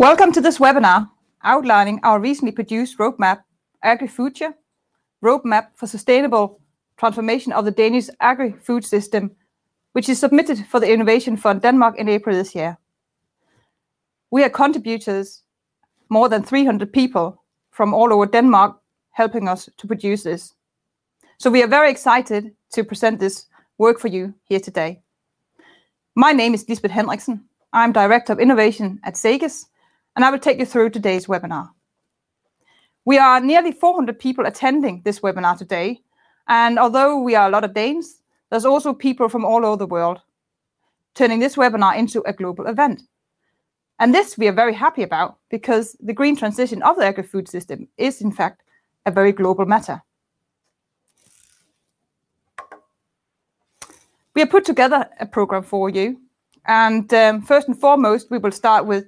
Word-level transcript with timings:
Welcome 0.00 0.32
to 0.32 0.40
this 0.40 0.56
webinar 0.56 1.10
outlining 1.44 2.00
our 2.04 2.18
recently 2.18 2.52
produced 2.52 2.96
roadmap, 2.96 3.42
AgriFoodTure, 3.84 4.54
Roadmap 5.22 5.66
for 5.74 5.86
Sustainable 5.86 6.58
Transformation 6.96 7.52
of 7.52 7.66
the 7.66 7.70
Danish 7.70 8.08
Agri-Food 8.18 8.82
System, 8.82 9.30
which 9.92 10.08
is 10.08 10.18
submitted 10.18 10.64
for 10.68 10.80
the 10.80 10.90
Innovation 10.90 11.36
Fund 11.36 11.60
Denmark 11.60 11.98
in 11.98 12.08
April 12.08 12.34
this 12.34 12.54
year. 12.54 12.78
We 14.30 14.42
are 14.42 14.48
contributors, 14.48 15.42
more 16.08 16.30
than 16.30 16.44
300 16.44 16.90
people 16.90 17.44
from 17.70 17.92
all 17.92 18.10
over 18.10 18.24
Denmark, 18.24 18.80
helping 19.10 19.48
us 19.48 19.68
to 19.76 19.86
produce 19.86 20.22
this. 20.22 20.54
So 21.36 21.50
we 21.50 21.62
are 21.62 21.68
very 21.68 21.90
excited 21.90 22.54
to 22.72 22.84
present 22.84 23.20
this 23.20 23.48
work 23.76 24.00
for 24.00 24.08
you 24.08 24.32
here 24.44 24.60
today. 24.60 25.02
My 26.14 26.32
name 26.32 26.54
is 26.54 26.66
Lisbeth 26.66 26.90
Henriksen. 26.90 27.44
I'm 27.74 27.92
Director 27.92 28.32
of 28.32 28.40
Innovation 28.40 28.98
at 29.04 29.18
SEGES, 29.18 29.66
and 30.16 30.24
I 30.24 30.30
will 30.30 30.38
take 30.38 30.58
you 30.58 30.66
through 30.66 30.90
today's 30.90 31.26
webinar. 31.26 31.70
We 33.04 33.18
are 33.18 33.40
nearly 33.40 33.72
400 33.72 34.18
people 34.18 34.46
attending 34.46 35.02
this 35.04 35.20
webinar 35.20 35.56
today, 35.56 36.00
and 36.48 36.78
although 36.78 37.20
we 37.20 37.34
are 37.34 37.48
a 37.48 37.50
lot 37.50 37.64
of 37.64 37.74
Danes, 37.74 38.22
there's 38.50 38.64
also 38.64 38.92
people 38.92 39.28
from 39.28 39.44
all 39.44 39.64
over 39.64 39.76
the 39.76 39.86
world, 39.86 40.20
turning 41.14 41.38
this 41.38 41.56
webinar 41.56 41.96
into 41.96 42.22
a 42.26 42.32
global 42.32 42.66
event. 42.66 43.02
And 43.98 44.14
this 44.14 44.38
we 44.38 44.48
are 44.48 44.52
very 44.52 44.74
happy 44.74 45.02
about 45.02 45.38
because 45.50 45.96
the 46.00 46.14
green 46.14 46.34
transition 46.34 46.82
of 46.82 46.96
the 46.96 47.04
agri-food 47.04 47.48
system 47.48 47.86
is, 47.98 48.20
in 48.20 48.32
fact, 48.32 48.62
a 49.06 49.10
very 49.10 49.32
global 49.32 49.66
matter. 49.66 50.02
We 54.34 54.40
have 54.40 54.50
put 54.50 54.64
together 54.64 55.08
a 55.18 55.26
program 55.26 55.62
for 55.62 55.90
you, 55.90 56.18
and 56.66 57.12
um, 57.12 57.42
first 57.42 57.68
and 57.68 57.78
foremost, 57.78 58.30
we 58.30 58.38
will 58.38 58.52
start 58.52 58.86
with 58.86 59.06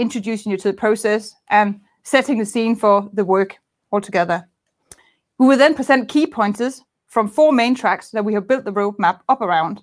introducing 0.00 0.50
you 0.50 0.58
to 0.58 0.68
the 0.68 0.76
process 0.76 1.34
and 1.48 1.80
setting 2.02 2.38
the 2.38 2.46
scene 2.46 2.74
for 2.74 3.08
the 3.12 3.24
work 3.24 3.58
altogether. 3.92 4.48
We 5.38 5.46
will 5.46 5.58
then 5.58 5.74
present 5.74 6.08
key 6.08 6.26
pointers 6.26 6.82
from 7.08 7.28
four 7.28 7.52
main 7.52 7.74
tracks 7.74 8.10
that 8.10 8.24
we 8.24 8.34
have 8.34 8.48
built 8.48 8.64
the 8.64 8.72
roadmap 8.72 9.20
up 9.28 9.40
around. 9.40 9.82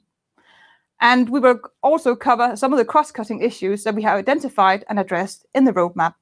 And 0.99 1.29
we 1.29 1.39
will 1.39 1.59
also 1.83 2.15
cover 2.15 2.55
some 2.55 2.73
of 2.73 2.79
the 2.79 2.85
cross-cutting 2.85 3.41
issues 3.41 3.83
that 3.83 3.93
we 3.93 4.01
have 4.01 4.17
identified 4.17 4.83
and 4.89 4.99
addressed 4.99 5.45
in 5.53 5.65
the 5.65 5.73
roadmap. 5.73 6.15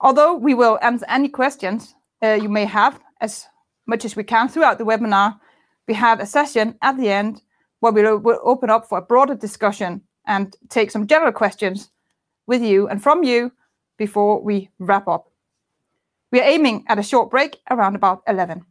Although 0.00 0.34
we 0.34 0.54
will 0.54 0.78
answer 0.82 1.06
any 1.08 1.28
questions 1.28 1.94
uh, 2.22 2.38
you 2.40 2.48
may 2.48 2.64
have 2.64 3.00
as 3.20 3.46
much 3.86 4.04
as 4.04 4.16
we 4.16 4.24
can 4.24 4.48
throughout 4.48 4.78
the 4.78 4.84
webinar, 4.84 5.38
we 5.86 5.94
have 5.94 6.18
a 6.18 6.26
session 6.26 6.76
at 6.82 6.96
the 6.96 7.08
end 7.08 7.42
where 7.80 7.92
we'll 7.92 8.40
open 8.42 8.70
up 8.70 8.88
for 8.88 8.98
a 8.98 9.02
broader 9.02 9.34
discussion 9.34 10.02
and 10.26 10.56
take 10.68 10.90
some 10.90 11.06
general 11.06 11.32
questions 11.32 11.90
with 12.46 12.62
you 12.62 12.88
and 12.88 13.02
from 13.02 13.22
you 13.22 13.52
before 13.96 14.40
we 14.40 14.70
wrap 14.78 15.08
up. 15.08 15.30
We 16.32 16.40
are 16.40 16.48
aiming 16.48 16.84
at 16.88 16.98
a 16.98 17.02
short 17.02 17.30
break 17.30 17.60
around 17.70 17.94
about 17.94 18.24
11:00 18.26 18.48
A.M. 18.48 18.66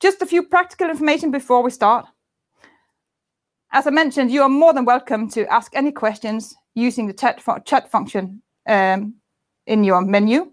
Just 0.00 0.22
a 0.22 0.26
few 0.26 0.42
practical 0.42 0.90
information 0.90 1.30
before 1.30 1.62
we 1.62 1.70
start. 1.70 2.06
As 3.70 3.86
I 3.86 3.90
mentioned, 3.90 4.30
you 4.30 4.42
are 4.42 4.48
more 4.48 4.72
than 4.72 4.84
welcome 4.86 5.28
to 5.30 5.46
ask 5.52 5.76
any 5.76 5.92
questions 5.92 6.54
using 6.74 7.06
the 7.06 7.12
chat 7.64 7.90
function 7.90 8.42
um, 8.66 9.14
in 9.66 9.84
your 9.84 10.00
menu. 10.00 10.52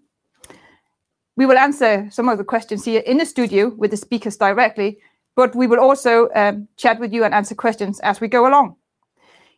We 1.38 1.46
will 1.46 1.58
answer 1.58 2.08
some 2.12 2.30
of 2.30 2.38
the 2.38 2.44
questions 2.44 2.86
here 2.86 3.02
in 3.06 3.18
the 3.18 3.26
studio 3.26 3.70
with 3.70 3.92
the 3.92 3.98
speakers 3.98 4.38
directly, 4.38 5.00
but 5.36 5.56
we 5.56 5.68
will 5.68 5.80
also 5.80 6.30
um, 6.36 6.68
chat 6.78 7.00
with 7.00 7.14
you 7.14 7.24
and 7.24 7.34
answer 7.34 7.56
questions 7.56 8.00
as 8.02 8.20
we 8.22 8.28
go 8.28 8.48
along. 8.48 8.76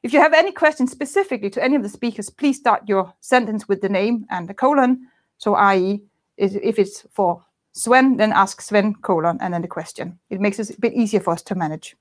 If 0.04 0.14
you 0.14 0.22
have 0.22 0.34
any 0.34 0.52
questions 0.52 0.92
specifically 0.92 1.50
to 1.50 1.64
any 1.64 1.76
of 1.76 1.84
the 1.84 1.90
speakers, 1.90 2.30
please 2.30 2.58
start 2.58 2.88
your 2.88 3.14
sentence 3.20 3.68
with 3.68 3.82
the 3.82 3.90
name 3.90 4.26
and 4.30 4.48
the 4.48 4.54
colon. 4.54 5.08
So, 5.38 5.56
i.e., 5.56 6.02
if 6.38 6.78
it's 6.80 7.06
for 7.12 7.44
Svend, 7.76 8.18
then 8.18 8.32
ask 8.32 8.62
Svend 8.62 9.02
colon 9.02 9.38
and 9.42 9.54
then 9.54 9.62
the 9.62 9.68
question. 9.68 10.20
It 10.30 10.40
makes 10.40 10.60
it 10.60 10.70
a 10.70 10.80
bit 10.80 10.94
easier 10.94 11.20
for 11.20 11.34
us 11.34 11.42
to 11.44 11.56
manage. 11.56 11.96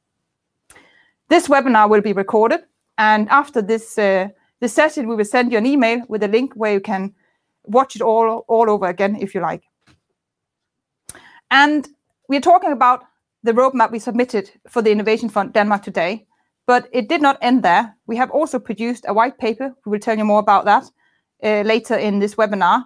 This 1.28 1.48
webinar 1.48 1.88
will 1.88 2.02
be 2.02 2.12
recorded, 2.12 2.60
and 2.98 3.28
after 3.28 3.60
this 3.60 3.98
uh, 3.98 4.28
the 4.60 4.68
session, 4.68 5.08
we 5.08 5.16
will 5.16 5.24
send 5.24 5.52
you 5.52 5.58
an 5.58 5.66
email 5.66 6.02
with 6.08 6.22
a 6.22 6.28
link 6.28 6.52
where 6.54 6.72
you 6.72 6.80
can 6.80 7.14
watch 7.64 7.96
it 7.96 8.02
all 8.02 8.44
all 8.48 8.70
over 8.70 8.86
again 8.86 9.16
if 9.16 9.34
you 9.34 9.40
like. 9.40 9.62
And 11.50 11.88
we're 12.28 12.40
talking 12.40 12.72
about 12.72 13.04
the 13.42 13.52
roadmap 13.52 13.90
we 13.90 13.98
submitted 13.98 14.50
for 14.68 14.82
the 14.82 14.90
Innovation 14.90 15.28
Fund 15.28 15.52
Denmark 15.52 15.82
today, 15.82 16.26
but 16.66 16.88
it 16.92 17.08
did 17.08 17.22
not 17.22 17.38
end 17.40 17.62
there. 17.62 17.94
We 18.06 18.16
have 18.16 18.30
also 18.30 18.58
produced 18.58 19.04
a 19.08 19.14
white 19.14 19.38
paper. 19.38 19.74
We 19.84 19.90
will 19.90 20.00
tell 20.00 20.18
you 20.18 20.24
more 20.24 20.40
about 20.40 20.64
that 20.64 20.84
uh, 21.42 21.62
later 21.62 21.96
in 21.96 22.18
this 22.18 22.34
webinar. 22.34 22.84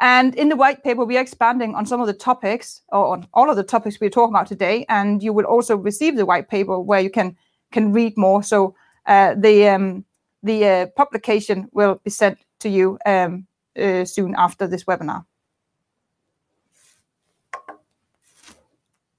And 0.00 0.34
in 0.34 0.48
the 0.48 0.56
white 0.56 0.82
paper, 0.82 1.04
we 1.04 1.16
are 1.16 1.20
expanding 1.20 1.74
on 1.74 1.86
some 1.86 2.00
of 2.00 2.06
the 2.06 2.12
topics 2.12 2.82
or 2.88 3.06
on 3.12 3.28
all 3.32 3.48
of 3.48 3.56
the 3.56 3.62
topics 3.62 4.00
we're 4.00 4.10
talking 4.10 4.34
about 4.34 4.48
today, 4.48 4.84
and 4.88 5.22
you 5.22 5.32
will 5.32 5.44
also 5.44 5.76
receive 5.76 6.16
the 6.16 6.26
white 6.26 6.48
paper 6.48 6.80
where 6.80 7.00
you 7.00 7.10
can 7.10 7.36
can 7.70 7.92
read 7.92 8.16
more. 8.16 8.42
So 8.42 8.74
uh, 9.06 9.34
the 9.36 9.68
um, 9.68 10.04
uh, 10.46 10.86
publication 10.96 11.68
will 11.72 12.00
be 12.02 12.10
sent 12.10 12.38
to 12.60 12.68
you 12.68 12.98
um, 13.06 13.46
uh, 13.78 14.04
soon 14.04 14.34
after 14.36 14.66
this 14.66 14.84
webinar. 14.84 15.24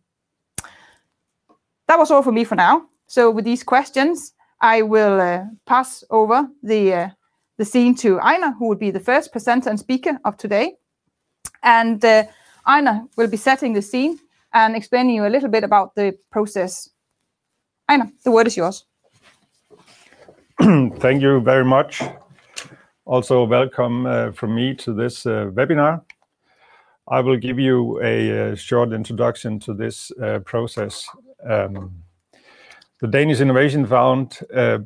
That 1.87 1.97
was 1.97 2.11
all 2.11 2.21
for 2.21 2.31
me 2.31 2.43
for 2.43 2.55
now. 2.55 2.83
So 3.07 3.31
with 3.31 3.45
these 3.45 3.63
questions, 3.63 4.33
I 4.61 4.83
will 4.83 5.49
pass 5.65 6.03
over 6.09 6.47
the 6.61 7.11
scene 7.63 7.95
to 7.95 8.17
Ejnar, 8.17 8.57
who 8.57 8.67
will 8.67 8.75
be 8.75 8.91
the 8.91 8.99
first 8.99 9.31
presenter 9.31 9.69
and 9.69 9.79
speaker 9.79 10.19
of 10.25 10.35
today. 10.35 10.73
And 11.63 12.03
uh, 12.03 12.25
Ejnar 12.67 13.07
will 13.15 13.27
be 13.27 13.37
setting 13.37 13.71
the 13.71 13.81
scene 13.81 14.19
and 14.53 14.75
explaining 14.75 15.15
you 15.15 15.25
a 15.25 15.29
little 15.29 15.49
bit 15.49 15.63
about 15.63 15.95
the 15.95 16.17
process. 16.31 16.89
Ejnar, 17.89 18.11
the 18.25 18.31
word 18.31 18.47
is 18.47 18.57
yours. 18.57 18.85
Thank 20.61 21.21
you 21.21 21.39
very 21.39 21.63
much. 21.63 22.01
Also, 23.05 23.43
welcome 23.43 24.05
uh, 24.07 24.31
from 24.31 24.55
me 24.55 24.73
to 24.73 24.91
this 24.91 25.25
uh, 25.25 25.51
webinar. 25.53 26.01
I 27.07 27.21
will 27.21 27.37
give 27.37 27.59
you 27.59 28.01
a 28.01 28.55
short 28.55 28.91
introduction 28.93 29.59
to 29.59 29.75
this 29.75 30.11
process. 30.45 31.07
Um, 31.47 32.01
the 32.99 33.07
Danish 33.07 33.41
Innovation 33.41 33.85
Fund 33.85 34.39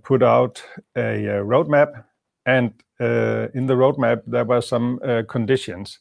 put 0.03 0.21
out 0.21 0.61
a 0.97 1.41
roadmap, 1.45 2.03
and 2.49 2.73
uh, 2.99 3.47
in 3.53 3.67
the 3.67 3.75
roadmap, 3.75 4.23
there 4.25 4.43
were 4.43 4.61
some 4.61 4.99
uh, 5.03 5.21
conditions. 5.27 5.99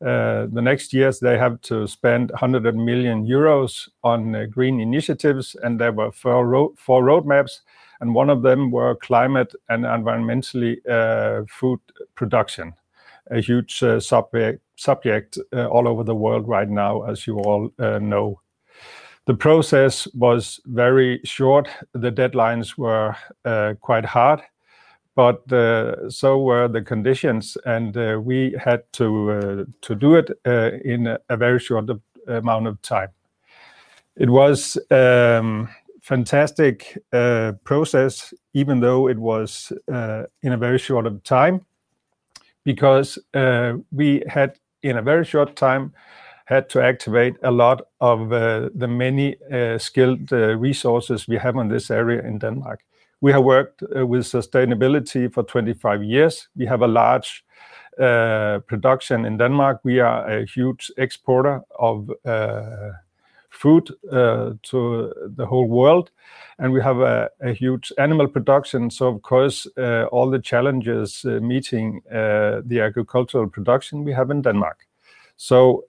Uh, 0.00 0.46
the 0.52 0.62
next 0.62 0.92
years, 0.92 1.18
they 1.18 1.36
have 1.36 1.60
to 1.62 1.86
spend 1.86 2.30
100 2.30 2.74
million 2.76 3.26
euros 3.26 3.88
on 4.02 4.48
green 4.50 4.80
initiatives, 4.80 5.56
and 5.62 5.80
there 5.80 5.92
were 5.92 6.12
four 6.12 6.46
roadmaps, 6.46 7.60
and 8.00 8.14
one 8.14 8.30
of 8.30 8.42
them 8.42 8.70
were 8.70 8.94
climate 8.96 9.52
and 9.68 9.84
environmentally 9.84 10.78
food 11.50 11.80
production, 12.14 12.72
a 13.30 13.40
huge 13.40 13.82
subject 14.76 15.38
all 15.52 15.86
over 15.86 16.02
the 16.04 16.14
world 16.14 16.48
right 16.48 16.70
now, 16.70 17.02
as 17.02 17.26
you 17.26 17.38
all 17.40 17.70
know. 17.78 18.40
The 19.26 19.34
process 19.34 20.08
was 20.14 20.60
very 20.64 21.20
short. 21.24 21.68
The 21.92 22.10
deadlines 22.10 22.78
were 22.78 23.14
quite 23.82 24.06
hard, 24.06 24.40
but 25.20 25.52
uh, 25.52 26.08
so 26.08 26.38
were 26.38 26.66
the 26.66 26.80
conditions, 26.80 27.58
and 27.66 27.94
uh, 27.94 28.18
we 28.24 28.56
had 28.58 28.90
to 28.92 29.30
uh, 29.30 29.94
do 29.94 30.14
it 30.14 30.30
in 30.82 31.18
a 31.28 31.36
very 31.36 31.60
short 31.60 31.90
amount 32.26 32.66
of 32.66 32.80
time. 32.80 33.10
It 34.16 34.30
was 34.30 34.78
a 34.90 35.66
fantastic 36.00 36.96
process, 37.64 38.32
even 38.54 38.80
though 38.80 39.10
it 39.10 39.18
was 39.18 39.72
in 40.42 40.52
a 40.52 40.56
very 40.56 40.78
short 40.78 41.06
of 41.06 41.22
time, 41.22 41.66
because 42.64 43.18
we 43.92 44.22
had, 44.26 44.58
in 44.82 44.96
a 44.96 45.02
very 45.02 45.26
short 45.26 45.54
time, 45.54 45.92
had 46.46 46.70
to 46.70 46.80
activate 46.80 47.34
a 47.42 47.50
lot 47.50 47.82
of 48.00 48.30
the 48.30 48.88
many 48.88 49.36
skilled 49.78 50.32
resources 50.32 51.28
we 51.28 51.36
have 51.36 51.56
in 51.56 51.68
this 51.68 51.90
area 51.90 52.22
in 52.22 52.38
Denmark. 52.38 52.80
We 53.22 53.32
have 53.32 53.44
worked 53.44 53.82
uh, 53.82 54.06
with 54.06 54.22
sustainability 54.22 55.32
for 55.32 55.42
25 55.42 56.02
years. 56.02 56.48
We 56.56 56.64
have 56.66 56.80
a 56.80 56.86
large 56.86 57.44
uh, 57.98 58.60
production 58.66 59.26
in 59.26 59.36
Denmark. 59.36 59.80
We 59.84 60.00
are 60.00 60.26
a 60.26 60.46
huge 60.46 60.90
exporter 60.96 61.60
of 61.78 62.10
uh, 62.24 62.92
food 63.50 63.90
to 64.10 65.12
the 65.36 65.46
whole 65.46 65.66
world, 65.68 66.10
and 66.58 66.72
we 66.72 66.80
have 66.80 67.00
a 67.00 67.52
huge 67.52 67.92
animal 67.98 68.28
production. 68.28 68.90
So 68.90 69.08
of 69.08 69.22
course, 69.22 69.66
all 70.12 70.30
the 70.30 70.38
challenges 70.38 71.24
meeting 71.24 72.00
the 72.08 72.80
agricultural 72.80 73.48
production 73.48 74.04
we 74.04 74.12
have 74.12 74.30
in 74.30 74.40
Denmark. 74.40 74.86
So, 75.36 75.84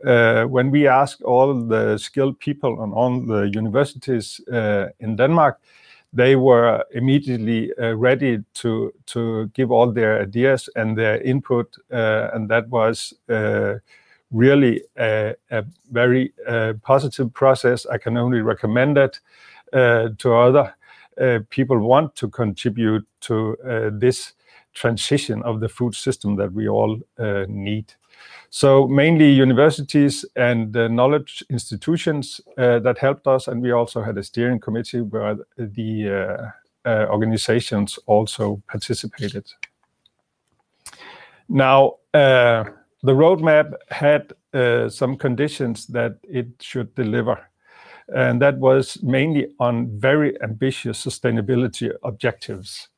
when 0.49 0.71
we 0.71 0.87
ask 0.87 1.21
all 1.23 1.53
the 1.53 1.97
skilled 1.97 2.39
people 2.39 2.79
on 2.79 2.93
all 2.93 3.21
the 3.21 3.49
universities 3.53 4.41
in 4.99 5.15
Denmark, 5.15 5.59
they 6.13 6.35
were 6.35 6.83
immediately 6.91 7.71
uh, 7.77 7.93
ready 7.95 8.43
to 8.55 8.93
to 9.05 9.47
give 9.53 9.71
all 9.71 9.91
their 9.91 10.21
ideas 10.21 10.69
and 10.75 10.97
their 10.97 11.21
input, 11.21 11.75
uh, 11.91 12.29
and 12.33 12.49
that 12.49 12.67
was 12.69 13.13
uh, 13.29 13.75
really 14.31 14.83
a 14.97 15.35
very 15.91 16.33
positive 16.83 17.33
process. 17.33 17.85
I 17.85 17.97
can 17.97 18.17
only 18.17 18.41
recommend 18.41 18.97
it 18.97 19.19
to 19.73 20.33
other 20.35 20.73
people 21.49 21.77
want 21.79 22.15
to 22.15 22.29
contribute 22.29 23.05
to 23.21 23.57
this 23.99 24.33
transition 24.73 25.43
of 25.43 25.59
the 25.59 25.67
food 25.69 25.95
system 25.95 26.37
that 26.37 26.53
we 26.53 26.69
all 26.69 26.99
need. 27.47 27.93
So 28.53 28.85
mainly 28.85 29.31
universities 29.31 30.25
and 30.35 30.73
knowledge 30.73 31.41
institutions 31.49 32.41
uh, 32.57 32.79
that 32.79 32.97
helped 32.97 33.25
us, 33.25 33.47
and 33.47 33.61
we 33.61 33.71
also 33.71 34.01
had 34.01 34.17
a 34.17 34.23
steering 34.23 34.59
committee 34.59 34.99
where 34.99 35.37
the 35.57 36.09
uh, 36.09 36.89
uh, 36.89 37.05
organizations 37.09 37.97
also 38.07 38.61
participated. 38.67 39.47
Now, 41.47 41.95
the 42.11 42.65
roadmap 43.03 43.73
had 43.89 44.33
some 44.91 45.15
conditions 45.15 45.87
that 45.87 46.17
it 46.23 46.47
should 46.59 46.93
deliver, 46.95 47.39
and 48.13 48.41
that 48.41 48.57
was 48.57 49.01
mainly 49.01 49.47
on 49.59 49.97
very 49.97 50.41
ambitious 50.43 51.05
sustainability 51.05 51.89
objectives. 52.03 52.89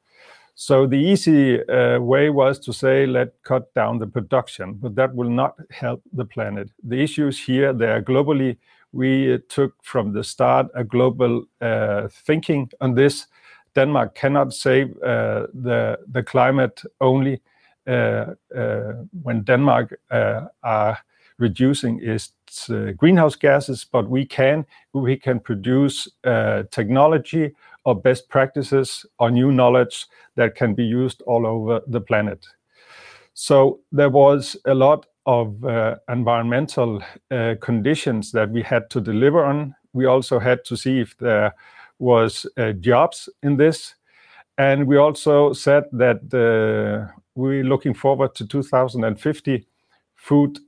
So 0.55 0.85
the 0.85 0.97
easy 0.97 1.67
uh, 1.67 1.99
way 1.99 2.29
was 2.29 2.59
to 2.59 2.73
say, 2.73 3.05
"Let's 3.07 3.35
cut 3.43 3.73
down 3.73 3.97
the 3.99 4.07
production," 4.07 4.73
but 4.75 4.95
that 4.95 5.15
will 5.15 5.29
not 5.29 5.55
help 5.71 6.01
the 6.13 6.25
planet. 6.25 6.69
The 6.83 7.01
issues 7.01 7.39
here, 7.39 7.73
they 7.73 7.87
are 7.87 8.03
globally. 8.03 8.57
We 8.91 9.33
uh, 9.33 9.39
took 9.49 9.73
from 9.81 10.13
the 10.13 10.23
start 10.23 10.67
a 10.75 10.83
global 10.83 11.45
uh, 11.59 12.07
thinking 12.25 12.69
on 12.81 12.93
this. 12.93 13.27
Denmark 13.75 14.13
cannot 14.13 14.53
save 14.53 14.93
the 15.01 16.23
climate 16.27 16.83
only 17.01 17.41
when 17.85 19.43
Denmark 19.43 19.99
are 20.11 20.97
reducing 21.39 21.99
its 22.03 22.33
greenhouse 22.97 23.35
gases, 23.35 23.83
but 23.91 24.07
we 24.07 24.25
can 24.27 24.65
we 24.93 25.17
can 25.17 25.39
produce 25.39 26.07
technology 26.69 27.55
or 27.85 27.95
best 27.95 28.29
practices 28.29 29.05
or 29.19 29.31
new 29.31 29.51
knowledge 29.51 30.05
that 30.35 30.55
can 30.55 30.73
be 30.73 30.83
used 30.83 31.21
all 31.23 31.45
over 31.45 31.81
the 31.87 32.01
planet. 32.01 32.45
So 33.33 33.79
there 33.91 34.09
was 34.09 34.55
a 34.65 34.73
lot 34.73 35.05
of 35.25 35.63
uh, 35.63 35.95
environmental 36.09 37.01
uh, 37.31 37.55
conditions 37.61 38.31
that 38.31 38.49
we 38.49 38.61
had 38.61 38.89
to 38.91 39.01
deliver 39.01 39.43
on. 39.43 39.75
We 39.93 40.05
also 40.05 40.39
had 40.39 40.65
to 40.65 40.75
see 40.75 40.99
if 40.99 41.17
there 41.17 41.55
was 41.99 42.45
uh, 42.57 42.73
jobs 42.73 43.29
in 43.41 43.57
this, 43.57 43.95
and 44.57 44.87
we 44.87 44.97
also 44.97 45.53
said 45.53 45.85
that 45.93 47.09
we're 47.35 47.63
looking 47.63 47.93
forward 47.93 48.35
to 48.35 48.45
2050, 48.45 49.65
food 50.15 50.59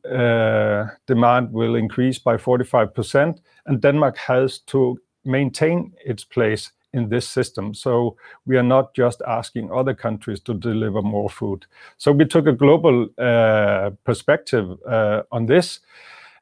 demand 1.06 1.52
will 1.52 1.76
increase 1.76 2.18
by 2.18 2.38
45%, 2.38 3.40
and 3.66 3.82
Denmark 3.82 4.18
has 4.18 4.60
to 4.60 4.98
maintain 5.24 5.94
its 6.04 6.24
place 6.24 6.72
in 6.96 7.10
this 7.10 7.28
system. 7.30 7.74
So 7.74 8.16
we 8.46 8.58
are 8.58 8.68
not 8.68 8.96
just 8.96 9.22
asking 9.28 9.72
other 9.72 9.94
countries 9.94 10.42
to 10.42 10.54
deliver 10.54 11.02
more 11.02 11.30
food. 11.30 11.66
So 11.98 12.12
we 12.12 12.26
took 12.26 12.48
a 12.48 12.54
global 12.54 13.08
uh, 13.18 13.92
perspective 14.04 14.78
uh, 14.88 15.22
on 15.32 15.46
this, 15.46 15.82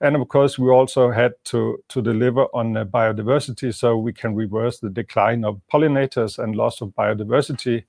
and 0.01 0.15
of 0.15 0.27
course, 0.27 0.59
we 0.59 0.69
also 0.69 1.11
had 1.11 1.33
to 1.44 1.77
to 1.88 2.01
deliver 2.01 2.47
on 2.53 2.73
biodiversity, 2.91 3.73
so 3.73 3.97
we 3.97 4.13
can 4.13 4.35
reverse 4.35 4.79
the 4.79 4.89
decline 4.89 5.45
of 5.47 5.61
pollinators 5.71 6.39
and 6.39 6.55
loss 6.55 6.81
of 6.81 6.89
biodiversity, 6.89 7.85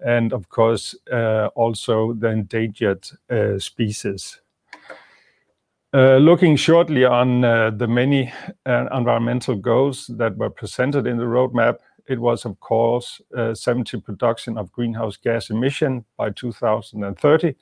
and 0.00 0.32
of 0.32 0.48
course, 0.48 0.96
uh, 1.12 1.48
also 1.54 2.14
the 2.14 2.28
endangered 2.28 3.06
species. 3.58 4.40
Looking 5.92 6.56
shortly 6.56 7.04
on 7.04 7.42
the 7.78 7.86
many 7.86 8.32
environmental 8.66 9.54
goals 9.54 10.10
that 10.18 10.36
were 10.36 10.50
presented 10.50 11.06
in 11.06 11.18
the 11.18 11.26
roadmap, 11.26 11.78
it 12.06 12.20
was, 12.20 12.44
of 12.44 12.60
course, 12.60 13.20
uh, 13.34 13.54
70% 13.54 14.06
reduction 14.06 14.58
of 14.58 14.72
greenhouse 14.72 15.16
gas 15.16 15.50
emission 15.50 16.04
by 16.16 16.30
2030, 16.30 17.54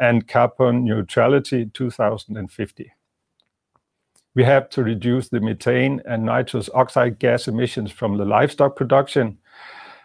and 0.00 0.26
carbon 0.26 0.84
neutrality 0.84 1.66
2050. 1.72 2.92
We 4.34 4.42
have 4.44 4.68
to 4.70 4.82
reduce 4.82 5.28
the 5.28 5.40
methane 5.40 6.02
and 6.06 6.24
nitrous 6.24 6.68
oxide 6.74 7.20
gas 7.20 7.46
emissions 7.46 7.92
from 7.92 8.16
the 8.18 8.24
livestock 8.24 8.74
production, 8.74 9.38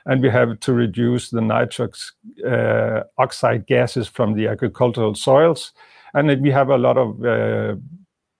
and 0.05 0.21
we 0.21 0.29
have 0.29 0.59
to 0.59 0.73
reduce 0.73 1.31
the 1.31 1.41
nitrous 1.41 2.11
uh, 2.47 3.01
oxide 3.17 3.65
gases 3.65 4.07
from 4.07 4.35
the 4.35 4.47
agricultural 4.47 5.15
soils. 5.15 5.73
And 6.13 6.41
we 6.41 6.51
have 6.51 6.69
a 6.69 6.77
lot 6.77 6.97
of 6.97 7.23
uh, 7.23 7.75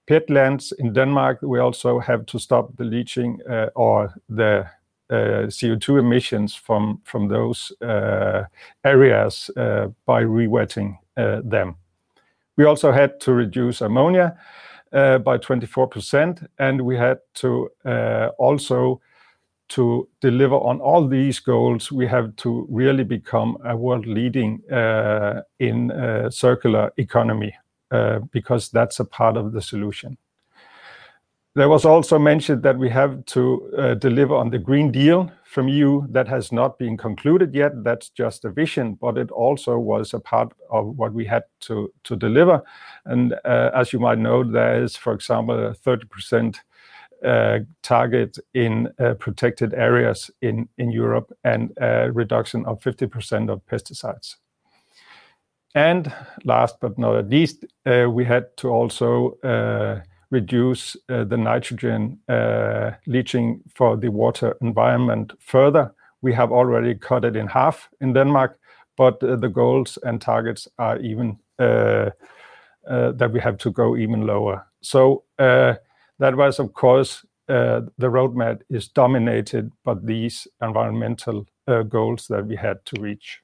peatlands 0.08 0.74
in 0.77 0.94
Denmark. 0.94 1.39
We 1.41 1.60
also 1.60 2.00
have 2.00 2.25
to 2.27 2.39
stop 2.39 2.77
the 2.77 2.84
leaching 2.84 3.39
or 3.75 4.13
the 4.27 4.68
Uh, 5.10 5.50
CO2 5.50 5.98
emissions 5.98 6.54
from 6.54 7.01
from 7.04 7.28
those 7.28 7.72
uh, 7.82 8.44
areas 8.84 9.50
uh, 9.58 9.88
by 10.06 10.22
rewetting 10.24 10.96
them. 11.16 11.75
We 12.58 12.66
also 12.66 12.92
had 12.92 13.20
to 13.22 13.34
reduce 13.34 13.82
ammonia 13.82 14.38
by 14.92 15.38
24%, 15.38 16.48
and 16.60 16.82
we 16.82 16.96
had 16.96 17.20
to 17.36 17.70
also 18.38 19.01
to 19.70 20.08
deliver 20.22 20.56
on 20.56 20.80
all 20.80 21.08
these 21.08 21.39
goals, 21.39 21.92
we 21.92 22.08
have 22.08 22.36
to 22.38 22.68
really 22.70 23.04
become 23.04 23.58
a 23.66 23.75
world 23.75 24.06
leading 24.06 24.62
in 25.60 25.92
circular 26.32 26.92
economy 26.98 27.54
because 28.32 28.70
that's 28.70 29.00
a 29.00 29.06
part 29.06 29.38
of 29.38 29.54
the 29.54 29.62
solution. 29.62 30.18
There 31.60 31.68
was 31.68 31.84
also 31.84 32.18
mentioned 32.18 32.63
that 32.63 32.78
we 32.78 32.89
have 32.92 33.25
to 33.25 33.70
uh, 33.78 33.94
deliver 33.96 34.34
on 34.34 34.50
the 34.50 34.58
Green 34.58 34.94
Deal 34.94 35.30
from 35.44 35.68
EU. 35.68 36.08
That 36.08 36.25
has 36.30 36.54
not 36.54 36.80
been 36.80 36.96
concluded 36.96 37.54
yet. 37.54 37.84
That's 37.84 38.08
just 38.08 38.46
a 38.46 38.50
vision, 38.50 38.94
but 38.94 39.18
it 39.18 39.30
also 39.30 39.78
was 39.78 40.13
a 40.13 40.22
part 40.22 40.54
of 40.70 40.96
what 40.98 41.12
we 41.12 41.25
had 41.25 41.44
to 41.68 41.92
deliver. 42.06 42.63
And 43.04 43.34
uh, 43.44 43.72
as 43.75 43.92
you 43.92 44.00
might 44.00 44.20
know, 44.20 44.42
there 44.42 44.82
is, 44.82 44.96
for 44.96 45.12
example, 45.12 45.60
a 45.60 45.74
30% 45.74 46.60
uh, 47.25 47.60
target 47.84 48.38
in 48.54 48.88
protected 49.20 49.74
areas 49.74 50.32
in 50.42 50.70
Europe, 50.78 51.30
and 51.44 51.74
a 51.82 52.10
reduction 52.10 52.66
of 52.68 52.80
50% 52.80 53.51
of 53.51 53.66
pesticides. 53.66 54.38
And 55.75 56.13
last 56.46 56.78
but 56.80 56.98
not 56.98 57.28
least, 57.28 57.66
we 57.86 58.24
had 58.24 58.56
to 58.56 58.70
also 58.70 59.38
reduce 60.31 60.95
uh, 61.09 61.24
the 61.24 61.38
nitrogen 61.38 62.19
uh, 62.29 62.91
leaching 63.07 63.62
for 63.74 63.98
the 63.98 64.09
water 64.09 64.55
environment 64.62 65.33
further. 65.39 65.93
We 66.21 66.33
have 66.33 66.51
already 66.51 66.95
cut 66.95 67.25
it 67.25 67.36
in 67.36 67.48
half 67.48 67.89
in 68.01 68.13
Denmark, 68.13 68.59
but 68.98 69.24
uh, 69.24 69.36
the 69.38 69.50
goals 69.50 69.98
and 70.03 70.21
targets 70.21 70.67
are 70.77 70.98
even 71.00 71.38
that 71.57 73.31
we 73.31 73.39
have 73.39 73.57
to 73.57 73.71
go 73.71 73.98
even 73.98 74.25
lower. 74.25 74.65
So, 74.81 75.24
that 75.38 76.36
was, 76.36 76.59
of 76.59 76.74
course, 76.74 77.25
the 77.48 77.91
roadmap 78.00 78.62
is 78.69 78.88
dominated 78.88 79.71
by 79.83 79.95
these 80.03 80.48
environmental 80.62 81.45
goals 81.89 82.27
that 82.27 82.45
we 82.45 82.55
had 82.55 82.83
to 82.86 83.01
reach. 83.01 83.41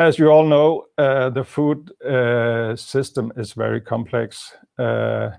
As 0.00 0.18
you 0.18 0.28
all 0.28 0.44
know, 0.44 0.86
uh, 0.98 1.30
the 1.30 1.44
food 1.44 1.92
uh, 2.02 2.74
system 2.74 3.32
is 3.36 3.52
very 3.52 3.80
complex. 3.80 4.52
Uh, 4.76 5.30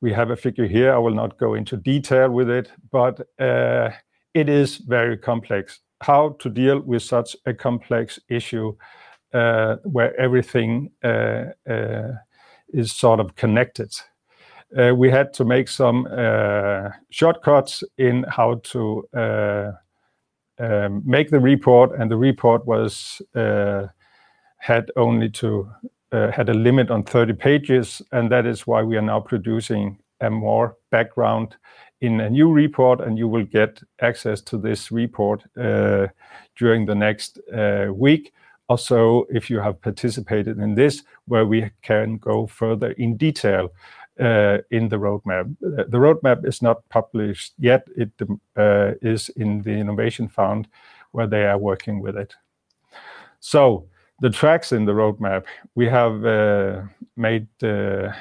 we 0.00 0.14
have 0.14 0.30
a 0.30 0.36
figure 0.36 0.66
here. 0.66 0.94
I 0.94 0.98
will 0.98 1.14
not 1.14 1.38
go 1.38 1.52
into 1.52 1.76
detail 1.76 2.30
with 2.30 2.48
it, 2.48 2.70
but 2.90 3.20
it 3.38 4.48
is 4.48 4.78
very 4.78 5.18
complex. 5.18 5.80
How 6.00 6.36
to 6.38 6.48
deal 6.48 6.80
with 6.80 7.02
such 7.02 7.36
a 7.44 7.52
complex 7.52 8.18
issue, 8.30 8.74
where 9.30 10.18
everything 10.18 10.90
is 12.68 12.92
sort 12.92 13.20
of 13.20 13.34
connected. 13.34 13.92
We 14.70 15.10
had 15.10 15.34
to 15.34 15.44
make 15.44 15.68
some 15.68 16.06
shortcuts 17.10 17.84
in 17.98 18.24
how 18.28 18.60
to 18.72 19.08
um, 20.60 21.02
make 21.04 21.30
the 21.30 21.40
report, 21.40 21.92
and 21.98 22.10
the 22.10 22.16
report 22.16 22.64
had 24.68 24.90
only 24.96 25.30
to 25.30 25.66
uh, 26.12 26.30
had 26.30 26.50
a 26.50 26.54
limit 26.54 26.90
on 26.90 27.02
30 27.02 27.32
pages, 27.32 28.02
and 28.12 28.30
that 28.30 28.44
is 28.44 28.66
why 28.66 28.82
we 28.82 28.98
are 28.98 29.08
now 29.14 29.18
producing 29.18 29.98
a 30.20 30.28
more 30.28 30.76
background 30.90 31.56
in 32.02 32.20
a 32.20 32.28
new 32.28 32.52
report, 32.52 33.00
and 33.00 33.16
you 33.16 33.28
will 33.28 33.44
get 33.44 33.80
access 34.02 34.42
to 34.42 34.58
this 34.58 34.92
report 34.92 35.42
uh, 35.56 36.06
during 36.58 36.84
the 36.84 36.94
next 36.94 37.38
uh, 37.50 37.86
week. 37.94 38.32
Also, 38.68 39.24
if 39.30 39.48
you 39.48 39.58
have 39.60 39.80
participated 39.80 40.58
in 40.58 40.74
this, 40.74 41.02
where 41.24 41.46
we 41.46 41.70
can 41.80 42.18
go 42.18 42.46
further 42.46 42.90
in 42.92 43.16
detail 43.16 43.70
in 44.70 44.88
the 44.88 44.98
roadmap. 44.98 45.56
The 45.60 45.98
roadmap 45.98 46.44
is 46.44 46.60
not 46.60 46.88
published 46.88 47.54
yet. 47.58 47.86
It 47.96 48.10
is 49.00 49.30
in 49.30 49.62
the 49.62 49.70
Innovation 49.70 50.28
Fund, 50.28 50.66
where 51.12 51.28
they 51.28 51.46
are 51.46 51.56
working 51.56 52.02
with 52.02 52.16
it. 52.16 52.34
The 54.20 54.30
tracks 54.30 54.72
in 54.72 54.84
the 54.84 54.92
roadmap, 54.92 55.44
we 55.76 55.86
have 55.86 56.24
uh, 56.24 56.82
made 57.16 57.46
uh, 57.62 58.12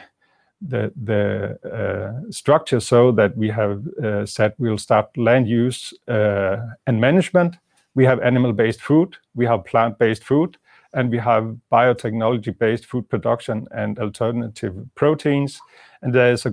the 0.62 0.92
the 1.04 1.58
uh, 1.66 2.32
structure 2.32 2.80
so 2.80 3.12
that 3.13 3.36
we 3.36 3.50
have 3.50 3.84
said 4.25 4.54
we'll 4.60 4.77
start 4.77 5.06
land 5.18 5.48
use 5.48 5.94
and 6.08 7.01
management. 7.01 7.58
We 7.96 8.06
have 8.06 8.20
animal-based 8.20 8.82
food, 8.82 9.18
we 9.34 9.48
have 9.48 9.66
plant-based 9.66 10.24
food, 10.24 10.58
and 10.94 11.10
we 11.10 11.18
have 11.18 11.58
biotechnology-based 11.72 12.86
food 12.86 13.10
production 13.10 13.66
and 13.72 13.98
alternative 13.98 14.75
proteins. 14.94 15.60
And 16.04 16.13
There 16.13 16.32
is 16.32 16.46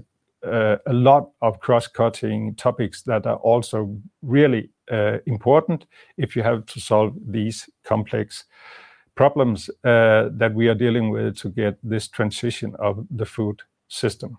a 0.42 0.80
lot 0.86 1.30
of 1.42 1.60
cross-cutting 1.60 2.54
topics 2.54 3.02
that 3.02 3.26
are 3.26 3.36
also 3.36 3.94
really 4.22 4.70
important 5.26 5.86
if 6.16 6.34
you 6.34 6.42
have 6.42 6.64
to 6.64 6.80
solve 6.80 7.14
these 7.26 7.68
complex 7.82 8.44
problems 9.14 9.70
uh, 9.84 10.28
that 10.32 10.52
we 10.54 10.68
are 10.68 10.74
dealing 10.74 11.10
with 11.10 11.36
to 11.38 11.48
get 11.48 11.78
this 11.82 12.08
transition 12.08 12.74
of 12.78 13.06
the 13.10 13.26
food 13.26 13.62
system. 13.88 14.36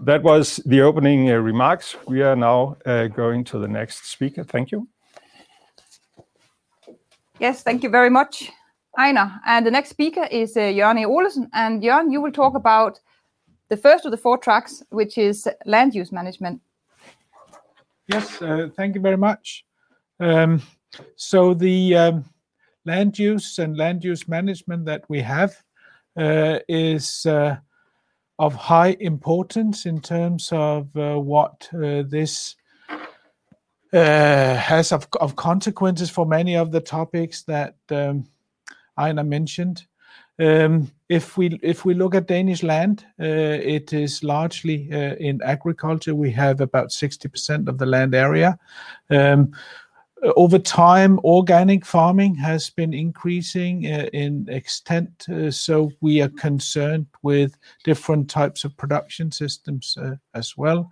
That 0.00 0.22
was 0.22 0.56
the 0.64 0.80
opening 0.80 1.30
uh, 1.30 1.34
remarks. 1.34 1.96
We 2.06 2.22
are 2.22 2.36
now 2.36 2.76
uh, 2.86 3.08
going 3.08 3.44
to 3.44 3.58
the 3.58 3.68
next 3.68 4.06
speaker. 4.06 4.44
Thank 4.44 4.70
you. 4.70 4.88
Yes, 7.40 7.62
thank 7.62 7.82
you 7.82 7.90
very 7.90 8.10
much, 8.10 8.50
Ejnar. 8.98 9.40
The 9.64 9.70
next 9.70 9.90
speaker 9.90 10.24
is 10.30 10.56
Jørgen 10.56 10.98
E. 10.98 11.06
Olesen. 11.06 11.48
Jørgen, 11.82 12.12
you 12.12 12.20
will 12.20 12.32
talk 12.32 12.54
about 12.54 13.00
the 13.68 13.76
first 13.76 14.04
of 14.04 14.10
the 14.10 14.16
four 14.16 14.36
tracks, 14.38 14.82
which 14.90 15.18
is 15.18 15.48
land 15.66 15.94
use 15.94 16.12
management. 16.12 16.60
Yes, 18.08 18.38
thank 18.76 18.94
you 18.94 19.00
very 19.00 19.16
much. 19.16 19.64
Um 20.20 20.62
so 21.16 21.54
the 21.54 21.96
um, 21.96 22.24
land 22.88 23.18
use 23.18 23.58
and 23.58 23.76
land 23.76 24.02
use 24.02 24.26
management 24.26 24.86
that 24.86 25.04
we 25.08 25.20
have 25.20 25.62
uh, 26.16 26.58
is 26.68 27.26
uh, 27.26 27.56
of 28.38 28.54
high 28.54 28.96
importance 28.98 29.86
in 29.86 30.00
terms 30.00 30.48
of 30.52 30.96
uh, 30.96 31.16
what 31.16 31.68
this 31.72 32.56
has 33.92 34.92
of 34.92 35.06
of, 35.20 35.36
consequences 35.36 36.10
for 36.10 36.26
many 36.26 36.56
of 36.56 36.72
the 36.72 36.80
topics 36.80 37.42
that 37.42 37.74
um, 37.90 38.26
Ejnar 38.98 39.26
mentioned. 39.26 39.86
Um, 40.40 40.90
if 41.08 41.36
we 41.36 41.58
if 41.62 41.84
we 41.84 41.94
look 41.94 42.14
at 42.14 42.26
Danish 42.28 42.62
land, 42.62 43.04
it 43.18 43.92
is 43.92 44.24
largely 44.24 44.90
in 45.20 45.40
agriculture. 45.42 46.14
We 46.14 46.30
have 46.32 46.60
about 46.60 46.88
60% 46.88 47.68
of 47.68 47.78
the 47.78 47.86
land 47.86 48.14
area. 48.14 48.58
Um, 49.10 49.52
Uh, 50.24 50.32
over 50.36 50.58
time, 50.58 51.18
organic 51.20 51.84
farming 51.84 52.34
has 52.34 52.70
been 52.70 52.92
increasing 52.92 53.86
uh, 53.86 54.08
in 54.12 54.46
extent, 54.48 55.26
uh, 55.28 55.50
so 55.50 55.90
we 56.00 56.20
are 56.20 56.30
concerned 56.30 57.06
with 57.22 57.56
different 57.84 58.28
types 58.28 58.64
of 58.64 58.76
production 58.76 59.30
systems 59.30 59.96
as 60.34 60.56
well. 60.56 60.90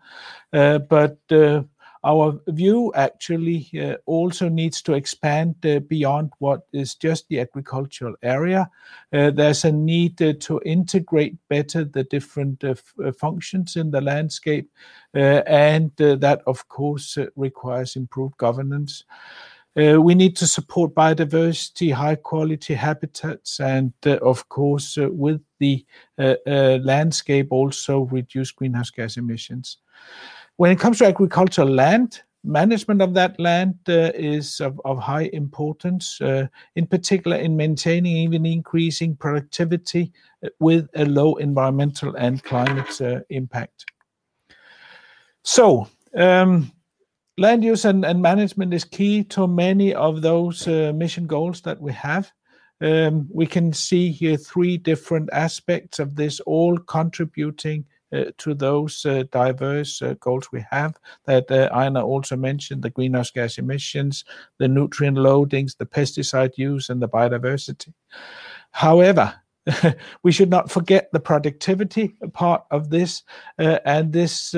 Our 2.04 2.40
view 2.48 2.92
actually 2.94 3.68
uh, 3.80 3.96
also 4.06 4.48
needs 4.48 4.82
to 4.82 4.94
expand 4.94 5.56
uh, 5.64 5.80
beyond 5.80 6.32
what 6.38 6.60
is 6.72 6.94
just 6.94 7.28
the 7.28 7.40
agricultural 7.40 8.14
area. 8.22 8.70
Uh, 9.12 9.30
there's 9.30 9.64
a 9.64 9.72
need 9.72 10.18
to 10.18 10.60
integrate 10.64 11.36
better 11.48 11.84
the 11.84 12.04
different 12.04 12.62
functions 13.18 13.76
in 13.76 13.90
the 13.90 14.00
landscape, 14.00 14.70
and 15.14 15.90
that 15.96 16.42
of 16.46 16.68
course 16.68 17.18
requires 17.34 17.96
improved 17.96 18.36
governance. 18.36 19.04
We 19.74 20.14
need 20.14 20.36
to 20.36 20.46
support 20.46 20.94
biodiversity, 20.94 21.92
high-quality 21.92 22.74
habitats, 22.74 23.60
and 23.60 23.92
of 24.04 24.48
course 24.48 24.96
with 24.96 25.40
the 25.58 25.84
landscape 26.18 27.48
also 27.50 28.00
reduce 28.00 28.52
greenhouse 28.52 28.90
gas 28.90 29.16
emissions. 29.16 29.78
When 30.56 30.70
it 30.70 30.78
comes 30.78 30.98
to 30.98 31.06
agricultural 31.06 31.68
land, 31.68 32.22
management 32.46 33.02
of 33.02 33.12
that 33.14 33.38
land 33.38 33.74
uh, 33.88 34.12
is 34.14 34.60
of 34.60 34.98
high 34.98 35.28
importance, 35.32 36.20
uh, 36.20 36.46
in 36.76 36.86
particular 36.86 37.36
in 37.36 37.56
maintaining 37.56 38.16
even 38.16 38.46
increasing 38.46 39.16
productivity 39.16 40.12
uh, 40.44 40.48
with 40.60 40.88
a 40.94 41.04
low 41.04 41.34
environmental 41.34 42.14
and 42.16 42.42
climate 42.42 43.00
impact. 43.30 43.84
So, 45.42 45.88
um, 46.16 46.72
land 47.36 47.62
use 47.62 47.84
and 47.84 48.00
management 48.22 48.72
is 48.72 48.84
key 48.84 49.24
to 49.24 49.46
many 49.46 49.94
of 49.94 50.22
those 50.22 50.66
mission 50.66 51.26
goals 51.26 51.60
that 51.62 51.80
we 51.80 51.92
have. 51.92 52.32
Um, 52.80 53.28
we 53.32 53.46
can 53.46 53.72
see 53.72 54.10
here 54.10 54.36
three 54.36 54.76
different 54.76 55.30
aspects 55.32 55.98
of 55.98 56.14
this 56.14 56.40
all 56.40 56.76
contributing 56.78 57.84
Uh, 58.12 58.26
to 58.38 58.54
those 58.54 59.04
uh, 59.04 59.24
diverse 59.32 60.00
uh, 60.00 60.14
goals 60.20 60.52
we 60.52 60.64
have 60.70 60.94
that 61.24 61.48
Ejnar 61.48 62.04
also 62.04 62.36
mentioned, 62.36 62.82
the 62.82 62.90
greenhouse 62.90 63.32
gas 63.32 63.58
emissions, 63.58 64.24
the 64.58 64.68
nutrient 64.68 65.16
loadings, 65.16 65.76
the 65.76 65.86
pesticide 65.86 66.56
use, 66.56 66.88
and 66.88 67.02
the 67.02 67.08
biodiversity. 67.08 67.92
However, 68.70 69.34
we 70.22 70.30
should 70.30 70.50
not 70.50 70.70
forget 70.70 71.10
the 71.12 71.18
productivity 71.18 72.14
part 72.32 72.62
of 72.70 72.90
this, 72.90 73.24
and 73.58 74.12
this 74.12 74.52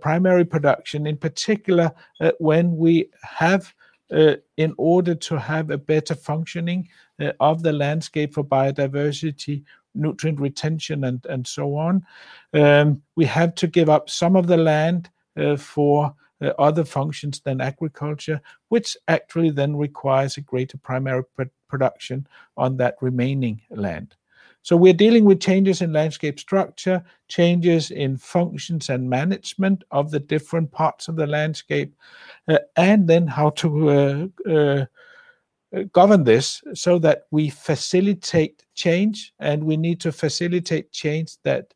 primary 0.00 0.44
production 0.44 1.04
in 1.04 1.16
particular, 1.16 1.90
when 2.38 2.76
we 2.76 3.10
have 3.22 3.74
Uh, 4.12 4.36
in 4.58 4.74
order 4.76 5.14
to 5.14 5.38
have 5.38 5.70
a 5.70 5.78
better 5.78 6.14
functioning 6.14 6.86
uh, 7.20 7.32
of 7.40 7.62
the 7.62 7.72
landscape 7.72 8.34
for 8.34 8.44
biodiversity, 8.44 9.64
nutrient 9.94 10.38
retention, 10.38 11.04
and 11.04 11.46
so 11.46 11.74
on, 11.76 12.04
um, 12.52 13.00
we 13.16 13.24
have 13.24 13.54
to 13.54 13.66
give 13.66 13.88
up 13.88 14.10
some 14.10 14.36
of 14.36 14.46
the 14.46 14.56
land 14.56 15.08
uh, 15.36 15.56
for 15.56 16.14
other 16.58 16.84
functions 16.84 17.40
than 17.40 17.60
agriculture, 17.60 18.40
which 18.68 18.96
actually 19.08 19.50
then 19.50 19.76
requires 19.76 20.36
a 20.36 20.40
greater 20.40 20.76
primary 20.78 21.22
production 21.68 22.26
on 22.56 22.76
that 22.76 22.96
remaining 23.00 23.60
land. 23.70 24.16
So 24.62 24.76
we're 24.76 24.92
dealing 24.92 25.24
with 25.24 25.40
changes 25.40 25.82
in 25.82 25.92
landscape 25.92 26.38
structure, 26.38 27.04
changes 27.28 27.90
in 27.90 28.16
functions 28.16 28.90
and 28.90 29.10
management 29.10 29.82
of 29.90 30.10
the 30.10 30.20
different 30.20 30.70
parts 30.70 31.08
of 31.08 31.16
the 31.16 31.26
landscape, 31.26 31.94
uh, 32.46 32.58
and 32.76 33.08
then 33.08 33.26
how 33.26 33.50
to 33.50 33.90
uh, 33.90 34.26
uh, 34.48 34.84
govern 35.92 36.24
this 36.24 36.62
so 36.74 36.98
that 37.00 37.26
we 37.30 37.50
facilitate 37.50 38.64
change, 38.74 39.34
and 39.40 39.64
we 39.64 39.76
need 39.76 40.00
to 40.00 40.12
facilitate 40.12 40.92
change 40.92 41.36
that 41.42 41.74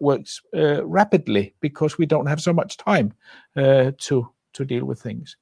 works 0.00 0.40
rapidly 0.52 1.54
because 1.60 1.98
we 1.98 2.06
don't 2.06 2.26
have 2.26 2.40
so 2.40 2.52
much 2.52 2.76
time 2.76 3.12
to 3.54 4.28
to 4.52 4.64
deal 4.64 4.84
with 4.84 5.02
things. 5.02 5.36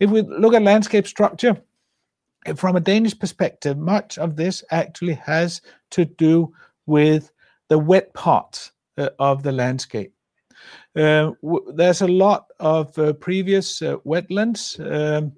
If 0.00 0.10
we 0.10 0.22
look 0.22 0.54
at 0.54 0.62
landscape 0.62 1.06
structure 1.06 1.60
from 2.54 2.76
a 2.76 2.80
Danish 2.80 3.18
perspective, 3.18 3.76
much 3.76 4.18
of 4.18 4.36
this 4.36 4.62
actually 4.70 5.14
has 5.14 5.60
to 5.90 6.04
do 6.04 6.52
with 6.86 7.30
the 7.68 7.78
wet 7.78 8.14
part 8.14 8.70
uh, 8.98 9.10
of 9.18 9.42
the 9.42 9.52
landscape. 9.52 10.12
Uh, 10.94 11.32
there's 11.74 12.00
a 12.00 12.08
lot 12.08 12.46
of 12.58 12.98
uh, 12.98 13.12
previous 13.14 13.80
wetlands 13.80 14.80
um, 14.80 15.32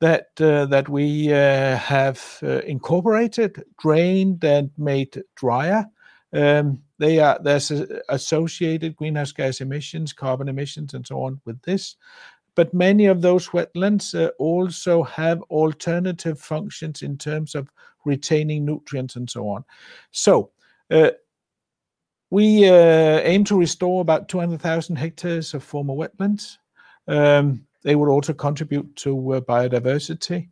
that 0.00 0.34
that 0.36 0.88
we 0.88 1.26
have 1.26 2.38
incorporated, 2.66 3.62
drained, 3.80 4.44
and 4.44 4.70
made 4.76 5.22
drier. 5.36 5.86
Um, 6.32 6.82
there's 6.98 7.70
associated 8.08 8.96
greenhouse 8.96 9.32
gas 9.32 9.60
emissions, 9.60 10.12
carbon 10.12 10.48
emissions, 10.48 10.94
and 10.94 11.06
so 11.06 11.22
on 11.22 11.40
with 11.44 11.62
this. 11.62 11.96
But 12.58 12.74
many 12.74 13.06
of 13.06 13.22
those 13.22 13.50
wetlands 13.50 14.20
uh, 14.20 14.32
also 14.36 15.04
have 15.04 15.42
alternative 15.42 16.40
functions 16.40 17.02
in 17.02 17.16
terms 17.16 17.54
of 17.54 17.70
retaining 18.04 18.64
nutrients 18.64 19.14
and 19.14 19.30
so 19.30 19.48
on. 19.48 19.64
So 20.10 20.50
uh, 20.90 21.10
we 22.30 22.68
uh, 22.68 23.20
aim 23.22 23.44
to 23.44 23.56
restore 23.56 24.00
about 24.00 24.28
200,000 24.28 24.96
hectares 24.96 25.54
of 25.54 25.62
former 25.62 25.94
wetlands. 25.94 26.56
Um, 27.06 27.64
they 27.84 27.94
would 27.94 28.08
also 28.08 28.32
contribute 28.32 28.96
to 28.96 29.14
biodiversity. 29.46 30.48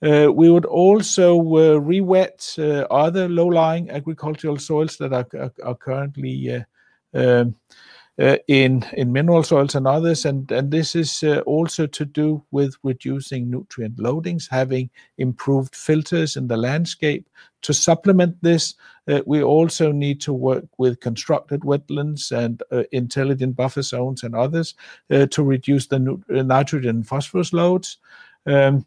We 0.00 0.48
would 0.48 0.64
also 0.64 1.40
re-wet 1.80 2.54
other 2.56 3.28
low-lying 3.28 3.90
agricultural 3.90 4.58
soils 4.58 4.96
that 4.98 5.12
are 5.12 5.74
currently 5.74 6.64
um, 7.14 7.56
Uh, 8.22 8.36
in 8.46 8.84
mineral 9.06 9.42
soils 9.42 9.74
and 9.74 9.84
others. 9.84 10.24
And 10.24 10.52
and 10.52 10.70
this 10.70 10.94
is 10.94 11.24
uh, 11.24 11.40
also 11.40 11.88
to 11.88 12.04
do 12.04 12.44
with 12.52 12.76
reducing 12.84 13.50
nutrient 13.50 13.96
loadings, 13.96 14.48
having 14.48 14.90
improved 15.18 15.74
filters 15.74 16.36
in 16.36 16.46
the 16.46 16.56
landscape. 16.56 17.28
To 17.62 17.74
supplement 17.74 18.36
this, 18.40 18.76
uh, 19.08 19.22
we 19.26 19.42
also 19.42 19.90
need 19.90 20.20
to 20.20 20.32
work 20.32 20.66
with 20.78 21.00
constructed 21.00 21.62
wetlands 21.62 22.30
and 22.30 22.62
intelligent 22.92 23.56
buffer 23.56 23.82
zones 23.82 24.22
and 24.22 24.36
others 24.36 24.74
to 25.10 25.42
reduce 25.42 25.88
the 25.88 25.98
nitrogen 26.28 26.96
and 26.96 27.08
phosphorus 27.08 27.52
loads. 27.52 27.98
Um, 28.46 28.86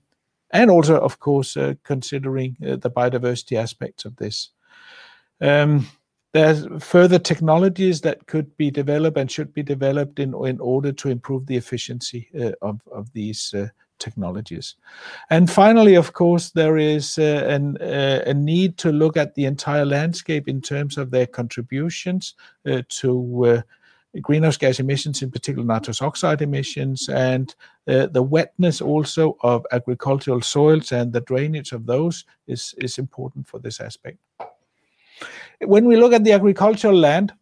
and 0.52 0.72
also, 0.72 0.98
of 0.98 1.20
course, 1.20 1.58
considering 1.84 2.56
the 2.60 2.92
biodiversity 2.92 3.58
aspects 3.58 4.06
of 4.06 4.16
this. 4.16 4.52
Um, 5.42 5.88
There's 6.36 6.68
further 6.84 7.18
technologies 7.18 8.02
that 8.02 8.28
could 8.28 8.58
be 8.58 8.70
developed 8.70 9.18
and 9.18 9.32
should 9.32 9.54
be 9.54 9.64
developed 9.64 10.20
in 10.20 10.34
order 10.34 10.92
to 10.92 11.08
improve 11.08 11.46
the 11.46 11.56
efficiency 11.56 12.28
uh, 12.38 12.52
of 12.92 13.14
these 13.14 13.54
uh, 13.54 13.68
technologies. 14.00 14.76
And 15.30 15.50
finally, 15.50 15.96
of 15.96 16.12
course, 16.12 16.50
there 16.50 16.78
is 16.78 17.18
uh, 17.18 17.70
a 18.28 18.34
need 18.34 18.78
to 18.80 18.92
look 18.92 19.16
at 19.16 19.36
the 19.36 19.46
entire 19.46 19.86
landscape 19.86 20.50
in 20.50 20.60
terms 20.60 20.98
of 20.98 21.10
their 21.10 21.26
contributions 21.26 22.34
to 22.66 23.64
greenhouse 24.22 24.58
gas 24.58 24.82
emissions, 24.82 25.22
in 25.22 25.32
particular 25.32 25.66
nitrous 25.66 26.02
oxide 26.02 26.42
emissions, 26.42 27.08
and 27.08 27.56
the 27.86 28.28
wetness 28.30 28.82
also 28.82 29.38
of 29.40 29.66
agricultural 29.72 30.42
soils 30.42 30.92
and 30.92 31.14
the 31.14 31.22
drainage 31.22 31.72
of 31.72 31.86
those 31.86 32.26
is 32.46 32.98
important 32.98 33.48
for 33.48 33.58
this 33.60 33.80
aspect. 33.80 34.18
When 35.62 35.86
we 35.86 35.96
look 35.96 36.14
at 36.14 36.24
the 36.24 36.34
agricultural 36.34 36.96
land 36.96 37.34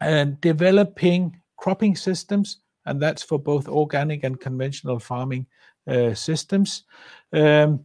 and 0.00 0.40
developing 0.40 1.40
cropping 1.56 1.96
systems, 1.96 2.58
and 2.86 3.00
that's 3.00 3.22
for 3.22 3.38
both 3.38 3.68
organic 3.68 4.24
and 4.24 4.40
conventional 4.40 4.98
farming 4.98 5.46
uh, 5.86 6.14
systems, 6.14 6.84
um, 7.32 7.84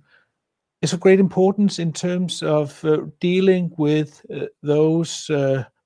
it's 0.81 0.93
of 0.93 0.99
great 0.99 1.19
importance 1.19 1.79
in 1.79 1.91
terms 1.91 2.43
of 2.43 2.83
uh, 2.85 3.01
dealing 3.19 3.71
with 3.77 4.25
those 4.61 5.31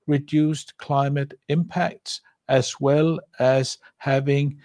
reduced 0.06 0.76
climate 0.78 1.34
impacts, 1.48 2.20
as 2.48 2.74
well 2.80 3.18
as 3.38 3.78
having 3.98 4.58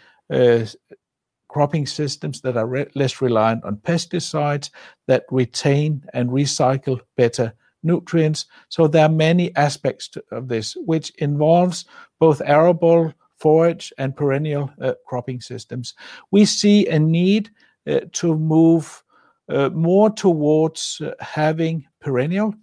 cropping 1.48 1.86
systems 1.86 2.42
that 2.42 2.58
are 2.58 2.88
less 2.96 3.22
reliant 3.22 3.64
on 3.64 3.78
pesticides 3.78 4.72
that 5.08 5.24
retain 5.32 6.04
and 6.14 6.30
recycle 6.30 7.00
better 7.16 7.54
nutrients. 7.86 8.48
So 8.70 8.88
there 8.88 9.06
are 9.06 9.10
many 9.10 9.56
aspects 9.56 10.10
of 10.32 10.48
this, 10.48 10.76
which 10.86 11.12
involves 11.20 11.86
both 12.20 12.42
arable, 12.42 13.14
forage, 13.38 13.94
and 13.98 14.16
perennial 14.16 14.72
uh, 14.82 14.94
cropping 15.06 15.42
systems. 15.42 15.94
We 16.32 16.46
see 16.46 16.88
a 16.88 17.00
need 17.00 17.52
uh, 17.88 18.02
to 18.14 18.36
move 18.36 19.04
uh, 19.48 19.70
more 19.70 20.10
towards 20.10 21.02
having 21.20 21.86
perennial 22.00 22.56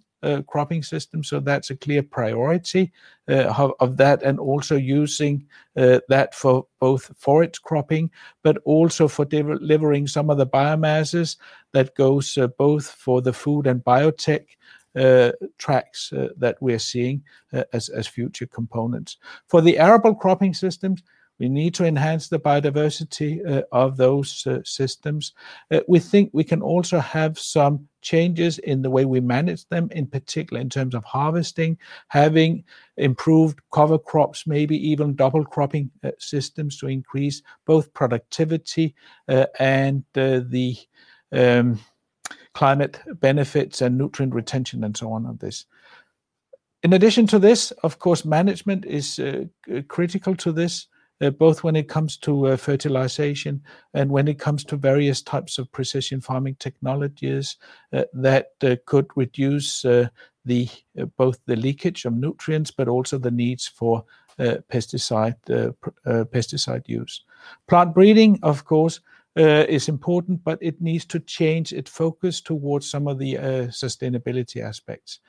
cropping 0.47 0.83
systems. 0.83 1.27
So 1.27 1.41
that's 1.41 1.69
a 1.69 1.75
clear 1.75 2.01
priority 2.01 2.93
of 3.27 3.97
that, 3.97 4.23
and 4.23 4.39
also 4.39 4.77
using 4.77 5.45
that 5.75 6.33
for 6.33 6.65
both 6.79 7.11
forage 7.17 7.61
cropping, 7.61 8.09
but 8.41 8.57
also 8.63 9.09
for 9.09 9.25
delivering 9.25 10.07
some 10.07 10.29
of 10.29 10.37
the 10.37 10.47
biomasses 10.47 11.35
that 11.73 11.93
goes 11.95 12.37
both 12.57 12.85
for 12.85 13.21
the 13.21 13.33
food 13.33 13.67
and 13.67 13.83
biotech 13.83 14.45
Uh, 14.95 15.31
tracks 15.57 16.13
uh, 16.13 16.27
that 16.37 16.55
we're 16.61 16.77
seeing 16.77 17.23
uh, 17.51 17.63
as 17.73 18.07
future 18.07 18.45
components. 18.45 19.17
For 19.47 19.59
the 19.59 19.79
arable 19.79 20.13
cropping 20.13 20.53
systems, 20.53 21.01
we 21.39 21.49
need 21.49 21.73
to 21.73 21.85
enhance 21.85 22.29
the 22.29 22.39
biodiversity 22.39 23.63
of 23.71 23.97
those 23.97 24.47
systems. 24.65 25.33
We 25.87 25.97
think 25.97 26.29
we 26.31 26.43
can 26.43 26.61
also 26.61 26.99
have 26.99 27.39
some 27.39 27.87
changes 28.03 28.59
in 28.59 28.83
the 28.83 28.89
way 28.91 29.05
we 29.05 29.19
manage 29.19 29.67
them, 29.69 29.89
in 29.89 30.05
particular 30.05 30.61
in 30.61 30.69
terms 30.69 30.93
of 30.93 31.03
harvesting, 31.03 31.79
having 32.09 32.63
improved 32.97 33.61
cover 33.73 33.97
crops, 33.97 34.45
maybe 34.45 34.77
even 34.77 35.15
double 35.15 35.43
cropping 35.43 35.89
systems 36.19 36.77
to 36.77 36.87
increase 36.87 37.41
both 37.65 37.91
productivity 37.95 38.93
and 39.57 40.03
the 40.13 40.77
um, 41.31 41.79
climate 42.53 42.99
benefits 43.19 43.81
and 43.81 43.97
nutrient 43.97 44.33
retention 44.33 44.83
and 44.83 44.95
so 44.95 45.11
on 45.11 45.25
of 45.25 45.39
this. 45.39 45.65
In 46.83 46.93
addition 46.93 47.25
to 47.27 47.39
this, 47.39 47.71
of 47.83 47.99
course, 47.99 48.25
management 48.25 48.85
is 48.85 49.17
uh, 49.17 49.45
critical 49.87 50.35
to 50.35 50.51
this, 50.51 50.87
uh, 51.21 51.29
both 51.29 51.63
when 51.63 51.77
it 51.77 51.87
comes 51.87 52.17
to 52.17 52.47
uh, 52.47 52.57
fertilization 52.57 53.61
and 53.93 54.11
when 54.11 54.27
it 54.27 54.37
comes 54.37 54.65
to 54.65 54.75
various 54.75 55.21
types 55.21 55.57
of 55.57 55.71
precision 55.71 56.19
farming 56.19 56.55
technologies 56.59 57.55
that 57.91 58.47
could 58.85 59.07
reduce 59.15 59.83
the 60.45 60.69
both 61.15 61.39
the 61.45 61.55
leakage 61.55 62.03
of 62.03 62.13
nutrients, 62.13 62.69
but 62.69 62.89
also 62.89 63.17
the 63.17 63.31
needs 63.31 63.65
for 63.65 64.03
pesticide 64.37 65.37
pesticide 66.05 66.89
use. 66.89 67.23
Plant 67.69 67.93
breeding, 67.93 68.39
of 68.43 68.65
course, 68.65 68.99
Uh, 69.35 69.65
is 69.67 69.89
important, 69.89 70.43
but 70.43 70.59
it 70.61 70.79
needs 70.79 71.05
to 71.05 71.19
change 71.19 71.73
its 71.73 71.89
focus 71.89 72.39
towards 72.39 72.87
some 72.87 73.07
of 73.07 73.17
the 73.17 73.35
uh, 73.35 73.41
sustainability 73.71 74.61
aspects. 74.61 75.21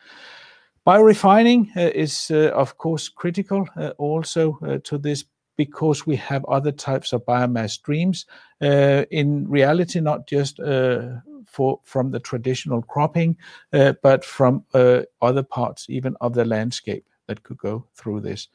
Biorefining 0.87 1.75
uh, 1.75 1.91
is, 1.95 2.31
of 2.31 2.77
course, 2.77 3.09
critical 3.09 3.67
also 3.97 4.59
to 4.85 4.99
this 4.99 5.25
because 5.57 6.07
we 6.07 6.17
have 6.17 6.45
other 6.45 6.71
types 6.71 7.15
of 7.15 7.25
biomass 7.25 7.71
streams. 7.71 8.27
In 8.61 9.49
reality, 9.49 10.01
not 10.01 10.27
just 10.27 10.59
for 11.47 11.81
from 11.83 12.11
the 12.11 12.21
traditional 12.21 12.83
cropping, 12.83 13.39
but 13.71 14.23
from 14.23 14.67
other 15.23 15.43
parts 15.43 15.87
even 15.89 16.15
of 16.21 16.35
the 16.35 16.45
landscape 16.45 17.07
that 17.27 17.43
could 17.43 17.59
go 17.59 17.87
through 17.95 18.21
this. 18.21 18.49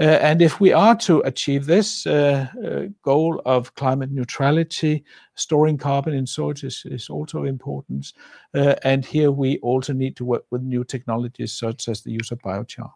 Uh, 0.00 0.18
and 0.20 0.42
if 0.42 0.60
we 0.60 0.72
are 0.72 0.96
to 0.96 1.20
achieve 1.20 1.66
this 1.66 2.06
uh, 2.06 2.48
uh, 2.64 2.82
goal 3.02 3.40
of 3.44 3.74
climate 3.74 4.10
neutrality, 4.10 5.04
storing 5.34 5.78
carbon 5.78 6.14
in 6.14 6.26
soils 6.26 6.84
is 6.84 7.08
also 7.08 7.44
important. 7.44 8.12
And 8.54 9.04
here 9.04 9.30
we 9.30 9.58
also 9.58 9.92
need 9.92 10.16
to 10.16 10.24
work 10.24 10.44
with 10.50 10.62
new 10.62 10.84
technologies 10.84 11.52
such 11.52 11.88
as 11.88 12.02
the 12.02 12.12
use 12.12 12.32
of 12.32 12.40
biochar. 12.40 12.90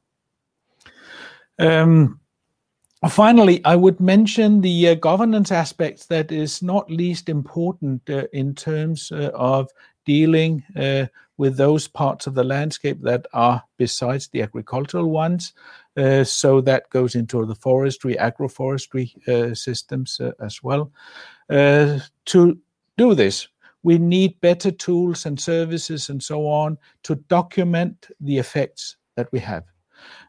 Um, 1.59 2.19
finally, 3.09 3.65
I 3.65 3.77
would 3.77 4.01
mention 4.01 4.61
the 4.61 4.97
governance 4.97 5.53
aspects 5.53 6.07
that 6.07 6.33
is 6.33 6.63
not 6.63 6.91
least 6.91 7.29
important 7.29 8.09
in 8.33 8.55
terms 8.55 9.13
of 9.13 9.71
dealing 10.05 10.62
uh, 10.77 11.07
with 11.37 11.57
those 11.57 11.88
parts 11.88 12.27
of 12.27 12.35
the 12.35 12.45
landscape 12.45 13.01
that 13.03 13.27
are 13.33 13.62
besides 13.77 14.29
the 14.29 14.43
agricultural 14.43 15.11
ones. 15.11 15.53
Uh, 15.97 16.25
so 16.25 16.61
that 16.61 16.88
goes 16.91 17.15
into 17.15 17.45
the 17.45 17.55
forestry, 17.55 18.15
agroforestry 18.17 19.17
uh, 19.29 19.55
systems 19.55 20.21
as 20.41 20.62
well. 20.62 20.91
To 21.51 22.59
do 22.97 23.15
this, 23.15 23.49
we 23.83 23.99
need 23.99 24.41
better 24.41 24.71
tools 24.71 25.27
and 25.27 25.38
services 25.41 26.09
and 26.09 26.23
so 26.23 26.47
on 26.47 26.79
to 27.03 27.17
document 27.17 28.09
the 28.21 28.38
effects 28.38 28.97
that 29.17 29.31
we 29.33 29.41
have. 29.41 29.65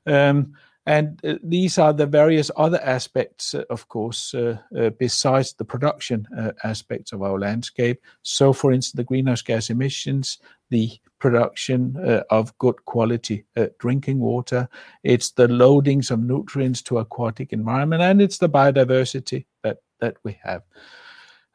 Um, 0.05 0.53
And 0.85 1.23
uh, 1.23 1.35
these 1.41 1.77
are 1.77 1.93
the 1.93 2.05
various 2.05 2.51
other 2.57 2.81
aspects, 2.81 3.55
uh, 3.55 3.63
of 3.69 3.87
course, 3.87 4.33
uh, 4.33 4.57
besides 4.99 5.53
the 5.53 5.63
production 5.63 6.27
aspects 6.63 7.13
of 7.13 7.21
our 7.21 7.39
landscape. 7.39 8.01
So, 8.21 8.51
for 8.51 8.73
instance, 8.73 8.97
the 8.97 9.05
greenhouse 9.05 9.41
gas 9.41 9.69
emissions, 9.69 10.39
the 10.69 10.91
production 11.19 11.95
of 12.29 12.57
good 12.57 12.83
quality 12.85 13.45
drinking 13.79 14.19
water, 14.19 14.67
it's 15.03 15.31
the 15.31 15.47
loadings 15.47 16.11
of 16.11 16.19
nutrients 16.19 16.81
to 16.81 16.97
aquatic 16.97 17.53
environment, 17.53 18.01
and 18.01 18.21
it's 18.21 18.39
the 18.39 18.49
biodiversity 18.49 19.45
that 19.61 20.17
we 20.23 20.37
have. 20.43 20.63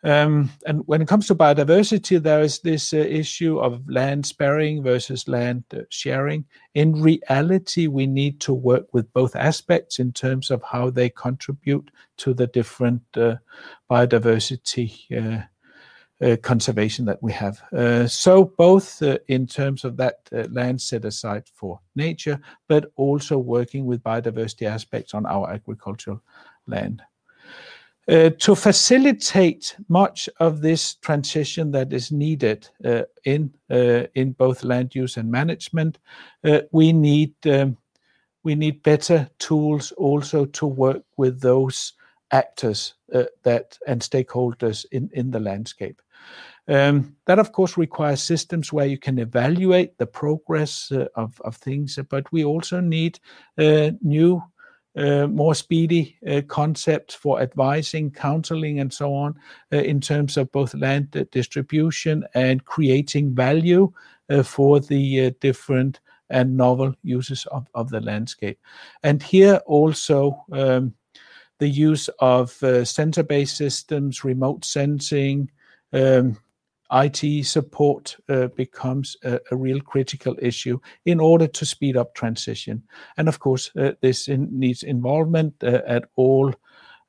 Um, 0.05 0.51
and 0.65 0.87
when 0.87 1.03
it 1.03 1.09
comes 1.09 1.27
to 1.27 1.35
biodiversity, 1.35 2.23
there 2.23 2.41
is 2.41 2.61
this 2.61 2.93
uh, 2.93 2.99
issue 2.99 3.59
of 3.59 3.89
land 3.91 4.27
sparing 4.27 4.83
versus 4.83 5.27
land 5.27 5.65
uh, 5.75 5.81
sharing. 5.89 6.45
In 6.75 7.03
reality, 7.03 7.89
we 7.89 8.07
need 8.07 8.41
to 8.41 8.55
work 8.55 8.95
with 8.95 9.13
both 9.13 9.35
aspects 9.35 9.99
in 9.99 10.13
terms 10.13 10.51
of 10.51 10.63
how 10.63 10.91
they 10.91 11.11
contribute 11.11 11.91
to 12.19 12.33
the 12.33 12.47
different 12.47 13.03
uh, 13.17 13.37
biodiversity 13.91 15.47
conservation 16.43 17.05
that 17.05 17.23
we 17.23 17.33
have. 17.33 17.63
So, 18.11 18.53
both 18.57 19.03
in 19.29 19.47
terms 19.47 19.85
of 19.85 19.97
that 19.99 20.29
land 20.51 20.81
set 20.81 21.05
aside 21.05 21.45
for 21.53 21.81
nature, 21.95 22.41
but 22.67 22.91
also 22.97 23.39
working 23.39 23.87
with 23.87 24.03
biodiversity 24.03 24.67
aspects 24.67 25.15
on 25.15 25.27
our 25.27 25.51
agricultural 25.51 26.21
land. 26.67 27.03
Uh, 28.09 28.31
to 28.39 28.55
facilitate 28.55 29.77
much 29.89 30.31
of 30.41 30.63
this 30.63 30.95
transition 30.95 31.71
that 31.71 31.93
is 31.93 32.11
needed 32.11 32.67
uh, 32.83 33.03
in 33.25 33.53
uh, 33.71 34.05
in 34.15 34.33
both 34.33 34.65
land 34.65 34.95
use 34.95 35.19
and 35.19 35.31
management, 35.31 35.99
we 36.73 36.91
need 36.91 37.35
um, 37.45 37.77
we 38.45 38.55
need 38.55 38.83
better 38.83 39.29
tools 39.39 39.93
also 39.93 40.47
to 40.47 40.67
work 40.67 41.03
with 41.19 41.43
those 41.43 41.93
actors 42.31 42.95
that 43.43 43.79
and 43.87 44.01
stakeholders 44.01 44.87
in 44.91 45.11
in 45.13 45.31
the 45.31 45.41
landscape. 45.41 46.01
Um, 46.67 47.15
that, 47.27 47.39
of 47.39 47.53
course, 47.53 47.77
requires 47.77 48.23
systems 48.23 48.73
where 48.73 48.87
you 48.87 48.99
can 48.99 49.19
evaluate 49.19 49.99
the 49.99 50.07
progress 50.07 50.91
of 51.15 51.57
things, 51.57 51.99
but 52.09 52.33
we 52.33 52.45
also 52.45 52.81
need 52.81 53.21
new, 54.03 54.43
Uh, 54.99 55.29
more 55.29 55.55
speedy 55.55 56.19
uh, 56.27 56.41
concepts 56.49 57.15
for 57.15 57.41
advising, 57.41 58.11
counseling, 58.11 58.81
and 58.81 58.93
so 58.93 59.15
on 59.15 59.33
uh, 59.73 59.77
in 59.77 60.01
terms 60.01 60.37
of 60.37 60.51
both 60.51 60.75
land 60.75 61.29
distribution 61.31 62.25
and 62.35 62.65
creating 62.65 63.33
value 63.33 63.93
for 64.43 64.81
the 64.81 65.31
different 65.41 66.01
and 66.31 66.57
novel 66.57 66.93
uses 67.05 67.47
of 67.75 67.89
the 67.91 68.01
landscape. 68.01 68.59
And 69.05 69.23
here 69.23 69.61
also, 69.67 70.45
um, 70.53 70.95
the 71.59 71.69
use 71.69 72.11
of 72.19 72.51
sensor-based 72.51 73.57
systems, 73.57 74.25
remote 74.25 74.65
sensing, 74.65 75.51
um, 75.93 76.37
IT 76.93 77.45
support 77.45 78.17
uh, 78.29 78.47
becomes 78.49 79.17
a 79.23 79.41
real 79.53 79.81
critical 79.81 80.37
issue 80.41 80.79
in 81.05 81.21
order 81.21 81.47
to 81.47 81.67
speed 81.67 81.97
up 81.97 82.15
transition. 82.15 82.83
And 83.17 83.29
of 83.29 83.39
course, 83.39 83.71
uh, 83.77 83.93
this 84.01 84.29
needs 84.29 84.83
involvement 84.83 85.55
uh, 85.63 85.83
at 85.87 86.05
all 86.17 86.55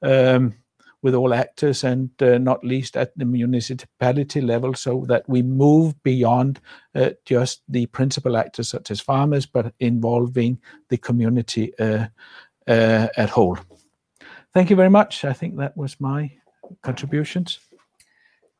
um, 0.01 0.55
with 1.01 1.15
all 1.15 1.33
actors 1.33 1.85
and 1.85 2.09
not 2.19 2.61
least 2.63 2.97
at 2.97 3.17
the 3.17 3.23
municipality 3.23 4.41
level 4.41 4.73
so 4.73 5.05
that 5.07 5.23
we 5.29 5.41
move 5.41 6.01
beyond 6.03 6.59
just 7.23 7.61
the 7.69 7.85
principal 7.85 8.35
actors 8.35 8.67
such 8.67 8.91
as 8.91 8.99
farmers, 8.99 9.45
but 9.45 9.73
involving 9.79 10.59
the 10.89 10.97
community 10.97 11.71
at 11.79 13.29
whole. 13.29 13.57
Thank 14.53 14.69
you 14.69 14.75
very 14.75 14.89
much. 14.89 15.23
I 15.23 15.31
think 15.31 15.55
that 15.55 15.77
was 15.77 16.01
my 16.01 16.33
contributions. 16.83 17.59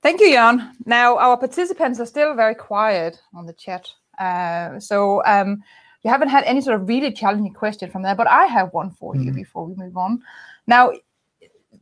Thank 0.02 0.22
you, 0.22 0.32
Jan. 0.32 0.76
Now, 0.86 1.18
our 1.18 1.38
participants 1.38 2.00
are 2.00 2.06
still 2.06 2.34
very 2.34 2.56
quiet 2.56 3.20
on 3.34 3.46
the 3.46 3.54
chat. 3.54 3.88
Uh, 4.18 4.80
so 4.80 5.24
um, 5.26 5.62
you 6.04 6.10
haven't 6.10 6.30
had 6.30 6.44
any 6.46 6.62
sort 6.62 6.80
of 6.80 6.88
really 6.88 7.12
challenging 7.12 7.54
question 7.54 7.90
from 7.90 8.04
there, 8.04 8.16
but 8.16 8.28
I 8.28 8.46
have 8.46 8.74
one 8.74 8.92
for 8.92 9.16
you 9.16 9.32
mm-hmm. 9.32 9.36
before 9.36 9.66
we 9.66 9.76
move 9.76 9.98
on. 9.98 10.22
Now, 10.68 10.94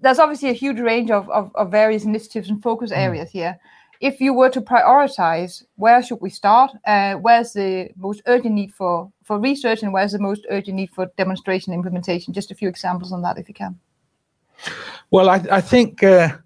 there's 0.02 0.20
obviously 0.20 0.50
a 0.50 0.54
huge 0.54 0.80
range 0.80 1.12
of 1.12 1.30
of 1.30 1.72
various 1.72 2.04
initiatives 2.06 2.50
and 2.50 2.62
focus 2.62 2.92
mm-hmm. 2.92 3.02
areas 3.02 3.30
here. 3.32 3.60
If 4.00 4.22
you 4.22 4.34
were 4.34 4.50
to 4.52 4.62
prioritize, 4.62 5.64
where 5.76 6.04
should 6.04 6.22
we 6.22 6.30
start? 6.30 6.72
Uh, 6.86 7.14
where's 7.16 7.54
the 7.54 7.90
most 7.96 8.22
urgent 8.26 8.54
need 8.54 8.74
for 8.74 9.12
for 9.24 9.40
research 9.40 9.84
and 9.84 9.94
where's 9.94 10.12
the 10.12 10.20
most 10.20 10.46
urgent 10.50 10.76
need 10.76 10.92
for 10.92 11.08
demonstration 11.18 11.74
implementation? 11.74 12.34
Just 12.34 12.52
a 12.52 12.56
few 12.56 12.70
examples 12.70 13.12
on 13.12 13.22
that 13.22 13.38
if 13.38 13.48
you 13.48 13.54
can. 13.54 13.80
Well, 15.12 15.30
I 15.30 15.42
I 15.52 15.62
think 15.62 16.04
uh, 16.04 16.38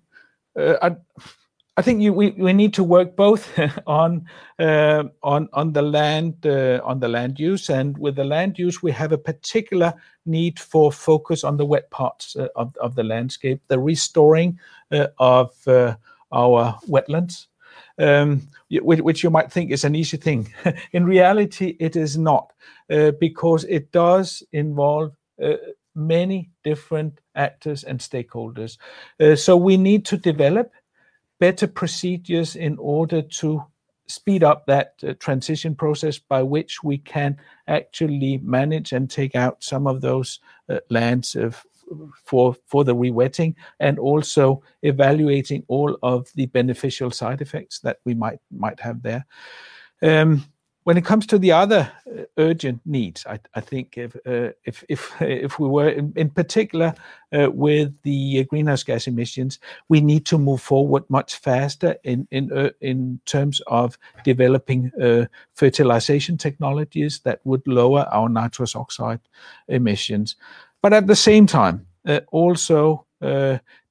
we 1.77 2.31
we 2.31 2.53
need 2.53 2.73
to 2.73 2.83
work 2.83 3.15
both 3.15 3.57
on 3.87 4.25
uh, 4.59 5.03
on 5.23 5.49
on 5.53 5.73
the 5.73 5.81
land 5.81 6.45
uh, 6.45 6.81
on 6.83 6.99
the 6.99 7.07
land 7.07 7.39
use. 7.39 7.69
And 7.69 7.97
with 7.97 8.15
the 8.15 8.23
land 8.23 8.59
use, 8.59 8.83
we 8.83 8.91
have 8.91 9.11
a 9.11 9.17
particular 9.17 9.93
need 10.25 10.59
for 10.59 10.91
focus 10.91 11.43
on 11.43 11.57
the 11.57 11.65
wet 11.65 11.89
parts 11.89 12.35
uh, 12.35 12.47
of 12.55 12.95
the 12.95 13.03
landscape, 13.03 13.61
the 13.67 13.79
restoring 13.79 14.59
uh, 14.91 15.07
of 15.17 15.67
uh, 15.67 15.95
our 16.31 16.77
wetlands, 16.87 17.47
um, 17.97 18.41
which 18.69 19.23
you 19.23 19.29
might 19.29 19.51
think 19.51 19.71
is 19.71 19.83
an 19.83 19.95
easy 19.95 20.17
thing. 20.17 20.53
In 20.91 21.05
reality, 21.05 21.77
it 21.79 21.95
is 21.95 22.17
not 22.17 22.51
because 23.19 23.63
it 23.69 23.91
does 23.93 24.43
involve 24.51 25.15
many 25.95 26.49
different 26.63 27.19
actors 27.35 27.85
and 27.85 27.99
stakeholders. 27.99 28.77
So 29.37 29.55
we 29.55 29.77
need 29.77 30.05
to 30.05 30.17
develop 30.17 30.71
better 31.41 31.67
procedures 31.67 32.55
in 32.55 32.77
order 32.77 33.23
to 33.23 33.63
speed 34.05 34.43
up 34.43 34.65
that 34.67 34.93
uh, 35.03 35.13
transition 35.19 35.73
process 35.73 36.19
by 36.19 36.43
which 36.43 36.83
we 36.83 36.99
can 36.99 37.35
actually 37.67 38.37
manage 38.43 38.91
and 38.93 39.09
take 39.09 39.35
out 39.35 39.63
some 39.63 39.87
of 39.87 40.01
those 40.01 40.39
uh, 40.69 40.77
lands 40.91 41.35
for 42.23 42.55
for 42.67 42.83
the 42.83 42.95
rewetting 42.95 43.55
and 43.79 43.97
also 43.97 44.61
evaluating 44.83 45.63
all 45.67 45.97
of 46.03 46.27
the 46.35 46.45
beneficial 46.45 47.09
side 47.09 47.41
effects 47.41 47.79
that 47.79 47.97
we 48.05 48.13
might 48.13 48.39
might 48.51 48.79
have 48.79 49.01
there. 49.01 49.25
Um, 50.03 50.45
When 50.83 50.97
it 50.97 51.05
comes 51.05 51.27
to 51.27 51.37
the 51.37 51.51
other 51.51 51.91
uh, 52.07 52.23
urgent 52.37 52.81
needs, 52.85 53.23
I 53.27 53.61
think 53.61 53.97
if 53.97 54.15
uh, 54.25 54.49
if 54.65 54.83
if 55.21 55.59
we 55.59 55.67
were 55.67 55.89
in 55.89 56.13
in 56.15 56.29
particular 56.29 56.93
uh, 57.31 57.51
with 57.51 57.93
the 58.01 58.43
greenhouse 58.45 58.83
gas 58.83 59.07
emissions, 59.07 59.59
we 59.89 60.01
need 60.01 60.25
to 60.25 60.37
move 60.37 60.61
forward 60.61 61.03
much 61.09 61.35
faster 61.35 61.95
in 62.03 63.21
terms 63.25 63.61
of 63.67 63.97
developing 64.23 64.91
fertilization 65.53 66.37
technologies 66.37 67.19
that 67.19 67.39
would 67.43 67.65
lower 67.67 68.07
our 68.11 68.29
nitrous 68.29 68.75
oxide 68.75 69.21
emissions. 69.67 70.35
But 70.81 70.93
at 70.93 71.07
the 71.07 71.15
same 71.15 71.45
time, 71.45 71.85
also 72.31 73.05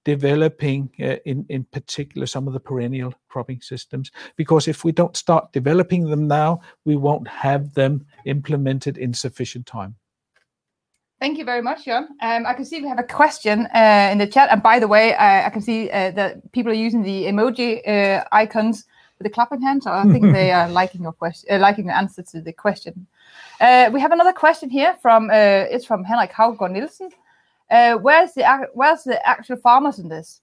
developing 0.05 0.91
uh, 1.01 1.17
in 1.25 1.45
in 1.49 1.65
particular 1.65 2.27
some 2.27 2.47
of 2.47 2.55
the 2.55 2.61
perennial 2.61 3.13
cropping 3.29 3.61
systems 3.61 4.11
because 4.37 4.69
if 4.69 4.85
we 4.85 4.93
don't 4.93 5.17
start 5.17 5.53
developing 5.53 6.09
them 6.09 6.27
now, 6.27 6.61
we 6.85 6.97
won't 6.97 7.29
have 7.29 7.75
them 7.75 8.07
implemented 8.25 8.99
in 8.99 9.15
sufficient 9.15 9.67
time. 9.67 9.95
Thank 11.21 11.37
you 11.37 11.45
very 11.45 11.61
much, 11.61 11.85
Jørn. 11.85 12.09
Um, 12.23 12.47
I 12.47 12.55
can 12.55 12.65
see 12.65 12.81
we 12.81 12.89
have 12.89 12.99
a 12.99 13.15
question 13.17 13.67
uh, 13.75 14.09
in 14.11 14.19
the 14.19 14.27
chat. 14.27 14.49
And 14.51 14.63
by 14.63 14.79
the 14.79 14.89
way, 14.89 15.15
I 15.19 15.51
can 15.51 15.61
see 15.61 15.91
uh, 15.91 16.13
that 16.13 16.51
people 16.53 16.73
are 16.73 16.87
using 16.87 17.03
the 17.03 17.25
emoji 17.25 17.83
icons 18.33 18.87
with 19.19 19.27
the 19.27 19.31
clapping 19.31 19.61
hands. 19.61 19.87
I 19.87 20.05
think 20.05 20.33
they 20.33 20.51
are 20.59 20.71
liking 20.71 21.03
your 21.03 21.13
question, 21.13 21.61
liking 21.61 21.85
your 21.85 21.95
answer 21.95 22.23
to 22.23 22.41
the 22.41 22.55
question. 22.55 23.07
We 23.93 24.01
have 24.01 24.13
another 24.13 24.33
question 24.33 24.71
here 24.71 24.97
from 25.03 25.31
it's 25.31 25.85
from 25.85 26.05
Henrik 26.05 26.33
Haugård 26.33 26.73
Nielsen. 26.73 27.11
Uh, 27.71 27.95
where's 27.95 28.33
the 28.35 28.69
where's 28.75 29.05
the 29.05 29.25
actual 29.27 29.57
farmers 29.57 29.99
in 29.99 30.09
this? 30.09 30.41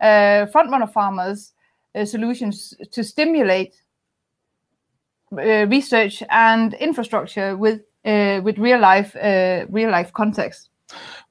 Uh, 0.00 0.44
front-runner 0.46 0.86
farmers' 0.86 1.54
uh, 1.94 2.04
solutions 2.04 2.74
to 2.90 3.02
stimulate 3.02 3.80
research 5.30 6.22
and 6.28 6.74
infrastructure 6.74 7.56
with 7.56 7.80
with 8.04 8.58
real-life 8.58 9.14
real 9.70 9.90
life 9.90 10.12
context. 10.12 10.68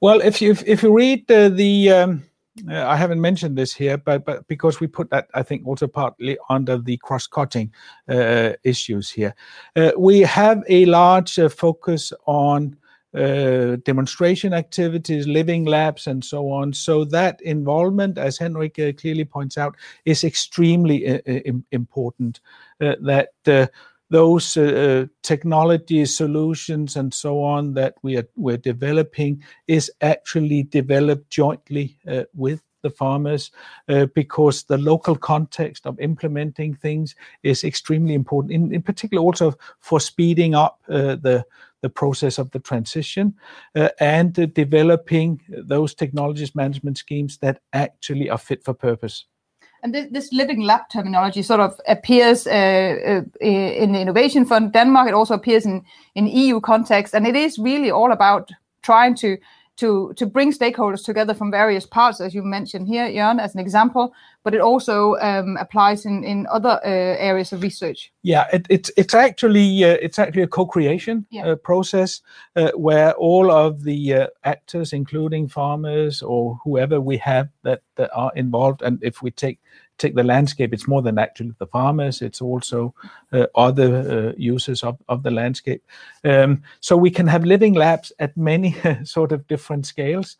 Well, 0.00 0.20
if 0.20 0.42
you 0.42 0.56
if 0.66 0.82
you 0.82 0.92
read 0.92 1.26
the, 1.28 1.90
um, 1.90 2.24
I 2.68 2.96
haven't 2.96 3.20
mentioned 3.20 3.56
this 3.56 3.72
here, 3.72 3.96
but 3.96 4.46
because 4.48 4.80
we 4.80 4.86
put 4.88 5.10
that, 5.10 5.28
I 5.32 5.42
think, 5.42 5.66
also 5.66 5.86
partly 5.86 6.36
under 6.50 6.76
the 6.76 6.96
cross-cutting 6.98 7.72
issues 8.64 9.10
here. 9.10 9.34
We 9.96 10.20
have 10.20 10.62
a 10.68 10.84
large 10.86 11.38
focus 11.50 12.12
on 12.26 12.76
Uh, 13.16 13.76
demonstration 13.84 14.52
activities, 14.52 15.26
living 15.26 15.64
labs, 15.64 16.06
and 16.06 16.22
so 16.22 16.50
on. 16.50 16.70
So 16.74 17.02
that 17.06 17.40
involvement, 17.40 18.18
as 18.18 18.36
Henrik 18.36 18.78
uh, 18.78 18.92
clearly 18.92 19.24
points 19.24 19.56
out, 19.56 19.74
is 20.04 20.22
extremely 20.22 21.08
uh, 21.08 21.52
important. 21.72 22.40
That 22.78 23.30
those 24.10 24.52
technology 25.22 26.04
solutions 26.04 26.96
and 26.96 27.12
so 27.14 27.42
on 27.42 27.74
that 27.74 27.94
we're 28.02 28.28
we're 28.36 28.58
developing 28.58 29.42
is 29.66 29.90
actually 30.02 30.64
developed 30.64 31.30
jointly 31.30 31.98
with 32.34 32.60
the 32.86 32.96
farmers 32.96 33.50
uh, 33.88 34.06
because 34.14 34.64
the 34.64 34.78
local 34.78 35.16
context 35.16 35.86
of 35.86 36.00
implementing 36.00 36.74
things 36.74 37.16
is 37.42 37.64
extremely 37.64 38.14
important, 38.14 38.72
in 38.72 38.82
particular 38.82 39.22
also 39.22 39.52
for 39.80 40.00
speeding 40.00 40.54
up 40.54 40.78
uh, 40.88 41.16
the 41.22 41.44
the 41.82 41.90
process 41.90 42.38
of 42.38 42.50
the 42.50 42.58
transition 42.58 43.34
uh, 43.74 43.88
and 44.00 44.54
developing 44.54 45.40
those 45.68 45.94
technologies 45.94 46.54
management 46.54 46.98
schemes 46.98 47.38
that 47.38 47.60
actually 47.72 48.30
are 48.30 48.38
fit 48.38 48.64
for 48.64 48.74
purpose. 48.74 49.26
And 49.82 49.94
this 49.94 50.32
living 50.32 50.62
lab 50.62 50.80
terminology 50.90 51.42
sort 51.42 51.60
of 51.60 51.80
appears 51.86 52.46
in 52.46 53.92
the 53.92 54.00
Innovation 54.00 54.46
Fund 54.46 54.72
Denmark. 54.72 55.08
It 55.08 55.14
also 55.14 55.34
appears 55.34 55.66
in 55.66 55.84
in 56.14 56.26
EU 56.26 56.60
context, 56.60 57.14
and 57.14 57.26
it 57.26 57.36
is 57.36 57.58
really 57.58 57.90
all 57.90 58.12
about 58.12 58.50
trying 58.82 59.16
to 59.16 59.36
bring 60.26 60.52
stakeholders 60.52 61.04
together 61.04 61.34
from 61.34 61.50
various 61.50 61.86
parts, 61.86 62.20
as 62.20 62.34
you 62.34 62.42
mentioned 62.42 62.88
here, 62.88 63.08
Jørn, 63.08 63.40
as 63.40 63.54
an 63.54 63.60
example, 63.60 64.14
but 64.42 64.54
it 64.54 64.60
also 64.60 65.16
um, 65.16 65.56
applies 65.58 66.06
in 66.06 66.24
in 66.24 66.46
other 66.50 66.80
uh, 66.84 67.16
areas 67.18 67.52
of 67.52 67.62
research. 67.62 68.12
Yeah, 68.22 68.46
it's 68.52 69.14
actually 69.14 69.84
uh, 69.84 69.98
it's 70.00 70.18
actually 70.18 70.42
a 70.42 70.48
co-creation 70.48 71.26
uh, 71.44 71.56
process 71.56 72.22
uh, 72.56 72.70
where 72.74 73.12
all 73.12 73.50
of 73.50 73.82
the 73.82 74.28
actors, 74.44 74.92
including 74.92 75.48
farmers 75.48 76.22
or 76.22 76.58
whoever 76.64 77.00
we 77.00 77.18
have 77.18 77.48
that, 77.62 77.82
that 77.96 78.10
are 78.14 78.32
involved, 78.34 78.82
and 78.82 78.98
if 79.02 79.22
we 79.22 79.30
take 79.30 79.58
the 79.98 80.22
landscape, 80.22 80.72
it's 80.72 80.88
more 80.88 81.02
than 81.02 81.18
actually 81.18 81.52
the 81.58 81.66
farmers, 81.66 82.22
it's 82.22 82.40
also 82.40 82.94
other 83.54 84.34
users 84.36 84.82
of 84.82 85.22
the 85.22 85.30
landscape. 85.30 85.82
Um, 86.24 86.62
so 86.80 86.96
we 86.96 87.10
can 87.10 87.26
have 87.26 87.44
living 87.44 87.74
labs 87.74 88.12
at 88.18 88.36
many 88.36 88.76
sort 89.04 89.32
of 89.32 89.46
different 89.46 89.86
scales. 89.86 90.36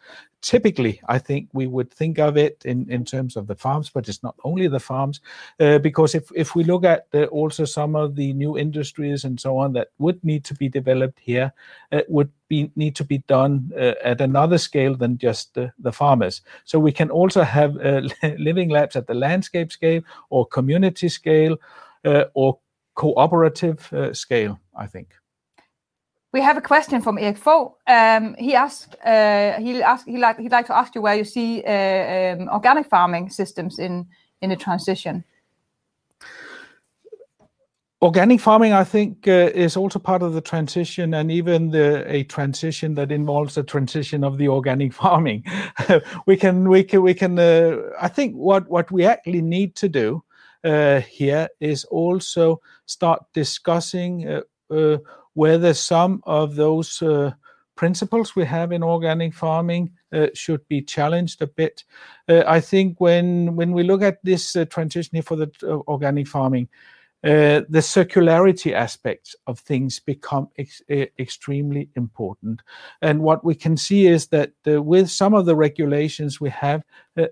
Typically, 0.46 1.00
I 1.08 1.18
think 1.18 1.48
we 1.52 1.66
would 1.66 1.92
think 1.92 2.20
of 2.20 2.36
it 2.36 2.62
in 2.64 2.88
in 2.88 3.04
terms 3.04 3.36
of 3.36 3.48
the 3.48 3.56
farms, 3.56 3.90
but 3.90 4.08
it's 4.08 4.22
not 4.22 4.36
only 4.44 4.68
the 4.68 4.78
farms, 4.78 5.20
uh, 5.58 5.78
because 5.78 6.14
if 6.14 6.30
if 6.36 6.54
we 6.54 6.62
look 6.62 6.84
at 6.84 7.08
also 7.32 7.64
some 7.64 7.96
of 7.96 8.14
the 8.14 8.32
new 8.32 8.56
industries 8.56 9.24
and 9.24 9.40
so 9.40 9.58
on 9.58 9.72
that 9.72 9.88
would 9.98 10.22
need 10.22 10.44
to 10.44 10.54
be 10.54 10.68
developed 10.68 11.18
here, 11.18 11.52
it 11.90 12.08
would 12.08 12.30
be, 12.48 12.70
need 12.76 12.94
to 12.94 13.04
be 13.04 13.18
done 13.26 13.72
uh, 13.76 13.94
at 14.04 14.20
another 14.20 14.58
scale 14.58 14.94
than 14.94 15.18
just 15.18 15.54
the 15.54 15.92
farmers. 15.92 16.42
So 16.64 16.78
we 16.78 16.92
can 16.92 17.10
also 17.10 17.42
have 17.42 17.74
living 18.38 18.70
labs 18.70 18.94
at 18.94 19.08
the 19.08 19.14
landscape 19.14 19.72
scale 19.72 20.02
or 20.30 20.46
community 20.46 21.08
scale 21.08 21.56
or 22.34 22.58
cooperative 22.94 23.92
scale, 24.12 24.60
I 24.76 24.86
think. 24.86 25.08
We 26.32 26.40
have 26.42 26.56
a 26.56 26.60
question 26.60 27.00
from 27.00 27.18
Erik 27.18 27.38
Fogh. 27.38 27.74
Um, 27.86 28.34
he 28.38 28.54
asked. 28.54 28.96
Uh, 29.04 29.58
he'd 29.58 30.18
like 30.50 30.66
to 30.66 30.76
ask 30.76 30.94
you 30.94 31.00
where 31.00 31.14
you 31.14 31.24
see 31.24 31.62
uh, 31.64 32.34
um, 32.34 32.48
organic 32.48 32.86
farming 32.86 33.30
systems 33.30 33.78
in 33.78 34.06
in 34.42 34.50
the 34.50 34.56
transition. 34.56 35.24
Organic 38.02 38.40
farming, 38.40 38.74
I 38.74 38.84
think, 38.84 39.26
uh, 39.26 39.50
is 39.54 39.76
also 39.76 39.98
part 39.98 40.22
of 40.22 40.34
the 40.34 40.42
transition 40.42 41.14
and 41.14 41.30
even 41.30 41.74
a 41.74 42.24
transition 42.24 42.94
that 42.96 43.10
involves 43.10 43.54
the 43.54 43.62
transition 43.62 44.22
of 44.22 44.36
the 44.36 44.48
organic 44.48 44.92
farming. 45.02 45.44
We 46.26 46.36
can, 46.36 46.68
we 46.68 46.84
can, 46.84 47.02
we 47.02 47.14
can. 47.14 47.38
I 47.38 48.08
think 48.08 48.34
what 48.34 48.92
we 48.92 49.06
actually 49.06 49.40
need 49.40 49.74
to 49.76 49.88
do 49.88 50.22
here 50.62 51.48
is 51.58 51.84
also 51.84 52.60
start 52.84 53.24
discussing 53.32 54.42
whether 55.36 55.74
some 55.74 56.22
of 56.24 56.56
those 56.56 57.02
uh, 57.02 57.30
principles 57.74 58.34
we 58.34 58.44
have 58.46 58.72
in 58.72 58.82
organic 58.82 59.34
farming 59.34 59.90
uh, 60.12 60.28
should 60.32 60.66
be 60.66 60.80
challenged 60.80 61.42
a 61.42 61.46
bit. 61.46 61.84
Uh, 62.26 62.42
I 62.46 62.58
think 62.58 62.98
when 63.00 63.54
when 63.54 63.72
we 63.72 63.82
look 63.82 64.00
at 64.00 64.18
this 64.24 64.56
transition 64.70 65.10
here 65.12 65.22
for 65.22 65.36
the 65.36 65.50
organic 65.86 66.26
farming, 66.26 66.68
the 67.22 67.82
circularity 67.82 68.72
aspects 68.72 69.36
of 69.46 69.58
things 69.58 70.00
become 70.00 70.48
extremely 71.18 71.90
important. 71.96 72.62
And 73.02 73.20
what 73.20 73.44
we 73.44 73.54
can 73.54 73.76
see 73.76 74.06
is 74.06 74.28
that 74.28 74.52
with 74.64 75.10
some 75.10 75.34
of 75.34 75.44
the 75.44 75.56
regulations 75.56 76.40
we 76.40 76.50
have, 76.50 76.82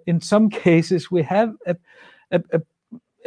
in 0.07 0.21
some 0.21 0.51
cases, 0.67 1.11
we 1.11 1.23
have 1.23 1.55
a 2.33 2.61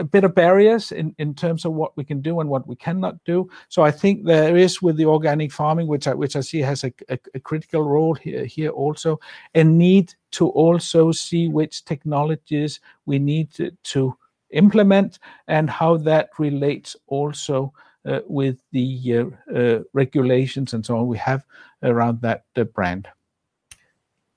bit 0.04 0.24
of 0.24 0.36
barriers 0.36 0.92
in 0.92 1.16
in 1.18 1.34
terms 1.34 1.66
of 1.66 1.74
what 1.74 1.96
we 1.98 2.04
can 2.04 2.22
do 2.22 2.40
and 2.40 2.50
what 2.50 2.68
we 2.68 2.76
cannot 2.76 3.24
do. 3.26 3.50
So 3.70 3.84
I 3.84 3.92
think 3.92 4.26
there 4.26 4.58
is 4.58 4.82
with 4.82 4.98
the 4.98 5.06
organic 5.06 5.52
farming, 5.52 5.88
which 5.88 6.08
I 6.08 6.14
which 6.14 6.36
I 6.36 6.42
see 6.42 6.60
has 6.62 6.84
a 6.84 6.92
a 7.10 7.40
critical 7.40 7.84
role 7.84 8.14
here 8.14 8.70
also, 8.70 9.20
a 9.56 9.64
need 9.64 10.14
to 10.32 10.50
also 10.50 11.12
see 11.12 11.48
which 11.48 11.86
technologies 11.86 12.80
we 13.06 13.20
need 13.20 13.50
to 13.84 14.18
implement 14.52 15.20
and 15.48 15.70
how 15.70 15.98
that 15.98 16.30
relates 16.40 16.96
also 17.08 17.74
uh, 18.06 18.22
with 18.28 18.62
the 18.72 19.18
uh, 19.18 19.54
uh, 19.54 19.80
regulations 19.94 20.74
and 20.74 20.86
so 20.86 20.98
on 20.98 21.08
we 21.08 21.18
have 21.18 21.46
around 21.84 22.22
that 22.22 22.46
brand. 22.74 23.08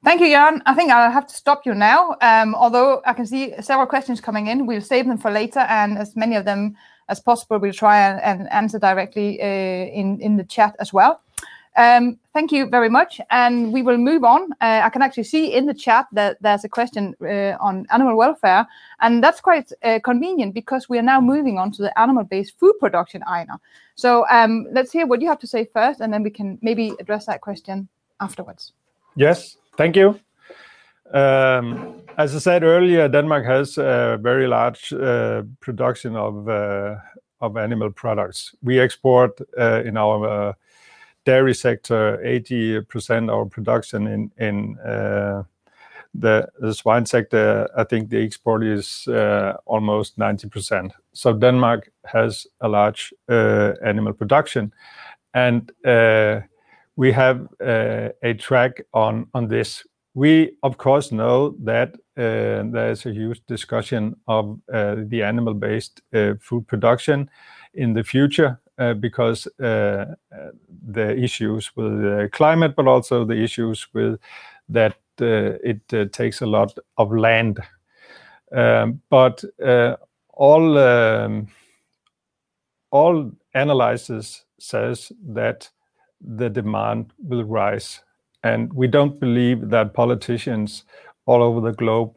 Thank 0.03 0.23
you, 0.23 0.29
Jørn. 0.29 0.63
I 0.65 0.75
think 0.75 0.91
I'll 0.91 1.11
have 1.11 1.27
to 1.27 1.35
stop 1.35 1.67
you 1.67 1.75
now. 1.75 2.17
Um, 2.23 2.55
although 2.55 3.03
I 3.05 3.13
can 3.13 3.27
see 3.27 3.53
several 3.61 3.87
questions 3.87 4.21
coming 4.21 4.47
in, 4.47 4.67
we'll 4.67 4.81
save 4.81 5.07
them 5.07 5.19
for 5.19 5.31
later, 5.31 5.61
and 5.61 5.99
as 5.99 6.17
many 6.17 6.37
of 6.37 6.45
them 6.47 6.75
as 7.11 7.21
possible, 7.21 7.59
we'll 7.59 7.73
try 7.75 7.99
and 7.99 8.49
answer 8.51 8.79
directly 8.79 9.41
uh, 9.43 9.45
in 9.93 10.19
in 10.21 10.37
the 10.39 10.45
chat 10.45 10.75
as 10.79 10.93
well. 10.93 11.21
Um, 11.77 12.19
thank 12.33 12.51
you 12.51 12.67
very 12.67 12.89
much, 12.89 13.21
and 13.31 13.73
we 13.73 13.83
will 13.83 13.99
move 13.99 14.25
on. 14.25 14.53
Uh, 14.61 14.81
I 14.85 14.89
can 14.89 15.03
actually 15.03 15.25
see 15.25 15.53
in 15.53 15.67
the 15.67 15.75
chat 15.75 16.07
that 16.13 16.39
there's 16.41 16.65
a 16.65 16.69
question 16.69 17.15
uh, 17.21 17.57
on 17.61 17.87
animal 17.91 18.17
welfare, 18.17 18.67
and 19.01 19.23
that's 19.23 19.41
quite 19.41 19.71
convenient 20.03 20.55
because 20.55 20.89
we 20.89 20.99
are 20.99 21.03
now 21.03 21.21
moving 21.21 21.59
on 21.59 21.71
to 21.73 21.83
the 21.83 21.93
animal-based 21.99 22.59
food 22.59 22.75
production, 22.81 23.23
Ejnar. 23.29 23.59
Um, 24.31 24.67
let's 24.73 24.93
hear 24.93 25.07
what 25.07 25.21
you 25.21 25.29
have 25.29 25.39
to 25.41 25.47
say 25.47 25.69
first, 25.73 26.01
and 26.01 26.13
then 26.13 26.23
we 26.23 26.31
can 26.31 26.59
maybe 26.63 26.95
address 27.01 27.27
that 27.27 27.41
question 27.41 27.89
afterwards. 28.19 28.73
Yes. 29.15 29.57
Thank 29.81 29.97
you. 29.97 30.21
Um, 31.11 32.03
as 32.19 32.35
I 32.37 32.39
said 32.39 32.65
earlier, 32.65 33.09
Denmark 33.09 33.47
has 33.47 33.79
a 33.79 34.19
very 34.21 34.47
large 34.47 34.93
uh, 34.93 35.45
production 35.61 36.17
uh, 36.17 36.97
of 37.41 37.57
animal 37.57 37.91
products. 37.91 38.55
We 38.63 38.79
export 38.79 39.41
uh, 39.59 39.83
in 39.83 39.97
our 39.97 40.55
dairy 41.25 41.55
sector 41.55 42.19
80% 42.23 43.31
of 43.31 43.31
our 43.31 43.47
production 43.47 44.31
in 44.37 44.77
the 46.13 46.75
swine 46.75 47.07
sector. 47.07 47.67
I 47.75 47.85
think 47.85 48.11
the 48.11 48.23
export 48.23 48.63
is 48.63 49.09
almost 49.65 50.19
90%. 50.19 50.91
So 51.15 51.33
Denmark 51.33 51.91
has 52.05 52.47
a 52.61 52.69
large 52.69 53.15
animal 53.31 54.13
production, 54.13 54.75
and 55.33 55.73
we 57.01 57.13
have 57.13 57.49
uh, 57.65 58.11
a 58.23 58.35
track 58.35 58.83
on 58.93 59.27
this. 59.49 59.87
We, 60.13 60.53
of 60.63 60.77
course, 60.77 61.13
know 61.13 61.55
that 61.65 61.95
uh, 62.19 62.69
there's 62.71 63.07
a 63.07 63.11
huge 63.11 63.41
discussion 63.47 64.17
of 64.29 64.61
uh, 64.71 64.97
the 65.07 65.23
animal-based 65.23 66.03
food 66.41 66.67
production 66.67 67.31
in 67.73 67.95
the 67.95 68.05
future 68.05 68.61
because 69.01 69.49
the 69.59 71.17
issues 71.17 71.75
with 71.75 72.03
the 72.03 72.29
climate, 72.33 72.75
but 72.77 72.87
also 72.87 73.25
the 73.25 73.43
issues 73.43 73.89
with 73.95 74.21
that 74.69 74.97
it 75.19 76.13
takes 76.13 76.43
a 76.43 76.47
lot 76.47 76.79
of 76.99 77.13
land. 77.13 77.61
Um, 78.53 79.01
but 79.09 79.43
um, 79.65 81.49
all 82.91 83.33
analysis 83.55 84.45
says 84.59 85.13
that 85.29 85.71
the 86.21 86.51
demand 86.51 87.13
will 87.19 87.45
rise, 87.45 88.01
and 88.43 88.73
we 88.73 88.87
don't 88.87 89.21
believe 89.21 89.71
that 89.71 89.95
politicians 89.95 90.85
all 91.27 91.43
over 91.43 91.61
the 91.61 91.73
globe 91.77 92.15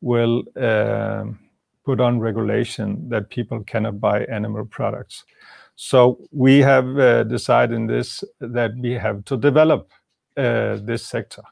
will 0.00 0.42
um, 0.56 1.38
put 1.84 2.00
on 2.00 2.20
regulation 2.20 3.08
that 3.08 3.30
people 3.30 3.62
cannot 3.64 4.00
buy 4.00 4.24
animal 4.24 4.64
products. 4.64 5.24
So 5.76 6.18
we 6.30 6.60
have 6.60 6.98
uh, 6.98 7.24
decided 7.24 7.74
in 7.74 7.86
this 7.86 8.24
that 8.40 8.72
we 8.76 8.92
have 8.92 9.24
to 9.26 9.36
develop 9.36 9.90
uh, 10.36 10.76
this 10.82 11.06
sector. 11.06 11.42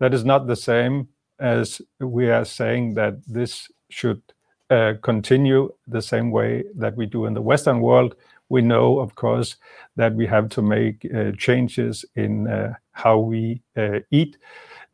That 0.00 0.14
is 0.14 0.24
not 0.24 0.46
the 0.46 0.56
same 0.56 1.08
as 1.38 1.80
we 2.00 2.30
are 2.30 2.44
saying 2.44 2.94
that 2.94 3.14
this 3.26 3.68
should 3.90 4.22
uh, 4.70 4.94
continue 5.02 5.72
the 5.86 6.02
same 6.02 6.30
way 6.30 6.64
that 6.74 6.96
we 6.96 7.06
do 7.06 7.26
in 7.26 7.34
the 7.34 7.42
Western 7.42 7.80
world. 7.80 8.16
We 8.48 8.62
know, 8.62 9.00
of 9.00 9.14
course, 9.14 9.56
that 9.96 10.14
we 10.14 10.26
have 10.26 10.48
to 10.50 10.62
make 10.62 11.06
uh, 11.12 11.32
changes 11.36 12.04
in 12.14 12.46
uh, 12.46 12.74
how 12.92 13.18
we 13.18 13.62
uh, 13.76 14.00
eat, 14.10 14.38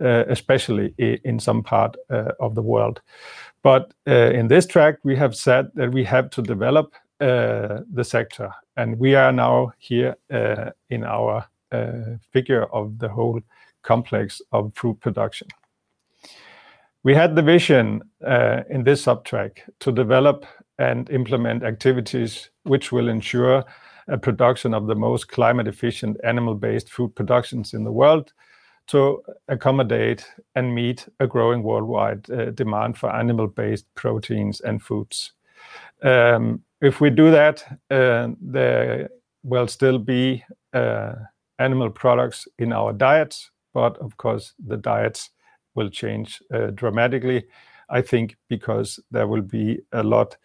especially 0.01 0.95
in 0.99 1.39
some 1.39 1.63
part 1.63 1.97
of 2.41 2.55
the 2.55 2.63
world. 2.63 3.01
But 3.63 3.95
in 4.07 4.49
this 4.49 4.67
track, 4.67 4.97
we 5.05 5.17
have 5.17 5.37
said 5.37 5.71
that 5.75 5.93
we 5.93 6.05
have 6.05 6.31
to 6.31 6.43
develop 6.43 6.95
the 7.19 8.03
sector, 8.03 8.53
and 8.77 8.99
we 8.99 9.15
are 9.15 9.33
now 9.33 9.73
here 9.79 10.17
in 10.91 11.05
our 11.05 11.47
figure 12.33 12.65
of 12.73 12.99
the 12.99 13.09
whole 13.09 13.41
complex 13.83 14.43
of 14.51 14.73
food 14.75 15.01
production. 15.01 15.47
We 17.05 17.15
had 17.15 17.37
the 17.37 17.43
vision 17.43 18.03
in 18.71 18.85
this 18.85 19.03
sub-track 19.03 19.65
to 19.81 19.93
develop 19.93 20.47
and 20.79 21.11
implement 21.11 21.63
activities 21.63 22.51
which 22.65 22.93
will 22.93 23.09
ensure 23.09 23.65
a 24.09 24.19
production 24.19 24.75
of 24.75 24.87
the 24.87 24.95
most 24.95 25.29
climate 25.29 25.69
efficient 25.69 26.17
animal-based 26.25 26.91
food 26.91 27.15
productions 27.15 27.73
in 27.73 27.85
the 27.85 27.93
world 27.93 28.33
to 28.89 29.23
accommodate 29.49 30.27
and 30.55 30.75
meet 30.75 31.09
a 31.21 31.27
growing 31.27 31.63
worldwide 31.63 32.29
uh, 32.31 32.51
demand 32.51 32.99
for 32.99 33.15
animal-based 33.15 33.87
proteins 33.95 34.61
and 34.61 34.83
foods. 34.83 35.33
Um, 36.03 36.63
if 36.81 37.01
we 37.01 37.11
do 37.11 37.31
that, 37.31 37.65
uh, 37.91 38.29
there 38.41 39.09
will 39.45 39.69
still 39.69 39.99
be 39.99 40.45
uh, 40.73 41.15
animal 41.59 41.91
products 41.91 42.49
in 42.59 42.73
our 42.73 42.93
diets, 42.93 43.51
but 43.73 43.97
of 43.99 44.17
course, 44.17 44.53
the 44.59 44.77
diets 44.77 45.31
will 45.75 45.89
change 45.89 46.43
dramatically, 46.75 47.47
I 47.93 48.03
think, 48.03 48.37
because 48.49 48.99
there 49.11 49.27
will 49.27 49.43
be 49.43 49.81
a 49.93 50.03
lot 50.03 50.37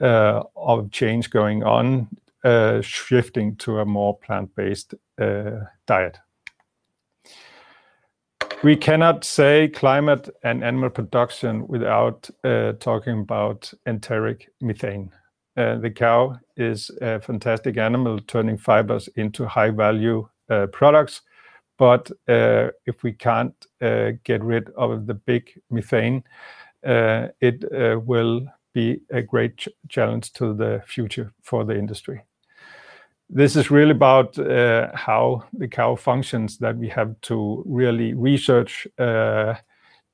uh, 0.00 0.42
of 0.54 0.90
change 0.92 1.28
going 1.30 1.64
on, 1.64 2.08
uh, 2.44 2.80
shifting 2.80 3.56
to 3.56 3.80
a 3.80 3.84
more 3.84 4.16
plant-based 4.16 4.94
uh, 5.20 5.64
diet. 5.86 6.18
We 8.62 8.76
cannot 8.76 9.24
say 9.24 9.68
climate 9.68 10.28
and 10.42 10.64
animal 10.64 10.90
production 10.90 11.66
without 11.68 12.30
talking 12.80 13.20
about 13.20 13.72
enteric 13.86 14.48
methane. 14.60 15.10
The 15.54 15.92
cow 15.94 16.38
is 16.56 16.90
a 17.00 17.20
fantastic 17.20 17.76
animal, 17.76 18.18
turning 18.20 18.58
fibers 18.58 19.08
into 19.16 19.46
high-value 19.46 20.28
products. 20.72 21.22
But 21.76 22.10
if 22.28 23.02
we 23.04 23.12
can't 23.12 23.54
get 23.80 24.42
rid 24.42 24.70
of 24.70 25.06
the 25.06 25.14
big 25.14 25.60
methane, 25.70 26.24
Uh, 26.86 27.28
it 27.40 27.64
uh, 27.72 27.98
will 27.98 28.46
be 28.72 29.00
a 29.10 29.22
great 29.22 29.66
challenge 29.88 30.32
to 30.32 30.54
the 30.54 30.82
future 30.86 31.32
for 31.42 31.64
the 31.64 31.76
industry. 31.76 32.22
This 33.30 33.56
is 33.56 33.70
really 33.70 33.90
about 33.90 34.38
uh, 34.38 34.88
how 34.94 35.44
the 35.52 35.68
cow 35.68 35.96
functions 35.96 36.58
that 36.58 36.76
we 36.76 36.88
have 36.88 37.20
to 37.22 37.62
really 37.66 38.14
research 38.14 38.86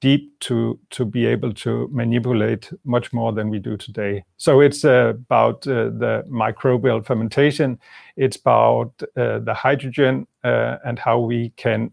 deep 0.00 0.38
to 0.40 0.78
to 0.90 1.04
be 1.04 1.24
able 1.24 1.52
to 1.54 1.88
manipulate 1.92 2.70
much 2.84 3.12
more 3.12 3.32
than 3.32 3.48
we 3.48 3.58
do 3.58 3.76
today. 3.76 4.24
So 4.36 4.60
it's 4.60 4.84
about 4.84 5.62
the 5.62 6.24
microbial 6.28 7.06
fermentation. 7.06 7.78
It's 8.16 8.36
about 8.36 8.92
the 9.14 9.54
hydrogen 9.56 10.26
and 10.42 10.98
how 10.98 11.20
we 11.20 11.50
can 11.50 11.92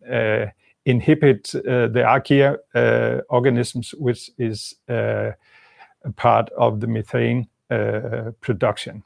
inhibit 0.85 1.53
uh, 1.55 1.87
the 1.87 2.03
archaea 2.03 2.57
uh, 2.73 3.21
organisms, 3.29 3.91
which 3.91 4.31
is 4.37 4.75
uh, 4.89 5.31
a 6.03 6.11
part 6.15 6.49
of 6.57 6.79
the 6.79 6.87
methane 6.87 7.47
production. 8.41 9.03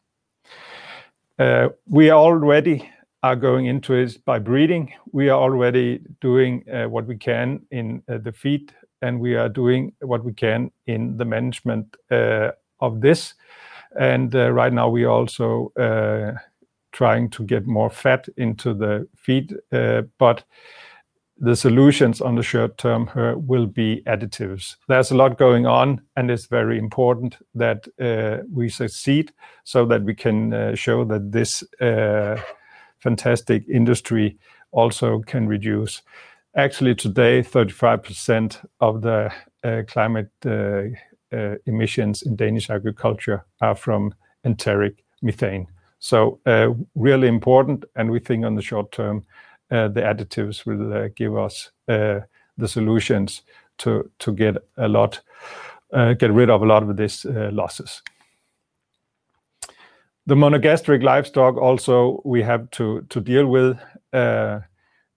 We 1.38 2.10
already 2.12 2.90
are 3.22 3.36
going 3.36 3.66
into 3.68 3.94
it 3.94 4.26
by 4.26 4.40
breeding. 4.40 4.94
We 5.12 5.30
are 5.30 5.40
already 5.40 6.00
doing 6.20 6.64
what 6.90 7.06
we 7.06 7.18
can 7.18 7.66
in 7.70 8.02
the 8.08 8.32
feed, 8.32 8.74
and 9.02 9.20
we 9.20 9.36
are 9.36 9.50
doing 9.50 9.94
what 10.00 10.24
we 10.24 10.34
can 10.34 10.72
in 10.88 11.18
the 11.18 11.26
management 11.26 11.96
of 12.10 13.02
this. 13.02 13.36
And 14.00 14.34
right 14.34 14.74
now, 14.74 14.90
we 14.90 15.04
are 15.04 15.12
also 15.12 15.72
trying 16.92 17.30
to 17.30 17.44
get 17.44 17.68
more 17.68 17.92
fat 17.92 18.28
into 18.38 18.74
the 18.74 19.08
feed. 19.16 19.54
The 21.38 21.56
solutions 21.56 22.22
on 22.22 22.36
the 22.36 22.44
short 22.44 22.78
term 22.78 23.10
will 23.36 23.66
be 23.68 24.02
additives. 24.08 24.78
There's 24.88 25.12
a 25.12 25.16
lot 25.16 25.38
going 25.38 25.66
on, 25.66 26.02
and 26.16 26.32
it's 26.32 26.46
very 26.46 26.78
important 26.78 27.38
that 27.54 27.88
uh, 28.00 28.44
we 28.50 28.70
succeed 28.70 29.34
so 29.66 29.86
that 29.86 30.04
we 30.04 30.16
can 30.16 30.54
uh, 30.54 30.76
show 30.76 31.04
that 31.04 31.34
this 31.34 31.62
uh, 31.82 32.40
fantastic 33.00 33.68
industry 33.68 34.38
also 34.72 35.20
can 35.24 35.46
reduce. 35.46 36.04
Actually, 36.56 36.96
today, 36.96 37.42
35% 37.42 38.66
of 38.80 39.02
the 39.02 39.30
climate 39.88 40.32
emissions 41.66 42.22
in 42.22 42.38
Danish 42.38 42.70
agriculture 42.70 43.44
are 43.60 43.76
from 43.76 44.14
enteric 44.46 45.04
methane. 45.22 45.68
So 46.00 46.40
really 46.96 47.28
important, 47.28 47.84
and 47.98 48.10
we 48.10 48.20
think 48.20 48.46
on 48.46 48.56
the 48.56 48.62
short 48.62 48.94
term, 48.94 49.26
Uh, 49.72 49.88
the 49.88 50.02
additives 50.02 50.66
will 50.66 50.94
uh, 50.94 51.08
give 51.16 51.36
us 51.36 51.72
uh, 51.88 52.20
the 52.58 52.68
solutions 52.68 53.42
to 53.78 54.10
get 54.36 54.56
a 54.78 54.88
lot 54.88 55.20
uh 55.92 56.14
get 56.14 56.32
rid 56.32 56.50
of 56.50 56.62
a 56.62 56.66
lot 56.66 56.82
of 56.82 56.96
these 56.96 57.26
losses. 57.52 58.02
The 60.28 60.36
monogastric 60.36 61.04
livestock 61.04 61.58
also 61.58 62.22
we 62.24 62.42
have 62.42 62.70
to 62.72 63.02
deal 63.02 63.48
with. 63.48 63.78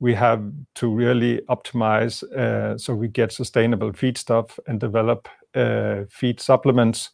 We 0.00 0.14
have 0.14 0.42
to 0.74 0.94
really 0.94 1.40
optimize 1.48 2.24
so 2.80 2.94
we 2.94 3.08
get 3.08 3.32
sustainable 3.32 3.92
feedstuff 3.92 4.58
and 4.66 4.80
develop 4.80 5.28
feed 6.10 6.40
supplements. 6.40 7.10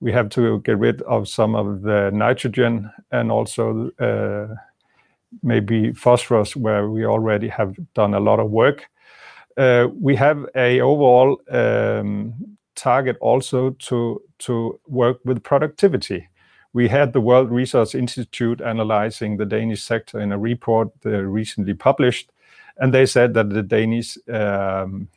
We 0.00 0.12
have 0.12 0.28
to 0.30 0.60
get 0.60 0.78
rid 0.78 1.00
of 1.02 1.26
some 1.26 1.54
of 1.54 1.80
the 1.82 2.10
nitrogen 2.12 2.90
and 3.10 3.32
also 3.32 3.90
maybe 5.42 5.92
phosphorus, 5.92 6.56
where 6.56 6.88
we 6.88 7.06
already 7.06 7.48
have 7.48 7.74
done 7.94 8.14
a 8.14 8.20
lot 8.20 8.40
of 8.40 8.50
work. 8.50 8.88
Uh, 9.56 9.88
we 10.00 10.16
have 10.16 10.46
an 10.54 10.80
overall 10.80 11.40
um, 11.50 12.34
target 12.74 13.16
also 13.20 13.70
to 13.70 14.20
to 14.38 14.80
work 14.86 15.18
with 15.24 15.42
productivity. 15.42 16.28
We 16.72 16.88
had 16.88 17.12
the 17.12 17.20
World 17.20 17.50
Resources 17.50 17.94
Institute 17.94 18.60
analyzing 18.60 19.36
the 19.36 19.44
Danish 19.44 19.82
sector 19.82 20.20
in 20.20 20.32
a 20.32 20.38
report 20.38 20.88
uh, 21.04 21.10
recently 21.10 21.74
published, 21.74 22.30
and 22.76 22.92
they 22.94 23.06
said 23.06 23.34
that 23.34 23.50
the 23.50 23.62
Danish 23.62 24.16
um, 24.28 25.08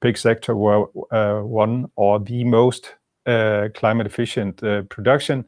pig 0.00 0.18
sector 0.18 0.54
were 0.54 0.86
uh, 1.10 1.40
one 1.40 1.90
or 1.96 2.20
the 2.20 2.44
most 2.44 2.94
climate-efficient 3.24 4.56
production, 4.88 5.44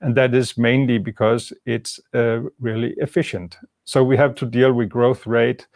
and 0.00 0.14
that 0.16 0.34
is 0.34 0.56
mainly 0.56 0.98
because 0.98 1.52
it's 1.66 2.00
uh, 2.14 2.40
really 2.60 2.94
efficient. 2.98 3.56
So 3.84 4.04
we 4.04 4.16
have 4.16 4.34
to 4.36 4.46
deal 4.46 4.72
with 4.72 4.88
growth 4.88 5.26
rate, 5.26 5.66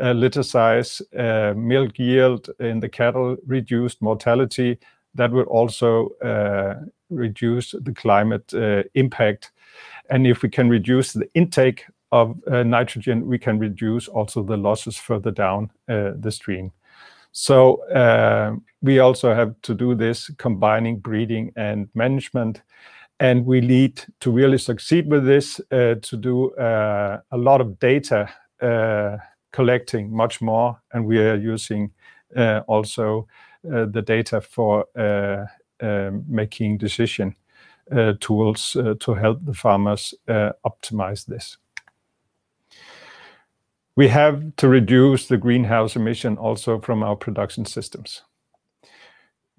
uh, 0.00 0.12
litter 0.12 0.42
size, 0.42 1.02
uh, 1.16 1.54
milk 1.56 1.98
yield 1.98 2.50
in 2.58 2.80
the 2.80 2.88
cattle, 2.88 3.36
reduced 3.46 4.02
mortality. 4.02 4.78
That 5.14 5.32
will 5.32 5.44
also 5.44 6.10
reduce 7.10 7.72
the 7.72 7.92
climate 7.92 8.52
impact. 8.94 9.50
And 10.08 10.26
if 10.26 10.42
we 10.42 10.48
can 10.48 10.68
reduce 10.68 11.12
the 11.12 11.28
intake 11.34 11.84
of 12.12 12.36
nitrogen, 12.46 13.26
we 13.26 13.38
can 13.38 13.58
reduce 13.58 14.06
also 14.06 14.44
the 14.44 14.56
losses 14.56 14.96
further 14.96 15.32
down 15.32 15.70
the 15.86 16.30
stream. 16.30 16.70
So 17.32 17.82
we 18.82 19.00
also 19.00 19.34
have 19.34 19.54
to 19.62 19.74
do 19.74 19.96
this 19.96 20.30
combining 20.38 21.00
breeding 21.00 21.52
and 21.56 21.88
management, 21.94 22.62
and 23.20 23.44
we 23.44 23.60
need 23.60 24.02
to 24.20 24.30
really 24.30 24.56
succeed 24.58 25.10
with 25.10 25.26
this 25.26 25.60
uh, 25.70 25.94
to 26.00 26.16
do 26.16 26.50
uh, 26.54 27.20
a 27.30 27.36
lot 27.36 27.60
of 27.60 27.78
data 27.78 28.28
uh, 28.62 29.18
collecting 29.52 30.10
much 30.10 30.40
more, 30.40 30.80
and 30.92 31.04
we 31.04 31.18
are 31.18 31.36
using 31.36 31.92
also 32.66 33.26
the 33.62 34.02
data 34.06 34.40
for 34.40 34.86
making 36.28 36.78
decision 36.78 37.34
tools 38.20 38.76
to 39.00 39.14
help 39.14 39.44
the 39.44 39.54
farmers 39.54 40.14
optimize 40.64 41.26
this. 41.26 41.58
We 43.96 44.08
have 44.08 44.54
to 44.56 44.68
reduce 44.68 45.26
the 45.26 45.36
greenhouse 45.36 45.96
emission 45.96 46.38
also 46.38 46.80
from 46.80 47.02
our 47.02 47.16
production 47.16 47.64
systems. 47.64 48.22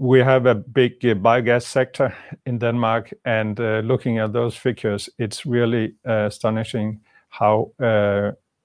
We 0.02 0.18
have 0.22 0.48
a 0.48 0.56
big 0.56 0.94
uh, 1.06 1.14
biogas 1.14 1.62
sector 1.62 2.16
in 2.48 2.58
Denmark, 2.58 3.14
and 3.24 3.60
uh, 3.60 3.82
looking 3.86 4.18
at 4.18 4.34
those 4.34 4.56
figures, 4.56 5.10
it's 5.20 5.46
really 5.46 5.94
uh, 6.08 6.26
astonishing 6.26 7.02
how 7.30 7.72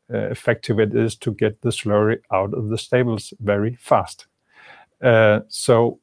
effective 0.08 0.80
it 0.80 0.94
is 0.94 1.14
to 1.16 1.34
get 1.34 1.60
the 1.60 1.68
slurry 1.68 2.20
out 2.32 2.54
of 2.54 2.70
the 2.70 2.78
stables 2.78 3.34
very 3.40 3.76
fast. 3.76 4.28
So 5.48 6.00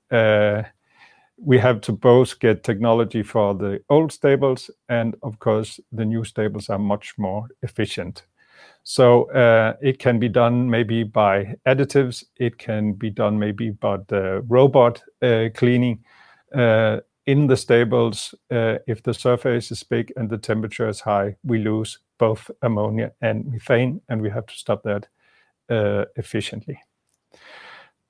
we 1.37 1.57
have 1.57 1.81
to 1.81 1.91
both 1.93 2.39
get 2.39 2.63
technology 2.63 3.23
for 3.23 3.55
the 3.55 3.81
old 3.89 4.11
stables, 4.11 4.69
and 4.87 5.15
of 5.23 5.39
course, 5.39 5.79
the 5.91 6.05
new 6.05 6.23
stables 6.23 6.69
are 6.69 6.79
much 6.79 7.15
more 7.17 7.47
efficient. 7.63 8.23
So 8.83 9.31
uh, 9.31 9.75
it 9.81 9.97
can 9.99 10.19
be 10.19 10.27
done 10.27 10.69
maybe 10.69 11.03
by 11.03 11.55
additives. 11.65 12.25
It 12.35 12.57
can 12.57 12.93
be 12.93 13.09
done 13.09 13.39
maybe 13.39 13.71
by 13.71 13.97
the 14.07 14.43
robot 14.47 15.01
uh, 15.21 15.49
cleaning 15.55 16.03
uh, 16.53 16.99
in 17.25 17.47
the 17.47 17.55
stables. 17.55 18.35
If 18.49 19.03
the 19.03 19.13
surface 19.13 19.71
is 19.71 19.83
big 19.83 20.11
and 20.17 20.29
the 20.29 20.37
temperature 20.37 20.89
is 20.89 20.99
high, 20.99 21.37
we 21.43 21.59
lose 21.59 21.99
both 22.17 22.51
ammonia 22.61 23.13
and 23.21 23.45
methane, 23.45 24.01
and 24.09 24.21
we 24.21 24.29
have 24.29 24.45
to 24.47 24.53
stop 24.53 24.83
that 24.83 25.07
efficiently. 26.17 26.77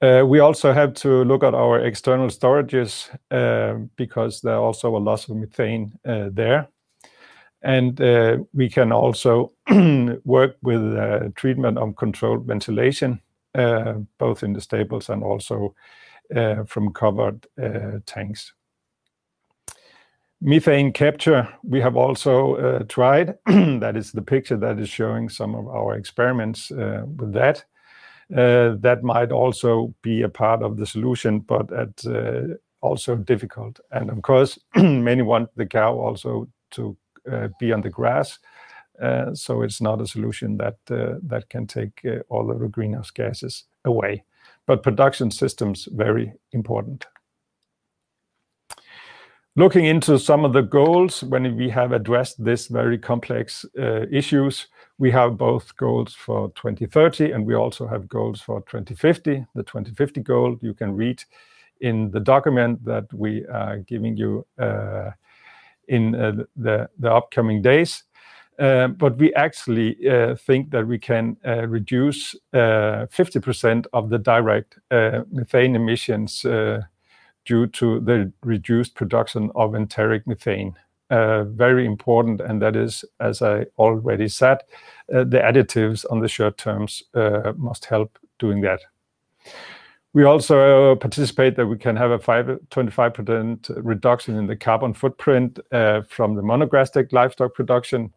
We 0.02 0.40
also 0.40 0.74
have 0.74 0.96
to 0.96 1.24
look 1.24 1.44
at 1.44 1.54
our 1.54 1.80
external 1.86 2.28
storages 2.28 3.10
because 3.96 4.42
there 4.42 4.56
are 4.56 4.62
also 4.62 4.98
a 4.98 4.98
loss 4.98 5.30
of 5.30 5.38
methane 5.38 5.94
there. 6.04 6.68
And 7.64 8.00
uh, 8.02 8.38
we 8.54 8.70
can 8.70 8.92
also 8.92 9.54
work 10.26 10.58
with 10.62 10.82
uh, 10.98 11.30
treatment 11.36 11.78
of 11.78 11.96
controlled 11.96 12.46
ventilation. 12.46 13.22
Uh, 13.56 14.00
both 14.18 14.42
in 14.42 14.54
the 14.54 14.62
stables 14.62 15.10
and 15.10 15.24
also 15.24 15.76
from 16.66 16.92
covered 16.92 17.46
tanks. 18.08 18.52
Methane 20.42 20.92
capture, 20.92 21.48
we 21.62 21.80
have 21.80 21.96
also 21.96 22.84
tried. 22.90 23.38
That 23.46 23.96
is 23.96 24.12
the 24.12 24.24
picture 24.24 24.58
that 24.58 24.80
is 24.80 24.90
showing 24.90 25.30
some 25.30 25.54
of 25.54 25.68
our 25.68 25.96
experiments 25.96 26.72
with 26.72 27.34
that. 27.34 27.64
That 28.30 29.04
might 29.04 29.32
also 29.32 29.94
be 30.02 30.24
a 30.24 30.30
part 30.30 30.64
of 30.64 30.78
the 30.78 30.88
solution, 30.88 31.40
but 31.42 31.70
also 32.82 33.16
difficult. 33.16 33.80
And 33.92 34.10
of 34.10 34.24
course, 34.24 34.58
many 34.76 35.22
want 35.22 35.50
the 35.56 35.68
cow 35.68 35.94
also 35.94 36.48
to 36.72 36.98
Uh, 37.32 37.48
be 37.58 37.72
on 37.72 37.80
the 37.82 37.90
grass. 37.90 38.38
Uh, 39.02 39.34
so 39.34 39.62
it's 39.62 39.80
not 39.80 40.02
a 40.02 40.08
solution 40.08 40.58
that 40.58 40.78
uh, 40.92 41.40
can 41.50 41.66
take 41.66 42.06
all 42.30 42.52
of 42.52 42.60
the 42.60 42.68
greenhouse 42.68 43.12
gases 43.12 43.64
away. 43.86 44.24
But 44.66 44.84
production 44.84 45.32
systems, 45.32 45.88
very 45.92 46.34
important. 46.52 47.06
Looking 49.56 49.86
into 49.86 50.20
some 50.20 50.44
of 50.46 50.52
the 50.54 50.64
goals, 50.64 51.24
when 51.24 51.56
we 51.56 51.70
have 51.70 51.92
addressed 51.92 52.44
this 52.44 52.68
very 52.68 52.98
complex 52.98 53.66
issues, 54.12 54.68
we 54.98 55.12
have 55.12 55.38
both 55.38 55.76
goals 55.78 56.14
for 56.14 56.50
2030, 56.56 57.32
and 57.32 57.46
we 57.46 57.56
also 57.56 57.88
have 57.88 58.10
goals 58.10 58.42
for 58.42 58.62
2050. 58.62 59.46
The 59.56 59.64
2050 59.64 60.22
goal 60.22 60.58
you 60.62 60.74
can 60.74 60.94
read 60.96 61.24
in 61.82 62.10
the 62.12 62.20
document 62.20 62.84
that 62.86 63.06
we 63.14 63.46
are 63.46 63.78
giving 63.78 64.18
you 64.18 64.46
in 65.88 66.16
uh, 66.16 66.44
the 66.56 67.12
upcoming 67.12 67.62
days. 67.62 68.04
Uh, 68.60 68.88
but 68.88 69.18
we 69.18 69.34
actually 69.34 70.08
uh, 70.08 70.36
think 70.36 70.70
that 70.70 70.88
we 70.88 71.00
can 71.00 71.36
reduce 71.68 72.36
50% 72.54 73.86
of 73.94 74.10
the 74.10 74.20
direct 74.20 74.78
methane 75.32 75.76
emissions 75.76 76.42
due 77.46 77.68
to 77.68 78.00
the 78.00 78.32
reduced 78.44 78.96
production 78.96 79.52
of 79.56 79.76
enteric 79.76 80.28
methane. 80.28 80.76
Very 81.10 81.86
important, 81.86 82.42
and 82.42 82.62
that 82.62 82.76
is, 82.76 83.04
as 83.20 83.42
I 83.42 83.66
already 83.78 84.28
said, 84.28 84.60
the 85.08 85.42
additives 85.44 86.06
on 86.10 86.20
the 86.20 86.28
short 86.28 86.58
terms 86.58 87.04
must 87.58 87.86
help 87.86 88.20
doing 88.38 88.62
that. 88.62 88.82
We 90.16 90.26
also 90.26 90.92
uh, 90.92 90.96
participate 90.96 91.56
that 91.56 91.66
we 91.66 91.78
can 91.78 91.96
have 91.96 92.12
a 92.12 92.20
25% 92.20 93.72
reduction 93.84 94.36
in 94.36 94.46
the 94.46 94.56
carbon 94.56 94.94
footprint 94.94 95.60
uh, 95.72 96.04
from 96.08 96.36
the 96.36 96.44
monogastric 96.44 97.12
livestock 97.12 97.56
production, 97.56 98.14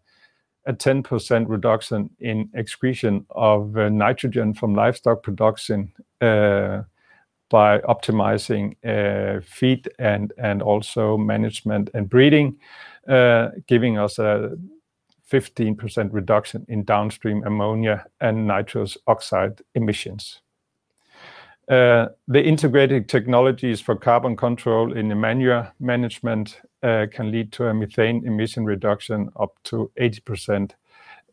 a 0.66 0.74
10% 0.74 1.48
reduction 1.48 2.10
in 2.20 2.50
excretion 2.52 3.24
of 3.30 3.78
uh, 3.78 3.88
nitrogen 3.88 4.52
from 4.52 4.74
livestock 4.74 5.22
production 5.22 5.90
by 7.48 7.78
optimizing 7.78 8.74
feed 9.44 9.88
and 9.98 10.62
also 10.62 11.16
management 11.16 11.88
and 11.94 12.10
breeding, 12.10 12.58
giving 13.06 13.96
us 13.96 14.18
a 14.18 14.50
15% 15.30 16.08
reduction 16.12 16.66
in 16.68 16.84
downstream 16.84 17.42
ammonia 17.46 18.04
and 18.20 18.46
nitrous 18.46 18.98
oxide 19.06 19.62
emissions. 19.74 20.42
Uh, 21.68 22.06
the 22.28 22.42
integrated 22.42 23.08
technologies 23.08 23.80
for 23.80 23.96
carbon 23.96 24.36
control 24.36 24.92
in 24.92 25.08
the 25.08 25.16
manure 25.16 25.72
management 25.80 26.60
uh, 26.84 27.06
can 27.12 27.32
lead 27.32 27.50
to 27.50 27.66
a 27.66 27.74
methane 27.74 28.24
emission 28.24 28.64
reduction 28.64 29.28
up 29.40 29.56
to 29.64 29.90
80% 29.98 30.70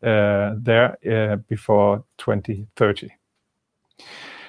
uh, 0.02 0.54
there 0.58 1.36
before 1.48 2.04
2030. 2.18 3.10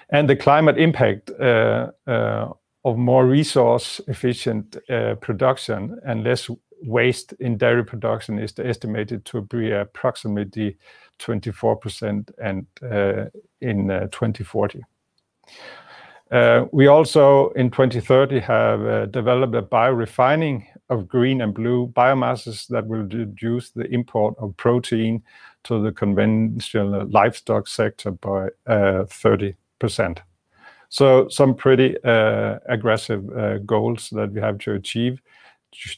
And 0.10 0.28
The 0.28 0.36
climate 0.36 0.78
impact 0.80 1.30
of 1.30 2.98
more 2.98 3.26
resource-efficient 3.26 4.78
production 5.22 6.00
and 6.06 6.24
less 6.24 6.50
waste 6.84 7.34
in 7.34 7.58
dairy 7.58 7.84
production 7.84 8.40
is 8.40 8.54
estimated 8.58 9.26
to 9.26 9.42
be 9.42 9.72
approximately 9.72 10.78
24% 11.20 12.32
and 12.40 12.66
in 13.62 13.88
2040. 13.88 14.84
Uh, 16.32 16.66
we 16.72 16.88
also, 16.88 17.50
in 17.50 17.70
2030, 17.70 18.40
have 18.40 18.82
uh, 18.86 19.06
developed 19.06 19.54
a 19.56 19.62
biorefining 19.62 20.66
of 20.90 21.08
green 21.08 21.42
and 21.42 21.54
blue 21.54 21.88
biomasses 21.96 22.68
that 22.68 22.86
will 22.88 23.04
reduce 23.04 23.70
the 23.70 23.86
import 23.92 24.36
of 24.40 24.56
protein 24.58 25.24
to 25.64 25.82
the 25.82 25.92
conventional 25.92 27.06
livestock 27.08 27.68
sector 27.68 28.12
by 28.12 28.48
uh, 28.68 29.06
30%. 29.06 30.18
So 30.90 31.28
some 31.30 31.56
pretty 31.56 31.96
aggressive 32.04 33.66
goals 33.66 34.10
that 34.12 34.32
we 34.32 34.40
have 34.40 34.60
to 34.60 34.74
achieve 34.74 35.20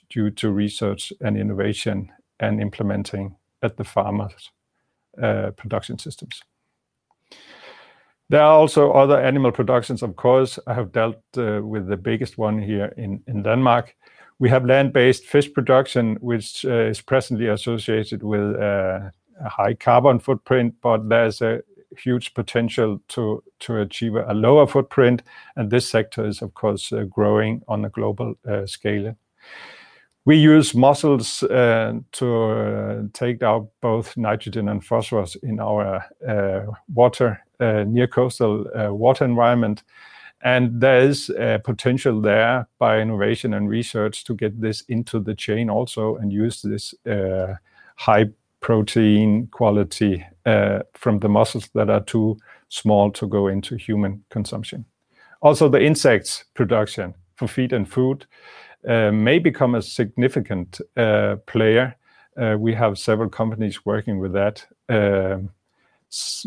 due 0.09 0.31
to 0.31 0.49
research 0.49 1.13
and 1.21 1.37
innovation 1.37 2.11
and 2.39 2.61
implementing 2.61 3.35
at 3.61 3.77
the 3.77 3.83
farmers' 3.83 4.49
production 5.17 5.99
systems. 5.99 6.41
There 8.29 8.41
are 8.41 8.59
also 8.59 8.91
other 8.91 9.21
animal 9.21 9.51
productions, 9.51 10.03
of 10.03 10.15
course. 10.15 10.59
I 10.67 10.73
have 10.73 10.91
dealt 10.91 11.21
uh, 11.37 11.61
with 11.63 11.87
the 11.87 11.95
biggest 11.95 12.37
one 12.37 12.61
here 12.61 12.93
in 12.97 13.21
Denmark. 13.43 13.95
We 14.39 14.49
have 14.49 14.65
land-based 14.65 15.25
fish 15.25 15.53
production, 15.53 16.17
which 16.19 16.65
uh, 16.65 16.89
is 16.89 17.01
presently 17.01 17.47
associated 17.47 18.23
with 18.23 18.55
uh, 18.55 19.09
a 19.39 19.49
high 19.49 19.73
carbon 19.75 20.19
footprint, 20.19 20.75
but 20.81 21.07
there's 21.09 21.41
a 21.41 21.61
huge 21.97 22.33
potential 22.33 22.99
to 23.07 23.41
achieve 23.69 24.15
a 24.15 24.33
lower 24.33 24.67
footprint, 24.67 25.23
and 25.55 25.71
this 25.71 25.89
sector 25.89 26.25
is, 26.27 26.41
of 26.41 26.53
course, 26.53 26.93
growing 27.09 27.61
on 27.67 27.85
a 27.85 27.89
global 27.89 28.35
scale. 28.65 29.15
We 30.27 30.35
use 30.35 30.75
mussels 30.75 31.41
uh, 31.43 31.93
to 32.11 32.43
uh, 32.43 33.01
take 33.13 33.41
out 33.43 33.69
both 33.79 34.17
nitrogen 34.17 34.67
and 34.67 34.83
phosphorus 34.83 35.35
in 35.35 35.57
our 35.61 36.03
uh, 36.27 36.65
water, 36.93 37.41
near 37.61 38.07
coastal 38.07 38.65
water 38.93 39.23
environment. 39.23 39.83
And 40.41 40.81
there 40.81 40.99
is 40.99 41.29
a 41.29 41.61
potential 41.63 42.19
there 42.19 42.67
by 42.77 42.99
innovation 42.99 43.53
and 43.53 43.69
research 43.69 44.25
to 44.25 44.35
get 44.35 44.59
this 44.59 44.81
into 44.89 45.21
the 45.21 45.33
chain 45.33 45.69
also 45.69 46.17
and 46.17 46.33
use 46.33 46.61
this 46.61 46.93
high 47.95 48.25
protein 48.59 49.47
quality 49.47 50.25
from 50.93 51.19
the 51.19 51.29
mussels 51.29 51.69
that 51.73 51.89
are 51.89 52.03
too 52.03 52.37
small 52.67 53.11
to 53.11 53.27
go 53.27 53.47
into 53.47 53.77
human 53.77 54.25
consumption. 54.29 54.83
Also, 55.41 55.69
the 55.69 55.81
insects 55.81 56.43
production 56.53 57.13
for 57.37 57.47
feed 57.47 57.71
and 57.71 57.87
food 57.87 58.25
Uh, 58.85 59.11
may 59.11 59.39
become 59.39 59.75
a 59.75 59.81
significant 59.81 60.79
uh, 60.95 61.35
player. 61.45 61.95
Uh, 62.39 62.55
we 62.59 62.73
have 62.73 62.97
several 62.97 63.29
companies 63.29 63.85
working 63.85 64.19
with 64.19 64.33
that. 64.33 64.65
Um, 64.87 65.49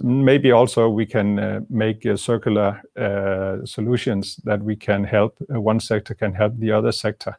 maybe 0.02 0.52
also 0.52 0.88
we 0.88 1.04
can 1.04 1.66
make 1.68 2.06
circular 2.16 2.80
solutions 3.66 4.36
that 4.44 4.62
we 4.62 4.74
can 4.74 5.04
help, 5.04 5.36
one 5.48 5.80
sector 5.80 6.14
can 6.14 6.32
help 6.32 6.56
the 6.56 6.72
other 6.72 6.92
sector 6.92 7.36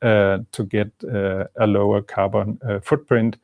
to 0.00 0.64
get 0.70 0.90
a 1.02 1.66
lower 1.66 2.00
carbon 2.00 2.58
footprint 2.82 3.36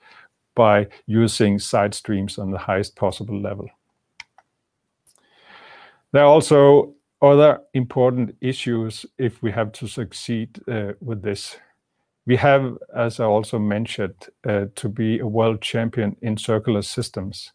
by 0.55 0.87
using 1.05 1.59
side 1.59 1.93
streams 1.93 2.39
on 2.39 2.51
the 2.51 2.57
highest 2.57 2.97
possible 2.97 3.39
level. 3.39 3.69
There 6.13 6.23
are 6.23 6.33
also 6.33 6.95
other 7.23 7.61
important 7.73 8.37
issues 8.41 9.07
if 9.19 9.43
we 9.43 9.53
have 9.53 9.73
to 9.73 9.87
succeed 9.87 10.61
uh, 10.69 10.93
with 11.01 11.23
this. 11.23 11.57
We 12.27 12.37
have, 12.37 12.79
as 12.97 13.21
I 13.21 13.25
also 13.25 13.59
mentioned, 13.59 14.29
uh, 14.49 14.67
to 14.77 14.89
be 14.89 15.19
a 15.19 15.27
world 15.27 15.61
champion 15.61 16.17
in 16.23 16.37
circular 16.37 16.83
systems, 16.83 17.53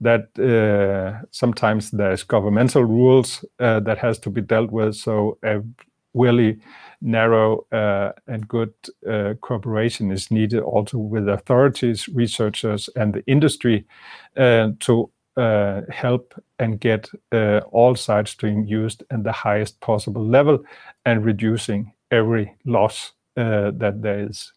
that 0.00 0.38
uh, 0.38 1.24
sometimes 1.30 1.90
there's 1.90 2.24
governmental 2.24 2.84
rules 2.84 3.44
that 3.58 3.98
has 3.98 4.18
to 4.20 4.30
be 4.30 4.40
dealt 4.40 4.70
with, 4.70 4.96
so 4.96 5.38
a 5.44 5.60
really 6.14 6.58
narrow 7.00 7.66
and 8.26 8.48
good 8.48 8.72
cooperation 9.42 10.10
is 10.10 10.30
needed 10.30 10.60
also 10.60 10.98
with 10.98 11.28
authorities, 11.28 12.08
researchers, 12.08 12.88
and 12.96 13.14
the 13.14 13.24
industry 13.26 13.84
to 14.36 15.10
Uh, 15.40 15.80
help 15.88 16.34
and 16.58 16.80
get 16.80 17.08
uh, 17.32 17.60
all 17.72 17.96
side 17.96 18.28
stream 18.28 18.62
used 18.66 19.02
in 19.10 19.22
the 19.22 19.32
highest 19.32 19.80
possible 19.80 20.22
level 20.22 20.58
and 21.06 21.24
reducing 21.24 21.90
every 22.10 22.54
loss 22.66 23.12
uh, 23.38 23.70
that 23.70 24.02
there 24.02 24.28
is. 24.28 24.52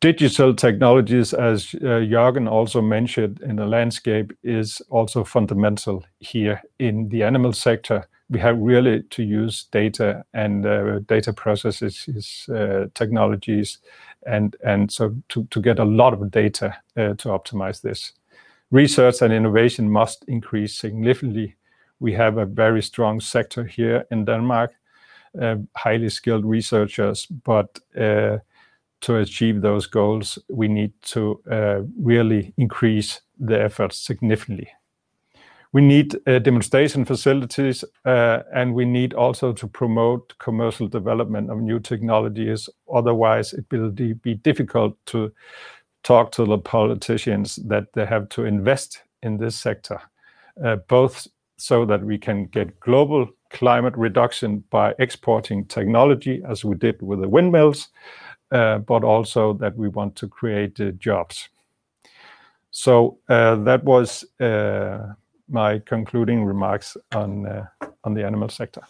Digital 0.00 0.54
technologies, 0.54 1.34
as 1.34 1.74
Jørgen 1.74 2.48
also 2.48 2.80
mentioned 2.80 3.42
in 3.42 3.56
the 3.56 3.66
landscape, 3.66 4.32
is 4.42 4.80
also 4.88 5.24
fundamental 5.24 6.06
here 6.20 6.62
in 6.78 7.10
the 7.10 7.22
animal 7.22 7.52
sector. 7.52 8.08
We 8.30 8.40
have 8.40 8.56
really 8.58 9.02
to 9.10 9.22
use 9.22 9.64
data 9.64 10.24
and 10.32 10.62
data 11.06 11.34
processes, 11.34 12.48
technologies, 12.94 13.78
and 14.26 14.56
and 14.64 14.90
so 14.90 15.14
to 15.28 15.60
get 15.60 15.78
a 15.78 15.84
lot 15.84 16.14
of 16.14 16.30
data 16.30 16.74
to 16.96 17.28
optimize 17.28 17.82
this. 17.82 18.14
Research 18.70 19.22
and 19.22 19.32
innovation 19.32 19.90
must 19.90 20.24
increase 20.28 20.74
significantly 20.74 21.56
We 22.00 22.14
have 22.14 22.38
a 22.38 22.46
very 22.46 22.82
strong 22.82 23.20
sector 23.20 23.64
here 23.64 24.06
in 24.10 24.24
Denmark, 24.24 24.72
uh, 25.40 25.56
highly 25.76 26.08
skilled 26.08 26.44
researchers, 26.44 27.26
but 27.26 27.78
uh, 27.96 28.38
to 29.02 29.16
achieve 29.16 29.60
those 29.60 29.86
goals, 29.86 30.38
we 30.48 30.68
need 30.68 30.92
to 31.02 31.40
uh, 31.50 31.80
really 32.02 32.52
increase 32.56 33.20
the 33.38 33.62
efforts 33.62 33.98
significantly. 33.98 34.68
We 35.72 35.82
need 35.82 36.16
demonstration 36.24 37.04
facilities, 37.04 37.84
and 38.04 38.74
we 38.74 38.84
need 38.84 39.14
also 39.14 39.52
to 39.52 39.68
promote 39.68 40.34
commercial 40.38 40.88
development 40.88 41.48
of 41.48 41.58
new 41.60 41.78
technologies. 41.78 42.68
Otherwise, 42.92 43.52
it 43.52 43.66
will 43.70 43.90
be 43.90 44.34
difficult 44.34 44.96
to 45.06 45.30
talk 46.02 46.32
to 46.32 46.44
the 46.44 46.58
politicians 46.58 47.56
that 47.68 47.92
they 47.92 48.06
have 48.06 48.28
to 48.30 48.44
invest 48.44 49.02
in 49.22 49.36
this 49.36 49.56
sector, 49.56 50.00
uh, 50.64 50.76
both 50.88 51.26
so 51.56 51.84
that 51.84 52.02
we 52.02 52.16
can 52.18 52.46
get 52.46 52.80
global 52.80 53.28
climate 53.50 53.96
reduction 53.96 54.64
by 54.70 54.94
exporting 54.98 55.66
technology, 55.66 56.42
as 56.48 56.64
we 56.64 56.74
did 56.74 57.00
with 57.02 57.20
the 57.20 57.28
windmills, 57.28 57.88
uh, 58.52 58.78
but 58.78 59.04
also 59.04 59.52
that 59.52 59.76
we 59.76 59.88
want 59.88 60.16
to 60.16 60.26
create 60.26 60.80
uh, 60.80 60.90
jobs. 60.92 61.48
So 62.70 63.18
that 63.28 63.82
was 63.84 64.24
my 65.48 65.80
concluding 65.84 66.44
remarks 66.44 66.96
on 67.12 67.42
the 67.42 68.24
animal 68.24 68.48
sector. 68.48 68.82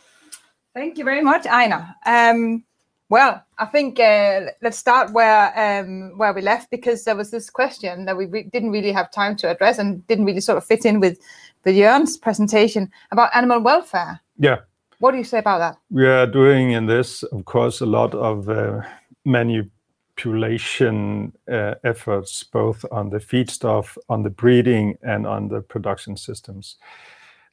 Thank 0.75 0.99
you 0.99 1.05
very 1.05 1.23
much, 1.23 1.45
Ejnar. 1.45 1.95
Um, 2.07 2.65
Well, 3.11 3.45
I 3.59 3.67
think 3.67 3.99
uh, 3.99 4.53
let's 4.63 4.79
start 4.79 5.13
where 5.13 5.53
um, 5.59 6.17
where 6.17 6.33
we 6.33 6.43
left 6.43 6.71
because 6.71 7.05
there 7.05 7.17
was 7.17 7.33
this 7.33 7.51
question 7.51 8.05
that 8.05 8.17
we 8.17 8.27
didn't 8.27 8.71
really 8.71 8.93
have 8.93 9.11
time 9.11 9.35
to 9.39 9.51
address 9.51 9.79
and 9.79 10.07
didn't 10.07 10.27
really 10.27 10.41
sort 10.41 10.59
of 10.59 10.65
fit 10.65 10.85
in 10.85 11.01
with 11.01 11.19
the 11.65 11.73
Jørgen's 11.73 12.17
presentation 12.17 12.89
about 13.11 13.35
animal 13.35 13.61
welfare. 13.61 14.21
Yeah. 14.39 14.59
What 15.01 15.11
do 15.11 15.19
you 15.19 15.25
say 15.25 15.39
about 15.39 15.59
that? 15.59 15.77
We 15.91 16.07
are 16.07 16.27
doing 16.27 16.71
in 16.71 16.87
this, 16.87 17.25
of 17.25 17.47
course, 17.47 17.81
a 17.81 17.87
lot 17.87 18.15
of 18.15 18.49
uh, 18.49 18.83
manipulation 19.25 21.33
uh, 21.51 21.75
efforts, 21.83 22.45
both 22.45 22.85
on 22.93 23.11
the 23.11 23.19
feedstuff, 23.19 23.99
on 24.09 24.23
the 24.23 24.31
breeding, 24.31 24.99
and 25.03 25.27
on 25.27 25.49
the 25.49 25.63
production 25.63 26.17
systems. 26.17 26.77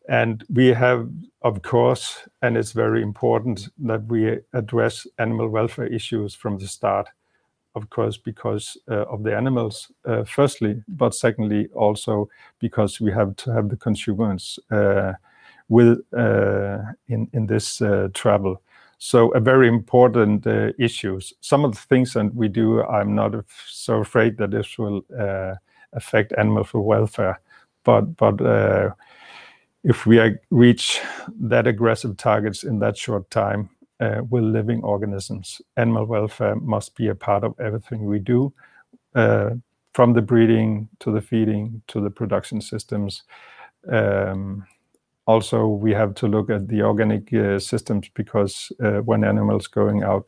And 0.07 0.43
we 0.49 0.67
have, 0.67 1.09
of 1.41 1.61
course, 1.61 2.27
and 2.41 2.55
it's 2.55 2.71
very 2.71 3.01
important 3.01 3.67
that 3.79 4.05
we 4.05 4.39
address 4.53 5.05
animal 5.17 5.49
welfare 5.49 5.87
issues 5.87 6.33
from 6.33 6.57
the 6.57 6.67
start, 6.67 7.09
of 7.75 7.89
course, 7.89 8.17
because 8.17 8.77
uh, 8.89 9.05
of 9.07 9.23
the 9.23 9.35
animals, 9.35 9.91
uh, 10.05 10.23
firstly, 10.23 10.81
but 10.87 11.13
secondly, 11.13 11.67
also 11.73 12.29
because 12.59 13.01
we 13.01 13.11
have 13.11 13.35
to 13.35 13.51
have 13.51 13.69
the 13.69 13.75
consumers 13.75 14.59
uh, 14.71 15.13
with 15.67 15.99
in 16.13 17.45
this 17.47 17.81
travel. 18.13 18.61
So, 18.99 19.29
a 19.31 19.39
very 19.39 19.67
important 19.67 20.47
issues. 20.79 21.33
Some 21.41 21.65
of 21.65 21.73
the 21.73 21.81
things 21.81 22.13
that 22.13 22.33
we 22.33 22.47
do, 22.47 22.81
I'm 22.83 23.13
not 23.13 23.35
so 23.67 23.99
afraid 23.99 24.37
that 24.37 24.51
this 24.51 24.77
will 24.77 25.01
affect 25.91 26.33
animal 26.37 26.65
welfare. 26.73 27.39
If 29.87 30.05
we 30.05 30.35
reach 30.51 30.99
that 31.39 31.65
aggressive 31.65 32.17
targets 32.17 32.65
in 32.65 32.79
that 32.79 32.97
short 32.97 33.31
time 33.31 33.69
uh, 34.01 34.19
with 34.29 34.43
living 34.43 34.83
organisms, 34.83 35.61
animal 35.77 36.05
welfare 36.05 36.57
must 36.57 36.93
be 36.97 37.07
a 37.07 37.15
part 37.15 37.45
of 37.45 37.57
everything 37.57 38.05
we 38.05 38.19
do, 38.19 38.53
uh, 39.15 39.51
from 39.93 40.11
the 40.11 40.21
breeding 40.21 40.89
to 40.99 41.09
the 41.13 41.21
feeding 41.21 41.81
to 41.87 42.01
the 42.01 42.09
production 42.09 42.59
systems. 42.59 43.23
Um, 43.89 44.65
also, 45.25 45.67
we 45.67 45.93
have 45.93 46.15
to 46.15 46.27
look 46.27 46.49
at 46.49 46.67
the 46.67 46.81
organic 46.81 47.33
uh, 47.33 47.57
systems 47.57 48.09
because 48.13 48.73
when 49.05 49.23
animals 49.23 49.67
going 49.67 50.03
out 50.03 50.27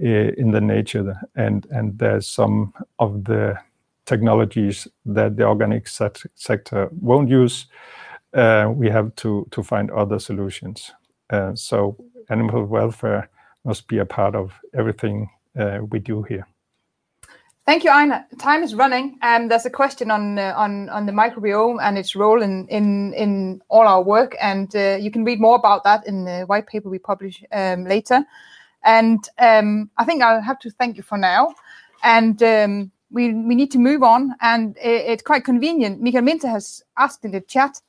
in 0.00 0.50
the 0.50 0.60
nature 0.60 1.14
and 1.36 1.64
there's 1.96 2.26
some 2.26 2.74
of 2.98 3.22
the 3.22 3.56
technologies 4.04 4.88
that 5.06 5.36
the 5.36 5.44
organic 5.44 5.86
sector 5.86 6.88
won't 7.00 7.28
use, 7.28 7.66
Uh, 8.32 8.72
we 8.74 8.88
have 8.88 9.14
to 9.16 9.46
to 9.50 9.62
find 9.62 9.90
other 9.90 10.18
solutions. 10.18 10.92
Uh, 11.30 11.54
so 11.54 11.96
animal 12.28 12.64
welfare 12.64 13.28
must 13.64 13.88
be 13.88 13.98
a 13.98 14.04
part 14.04 14.34
of 14.34 14.52
everything 14.72 15.28
uh, 15.58 15.78
we 15.90 15.98
do 15.98 16.22
here. 16.22 16.46
Thank 17.66 17.84
you, 17.84 17.90
Ejnar. 17.90 18.24
Time 18.38 18.62
is 18.62 18.74
running. 18.74 19.18
and 19.22 19.50
There's 19.50 19.66
a 19.66 19.70
question 19.70 20.10
on 20.10 20.38
uh, 20.38 20.54
on 20.56 20.88
on 20.90 21.06
the 21.06 21.12
microbiome 21.12 21.80
and 21.80 21.98
its 21.98 22.14
role 22.14 22.42
in 22.42 22.68
in 22.68 23.12
in 23.14 23.60
all 23.68 23.86
our 23.86 24.02
work, 24.02 24.36
and 24.40 24.72
you 24.74 25.10
can 25.10 25.24
read 25.24 25.40
more 25.40 25.56
about 25.56 25.82
that 25.84 26.06
in 26.06 26.24
the 26.24 26.44
white 26.46 26.66
paper 26.66 26.88
we 26.88 26.98
publish 26.98 27.42
um, 27.52 27.84
later. 27.84 28.24
And 28.82 29.18
um, 29.38 29.90
I 29.98 30.04
think 30.04 30.22
I'll 30.22 30.40
have 30.42 30.58
to 30.60 30.70
thank 30.70 30.96
you 30.96 31.02
for 31.02 31.18
now. 31.18 31.54
And. 32.02 32.42
Um, 32.42 32.92
we 33.10 33.34
we 33.34 33.54
need 33.54 33.70
to 33.72 33.78
move 33.78 34.02
on, 34.02 34.34
and 34.40 34.76
it's 34.80 35.22
quite 35.22 35.44
convenient. 35.44 36.00
Michael 36.00 36.22
Minthe 36.22 36.48
has 36.48 36.82
asked 36.96 37.24
in 37.24 37.32
the 37.32 37.40
chat, 37.40 37.80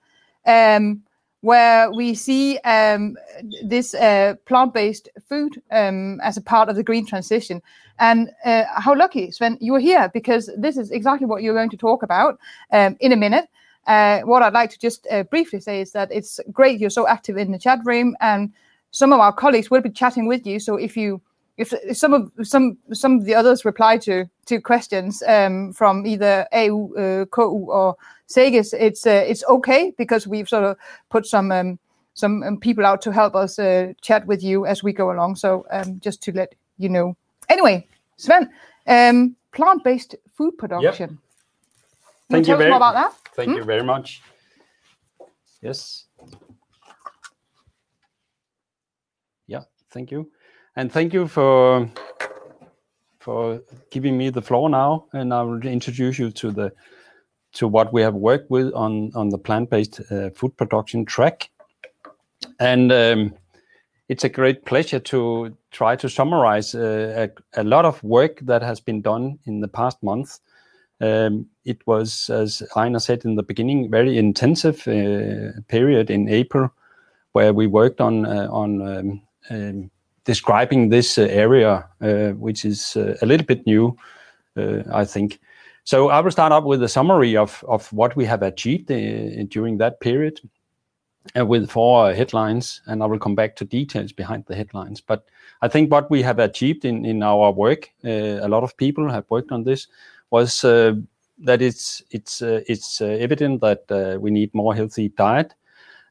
where 0.44 1.92
we 1.92 2.14
see 2.14 2.60
um, 2.60 3.18
this 3.64 3.96
uh, 3.96 4.36
plant-based 4.46 5.10
food 5.28 5.62
um, 5.72 6.20
as 6.22 6.38
a 6.38 6.42
part 6.42 6.70
of 6.70 6.76
the 6.76 6.84
green 6.84 7.06
transition. 7.06 7.62
And 7.98 8.30
uh, 8.46 8.64
how 8.76 8.96
lucky, 8.96 9.28
Svend, 9.30 9.58
you 9.60 9.76
are 9.76 9.80
here 9.80 10.10
because 10.14 10.52
this 10.56 10.78
is 10.78 10.92
exactly 10.92 11.26
what 11.26 11.42
you're 11.42 11.56
going 11.56 11.70
to 11.72 11.78
talk 11.78 12.04
about 12.04 12.39
in 12.72 13.12
a 13.12 13.16
minute. 13.16 13.50
Uh, 13.88 14.22
What 14.22 14.44
I'd 14.44 14.54
like 14.54 14.70
to 14.72 14.80
just 14.80 15.08
briefly 15.30 15.60
say 15.60 15.82
is 15.82 15.92
that 15.92 16.12
it's 16.12 16.39
great 16.52 16.80
you're 16.80 16.89
so 16.92 17.08
active 17.08 17.38
in 17.38 17.52
the 17.52 17.60
chat 17.60 17.80
room, 17.86 18.16
and 18.20 18.52
some 18.92 19.14
of 19.14 19.20
our 19.20 19.34
colleagues 19.34 19.72
will 19.72 19.82
be 19.82 19.89
chatting 19.89 20.28
with 20.28 20.46
you. 20.46 20.60
So 20.60 20.76
if 20.76 20.96
some 21.93 22.14
of 22.14 22.32
some 22.43 22.78
some 22.93 23.20
of 23.20 23.26
the 23.26 23.36
others 23.36 23.66
reply 23.66 23.97
to 23.97 24.26
to 24.45 24.62
questions 24.62 25.24
um, 25.28 25.74
from 25.74 26.05
either 26.05 26.47
AU, 26.53 26.93
uh, 26.95 27.26
KU, 27.26 27.66
or 27.70 27.95
SEGES, 28.28 28.74
it's 28.74 29.05
uh, 29.05 29.24
it's 29.28 29.43
okay 29.49 29.93
because 29.97 30.28
we've 30.28 30.49
sort 30.49 30.64
of 30.64 30.78
put 31.09 31.26
some 31.26 31.51
um, 31.51 31.80
some 32.14 32.43
um, 32.43 32.59
people 32.59 32.86
out 32.86 33.01
to 33.01 33.12
help 33.12 33.36
us 33.36 33.59
uh, 33.59 33.93
chat 34.01 34.26
with 34.26 34.43
you 34.43 34.66
as 34.66 34.84
we 34.84 34.93
go 34.93 35.12
along. 35.12 35.36
So 35.36 35.66
just 35.99 36.22
to 36.24 36.32
let 36.32 36.55
you 36.78 36.89
know. 36.89 37.16
Anyway, 37.49 37.88
Svend, 38.18 38.49
plant-based 39.51 40.16
food 40.34 40.57
production. 40.57 41.09
Yep. 41.09 41.20
Can 42.30 42.39
you 42.39 42.45
tell 42.45 42.62
us 42.62 42.68
more 42.68 42.78
about 42.78 42.93
that? 42.93 43.14
Thank 43.36 43.49
you 43.49 43.62
hmm? 43.62 43.68
very 43.68 43.84
much. 43.84 44.22
Yes. 45.62 46.05
Yeah. 49.47 49.64
Thank 49.91 50.12
you. 50.12 50.32
And 50.76 50.91
thank 50.91 51.13
you 51.13 51.28
for 51.28 51.89
for 53.19 53.61
giving 53.91 54.17
me 54.17 54.30
the 54.30 54.41
floor 54.41 54.69
now, 54.69 55.05
and 55.13 55.34
I 55.34 55.43
will 55.43 55.65
introduce 55.65 56.17
you 56.17 56.32
to 56.32 56.51
the 56.51 56.72
to 57.53 57.67
what 57.67 57.91
we 57.91 58.01
have 58.01 58.15
worked 58.15 58.49
with 58.49 58.74
on 58.74 59.11
on 59.13 59.30
the 59.30 59.38
plant-based 59.38 60.01
uh, 60.11 60.30
food 60.30 60.55
production 60.55 61.05
track. 61.05 61.49
And 62.59 62.91
um, 62.91 63.34
it's 64.07 64.24
a 64.24 64.30
great 64.30 64.65
pleasure 64.65 64.99
to 64.99 65.55
try 65.72 65.97
to 65.97 66.09
summarize 66.09 66.74
uh, 66.74 67.28
a 67.55 67.61
a, 67.61 67.63
lot 67.63 67.86
of 67.86 68.01
work 68.01 68.39
that 68.41 68.61
has 68.61 68.80
been 68.80 69.01
done 69.01 69.39
in 69.45 69.59
the 69.59 69.67
past 69.67 70.01
month. 70.01 70.39
Um, 71.01 71.47
it 71.65 71.86
was, 71.86 72.30
as 72.30 72.63
Ejnar 72.76 73.01
said 73.01 73.26
in 73.26 73.36
the 73.36 73.43
beginning, 73.43 73.91
very 73.91 74.17
intensive 74.17 74.88
uh, 74.88 75.59
period 75.67 76.09
in 76.09 76.30
April, 76.30 76.69
where 77.34 77.53
we 77.53 77.67
worked 77.67 77.99
on 77.99 78.26
on 78.26 78.82
um, 78.82 79.22
um, 79.49 79.91
describing 80.26 80.89
this 80.89 81.17
uh, 81.17 81.24
area, 81.24 81.88
uh, 82.01 82.30
which 82.32 82.65
is 82.65 82.95
uh, 82.95 83.17
a 83.22 83.26
little 83.26 83.45
bit 83.45 83.65
new, 83.65 83.97
I 84.91 85.05
think. 85.05 85.39
So 85.84 86.09
I 86.09 86.19
will 86.19 86.32
start 86.32 86.51
off 86.51 86.63
with 86.63 86.84
a 86.84 86.88
summary 86.88 87.36
of 87.38 87.63
of 87.67 87.91
what 87.93 88.15
we 88.15 88.26
have 88.26 88.43
achieved 88.43 88.88
during 89.49 89.78
that 89.78 89.99
period 89.99 90.39
with 91.36 91.72
four 91.72 92.13
headlines, 92.13 92.82
and 92.86 93.01
I 93.01 93.05
will 93.05 93.19
come 93.19 93.36
back 93.36 93.55
to 93.55 93.65
details 93.65 94.11
behind 94.11 94.45
the 94.45 94.55
headlines. 94.55 95.01
But 95.01 95.26
I 95.61 95.67
think 95.69 95.91
what 95.91 96.11
we 96.11 96.22
have 96.22 96.39
achieved 96.39 96.86
in 96.86 97.24
our 97.24 97.51
work, 97.51 97.89
a 98.03 98.47
lot 98.47 98.63
of 98.63 98.78
people 98.78 99.09
have 99.09 99.26
worked 99.30 99.51
on 99.51 99.63
this, 99.63 99.88
was 100.30 100.61
that 100.61 101.61
it's, 101.61 102.03
it's, 102.11 102.41
it's 102.41 103.01
evident 103.01 103.61
that 103.61 104.19
we 104.22 104.32
need 104.32 104.53
more 104.53 104.76
healthy 104.76 105.09
diet 105.09 105.55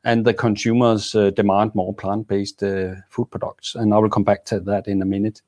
and 0.03 0.25
the 0.25 0.35
consumers 0.35 1.15
uh, 1.15 1.31
demand 1.31 1.75
more 1.75 1.95
plant-based 1.95 2.63
uh, 2.63 2.95
food 3.11 3.31
products. 3.31 3.75
And 3.75 3.93
I 3.93 3.99
will 3.99 4.11
come 4.11 4.25
back 4.25 4.45
to 4.47 4.61
that 4.61 4.87
in 4.89 5.03
a 5.03 5.05
minute. 5.05 5.43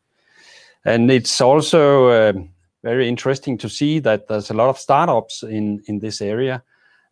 And 0.85 1.11
it's 1.11 1.41
also 1.41 2.11
um, 2.11 2.51
very 2.83 3.09
interesting 3.09 3.59
to 3.59 3.69
see 3.69 4.01
that 4.01 4.29
there's 4.29 4.51
a 4.51 4.55
lot 4.55 4.69
of 4.69 4.79
startups 4.79 5.43
in 5.43 5.99
this 6.01 6.21
area, 6.21 6.63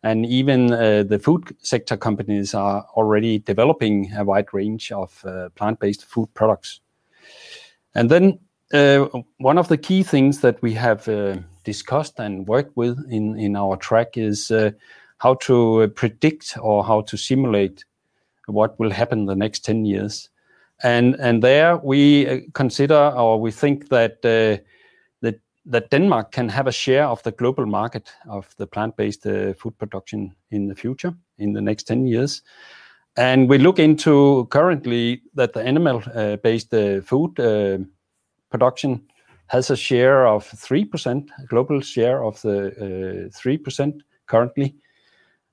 and 0.03 0.25
even 0.25 0.73
uh, 0.73 1.03
the 1.03 1.19
food 1.19 1.55
sector 1.59 1.97
companies 1.97 2.53
are 2.53 2.85
already 2.95 3.39
developing 3.39 4.11
a 4.17 4.23
wide 4.23 4.53
range 4.53 4.91
of 4.91 5.25
plant-based 5.55 6.05
food 6.05 6.33
products. 6.33 6.81
And 7.95 8.09
then 8.09 8.39
uh 8.73 9.07
one 9.37 9.57
of 9.57 9.67
the 9.67 9.77
key 9.77 10.01
things 10.01 10.39
that 10.39 10.61
we 10.61 10.73
have 10.73 11.09
discussed 11.65 12.19
and 12.19 12.47
worked 12.47 12.77
with 12.77 12.97
in 13.09 13.55
our 13.57 13.75
track 13.75 14.17
is 14.17 14.49
how 15.21 15.35
to 15.35 15.83
uh, 15.83 15.87
predict 15.87 16.57
or 16.59 16.83
how 16.83 17.01
to 17.01 17.15
simulate 17.15 17.85
what 18.47 18.77
will 18.79 18.89
happen 18.89 19.27
the 19.27 19.35
next 19.35 19.63
10 19.63 19.85
years. 19.85 20.29
And, 20.83 21.15
and 21.19 21.43
there 21.43 21.77
we 21.77 22.27
uh, 22.27 22.39
consider 22.53 23.13
or 23.15 23.39
we 23.39 23.51
think 23.51 23.83
uh, 23.85 24.09
that 24.17 24.61
that 25.63 25.91
Denmark 25.91 26.31
can 26.31 26.49
have 26.49 26.65
a 26.65 26.71
share 26.71 27.05
of 27.05 27.21
the 27.21 27.31
global 27.31 27.67
market 27.67 28.11
of 28.27 28.51
the 28.57 28.65
plant-based 28.65 29.21
food 29.59 29.77
production 29.77 30.33
in 30.49 30.67
the 30.67 30.73
future, 30.73 31.13
in 31.37 31.53
the 31.53 31.61
next 31.61 31.83
10 31.83 32.07
years. 32.07 32.41
And 33.15 33.47
we 33.47 33.59
look 33.59 33.77
into 33.77 34.47
currently 34.49 35.21
that 35.35 35.53
the 35.53 35.61
animal-based 35.61 36.71
food 37.05 37.35
production 38.49 39.03
has 39.47 39.69
a 39.69 39.75
share 39.75 40.25
of 40.25 40.49
3%, 40.49 41.29
a 41.37 41.45
global 41.45 41.79
share 41.79 42.23
of 42.23 42.41
the 42.41 43.29
3% 43.31 44.01
currently. 44.25 44.80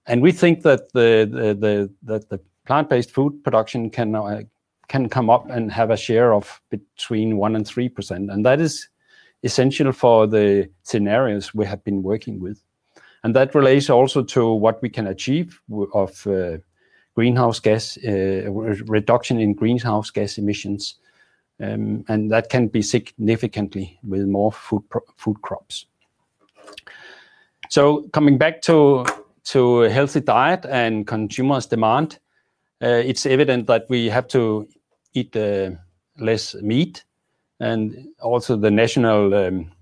And 0.08 0.22
we 0.22 0.32
think 0.32 0.62
that 0.62 0.92
the 0.92 1.28
the 1.30 1.92
that 2.02 2.28
the 2.30 2.40
plant-based 2.64 3.10
food 3.10 3.44
production 3.44 3.90
can 3.90 4.14
uh, 4.14 4.42
can 4.88 5.08
come 5.08 5.30
up 5.30 5.48
and 5.50 5.70
have 5.70 5.90
a 5.90 5.96
share 5.96 6.32
of 6.32 6.60
between 6.70 7.34
1% 7.34 7.56
and 7.56 7.66
3%. 7.66 8.32
And 8.32 8.44
that 8.46 8.60
is 8.60 8.88
essential 9.42 9.92
for 9.92 10.26
the 10.26 10.68
scenarios 10.82 11.54
we 11.54 11.66
have 11.66 11.84
been 11.84 12.02
working 12.02 12.40
with. 12.40 12.62
And 13.22 13.36
that 13.36 13.54
relates 13.54 13.90
also 13.90 14.22
to 14.24 14.52
what 14.52 14.80
we 14.82 14.88
can 14.88 15.06
achieve 15.06 15.60
of 15.92 16.26
uh, 16.26 16.58
greenhouse 17.14 17.60
gas 17.60 17.98
uh, 18.06 18.50
reduction 18.50 19.40
in 19.40 19.52
greenhouse 19.54 20.10
gas 20.10 20.38
emissions. 20.38 20.94
Um, 21.60 22.04
and 22.08 22.30
that 22.30 22.48
can 22.48 22.68
be 22.68 22.82
significantly 22.82 23.98
with 24.02 24.26
more 24.26 24.52
food 24.52 24.84
food 25.16 25.42
crops. 25.42 25.86
So 27.68 28.08
coming 28.12 28.38
back 28.38 28.62
to 28.62 29.04
healthy 29.52 30.20
diet 30.20 30.66
and 30.68 31.06
consumers' 31.06 31.66
demand, 31.66 32.18
uh, 32.82 33.02
it's 33.04 33.26
evident 33.26 33.66
that 33.66 33.86
we 33.88 34.08
have 34.08 34.28
to 34.28 34.68
eat 35.14 35.36
uh, 35.36 35.70
less 36.18 36.54
meat. 36.56 37.04
And 37.60 38.08
also 38.20 38.56
the 38.56 38.70
national 38.70 39.34
um, 39.34 39.72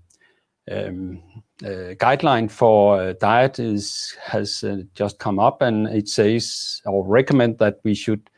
um, 0.71 1.21
uh, 1.63 1.93
guideline 1.95 2.49
for 2.49 3.13
diet 3.13 3.57
has 3.57 4.63
just 4.93 5.19
come 5.19 5.39
up, 5.39 5.61
and 5.61 5.87
it 5.87 6.07
says 6.07 6.81
or 6.85 7.05
recommend 7.05 7.59
that 7.59 7.79
we 7.83 7.93
should 7.93 8.29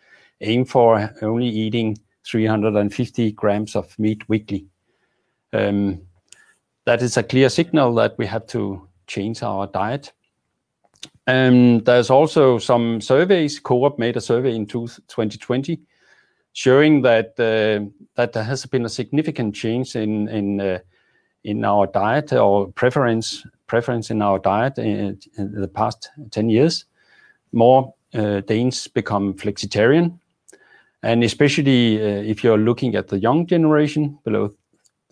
aim 0.41 0.65
for 0.65 1.13
only 1.21 1.47
eating 1.47 1.97
350 2.25 3.31
grams 3.33 3.75
of 3.75 3.97
meat 3.97 4.27
weekly. 4.29 4.65
Um, 5.53 6.01
that 6.85 7.01
is 7.01 7.17
a 7.17 7.23
clear 7.23 7.49
signal 7.49 7.93
that 7.95 8.17
we 8.17 8.25
have 8.25 8.45
to 8.47 8.87
change 9.07 9.43
our 9.43 9.67
diet. 9.67 10.11
Um, 11.27 11.79
there's 11.79 12.09
also 12.09 12.57
some 12.57 13.01
surveys. 13.01 13.59
Coop 13.59 13.99
made 13.99 14.17
a 14.17 14.21
survey 14.21 14.55
in 14.55 14.65
2020 14.65 15.79
showing 16.53 17.01
that 17.03 17.39
uh, 17.39 17.85
that 18.15 18.33
there 18.33 18.43
has 18.43 18.65
been 18.65 18.85
a 18.85 18.89
significant 18.89 19.55
change 19.55 19.95
in 19.95 20.27
in 20.27 20.59
uh, 20.59 21.67
our 21.67 21.87
diet 21.87 22.33
or 22.33 22.67
preference 22.71 23.45
in 24.09 24.21
our 24.21 24.39
diet 24.39 24.77
in 24.77 25.17
the 25.35 25.67
past 25.67 26.09
10 26.31 26.49
years. 26.49 26.85
More 27.51 27.93
uh, 28.13 28.41
Danes 28.41 28.87
become 28.87 29.33
flexitarian, 29.35 30.19
and 31.03 31.23
especially 31.23 31.97
if 32.29 32.43
you're 32.43 32.57
looking 32.57 32.95
at 32.95 33.07
the 33.07 33.19
young 33.19 33.45
generation 33.47 34.17
below 34.23 34.53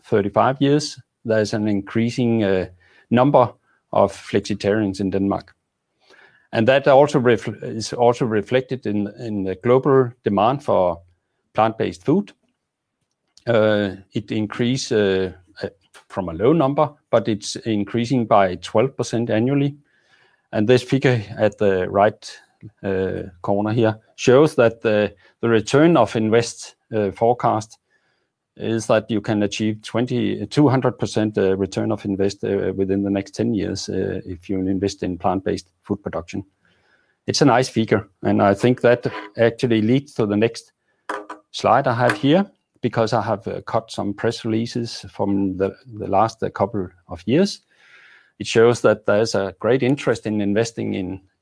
35 0.02 0.62
years, 0.62 1.00
there's 1.26 1.54
an 1.54 1.68
increasing 1.68 2.68
number 3.10 3.54
of 3.94 4.12
flexitarians 4.12 5.00
in 5.00 5.12
Denmark. 5.12 5.57
And 6.54 6.68
that 6.68 6.88
is 6.88 7.93
also 7.93 8.26
reflected 8.26 8.86
in 8.86 9.43
the 9.43 9.56
global 9.56 10.12
demand 10.24 10.64
for 10.64 11.02
plant-based 11.54 12.06
food. 12.06 12.32
Uh, 13.45 13.95
it 14.14 14.32
increased 14.32 14.91
uh, 14.91 15.32
uh, 15.62 15.70
from 16.10 16.30
a 16.30 16.34
low 16.34 16.54
number, 16.54 16.93
but 17.10 17.28
it's 17.28 17.56
increasing 17.56 18.26
by 18.26 18.58
12% 18.58 19.30
annually. 19.30 19.78
And 20.52 20.68
this 20.68 20.84
figure 20.84 21.24
at 21.38 21.58
the 21.58 21.89
right 21.89 22.39
corner 23.41 23.72
here 23.72 24.00
shows 24.16 24.56
that 24.56 24.82
the 24.82 25.14
return 25.41 25.95
of 25.95 26.16
invest 26.16 26.76
forecast 27.14 27.78
is 28.60 28.88
that 28.88 29.10
you 29.10 29.22
can 29.22 29.43
achieve 29.43 29.82
20, 29.84 30.47
200% 30.47 31.38
uh, 31.38 31.55
return 31.58 31.91
of 31.91 32.03
invest 32.05 32.43
uh, 32.43 32.74
within 32.76 33.03
the 33.03 33.10
next 33.10 33.32
10 33.36 33.53
years 33.53 33.89
uh, 33.89 34.22
if 34.26 34.49
you 34.49 34.60
invest 34.60 35.03
in 35.03 35.18
plant-based 35.18 35.70
food 35.84 36.01
production. 36.01 36.43
It's 37.28 37.41
a 37.41 37.45
nice 37.45 37.70
figure, 37.70 38.08
and 38.24 38.41
I 38.41 38.53
think 38.53 38.82
that 38.82 39.05
actually 39.38 39.82
leads 39.82 40.14
to 40.14 40.26
the 40.26 40.38
next 40.38 40.72
slide 41.51 41.88
I 41.88 41.93
have 41.93 42.16
here, 42.18 42.49
because 42.82 43.12
I 43.12 43.22
have 43.22 43.64
cut 43.66 43.91
some 43.91 44.14
press 44.14 44.45
releases 44.45 45.05
from 45.10 45.58
the 45.58 45.76
last 45.88 46.41
couple 46.53 46.88
of 47.10 47.22
years. 47.26 47.62
It 48.39 48.47
shows 48.47 48.82
that 48.82 49.05
there's 49.05 49.36
a 49.36 49.53
great 49.60 49.84
interest 49.84 50.26
in 50.26 50.39
investing 50.39 50.93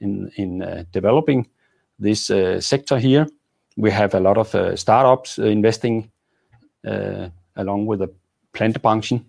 in 0.02 0.86
developing 0.92 1.48
this 2.00 2.32
sector 2.66 2.98
here. 2.98 3.28
We 3.78 3.92
have 3.92 4.16
a 4.16 4.20
lot 4.20 4.38
of 4.38 4.80
startups 4.80 5.38
investing 5.38 6.10
Uh, 6.86 7.30
along 7.58 7.86
with 7.86 8.00
the 8.00 8.10
Plantebranchen, 8.54 9.24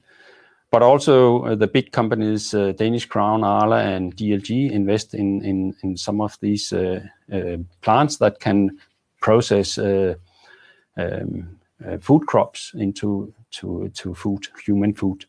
but 0.70 0.82
also 0.82 1.44
uh, 1.44 1.54
the 1.54 1.66
big 1.66 1.92
companies, 1.92 2.52
uh, 2.52 2.72
Danish 2.72 3.06
Crown, 3.06 3.44
Arla, 3.44 3.82
and 3.82 4.16
DLG 4.16 4.70
invest 4.70 5.14
in 5.14 5.96
some 5.96 6.20
of 6.20 6.36
these 6.40 6.74
plants 7.82 8.16
that 8.16 8.40
can 8.40 8.78
process 9.20 9.78
um, 9.78 11.56
food 12.00 12.26
crops 12.26 12.72
into 12.74 13.32
food, 14.14 14.48
human 14.64 14.92
food. 14.92 15.24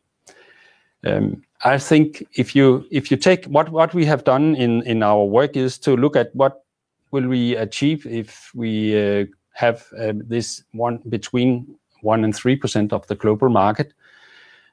Um, 1.06 1.44
I 1.64 1.78
think 1.78 2.28
if 2.34 2.56
you 2.56 2.86
if 2.92 3.12
you 3.12 3.18
take 3.18 3.46
what 3.46 3.94
we 3.94 4.06
have 4.06 4.24
done 4.24 4.56
in 4.56 5.04
our 5.04 5.24
work 5.24 5.56
is 5.56 5.78
to 5.80 5.96
look 5.96 6.16
at 6.16 6.36
what 6.36 6.64
will 7.12 7.28
we 7.28 7.56
achieve 7.56 8.06
if 8.06 8.52
we 8.54 9.28
have 9.54 9.86
this 9.94 10.64
one 10.74 10.98
between 11.10 11.78
1% 12.08 12.24
and 12.24 12.34
3% 12.34 12.94
of 12.94 13.06
the 13.08 13.16
global 13.16 13.50
market. 13.50 13.94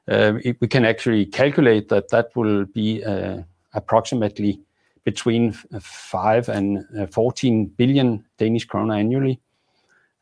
Uh, 0.07 0.33
we 0.59 0.67
can 0.67 0.85
actually 0.85 1.25
calculate 1.25 1.89
that 1.89 2.09
that 2.09 2.29
will 2.35 2.65
be 2.65 3.03
uh, 3.03 3.41
approximately 3.73 4.61
between 5.03 5.51
5 5.51 6.45
billion 6.45 6.57
and 6.57 6.85
uh, 6.99 7.07
14 7.07 7.65
billion 7.77 8.23
Danish 8.37 8.65
kroner 8.65 8.93
annually. 8.95 9.39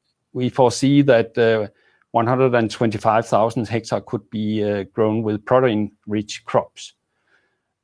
foresee 0.50 1.02
that 1.02 1.36
uh, 1.38 1.68
125,000 2.12 3.68
hectare 3.68 4.00
could 4.00 4.28
be 4.30 4.64
uh, 4.64 4.84
grown 4.92 5.22
with 5.22 5.44
protein-rich 5.44 6.44
crops. 6.44 6.94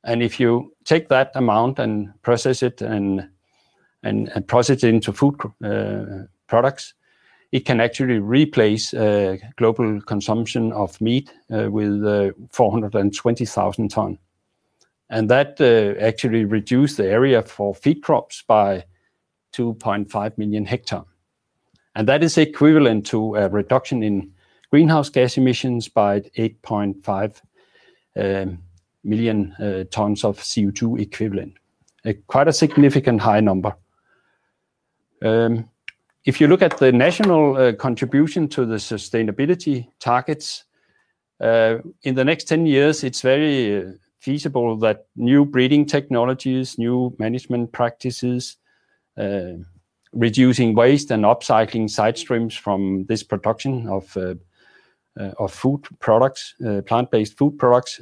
And 0.05 0.23
if 0.23 0.39
you 0.39 0.75
take 0.85 1.09
that 1.09 1.31
amount 1.35 1.79
and 1.79 2.13
process 2.23 2.63
it 2.63 2.83
and 2.83 3.29
process 4.47 4.83
it 4.83 4.89
into 4.89 5.13
food 5.13 5.41
uh, 5.65 6.27
products, 6.47 6.95
it 7.55 7.65
can 7.65 7.81
actually 7.81 8.19
replace 8.19 8.93
uh, 8.93 9.37
global 9.55 10.01
consumption 10.01 10.73
of 10.73 11.01
meat 11.01 11.33
uh, 11.53 11.71
with 11.71 12.05
uh, 12.05 12.33
420,000 12.51 13.89
ton. 13.89 14.19
And 15.09 15.31
that 15.31 15.61
actually 16.01 16.47
reduce 16.47 16.97
the 16.97 17.07
area 17.07 17.43
for 17.43 17.73
feed 17.73 18.03
crops 18.03 18.43
by 18.43 18.85
2.5 19.53 20.37
million 20.37 20.65
hectare. 20.65 21.05
And 21.95 22.09
that 22.09 22.25
is 22.25 22.37
equivalent 22.37 23.07
to 23.07 23.37
a 23.37 23.49
reduction 23.49 24.03
in 24.03 24.33
greenhouse 24.73 25.09
gas 25.09 25.37
emissions 25.37 25.87
by 25.87 26.23
8.5 26.37 27.41
million 29.05 29.87
tons 29.93 30.25
of 30.25 30.41
CO2 30.41 31.01
equivalent. 31.01 31.55
Quite 32.27 32.49
a 32.49 32.53
significant 32.53 33.21
high 33.21 33.39
number. 33.39 33.77
Um, 35.23 35.71
If 36.25 36.41
you 36.41 36.49
look 36.49 36.63
at 36.63 36.79
the 36.79 36.91
national 36.91 37.57
uh, 37.57 37.73
contribution 37.75 38.49
to 38.49 38.65
the 38.65 38.77
sustainability 38.77 39.89
targets, 40.01 40.65
uh, 41.39 41.79
in 42.03 42.15
the 42.15 42.25
next 42.25 42.45
10 42.45 42.65
years, 42.65 43.05
it's 43.05 43.21
very 43.21 43.77
uh, 43.77 43.91
feasible 44.21 44.79
that 44.79 45.07
new 45.17 45.45
breeding 45.45 45.85
technologies, 45.85 46.79
new 46.79 47.15
management 47.19 47.73
practices, 47.73 48.57
reducing 50.13 50.75
waste 50.75 51.11
and 51.11 51.25
upcycling 51.25 51.91
side 51.91 52.17
streams 52.17 52.57
from 52.57 53.05
this 53.07 53.23
production 53.23 53.87
of 53.89 54.17
of 55.17 55.53
food 55.53 55.85
products, 56.01 56.55
plant-based 56.87 57.37
food 57.37 57.57
products, 57.59 58.01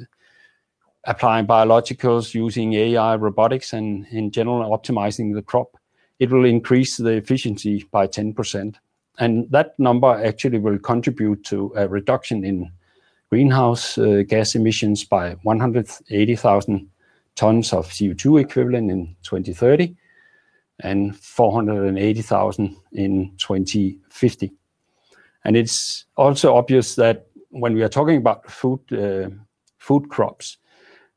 applying 1.03 1.45
biologicals, 1.45 2.33
using 2.33 2.73
AI, 2.73 3.15
robotics, 3.15 3.73
and 3.73 4.07
in 4.07 4.31
general, 4.31 4.75
optimizing 4.75 5.35
the 5.35 5.41
crop, 5.41 5.77
it 6.23 6.31
will 6.31 6.45
increase 6.45 6.95
the 6.95 7.11
efficiency 7.11 7.85
by 7.91 8.07
10%. 8.07 8.75
And 9.19 9.51
that 9.51 9.77
number 9.77 10.07
actually 10.07 10.57
will 10.57 10.79
contribute 10.79 11.43
to 11.45 11.73
a 11.75 11.85
reduction 11.85 12.45
in 12.45 12.71
greenhouse 13.29 13.97
uh, 13.97 14.23
gas 14.25 14.55
emissions 14.55 15.03
by 15.03 15.35
180,000 15.43 16.89
tons 17.35 17.73
of 17.73 17.89
CO2 17.89 18.41
equivalent 18.41 18.89
in 18.89 19.15
2030 19.23 19.95
and 20.79 21.13
480,000 21.17 22.75
in 22.93 23.33
2050. 23.37 24.51
And 25.43 25.57
It's 25.57 26.05
also 26.15 26.55
obvious 26.55 26.95
that 26.95 27.27
when 27.49 27.73
we 27.73 27.83
are 27.83 27.89
talking 27.89 28.15
about 28.15 28.49
food 28.49 28.79
uh, 28.93 29.29
crops, 30.07 30.57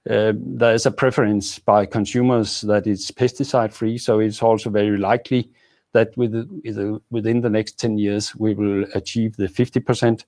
Uh, 0.08 0.32
there 0.36 0.74
is 0.74 0.86
a 0.86 0.90
preference 0.90 1.58
by 1.58 1.84
consumers 1.84 2.60
that 2.60 2.86
it's 2.86 3.10
pesticide-free. 3.10 3.98
So 3.98 4.20
it's 4.20 4.42
also 4.42 4.70
very 4.70 4.96
likely 4.96 5.50
that 5.92 6.16
within 6.16 7.40
the 7.40 7.50
next 7.50 7.80
10 7.80 7.98
years, 7.98 8.36
we 8.36 8.54
will 8.54 8.84
achieve 8.94 9.36
the 9.36 9.46
50% 9.48 10.24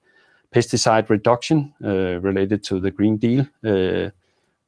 pesticide 0.52 1.08
reduction 1.10 1.74
uh, 1.84 2.18
related 2.20 2.64
to 2.64 2.80
the 2.80 2.90
Green 2.90 3.18
Deal 3.18 3.46
uh, 3.64 4.10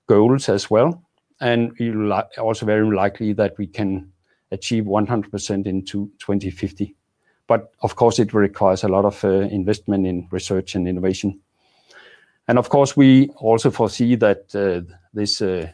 goals 0.06 0.48
as 0.48 0.70
well. 0.70 1.02
And 1.40 1.72
also 2.38 2.66
very 2.66 2.94
likely 2.94 3.32
that 3.32 3.56
we 3.56 3.66
can 3.66 4.12
achieve 4.52 4.84
100% 4.84 5.66
in 5.66 5.84
2050. 5.84 6.94
But 7.46 7.72
Of 7.82 7.96
course, 7.96 8.18
it 8.18 8.32
requires 8.34 8.84
a 8.84 8.88
lot 8.88 9.04
of 9.04 9.24
investment 9.24 10.06
in 10.06 10.28
research 10.30 10.76
and 10.76 10.86
innovation. 10.86 11.40
And 12.50 12.58
of 12.58 12.68
course, 12.68 12.96
we 12.96 13.28
also 13.36 13.70
foresee 13.70 14.16
that 14.16 14.52
uh, 14.56 14.82
uh, 15.40 15.68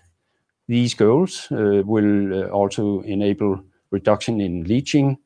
these 0.68 0.92
goals 0.92 1.48
uh, 1.50 1.80
will 1.86 2.50
also 2.50 3.00
enable 3.00 3.64
reduction 3.90 4.42
in 4.42 4.64
leaching 4.64 5.16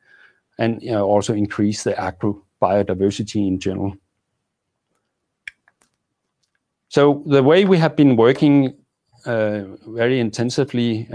and 0.58 0.80
also 0.90 1.34
increase 1.34 1.82
the 1.82 1.98
agro-biodiversity 1.98 3.48
in 3.48 3.58
general. 3.58 3.96
So 6.88 7.24
the 7.26 7.42
way 7.42 7.64
we 7.64 7.78
have 7.78 7.96
been 7.96 8.14
working 8.14 8.76
very 9.24 10.20
intensively 10.20 11.08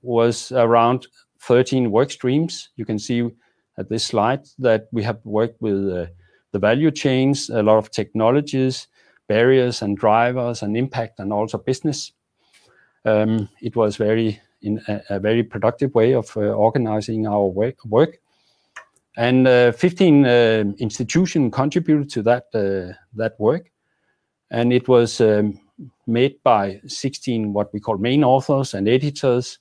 was 0.00 0.52
around 0.52 1.06
13 1.40 1.90
work 1.90 2.10
streams. 2.10 2.70
You 2.76 2.86
can 2.86 2.98
see 2.98 3.28
at 3.76 3.90
this 3.90 4.06
slide 4.06 4.48
that 4.58 4.88
we 4.90 5.02
have 5.02 5.18
worked 5.24 5.60
with 5.60 6.08
the 6.52 6.58
value 6.58 6.90
chains, 6.90 7.50
a 7.50 7.62
lot 7.62 7.76
of 7.76 7.90
technologies, 7.90 8.88
barriers 9.30 9.80
and 9.80 9.96
drivers, 9.96 10.62
and 10.62 10.76
impact, 10.76 11.20
and 11.20 11.32
also 11.32 11.56
business. 11.56 12.12
Um, 13.04 13.48
it 13.62 13.76
was 13.76 13.96
very 13.96 14.40
in 14.62 14.82
a 15.08 15.20
very 15.20 15.44
productive 15.44 15.94
way 15.94 16.14
of 16.14 16.36
uh, 16.36 16.40
organizing 16.40 17.26
our 17.26 17.46
work. 17.46 18.18
And 19.16 19.46
uh, 19.46 19.72
15 19.72 20.26
uh, 20.26 20.64
institutions 20.78 21.54
contributed 21.54 22.10
to 22.10 22.22
that 22.22 22.52
that 23.14 23.34
work. 23.38 23.70
And 24.50 24.72
it 24.72 24.88
was 24.88 25.20
um, 25.20 25.60
made 26.06 26.42
by 26.42 26.80
16 26.86 27.52
what 27.52 27.72
we 27.72 27.80
call 27.80 27.98
main 27.98 28.24
authors 28.24 28.74
and 28.74 28.88
editors. 28.88 29.60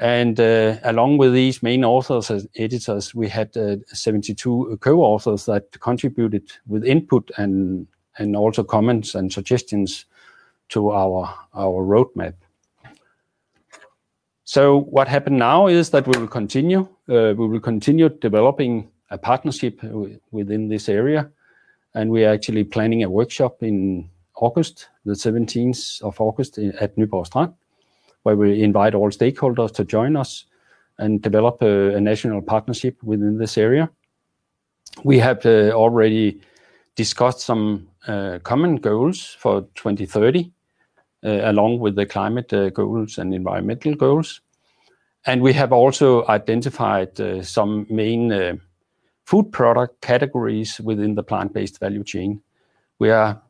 And 0.00 0.38
along 0.38 1.18
with 1.18 1.32
these 1.32 1.62
main 1.62 1.84
authors 1.84 2.30
and 2.30 2.48
editors, 2.54 3.14
we 3.14 3.28
had 3.28 3.50
72 3.86 4.78
co-authors 4.80 5.46
that 5.46 5.80
contributed 5.80 6.52
with 6.68 6.84
input 6.84 7.30
and 7.36 7.88
also 8.36 8.64
comments 8.64 9.14
and 9.14 9.32
suggestions 9.32 10.04
to 10.70 10.90
our 10.90 11.34
roadmap. 11.54 12.34
So 14.44 14.80
what 14.80 15.08
happened 15.08 15.38
now 15.38 15.66
is 15.66 15.90
that 15.90 16.06
we 16.06 16.18
will 16.18 16.28
continue 16.28 16.88
uh, 17.08 17.34
We 17.36 17.48
will 17.48 17.60
continue 17.60 18.08
developing 18.08 18.88
a 19.10 19.16
partnership 19.18 19.80
within 20.30 20.68
this 20.68 20.88
area. 20.88 21.30
And 21.94 22.10
we 22.10 22.24
are 22.24 22.34
actually 22.34 22.64
planning 22.64 23.02
a 23.02 23.10
workshop 23.10 23.62
in 23.62 24.10
August, 24.36 24.88
the 25.04 25.14
17th 25.14 26.02
of 26.02 26.20
August 26.20 26.58
at 26.58 26.96
Nyborg 26.96 27.26
Strand, 27.26 27.54
where 28.24 28.36
we 28.36 28.62
invite 28.62 28.94
all 28.94 29.10
stakeholders 29.10 29.72
to 29.74 29.84
join 29.84 30.16
us 30.16 30.44
and 30.98 31.22
develop 31.22 31.62
a 31.62 32.00
national 32.00 32.42
partnership 32.42 33.02
within 33.02 33.38
this 33.38 33.56
area. 33.56 33.88
We 35.02 35.18
have 35.18 35.46
uh, 35.46 35.70
already 35.72 36.40
discussed 36.98 37.38
some 37.42 37.86
uh, 38.08 38.40
common 38.42 38.74
goals 38.74 39.36
for 39.38 39.60
2030, 39.76 40.50
uh, 41.24 41.28
along 41.44 41.78
with 41.78 41.94
the 41.94 42.04
climate 42.04 42.52
uh, 42.52 42.70
goals 42.70 43.18
and 43.18 43.32
environmental 43.32 43.94
goals. 43.94 44.40
And 45.24 45.40
we 45.40 45.52
have 45.52 45.72
also 45.72 46.26
identified 46.26 47.44
some 47.44 47.86
main 47.88 48.60
food 49.24 49.52
product 49.52 50.00
categories 50.00 50.80
within 50.80 51.14
the 51.14 51.22
plant-based 51.22 51.78
value 51.78 52.02
chain. 52.02 52.40
We 52.98 53.10
are, 53.10 53.40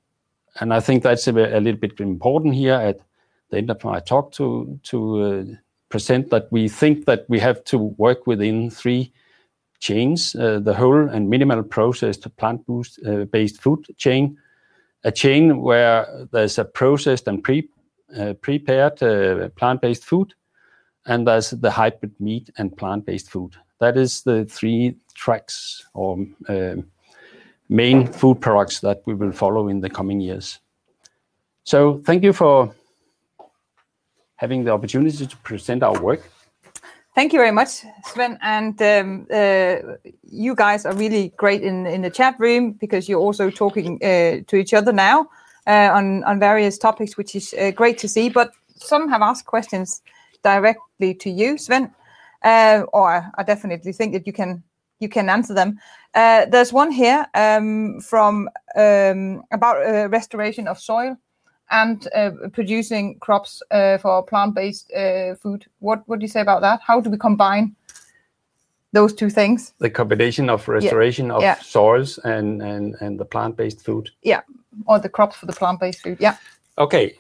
and 0.61 0.75
I 0.75 0.81
think 0.81 1.03
that's 1.03 1.29
a 1.29 1.33
little 1.33 1.81
bit 1.81 2.01
important 2.01 2.55
here 2.55 2.75
at 2.75 2.99
the 3.51 3.59
end 3.59 3.71
of 3.71 3.83
my 3.85 4.01
talk 4.01 4.33
to 4.33 5.57
present 5.89 6.31
that 6.31 6.51
we 6.51 6.69
think 6.69 7.07
that 7.07 7.25
we 7.29 7.39
have 7.39 7.65
to 7.65 7.79
work 7.79 8.27
within 8.27 8.71
three 8.71 9.13
chains: 9.79 10.35
uh, 10.35 10.61
the 10.61 10.75
whole 10.75 11.09
and 11.09 11.29
minimal 11.31 11.63
processed 11.63 12.37
plant-based 12.37 13.59
uh, 13.59 13.63
food 13.63 13.87
chain, 13.97 14.37
a 15.05 15.13
chain 15.13 15.63
where 15.63 16.27
there's 16.33 16.59
a 16.59 16.65
processed 16.65 17.29
and 17.29 17.45
uh, 18.17 18.35
prepared 18.35 18.99
plant-based 19.57 20.05
food, 20.05 20.35
and 21.07 21.27
there's 21.27 21.51
the 21.51 21.71
hybrid 21.71 22.13
meat 22.21 22.51
and 22.59 22.77
plant-based 22.77 23.31
food. 23.31 23.55
That 23.81 23.97
is 23.97 24.23
the 24.23 24.45
three 24.45 24.97
tracks 25.15 25.87
or 25.95 26.27
main 27.69 28.07
food 28.07 28.41
products 28.41 28.81
that 28.81 29.03
we 29.07 29.15
will 29.15 29.33
follow 29.33 29.69
in 29.69 29.81
the 29.81 29.91
coming 29.91 30.21
years. 30.21 30.59
So 31.65 32.01
thank 32.05 32.23
you 32.25 32.33
for 32.33 32.75
having 34.37 34.65
the 34.65 34.71
opportunity 34.71 35.27
to 35.27 35.37
present 35.39 35.83
our 35.83 36.01
work. 36.01 36.23
Thank 37.19 37.33
you 37.33 37.41
very 37.41 37.51
much, 37.51 37.85
Svend. 38.07 38.39
Um, 38.81 39.27
uh, 39.29 39.97
you 40.23 40.55
guys 40.55 40.87
are 40.87 40.95
really 40.95 41.33
great 41.37 41.63
in 41.63 41.85
in 41.85 42.03
the 42.03 42.11
chat 42.11 42.37
room 42.39 42.75
because 42.79 43.09
you're 43.09 43.27
also 43.27 43.51
talking 43.51 43.99
uh, 44.05 44.45
to 44.47 44.57
each 44.57 44.73
other 44.73 44.93
now 44.93 45.27
uh, 45.67 45.91
on 45.99 46.23
on 46.23 46.39
various 46.39 46.79
topics, 46.79 47.17
which 47.17 47.35
is 47.35 47.53
great 47.75 47.99
to 47.99 48.09
see. 48.09 48.31
But 48.31 48.53
some 48.77 49.09
have 49.09 49.21
asked 49.21 49.47
questions 49.47 50.01
directly 50.45 51.13
to 51.15 51.29
you, 51.29 51.57
Svend, 51.57 51.91
or 52.93 53.27
I 53.37 53.43
definitely 53.43 53.93
think 53.93 54.13
that 54.13 54.25
you 54.25 54.33
can 54.33 54.63
you 55.01 55.09
can 55.09 55.29
answer 55.29 55.55
them. 55.55 55.81
There's 56.15 56.73
one 56.73 56.93
here 56.93 57.27
um, 57.35 58.01
from 58.01 58.49
um, 58.77 59.43
about 59.51 60.11
restoration 60.13 60.69
of 60.69 60.79
soil 60.79 61.17
and 61.71 62.09
uh, 62.15 62.31
producing 62.53 63.19
crops 63.21 63.63
uh, 63.71 63.99
for 63.99 64.23
plant-based 64.23 64.93
uh, 64.93 65.35
food. 65.35 65.67
What 65.81 66.07
do 66.07 66.19
you 66.21 66.29
say 66.29 66.41
about 66.41 66.61
that? 66.63 66.81
How 66.83 67.01
do 67.01 67.11
we 67.11 67.19
combine 67.19 67.77
those 68.93 69.15
two 69.15 69.31
things? 69.31 69.75
The 69.79 69.91
combination 69.91 70.51
of 70.51 70.67
restoration 70.69 71.31
of 71.31 71.43
soils 71.63 72.19
and 72.25 72.63
and, 72.63 72.97
and 73.01 73.19
the 73.19 73.25
plant-based 73.25 73.85
food? 73.85 74.11
Yeah, 74.23 74.43
or 74.87 74.99
the 74.99 75.09
crops 75.09 75.37
for 75.37 75.47
the 75.47 75.53
plant-based 75.53 76.03
food. 76.03 76.19
Yeah. 76.21 76.37
Okay. 76.77 77.17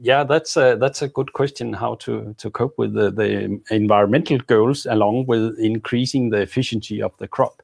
Yeah, 0.00 0.22
that's 0.22 0.54
that's 0.54 1.02
a 1.02 1.08
good 1.08 1.32
question, 1.32 1.72
how 1.72 1.96
to 1.96 2.32
to 2.38 2.50
cope 2.50 2.78
with 2.78 2.94
the 2.94 3.60
environmental 3.70 4.38
goals 4.46 4.86
along 4.86 5.26
with 5.26 5.58
increasing 5.58 6.30
the 6.30 6.40
efficiency 6.40 7.02
of 7.02 7.16
the 7.18 7.26
crop. 7.26 7.62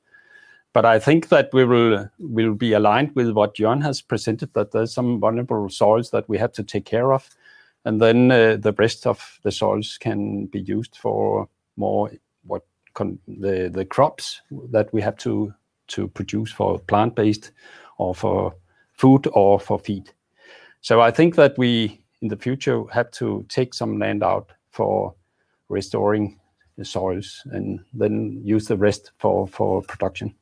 I 0.85 0.99
think 0.99 1.29
that 1.29 1.51
we 1.53 1.65
will 1.65 2.11
will 2.19 2.55
be 2.55 2.73
aligned 2.73 3.15
with 3.15 3.31
what 3.31 3.55
Jørgen 3.55 3.83
has 3.83 4.03
presented, 4.03 4.53
that 4.55 4.73
there's 4.73 4.93
some 4.93 5.21
vulnerable 5.21 5.69
soils 5.69 6.11
that 6.11 6.29
we 6.29 6.39
have 6.39 6.53
to 6.53 6.65
take 6.65 6.85
care 6.85 7.13
of. 7.13 7.31
And 7.85 8.01
then 8.01 8.31
uh, 8.31 8.57
the 8.57 8.73
rest 8.73 9.07
of 9.07 9.39
the 9.45 9.53
soils 9.53 9.99
can 9.99 10.47
be 10.47 10.61
used 10.61 10.97
for 10.97 11.49
more 11.77 12.11
what 12.43 12.63
the 12.97 13.87
crops 13.89 14.43
that 14.73 14.93
we 14.93 15.03
have 15.03 15.17
to 15.19 15.55
to 15.87 16.09
produce 16.09 16.51
for 16.51 16.79
plant-based 16.79 17.53
or 17.99 18.15
for 18.15 18.55
food 18.93 19.29
or 19.33 19.61
for 19.61 19.79
feed. 19.79 20.11
So 20.81 21.01
I 21.01 21.11
think 21.11 21.37
that 21.37 21.57
we, 21.59 22.05
in 22.21 22.29
the 22.29 22.37
future 22.37 22.85
have 22.91 23.11
to 23.13 23.45
take 23.49 23.75
some 23.75 23.99
land 23.99 24.23
out 24.23 24.51
for 24.71 25.15
restoring 25.69 26.41
the 26.77 26.85
soils 26.85 27.43
and 27.53 27.81
then 27.93 28.41
use 28.45 28.67
the 28.67 28.77
rest 28.77 29.13
for 29.19 29.47
production. 29.83 30.35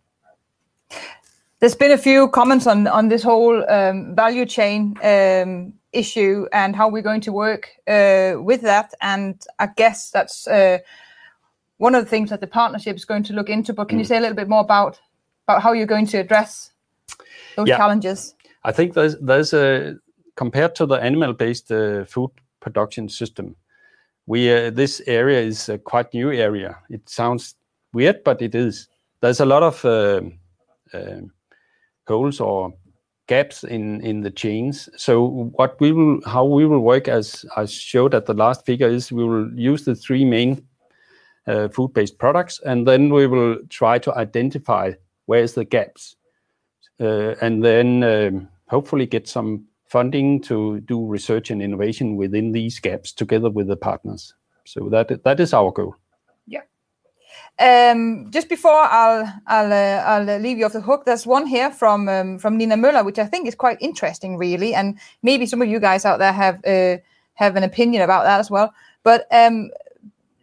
There's 1.60 1.76
been 1.76 1.92
a 1.92 1.98
few 1.98 2.28
comments 2.28 2.66
on 2.66 2.86
on 2.88 3.08
this 3.08 3.22
whole 3.22 3.64
um, 3.70 4.16
value 4.16 4.46
chain 4.46 4.96
um, 5.02 5.72
issue 5.92 6.46
and 6.52 6.74
how 6.74 6.88
we're 6.88 7.02
going 7.02 7.20
to 7.22 7.32
work 7.32 7.68
uh, 7.86 8.34
with 8.42 8.62
that. 8.62 8.94
And 9.00 9.40
I 9.58 9.68
guess 9.76 10.10
that's 10.10 10.48
uh, 10.48 10.78
one 11.78 11.94
of 11.94 12.04
the 12.04 12.10
things 12.10 12.30
that 12.30 12.40
the 12.40 12.46
partnership 12.46 12.96
is 12.96 13.04
going 13.04 13.22
to 13.24 13.32
look 13.32 13.48
into. 13.48 13.72
But 13.72 13.88
can 13.88 13.98
you 13.98 14.04
mm. 14.04 14.08
say 14.08 14.16
a 14.16 14.20
little 14.20 14.36
bit 14.36 14.48
more 14.48 14.60
about 14.60 15.00
about 15.46 15.62
how 15.62 15.72
you're 15.72 15.86
going 15.86 16.06
to 16.06 16.18
address 16.18 16.72
those 17.56 17.68
challenges? 17.68 18.34
I 18.64 18.72
think 18.72 18.94
there's 18.94 19.52
a, 19.52 19.96
compared 20.36 20.74
to 20.76 20.86
the 20.86 20.94
animal-based 20.94 21.70
uh, 21.72 22.04
food 22.04 22.30
production 22.60 23.08
system, 23.08 23.56
we 24.26 24.46
this 24.70 25.02
area 25.06 25.40
is 25.40 25.68
a 25.68 25.78
quite 25.78 26.14
new 26.14 26.30
area. 26.30 26.78
It 26.88 27.08
sounds 27.08 27.56
weird, 27.92 28.24
but 28.24 28.40
it 28.40 28.54
is. 28.54 28.88
There's 29.20 29.40
a 29.40 29.46
lot 29.46 29.62
of 29.62 29.84
Um, 30.94 31.32
holes 32.06 32.40
or 32.40 32.72
gaps 33.26 33.64
in 33.64 34.00
in 34.00 34.20
the 34.22 34.30
chains. 34.30 34.88
So 34.96 35.50
what 35.56 35.80
we 35.80 35.92
will, 35.92 36.20
how 36.26 36.44
we 36.44 36.66
will 36.66 36.80
work, 36.80 37.08
as 37.08 37.46
I 37.56 37.64
showed 37.66 38.14
at 38.14 38.26
the 38.26 38.34
last 38.34 38.66
figure, 38.66 38.88
is 38.88 39.12
we 39.12 39.24
will 39.24 39.50
use 39.54 39.84
the 39.84 39.94
three 39.94 40.24
main 40.24 40.66
uh, 41.46 41.68
food-based 41.68 42.18
products, 42.18 42.60
and 42.66 42.86
then 42.86 43.10
we 43.10 43.26
will 43.26 43.56
try 43.68 43.98
to 44.00 44.14
identify 44.14 44.92
where's 45.26 45.54
the 45.54 45.64
gaps 45.64 46.16
are, 47.00 47.36
and 47.40 47.64
then 47.64 48.02
um, 48.02 48.48
hopefully 48.68 49.06
get 49.06 49.28
some 49.28 49.64
funding 49.86 50.40
to 50.42 50.80
do 50.80 51.06
research 51.06 51.50
and 51.50 51.62
innovation 51.62 52.16
within 52.16 52.52
these 52.52 52.80
gaps 52.80 53.12
together 53.12 53.50
with 53.50 53.68
the 53.68 53.76
partners. 53.76 54.34
So 54.64 54.88
that 54.90 55.22
that 55.24 55.40
is 55.40 55.54
our 55.54 55.72
goal. 55.72 55.94
Yeah. 57.58 57.94
Just 58.30 58.48
before 58.48 58.72
I'll 58.72 59.32
I'll 59.46 59.72
uh, 59.72 60.02
I'll 60.04 60.40
leave 60.40 60.58
you 60.58 60.66
off 60.66 60.72
the 60.72 60.80
hook, 60.80 61.04
there's 61.04 61.26
one 61.26 61.46
here 61.46 61.70
from 61.70 62.08
um, 62.08 62.38
from 62.38 62.56
Nina 62.56 62.76
Müller, 62.76 63.04
which 63.04 63.18
I 63.18 63.26
think 63.26 63.46
is 63.46 63.54
quite 63.54 63.78
interesting, 63.80 64.36
really. 64.36 64.74
And 64.74 64.98
maybe 65.22 65.46
some 65.46 65.62
of 65.62 65.68
you 65.68 65.80
guys 65.80 66.04
out 66.04 66.18
there 66.18 66.32
have 66.32 66.64
uh, 66.64 66.98
have 67.34 67.56
an 67.56 67.62
opinion 67.62 68.02
about 68.02 68.24
that 68.24 68.40
as 68.40 68.50
well. 68.50 68.72
But 69.02 69.26
um, 69.30 69.70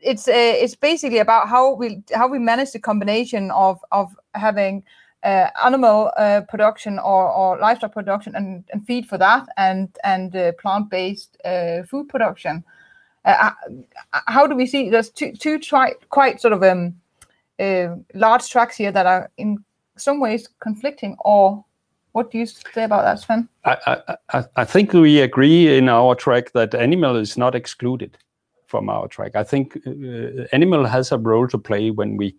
it's 0.02 0.28
uh, 0.28 0.34
it's 0.34 0.76
basically 0.76 1.20
about 1.20 1.50
how 1.50 1.74
we 1.74 2.02
how 2.16 2.28
we 2.28 2.40
manage 2.40 2.72
the 2.72 2.80
combination 2.80 3.52
of 3.52 3.80
of 3.92 4.16
having 4.34 4.84
uh, 5.24 5.50
animal 5.64 6.12
uh, 6.18 6.42
production 6.48 7.00
or 7.00 7.58
livestock 7.60 7.94
production 7.94 8.36
and 8.36 8.64
feed 8.88 9.08
for 9.08 9.18
that 9.18 9.48
and 9.58 9.90
and 10.04 10.32
plant-based 10.60 11.38
food 11.90 12.08
production. 12.08 12.64
Uh, 13.26 13.52
uh, 13.70 13.74
uh, 14.14 14.20
how 14.28 14.48
do 14.48 14.56
we 14.56 14.66
see 14.66 14.90
there's 14.90 15.10
two 15.10 15.34
two 15.34 15.60
quite 16.10 16.42
sort 16.42 16.54
of 16.54 16.64
um, 16.64 16.96
large 18.14 18.50
tracks 18.50 18.78
here 18.78 18.92
that 18.92 19.06
are 19.06 19.30
in 19.38 19.64
some 19.98 20.20
ways 20.20 20.48
conflicting? 20.60 21.16
Or 21.26 21.64
what 22.14 22.32
do 22.32 22.38
you 22.38 22.46
say 22.46 22.84
about 22.84 23.04
that, 23.04 23.20
Svend 23.20 23.48
I 23.66 24.46
I 24.56 24.66
think 24.66 24.94
we 24.94 25.20
agree 25.20 25.78
in 25.78 25.90
our 25.90 26.16
track 26.16 26.54
that 26.54 26.74
animal 26.74 27.16
is 27.18 27.38
not 27.38 27.56
excluded 27.56 28.18
from 28.68 28.90
our 28.90 29.08
track. 29.08 29.36
I 29.36 29.44
think 29.44 29.78
animal 30.52 30.86
has 30.86 31.12
a 31.12 31.18
role 31.18 31.48
to 31.48 31.58
play 31.58 31.92
when 31.92 32.18
we 32.18 32.36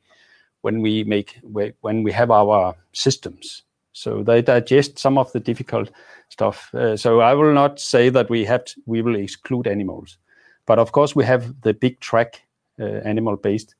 when 0.62 0.80
we 0.80 1.04
make 1.04 1.38
when 1.80 2.02
we 2.02 2.12
have 2.12 2.30
our 2.30 2.74
systems. 2.92 3.62
So 3.92 4.22
they 4.22 4.40
digest 4.40 4.98
some 4.98 5.18
of 5.18 5.30
the 5.32 5.40
difficult 5.40 5.90
stuff. 6.28 6.70
So 6.96 7.20
I 7.20 7.34
will 7.34 7.52
not 7.52 7.80
say 7.80 8.08
that 8.10 8.30
we 8.30 8.44
have 8.46 8.64
to, 8.64 8.80
we 8.86 9.02
will 9.02 9.16
exclude 9.16 9.66
animals. 9.66 10.16
But 10.70 10.78
of 10.78 10.92
course, 10.92 11.16
we 11.16 11.24
have 11.24 11.60
the 11.62 11.74
big 11.74 11.98
track, 11.98 12.46
uh, 12.78 12.84
animal-based, 12.84 13.74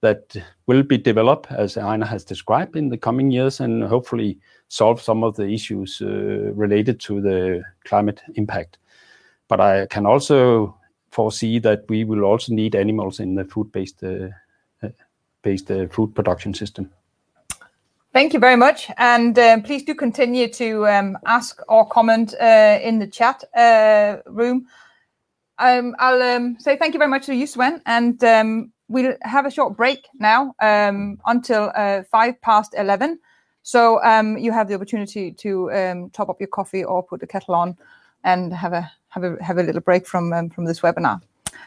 that 0.00 0.34
will 0.66 0.82
be 0.82 0.96
developed, 0.96 1.52
as 1.52 1.74
Ejnar 1.74 2.06
has 2.06 2.24
described, 2.24 2.76
in 2.76 2.88
the 2.88 2.96
coming 2.96 3.30
years 3.30 3.60
and 3.60 3.84
hopefully 3.84 4.38
solve 4.68 5.02
some 5.02 5.22
of 5.22 5.36
the 5.36 5.46
issues 5.48 6.00
uh, 6.00 6.06
related 6.54 6.98
to 7.00 7.20
the 7.20 7.62
climate 7.84 8.22
impact. 8.36 8.78
But 9.48 9.60
I 9.60 9.84
can 9.84 10.06
also 10.06 10.74
foresee 11.10 11.58
that 11.58 11.84
we 11.90 12.04
will 12.04 12.24
also 12.24 12.54
need 12.54 12.74
animals 12.74 13.20
in 13.20 13.34
the 13.34 13.44
food-based 13.44 14.02
uh, 14.02 14.28
food 15.90 16.14
production 16.14 16.54
system. 16.54 16.90
Thank 18.14 18.32
you 18.32 18.40
very 18.40 18.56
much. 18.56 18.90
And 18.96 19.34
please 19.62 19.82
do 19.82 19.94
continue 19.94 20.48
to 20.54 20.86
um, 20.86 21.18
ask 21.26 21.60
or 21.68 21.86
comment 21.86 22.32
in 22.32 22.98
the 22.98 23.06
chat 23.06 23.44
room. 24.26 24.66
Um, 25.60 25.94
I'll 25.98 26.22
um, 26.22 26.58
say 26.58 26.76
thank 26.76 26.94
you 26.94 26.98
very 26.98 27.10
much 27.10 27.26
to 27.26 27.34
you, 27.34 27.46
Svend. 27.46 27.82
Um, 28.24 28.72
we'll 28.88 29.14
have 29.22 29.46
a 29.46 29.50
short 29.50 29.76
break 29.76 30.08
now 30.18 30.54
until 30.60 31.70
uh, 31.76 32.02
11:05 32.12 33.18
A.M. 34.02 34.38
You 34.38 34.52
have 34.52 34.68
the 34.68 34.74
opportunity 34.74 35.32
to 35.32 36.10
top 36.12 36.30
up 36.30 36.40
your 36.40 36.48
coffee 36.48 36.82
or 36.82 37.02
put 37.02 37.20
the 37.20 37.26
kettle 37.26 37.54
on 37.54 37.76
and 38.24 38.52
have 38.52 38.72
a 38.72 38.90
have 39.08 39.22
a 39.24 39.36
have 39.42 39.58
a 39.58 39.62
little 39.62 39.82
break 39.82 40.06
from 40.06 40.50
from 40.50 40.64
this 40.64 40.80
webinar. 40.80 41.20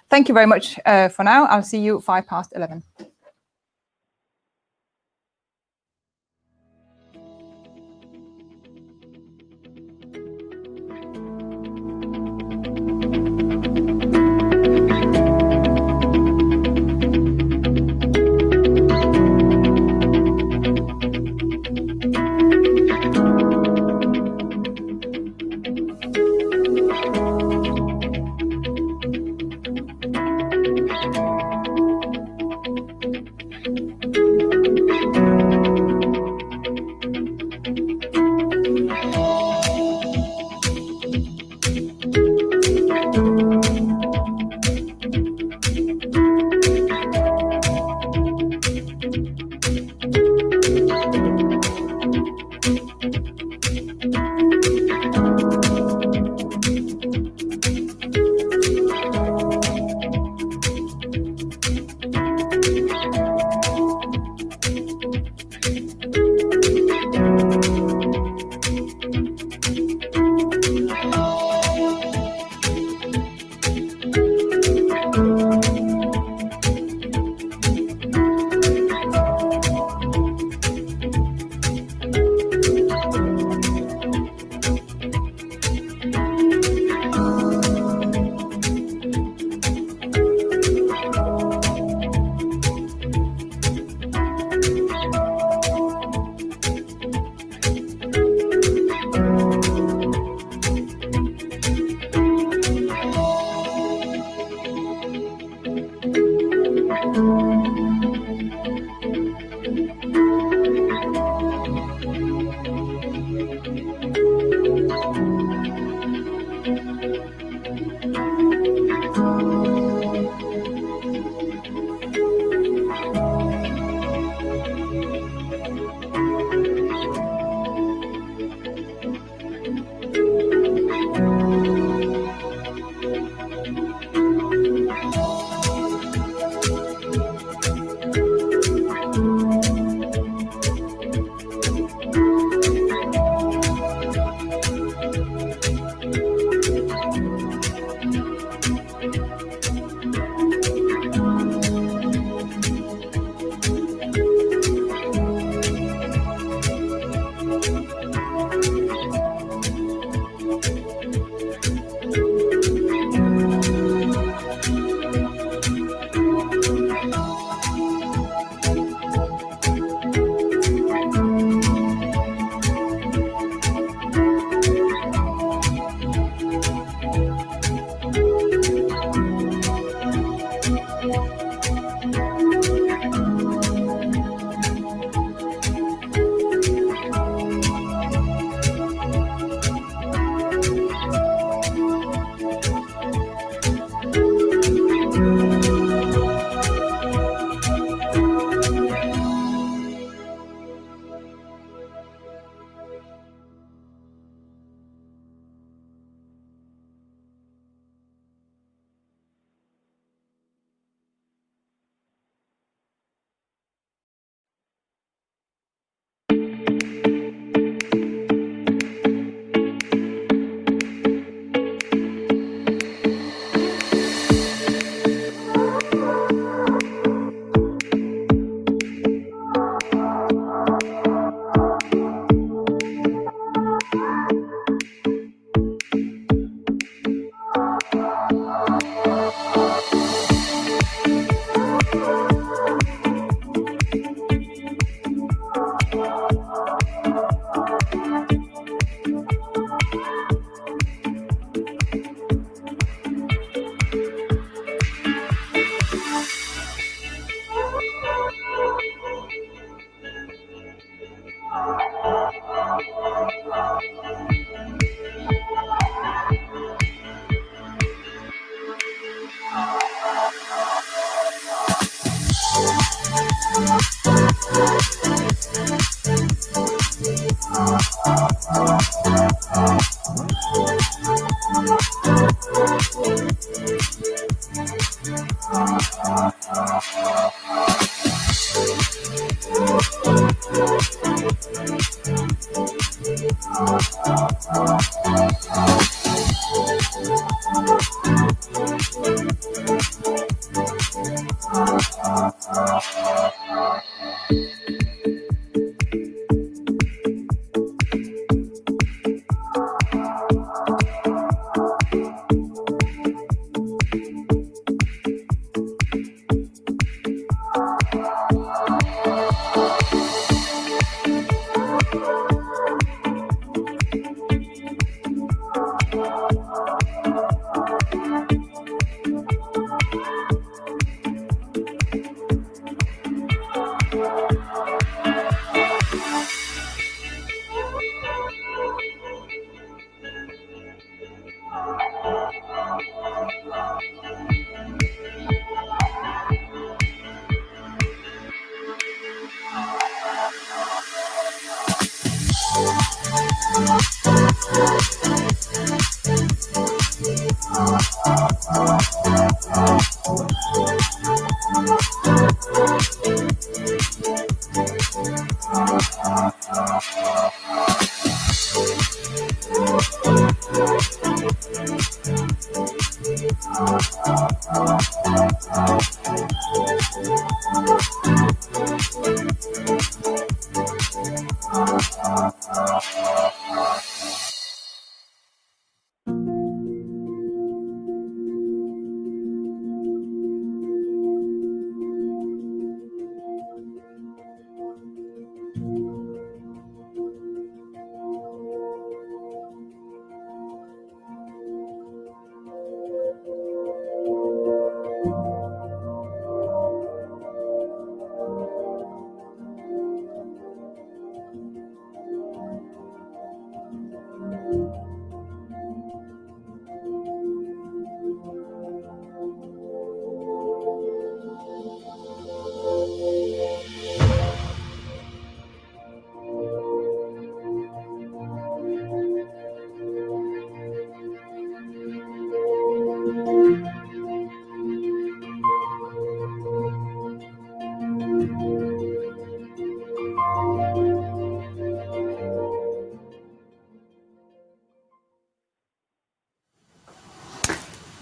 Thank 0.10 0.28
you 0.28 0.34
very 0.34 0.48
much 0.48 0.80
uh, 0.86 1.10
for 1.10 1.24
now. 1.24 1.46
I'll 1.46 1.64
see 1.64 1.80
you 1.80 1.98
at 1.98 2.04
11:05 2.04 2.52
A.M. 2.56 3.13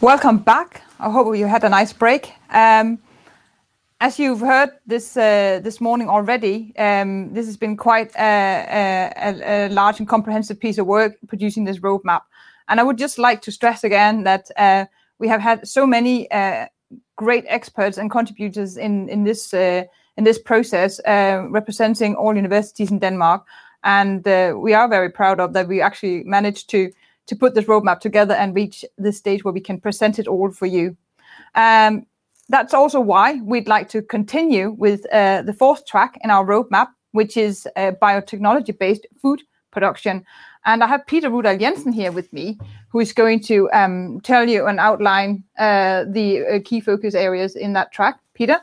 Welcome 0.02 0.40
back. 0.40 0.82
I 1.00 1.12
hope 1.12 1.38
you 1.38 1.46
had 1.46 1.64
a 1.64 1.70
nice 1.70 1.94
break. 1.94 2.34
Um, 2.50 2.98
as 4.00 4.18
you've 4.18 4.40
heard 4.40 4.72
this 4.88 5.16
uh, 5.16 5.60
this 5.64 5.80
morning 5.80 6.10
already, 6.10 6.74
um, 6.80 7.32
this 7.36 7.46
has 7.46 7.56
been 7.56 7.78
quite 7.78 8.12
a 8.18 9.70
large 9.70 10.00
and 10.00 10.10
comprehensive 10.10 10.60
piece 10.60 10.80
of 10.80 10.88
work 10.88 11.14
producing 11.28 11.66
this 11.66 11.78
roadmap. 11.82 12.22
And 12.68 12.80
I 12.80 12.84
would 12.84 12.98
just 12.98 13.20
like 13.20 13.44
to 13.44 13.52
stress 13.52 13.84
again 13.84 14.24
that 14.24 14.50
uh, 14.58 14.86
we 15.20 15.28
have 15.28 15.40
had 15.40 15.68
so 15.68 15.86
many 15.86 16.32
uh, 16.32 16.66
great 17.16 17.46
experts 17.48 18.00
and 18.00 18.10
contributors 18.10 18.78
in 18.78 19.08
in 19.08 19.24
this 19.24 19.54
uh 19.54 19.84
in 20.18 20.24
this 20.24 20.40
process 20.40 21.00
representing 21.52 22.16
all 22.16 22.36
universities 22.36 22.90
in 22.90 23.00
Denmark. 23.00 23.46
And 23.84 24.26
we 24.64 24.74
are 24.74 24.88
very 24.90 25.12
proud 25.12 25.40
of 25.40 25.54
that 25.54 25.68
we 25.68 25.80
actually 25.80 26.24
managed 26.24 26.72
to 26.72 26.92
put 27.36 27.56
this 27.56 27.66
roadmap 27.66 28.00
together 28.00 28.34
and 28.34 28.56
reach 28.56 28.86
this 28.98 29.18
stage 29.18 29.44
where 29.44 29.54
we 29.54 29.62
can 29.62 29.80
present 29.80 30.20
it 30.20 30.28
all 30.28 30.52
for 30.52 30.66
you. 30.66 30.96
Um, 31.56 32.06
that's 32.50 32.74
also 32.74 33.00
why 33.00 33.40
we'd 33.44 33.68
like 33.68 33.90
to 33.90 34.02
continue 34.02 34.72
with 34.72 35.06
uh, 35.14 35.42
the 35.42 35.54
fourth 35.54 35.86
track 35.86 36.18
in 36.24 36.30
our 36.30 36.46
roadmap, 36.46 36.88
which 37.12 37.38
is 37.38 37.68
uh, 37.76 37.92
biotechnology-based 38.02 39.08
food 39.22 39.42
production. 39.72 40.26
And 40.66 40.84
I 40.84 40.88
have 40.88 41.08
Peter 41.08 41.30
Ruhdal 41.30 41.60
Jensen 41.60 41.92
here 41.92 42.12
with 42.12 42.32
me, 42.34 42.60
who 42.90 43.00
is 43.00 43.14
going 43.14 43.42
to 43.44 43.72
um, 43.72 44.20
tell 44.22 44.48
you 44.48 44.68
and 44.68 44.80
outline 44.80 45.44
uh, 45.58 46.04
the 46.08 46.62
key 46.66 46.82
focus 46.82 47.16
areas 47.16 47.56
in 47.56 47.74
that 47.74 47.92
track. 47.92 48.20
Peter? 48.34 48.60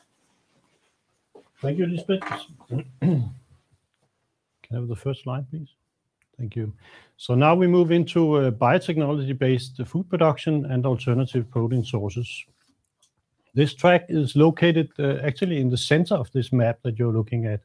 Thank 1.61 1.79
you, 1.79 1.87
Lisbeth. 1.87 2.23
Can 3.01 3.33
I 4.71 4.75
have 4.75 4.89
the 4.89 4.97
first 4.97 5.23
slide, 5.23 5.49
please? 5.51 5.69
Thank 6.39 6.55
you. 6.55 6.73
So 7.21 7.35
now 7.35 7.57
we 7.57 7.67
move 7.67 7.91
into 7.91 8.35
uh, 8.35 8.51
biotechnology-based 8.53 9.85
food 9.87 10.09
production 10.09 10.65
and 10.67 10.87
alternative 10.87 11.51
protein 11.51 11.83
sources. 11.83 12.45
This 13.55 13.75
track 13.75 14.05
is 14.09 14.37
located 14.37 14.91
uh, 15.01 15.17
actually 15.25 15.61
in 15.61 15.69
the 15.69 15.77
center 15.77 16.15
of 16.15 16.31
this 16.31 16.53
map 16.53 16.79
that 16.85 16.97
you're 16.97 17.13
looking 17.13 17.47
at. 17.47 17.61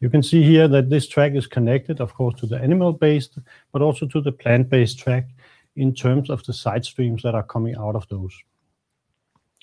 You 0.00 0.10
can 0.10 0.24
see 0.24 0.42
here 0.42 0.66
that 0.66 0.90
this 0.90 1.06
track 1.06 1.34
is 1.34 1.46
connected, 1.46 2.00
of 2.00 2.14
course, 2.14 2.40
to 2.40 2.46
the 2.46 2.58
animal-based, 2.58 3.38
but 3.70 3.80
also 3.80 4.06
to 4.06 4.20
the 4.20 4.32
plant-based 4.32 4.98
track 4.98 5.28
in 5.76 5.94
terms 5.94 6.28
of 6.28 6.42
the 6.44 6.52
side 6.52 6.84
streams 6.84 7.22
that 7.22 7.36
are 7.36 7.44
coming 7.44 7.76
out 7.76 7.94
of 7.94 8.08
those. 8.08 8.34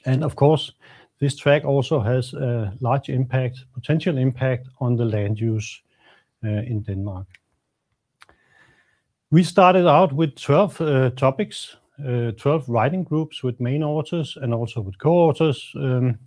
And 0.05 0.23
of 0.23 0.37
course, 0.37 0.71
this 1.19 1.35
track 1.35 1.65
also 1.65 1.99
has 1.99 2.33
a 2.33 2.73
large 2.79 3.09
impact, 3.09 3.65
potential 3.73 4.17
impact 4.17 4.69
on 4.79 4.95
the 4.95 5.05
land 5.05 5.37
use 5.37 5.81
uh, 6.45 6.47
in 6.47 6.81
Denmark. 6.81 7.27
We 9.29 9.43
started 9.43 9.85
out 9.85 10.13
with 10.13 10.35
12 10.35 10.81
uh, 10.81 11.09
topics, 11.09 11.75
uh, 11.99 12.31
12 12.31 12.69
writing 12.69 13.03
groups 13.03 13.43
with 13.43 13.59
main 13.59 13.83
authors 13.83 14.37
and 14.41 14.53
also 14.53 14.79
with 14.79 14.97
co-authors. 14.99 15.69
Um, 15.75 16.17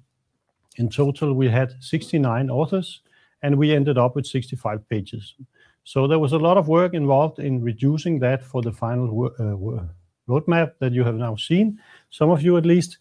in 0.77 0.91
total, 0.91 1.33
we 1.33 1.49
had 1.49 1.73
69 1.81 2.51
authors, 2.51 3.01
and 3.43 3.57
we 3.57 3.75
ended 3.75 3.97
up 3.97 4.17
with 4.17 4.27
65 4.27 4.87
pages. 4.91 5.35
So 5.85 6.07
there 6.07 6.19
was 6.19 6.33
a 6.33 6.39
lot 6.39 6.59
of 6.59 6.69
work 6.69 6.93
involved 6.93 7.39
in 7.39 7.63
reducing 7.63 8.19
that 8.19 8.45
for 8.45 8.61
the 8.61 8.73
final 8.73 9.33
uh, 9.39 9.83
roadmap 10.29 10.73
that 10.81 10.93
you 10.93 11.03
have 11.03 11.17
now 11.17 11.37
seen, 11.37 11.79
some 12.11 12.29
of 12.29 12.43
you 12.43 12.59
at 12.59 12.67
least. 12.67 12.99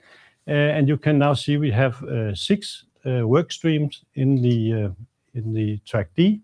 And 0.47 0.87
you 0.87 0.97
can 0.97 1.19
now 1.19 1.35
see 1.35 1.57
we 1.57 1.71
have 1.71 2.01
six 2.33 2.85
work 3.05 3.51
streams 3.51 4.03
in 4.15 4.41
the 4.41 4.91
in 5.35 5.53
the 5.53 5.77
track 5.85 6.09
D. 6.15 6.41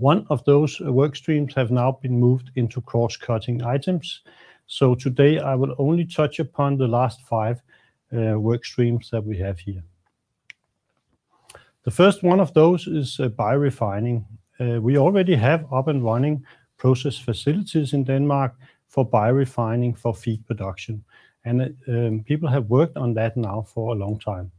One 0.00 0.26
of 0.30 0.42
those 0.44 0.80
uh, 0.80 0.90
work 0.90 1.14
streams 1.14 1.54
have 1.54 1.70
now 1.70 1.92
been 1.92 2.18
moved 2.18 2.50
into 2.54 2.80
cross-cutting 2.80 3.62
items. 3.62 4.22
So 4.66 4.94
today 4.94 5.38
I 5.38 5.54
will 5.54 5.74
only 5.76 6.06
touch 6.06 6.40
upon 6.40 6.78
the 6.78 6.88
last 6.88 7.20
five 7.28 7.60
uh, 8.16 8.40
work 8.40 8.64
streams 8.64 9.10
that 9.10 9.22
we 9.22 9.36
have 9.38 9.58
here. 9.58 9.82
The 11.84 11.90
first 11.90 12.22
one 12.22 12.40
of 12.40 12.54
those 12.54 12.86
is 12.86 13.20
uh, 13.20 13.28
biorefining. 13.28 14.24
We 14.58 14.98
already 14.98 15.36
have 15.36 15.72
up 15.72 15.88
and 15.88 16.04
running 16.04 16.44
process 16.76 17.16
facilities 17.16 17.92
in 17.92 18.04
Denmark 18.04 18.54
for 18.88 19.08
biorefining 19.08 19.96
for 19.96 20.14
feed 20.14 20.46
production. 20.46 21.04
And 21.44 21.74
um, 21.88 22.24
people 22.26 22.48
have 22.48 22.68
worked 22.68 22.96
on 22.96 23.14
that 23.14 23.36
now 23.36 23.62
for 23.62 23.92
a 23.92 23.98
long 23.98 24.18
time. 24.18 24.50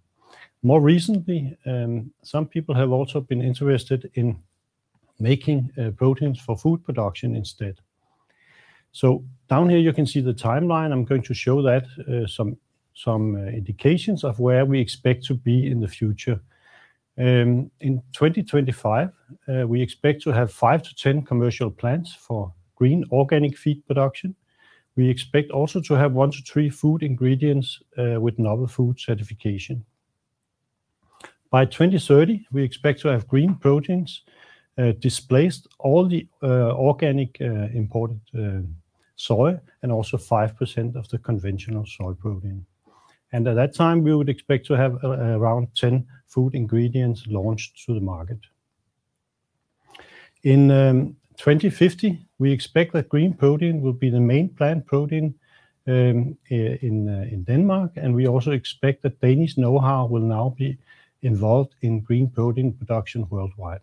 More 0.64 0.82
recently, 0.82 1.58
um, 1.66 2.12
some 2.24 2.48
people 2.48 2.76
have 2.76 2.92
also 2.92 3.22
been 3.22 3.42
interested 3.42 4.10
in 4.14 4.38
making 5.22 5.72
uh, 5.78 5.91
proteins 5.91 6.39
for 6.39 6.57
food 6.57 6.84
production 6.84 7.36
instead. 7.36 7.80
So 8.91 9.24
down 9.47 9.69
here 9.69 9.80
you 9.80 9.93
can 9.93 10.05
see 10.05 10.19
the 10.19 10.34
timeline. 10.34 10.91
I'm 10.91 11.05
going 11.05 11.22
to 11.24 11.34
show 11.34 11.61
that 11.61 11.86
uh, 12.09 12.28
some 12.28 13.36
uh, 13.36 13.39
indications 13.49 14.24
of 14.24 14.39
where 14.39 14.65
we 14.65 14.80
expect 14.80 15.24
to 15.26 15.36
be 15.36 15.67
in 15.67 15.80
the 15.80 15.88
future. 15.88 16.41
Um, 17.17 17.72
in 17.80 18.01
2025, 18.13 19.11
we 19.67 19.82
expect 19.82 20.22
to 20.24 20.32
have 20.32 20.51
five 20.51 20.82
to 20.84 20.95
ten 20.95 21.22
commercial 21.22 21.69
plants 21.69 22.13
for 22.15 22.53
green 22.76 23.05
organic 23.11 23.57
feed 23.57 23.86
production. 23.86 24.36
We 24.95 25.09
expect 25.09 25.51
also 25.51 25.82
to 25.82 25.93
have 25.93 26.13
one 26.13 26.32
to 26.32 26.41
three 26.41 26.69
food 26.69 27.03
ingredients 27.03 27.80
with 27.97 28.39
novel 28.39 28.67
food 28.67 28.99
certification. 28.99 29.86
By 31.49 31.65
2030, 31.65 32.47
we 32.51 32.63
expect 32.63 33.01
to 33.01 33.09
have 33.09 33.28
green 33.28 33.55
proteins 33.55 34.24
Uh, 34.78 34.93
displaced 34.99 35.67
all 35.80 36.07
the 36.07 36.26
uh, 36.41 36.72
organic 36.76 37.38
uh, 37.41 37.67
imported 37.74 38.22
soy 39.17 39.59
and 39.84 39.91
also 39.91 40.15
5% 40.15 40.95
of 40.95 41.09
the 41.09 41.17
conventional 41.17 41.86
soy 41.86 42.13
protein. 42.13 42.65
And 43.34 43.47
at 43.49 43.55
that 43.55 43.76
time, 43.76 44.01
we 44.01 44.15
would 44.15 44.30
expect 44.30 44.65
to 44.67 44.74
have 44.78 44.95
around 45.03 45.67
10 45.76 46.07
food 46.26 46.55
ingredients 46.55 47.28
launched 47.28 47.86
to 47.86 47.93
the 47.93 47.99
market. 47.99 48.39
In 50.43 50.72
um, 50.72 51.17
2050, 51.36 52.26
we 52.39 52.53
expect 52.53 52.93
that 52.93 53.09
green 53.09 53.34
protein 53.34 53.82
will 53.82 53.93
be 53.93 54.09
the 54.09 54.22
main 54.22 54.47
plant 54.47 54.86
protein 54.86 55.36
um, 55.88 56.38
in 56.49 57.43
Denmark, 57.45 57.91
and 57.98 58.15
we 58.15 58.26
also 58.26 58.52
expect 58.52 59.02
that 59.03 59.19
Danish 59.19 59.57
know-how 59.57 60.06
will 60.06 60.22
now 60.22 60.56
be 60.57 60.77
involved 61.23 61.76
in 61.81 61.99
green 61.99 62.30
protein 62.30 62.72
production 62.72 63.27
worldwide. 63.30 63.81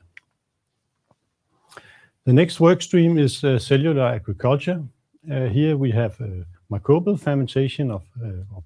The 2.29 2.35
next 2.35 2.61
work 2.61 2.83
stream 2.83 3.17
is 3.17 3.43
uh, 3.43 3.59
cellular 3.59 4.07
agriculture. 4.07 4.83
Uh, 5.33 5.47
here 5.47 5.79
we 5.79 5.91
have 5.93 6.21
uh, 6.21 6.45
microbial 6.71 7.19
fermentation 7.19 7.91
or 7.91 8.03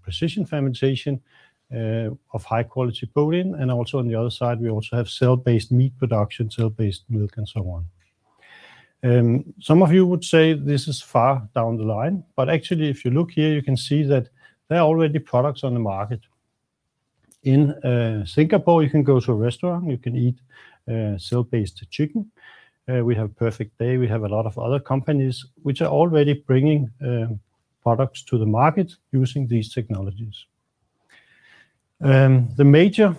precision 0.03 0.45
fermentation 0.45 1.21
of 1.71 2.43
high 2.43 2.65
quality 2.65 3.07
protein, 3.07 3.55
and 3.55 3.71
also 3.71 4.01
on 4.01 4.09
the 4.09 4.17
other 4.17 4.31
side, 4.31 4.61
we 4.61 4.69
also 4.69 4.97
have 4.97 5.09
cell-based 5.09 5.71
meat 5.71 5.97
production, 5.97 6.51
cell-based 6.51 7.05
milk, 7.09 7.37
and 7.37 7.49
so 7.49 7.61
on. 7.71 7.85
Um, 9.05 9.55
some 9.61 9.81
of 9.81 9.93
you 9.93 10.07
would 10.07 10.25
say 10.25 10.55
this 10.55 10.89
is 10.89 11.01
far 11.01 11.49
down 11.55 11.77
the 11.77 11.85
line, 11.85 12.25
but 12.35 12.51
actually, 12.51 12.91
if 12.91 13.05
you 13.05 13.13
look 13.13 13.31
here, 13.31 13.55
you 13.55 13.63
can 13.63 13.77
see 13.77 14.03
that 14.03 14.29
there 14.69 14.81
are 14.81 14.89
already 14.89 15.21
products 15.21 15.63
on 15.63 15.75
the 15.75 15.79
market. 15.95 16.23
In 17.45 18.25
Singapore, 18.27 18.83
you 18.83 18.91
can 18.91 19.05
go 19.05 19.21
to 19.21 19.31
a 19.31 19.37
restaurant, 19.37 19.89
you 19.89 19.99
can 19.99 20.17
eat 20.17 20.41
cell-based 21.21 21.89
chicken. 21.91 22.29
Uh, 22.89 23.05
we 23.05 23.15
have 23.15 23.37
Perfect 23.37 23.79
Day, 23.79 23.97
we 23.97 24.09
have 24.09 24.25
a 24.25 24.29
lot 24.29 24.45
of 24.45 24.59
other 24.59 24.81
companies 24.81 25.47
which 25.63 25.81
are 25.83 25.91
already 25.91 26.35
bringing 26.35 26.91
um, 27.01 27.39
products 27.81 28.23
to 28.25 28.39
the 28.39 28.47
market 28.47 28.93
using 29.13 29.47
these 29.47 29.73
technologies. 29.73 30.47
Um, 32.01 32.49
the 32.57 32.65
major 32.65 33.15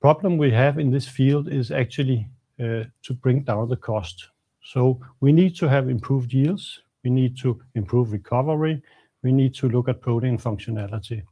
problem 0.00 0.36
we 0.36 0.50
have 0.50 0.78
in 0.78 0.90
this 0.90 1.06
field 1.06 1.48
is 1.48 1.70
actually 1.70 2.28
uh, 2.60 2.84
to 3.02 3.14
bring 3.14 3.42
down 3.42 3.68
the 3.68 3.76
cost. 3.76 4.28
So 4.62 5.00
we 5.20 5.32
need 5.32 5.54
to 5.56 5.68
have 5.68 5.88
improved 5.88 6.32
yields, 6.32 6.80
we 7.04 7.10
need 7.10 7.38
to 7.38 7.60
improve 7.74 8.10
recovery, 8.10 8.82
we 9.22 9.30
need 9.30 9.54
to 9.56 9.68
look 9.68 9.88
at 9.88 10.00
protein 10.00 10.38
functionality. 10.38 11.22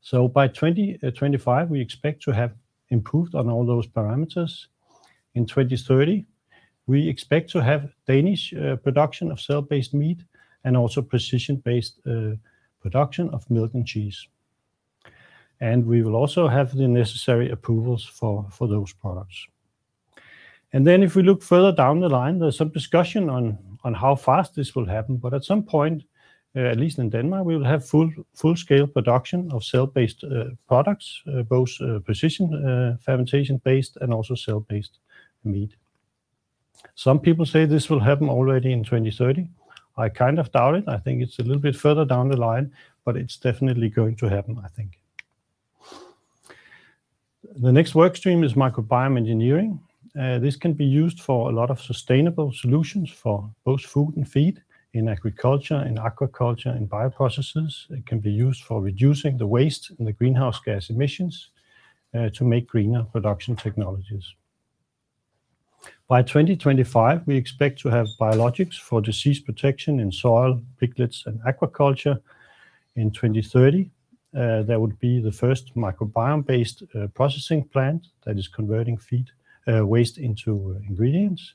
So 0.00 0.28
by 0.28 0.48
2025, 0.48 1.62
uh, 1.62 1.66
we 1.70 1.80
expect 1.80 2.22
to 2.24 2.32
have 2.32 2.52
improved 2.90 3.34
on 3.34 3.48
all 3.48 3.64
those 3.64 3.86
parameters. 3.86 4.66
In 5.34 5.46
2030, 5.46 6.26
we 6.88 7.06
expect 7.06 7.50
to 7.50 7.62
have 7.62 7.92
Danish 8.06 8.54
uh, 8.54 8.76
production 8.76 9.30
of 9.30 9.40
cell-based 9.40 9.92
meat 9.92 10.24
and 10.64 10.76
also 10.76 11.02
precision-based 11.02 12.00
uh, 12.06 12.30
production 12.80 13.28
of 13.30 13.48
milk 13.50 13.74
and 13.74 13.86
cheese. 13.86 14.26
And 15.60 15.84
we 15.84 16.02
will 16.02 16.16
also 16.16 16.48
have 16.48 16.74
the 16.74 16.88
necessary 16.88 17.50
approvals 17.50 18.04
for 18.04 18.48
those 18.60 18.92
products. 18.92 19.46
And 20.72 20.86
then 20.86 21.02
if 21.02 21.14
we 21.14 21.22
look 21.22 21.42
further 21.42 21.72
down 21.72 22.00
the 22.00 22.08
line, 22.08 22.38
there's 22.38 22.56
some 22.56 22.70
discussion 22.70 23.28
on 23.28 23.94
how 23.94 24.14
fast 24.14 24.54
this 24.54 24.74
will 24.74 24.86
happen. 24.86 25.16
But 25.18 25.34
at 25.34 25.44
some 25.44 25.62
point, 25.62 26.04
uh, 26.56 26.60
at 26.60 26.78
least 26.78 26.98
in 26.98 27.10
Denmark, 27.10 27.44
we 27.44 27.56
will 27.56 27.64
have 27.64 27.84
full-scale 27.86 28.86
production 28.86 29.50
of 29.52 29.62
cell-based 29.62 30.24
products, 30.66 31.22
both 31.48 31.70
precision 32.04 32.98
fermentation-based 33.02 33.98
and 34.00 34.14
also 34.14 34.34
cell-based 34.34 35.00
meat. 35.44 35.76
Some 36.94 37.20
people 37.20 37.46
say 37.46 37.64
this 37.64 37.88
will 37.88 38.00
happen 38.00 38.28
already 38.28 38.72
in 38.72 38.84
2030. 38.84 39.48
I 39.96 40.08
kind 40.08 40.38
of 40.38 40.50
doubt 40.52 40.76
it. 40.76 40.84
I 40.88 40.98
think 40.98 41.22
it's 41.22 41.38
a 41.38 41.42
little 41.42 41.60
bit 41.60 41.76
further 41.76 42.04
down 42.04 42.28
the 42.28 42.36
line, 42.36 42.72
but 43.04 43.16
it's 43.16 43.36
definitely 43.36 43.88
going 43.88 44.16
to 44.16 44.28
happen, 44.28 44.60
I 44.64 44.68
think. 44.68 45.00
The 47.56 47.72
next 47.72 47.94
work 47.94 48.16
stream 48.16 48.44
is 48.44 48.54
microbiome 48.54 49.16
engineering. 49.16 49.80
Uh, 50.18 50.38
this 50.38 50.56
can 50.56 50.72
be 50.72 50.84
used 50.84 51.20
for 51.20 51.50
a 51.50 51.52
lot 51.52 51.70
of 51.70 51.80
sustainable 51.80 52.52
solutions 52.52 53.10
for 53.10 53.50
both 53.64 53.82
food 53.82 54.16
and 54.16 54.28
feed 54.28 54.62
in 54.94 55.08
agriculture, 55.08 55.82
in 55.86 55.96
aquaculture, 55.96 56.76
in 56.76 56.88
bioprocesses. 56.88 57.90
It 57.90 58.06
can 58.06 58.20
be 58.20 58.30
used 58.30 58.64
for 58.64 58.80
reducing 58.80 59.36
the 59.36 59.46
waste 59.46 59.90
and 59.98 60.06
the 60.06 60.12
greenhouse 60.12 60.60
gas 60.60 60.90
emissions 60.90 61.50
uh, 62.14 62.30
to 62.30 62.44
make 62.44 62.68
greener 62.68 63.04
production 63.04 63.56
technologies. 63.56 64.34
By 66.08 66.22
2025, 66.22 67.26
we 67.26 67.36
expect 67.36 67.78
to 67.80 67.90
have 67.90 68.06
biologics 68.18 68.78
for 68.78 69.02
disease 69.02 69.40
protection 69.40 70.00
in 70.00 70.10
soil, 70.10 70.58
piglets, 70.80 71.24
and 71.26 71.38
aquaculture. 71.40 72.18
In 72.96 73.10
2030, 73.10 73.90
uh, 74.34 74.62
there 74.62 74.80
would 74.80 74.98
be 75.00 75.20
the 75.20 75.30
first 75.30 75.76
microbiome-based 75.76 76.82
uh, 76.94 77.08
processing 77.08 77.62
plant 77.62 78.06
that 78.24 78.38
is 78.38 78.48
converting 78.48 78.96
feed 78.96 79.26
uh, 79.70 79.84
waste 79.84 80.16
into 80.16 80.80
ingredients. 80.88 81.52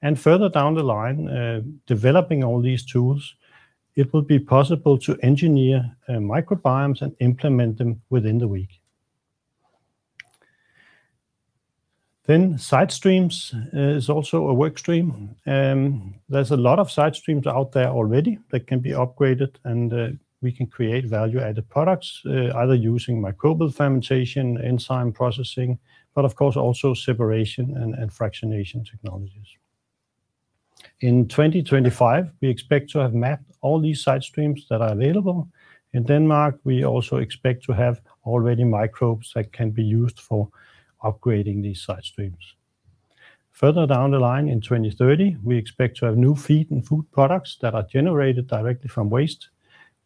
And 0.00 0.18
further 0.18 0.48
down 0.48 0.74
the 0.74 0.82
line, 0.82 1.78
developing 1.86 2.42
all 2.42 2.60
these 2.60 2.84
tools, 2.86 3.34
it 3.96 4.12
will 4.14 4.22
be 4.22 4.38
possible 4.38 4.96
to 4.98 5.18
engineer 5.22 5.94
microbiomes 6.08 7.02
and 7.02 7.14
implement 7.20 7.78
them 7.78 8.00
within 8.08 8.38
the 8.38 8.48
week. 8.48 8.80
Then 12.26 12.56
side 12.56 12.90
streams 12.90 13.54
uh, 13.74 13.78
is 13.78 14.08
also 14.08 14.48
a 14.48 14.54
work 14.54 14.78
stream. 14.78 15.36
Um, 15.46 16.14
there's 16.28 16.52
a 16.52 16.56
lot 16.56 16.78
of 16.78 16.90
side 16.90 17.14
streams 17.14 17.46
out 17.46 17.72
there 17.72 17.88
already 17.88 18.38
that 18.50 18.66
can 18.66 18.80
be 18.80 18.90
upgraded, 18.90 19.56
and 19.64 19.92
uh, 19.92 20.08
we 20.40 20.50
can 20.50 20.66
create 20.66 21.04
value-added 21.04 21.68
products 21.68 22.22
uh, 22.26 22.52
either 22.56 22.74
using 22.74 23.20
microbial 23.20 23.74
fermentation, 23.74 24.58
enzyme 24.64 25.12
processing, 25.12 25.78
but 26.14 26.24
of 26.24 26.34
course 26.34 26.56
also 26.56 26.94
separation 26.94 27.76
and 27.76 28.10
fractionation 28.10 28.88
technologies. 28.88 29.48
In 31.00 31.28
2025, 31.28 32.30
we 32.40 32.48
expect 32.48 32.90
to 32.90 32.98
have 33.00 33.14
mapped 33.14 33.50
all 33.60 33.80
these 33.80 34.02
side 34.02 34.22
streams 34.22 34.66
that 34.68 34.80
are 34.80 34.92
available. 34.92 35.48
In 35.92 36.04
Denmark, 36.04 36.58
we 36.64 36.84
also 36.84 37.18
expect 37.18 37.64
to 37.64 37.72
have 37.72 38.00
already 38.24 38.64
microbes 38.64 39.32
that 39.34 39.52
can 39.52 39.70
be 39.70 39.82
used 39.82 40.20
for 40.20 40.48
upgrading 41.04 41.62
these 41.62 41.82
side 41.82 42.04
streams. 42.04 42.54
Further 43.52 43.86
down 43.86 44.10
the 44.10 44.18
line 44.18 44.48
in 44.48 44.60
2030, 44.60 45.36
we 45.44 45.56
expect 45.56 45.96
to 45.98 46.06
have 46.06 46.16
new 46.16 46.34
feed 46.34 46.70
and 46.72 46.84
food 46.84 47.04
products 47.12 47.56
that 47.60 47.74
are 47.74 47.84
generated 47.84 48.48
directly 48.48 48.88
from 48.88 49.10
waste. 49.10 49.50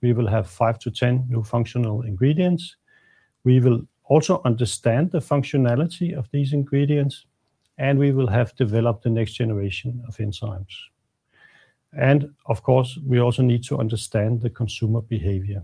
We 0.02 0.12
will 0.12 0.26
have 0.26 0.46
5-10 0.46 1.30
new 1.30 1.42
functional 1.42 2.02
ingredients. 2.02 2.76
We 3.44 3.60
will 3.60 3.82
also 4.04 4.42
understand 4.44 5.10
the 5.10 5.20
functionality 5.20 6.16
of 6.16 6.30
these 6.30 6.52
ingredients, 6.52 7.24
and 7.78 7.98
we 7.98 8.12
will 8.12 8.26
have 8.26 8.54
developed 8.56 9.04
the 9.04 9.10
next 9.10 9.32
generation 9.32 10.02
of 10.06 10.16
enzymes. 10.18 10.74
And 11.96 12.34
of 12.46 12.62
course, 12.62 12.98
we 13.06 13.18
also 13.18 13.42
need 13.42 13.64
to 13.64 13.78
understand 13.78 14.42
the 14.42 14.50
consumer 14.50 15.00
behavior. 15.00 15.62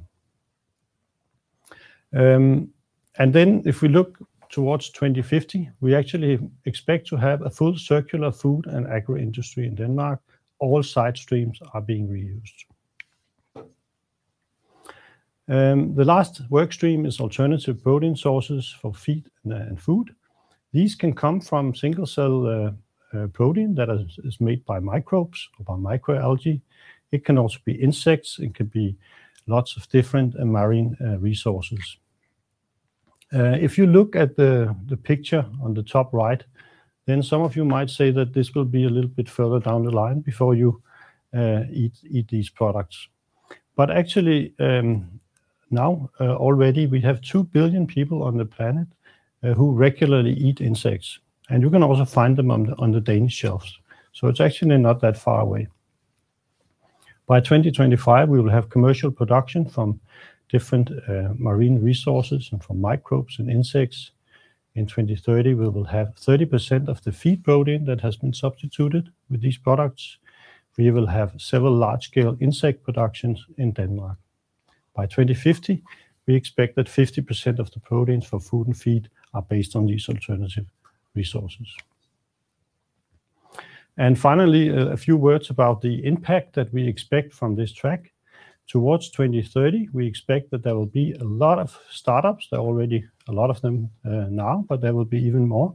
Um, 2.16 2.70
and 3.18 3.32
then 3.32 3.62
if 3.66 3.82
we 3.82 3.88
look 3.88 4.18
towards 4.54 4.90
2050, 4.90 5.68
we 5.80 5.96
actually 5.96 6.38
expect 6.64 7.08
to 7.08 7.16
have 7.16 7.42
a 7.42 7.50
full 7.50 7.76
circular 7.76 8.30
food 8.30 8.66
and 8.66 8.86
agri 8.86 9.20
industry 9.20 9.66
in 9.66 9.74
Denmark. 9.74 10.20
All 10.60 10.82
side 10.82 11.16
streams 11.16 11.58
are 11.72 11.80
being 11.80 12.06
reused. 12.08 12.64
Um, 15.48 15.94
the 15.96 16.04
last 16.04 16.40
work 16.50 16.72
stream 16.72 17.04
is 17.04 17.20
alternative 17.20 17.82
protein 17.82 18.14
sources 18.14 18.72
for 18.80 18.94
feed 18.94 19.24
and 19.42 19.76
uh, 19.76 19.80
food. 19.80 20.14
These 20.72 20.94
can 20.94 21.12
come 21.14 21.40
from 21.40 21.74
single-cell 21.74 22.46
uh, 22.46 22.70
uh, 23.12 23.26
protein 23.32 23.74
that 23.74 23.88
is 24.24 24.40
made 24.40 24.64
by 24.64 24.78
microbes 24.78 25.48
or 25.58 25.64
by 25.64 25.98
microalgae. 25.98 26.60
It 27.10 27.24
can 27.24 27.38
also 27.38 27.58
be 27.64 27.72
insects. 27.72 28.38
It 28.38 28.54
could 28.54 28.70
be 28.70 28.96
lots 29.46 29.76
of 29.76 29.88
different 29.88 30.34
marine 30.38 30.96
resources. 31.20 31.98
Uh, 33.34 33.58
if 33.60 33.76
you 33.76 33.86
look 33.86 34.14
at 34.14 34.36
the 34.36 34.74
picture 35.02 35.44
on 35.62 35.74
the 35.74 35.82
top 35.82 36.12
right, 36.12 36.44
then 37.06 37.22
some 37.22 37.42
of 37.42 37.56
you 37.56 37.64
might 37.64 37.90
say 37.90 38.10
that 38.10 38.32
this 38.32 38.54
will 38.54 38.64
be 38.64 38.84
a 38.84 38.88
little 38.88 39.10
bit 39.10 39.28
further 39.28 39.58
down 39.58 39.84
the 39.84 39.90
line 39.90 40.20
before 40.20 40.54
you 40.54 40.80
uh, 41.36 41.64
eat 41.70 42.28
these 42.28 42.48
products. 42.48 43.08
But 43.76 43.90
actually, 43.90 44.54
um, 44.60 45.20
now 45.70 46.08
uh, 46.20 46.36
already 46.36 46.86
we 46.86 47.00
have 47.00 47.20
2 47.22 47.44
billion 47.44 47.86
people 47.86 48.22
on 48.22 48.36
the 48.36 48.44
planet 48.44 48.86
who 49.56 49.72
regularly 49.72 50.32
eat 50.32 50.62
insects, 50.62 51.18
and 51.50 51.62
you 51.62 51.68
can 51.68 51.82
also 51.82 52.06
find 52.06 52.34
them 52.34 52.50
on 52.50 52.90
the 52.92 53.00
Danish 53.00 53.34
shelves. 53.34 53.78
So 54.12 54.28
it's 54.28 54.40
actually 54.40 54.78
not 54.78 55.02
that 55.02 55.18
far 55.18 55.40
away. 55.40 55.66
By 57.26 57.40
2025, 57.40 58.28
we 58.28 58.40
will 58.40 58.50
have 58.50 58.70
commercial 58.70 59.10
production 59.10 59.68
from 59.68 60.00
different 60.54 60.90
uh, 60.90 61.30
marine 61.36 61.82
resources 61.82 62.50
and 62.52 62.62
from 62.62 62.80
microbes 62.80 63.40
and 63.40 63.50
insects. 63.50 64.12
In 64.76 64.86
2030, 64.86 65.54
we 65.54 65.68
will 65.68 65.84
have 65.84 66.14
30% 66.14 66.88
of 66.88 67.02
the 67.02 67.10
feed 67.12 67.42
protein 67.42 67.84
that 67.86 68.00
has 68.00 68.16
been 68.16 68.32
substituted 68.32 69.08
with 69.30 69.40
these 69.40 69.58
products. 69.58 70.18
We 70.78 70.92
will 70.92 71.06
have 71.06 71.32
several 71.38 71.72
large-scale 71.72 72.36
insect 72.40 72.84
productions 72.84 73.44
in 73.58 73.72
Denmark. 73.72 74.16
By 74.94 75.06
2050, 75.06 75.82
we 76.26 76.36
expect 76.36 76.76
that 76.76 76.86
50% 76.86 77.58
of 77.58 77.70
the 77.72 77.80
proteins 77.80 78.26
for 78.26 78.40
food 78.40 78.66
and 78.68 78.76
feed 78.76 79.10
are 79.32 79.42
based 79.42 79.74
on 79.76 79.86
these 79.86 80.08
alternative 80.08 80.66
resources. 81.16 81.66
And 83.96 84.16
finally, 84.18 84.68
a 84.68 84.96
few 84.96 85.16
words 85.16 85.50
about 85.50 85.80
the 85.80 86.04
impact 86.04 86.52
that 86.54 86.72
we 86.72 86.88
expect 86.88 87.32
from 87.32 87.56
this 87.56 87.72
track. 87.72 88.13
Towards 88.66 89.10
2030, 89.10 89.88
we 89.92 90.06
expect 90.06 90.50
that 90.50 90.62
there 90.62 90.74
will 90.74 90.86
be 90.86 91.12
a 91.12 91.24
lot 91.24 91.58
of 91.58 91.78
startups. 91.90 92.48
There 92.50 92.58
are 92.58 92.62
already 92.62 93.04
a 93.28 93.32
lot 93.32 93.50
of 93.50 93.60
them 93.60 93.90
uh, 94.04 94.26
now, 94.30 94.64
but 94.68 94.80
there 94.80 94.94
will 94.94 95.04
be 95.04 95.22
even 95.22 95.46
more. 95.46 95.74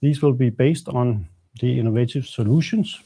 These 0.00 0.20
will 0.20 0.32
be 0.32 0.50
based 0.50 0.88
on 0.88 1.28
the 1.60 1.78
innovative 1.78 2.26
solutions 2.26 3.00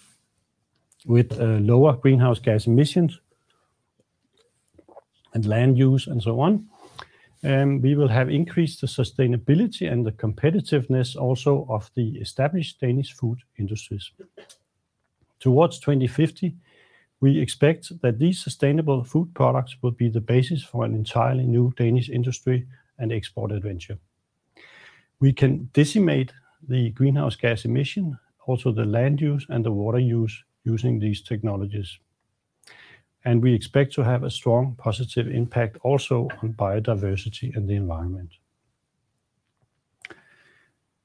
with 1.07 1.39
uh, 1.41 1.59
lower 1.61 1.95
greenhouse 1.95 2.39
gas 2.39 2.67
emissions 2.67 3.21
and 5.35 5.47
land 5.47 5.79
use 5.79 6.07
and 6.07 6.23
so 6.23 6.41
on. 6.41 6.67
Um, 7.45 7.81
we 7.81 7.97
will 7.97 8.09
have 8.09 8.31
increased 8.31 8.81
the 8.81 8.87
sustainability 8.87 9.91
and 9.91 10.07
the 10.07 10.13
competitiveness 10.13 11.17
also 11.17 11.67
of 11.69 11.91
the 11.97 12.19
established 12.19 12.81
Danish 12.81 13.13
food 13.15 13.39
industries. 13.59 14.13
Towards 15.41 15.81
2050, 15.81 16.55
we 17.23 17.39
expect 17.39 18.01
that 18.01 18.19
these 18.19 18.43
sustainable 18.43 19.05
food 19.05 19.33
products 19.33 19.77
will 19.81 19.93
be 19.93 20.09
the 20.09 20.21
basis 20.21 20.65
for 20.65 20.85
an 20.85 20.93
entirely 20.93 21.45
new 21.45 21.73
Danish 21.77 22.11
industry 22.11 22.67
and 22.99 23.13
export 23.13 23.53
adventure. 23.53 23.97
We 25.21 25.33
can 25.33 25.71
decimate 25.73 26.33
the 26.69 26.91
greenhouse 26.91 27.37
gas 27.37 27.65
emission, 27.65 28.19
also 28.47 28.73
the 28.73 28.85
land 28.85 29.21
use 29.21 29.47
and 29.49 29.65
the 29.65 29.71
water 29.71 30.01
use, 30.01 30.37
using 30.65 30.99
these 30.99 31.23
technologies. 31.23 31.97
And 33.25 33.41
we 33.41 33.55
expect 33.55 33.95
to 33.95 34.03
have 34.03 34.25
a 34.25 34.31
strong 34.31 34.75
positive 34.77 35.29
impact 35.29 35.77
also 35.83 36.29
on 36.43 36.55
biodiversity 36.55 37.55
and 37.55 37.69
the 37.69 37.77
environment. 37.77 38.31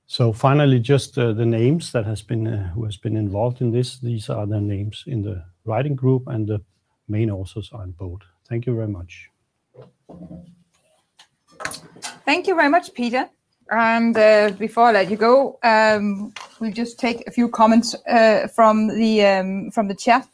So 0.07 0.33
finally, 0.33 0.79
just 0.79 1.15
uh, 1.19 1.33
the 1.33 1.45
names 1.45 1.91
that 1.91 2.05
has 2.05 2.23
been 2.23 2.47
uh, 2.47 2.69
who 2.69 2.85
has 2.85 2.97
been 2.97 3.17
involved 3.17 3.61
in 3.61 3.71
this. 3.71 3.99
These 3.99 4.29
are 4.29 4.47
the 4.47 4.61
names 4.61 5.03
in 5.05 5.21
the 5.21 5.43
writing 5.67 5.95
group, 5.95 6.27
and 6.27 6.47
the 6.47 6.61
main 7.07 7.29
authors 7.29 7.69
are 7.73 7.83
in 7.83 7.91
bold. 7.91 8.23
Thank 8.49 8.65
you 8.65 8.75
very 8.75 8.87
much. 8.87 9.29
Thank 12.25 12.47
you 12.47 12.55
very 12.55 12.69
much, 12.69 12.93
Peter. 12.93 13.29
And 13.69 14.17
uh, 14.17 14.51
before 14.57 14.85
I 14.85 14.91
let 14.91 15.09
you 15.09 15.17
go, 15.17 15.59
um, 15.63 16.33
we'll 16.59 16.71
just 16.71 16.99
take 16.99 17.27
a 17.27 17.31
few 17.31 17.49
comments 17.49 17.95
uh, 18.07 18.47
from 18.47 18.87
the 18.87 19.25
um, 19.25 19.71
from 19.71 19.87
the 19.87 19.95
chat 19.95 20.27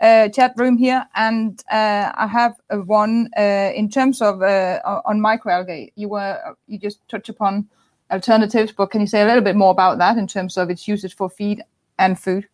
uh, 0.00 0.28
chat 0.28 0.52
room 0.56 0.78
here. 0.78 1.04
And 1.14 1.62
I 1.70 2.28
have 2.30 2.54
one 2.86 3.30
in 3.36 3.88
terms 3.90 4.22
of 4.22 4.42
on 4.42 5.20
microalgae. 5.20 5.92
You 5.96 6.08
were 6.10 6.56
you 6.66 6.78
just 6.78 7.06
touched 7.08 7.28
upon 7.28 7.68
alternatives, 8.10 8.72
but 8.72 8.90
can 8.90 9.00
you 9.00 9.06
say 9.06 9.22
a 9.22 9.26
little 9.26 9.42
bit 9.42 9.56
more 9.56 9.72
about 9.72 9.98
that 9.98 10.16
in 10.16 10.26
terms 10.26 10.56
of 10.56 10.70
its 10.70 10.86
usage 10.86 11.16
for 11.16 11.28
feed 11.28 11.62
and 11.98 12.18
food? 12.18 12.48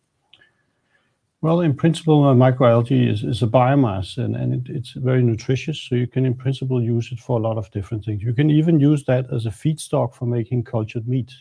Well, 1.45 1.61
in 1.61 1.75
principle, 1.75 2.23
uh, 2.23 2.33
microalgae 2.33 3.07
is 3.23 3.43
a 3.43 3.45
biomass, 3.45 4.17
and 4.17 4.35
and 4.35 4.67
it's 4.67 4.93
very 4.93 5.21
nutritious, 5.21 5.79
so 5.79 5.93
you 5.93 6.07
can, 6.07 6.25
in 6.25 6.33
principle, 6.33 6.81
use 6.81 7.11
it 7.11 7.19
for 7.19 7.37
a 7.37 7.43
lot 7.47 7.59
of 7.59 7.69
different 7.69 8.03
things. 8.03 8.23
You 8.23 8.33
can 8.33 8.49
even 8.49 8.79
use 8.79 9.05
that 9.05 9.31
as 9.31 9.45
a 9.45 9.51
feedstock 9.51 10.15
for 10.15 10.25
making 10.25 10.63
cultured 10.63 11.07
meat. 11.07 11.31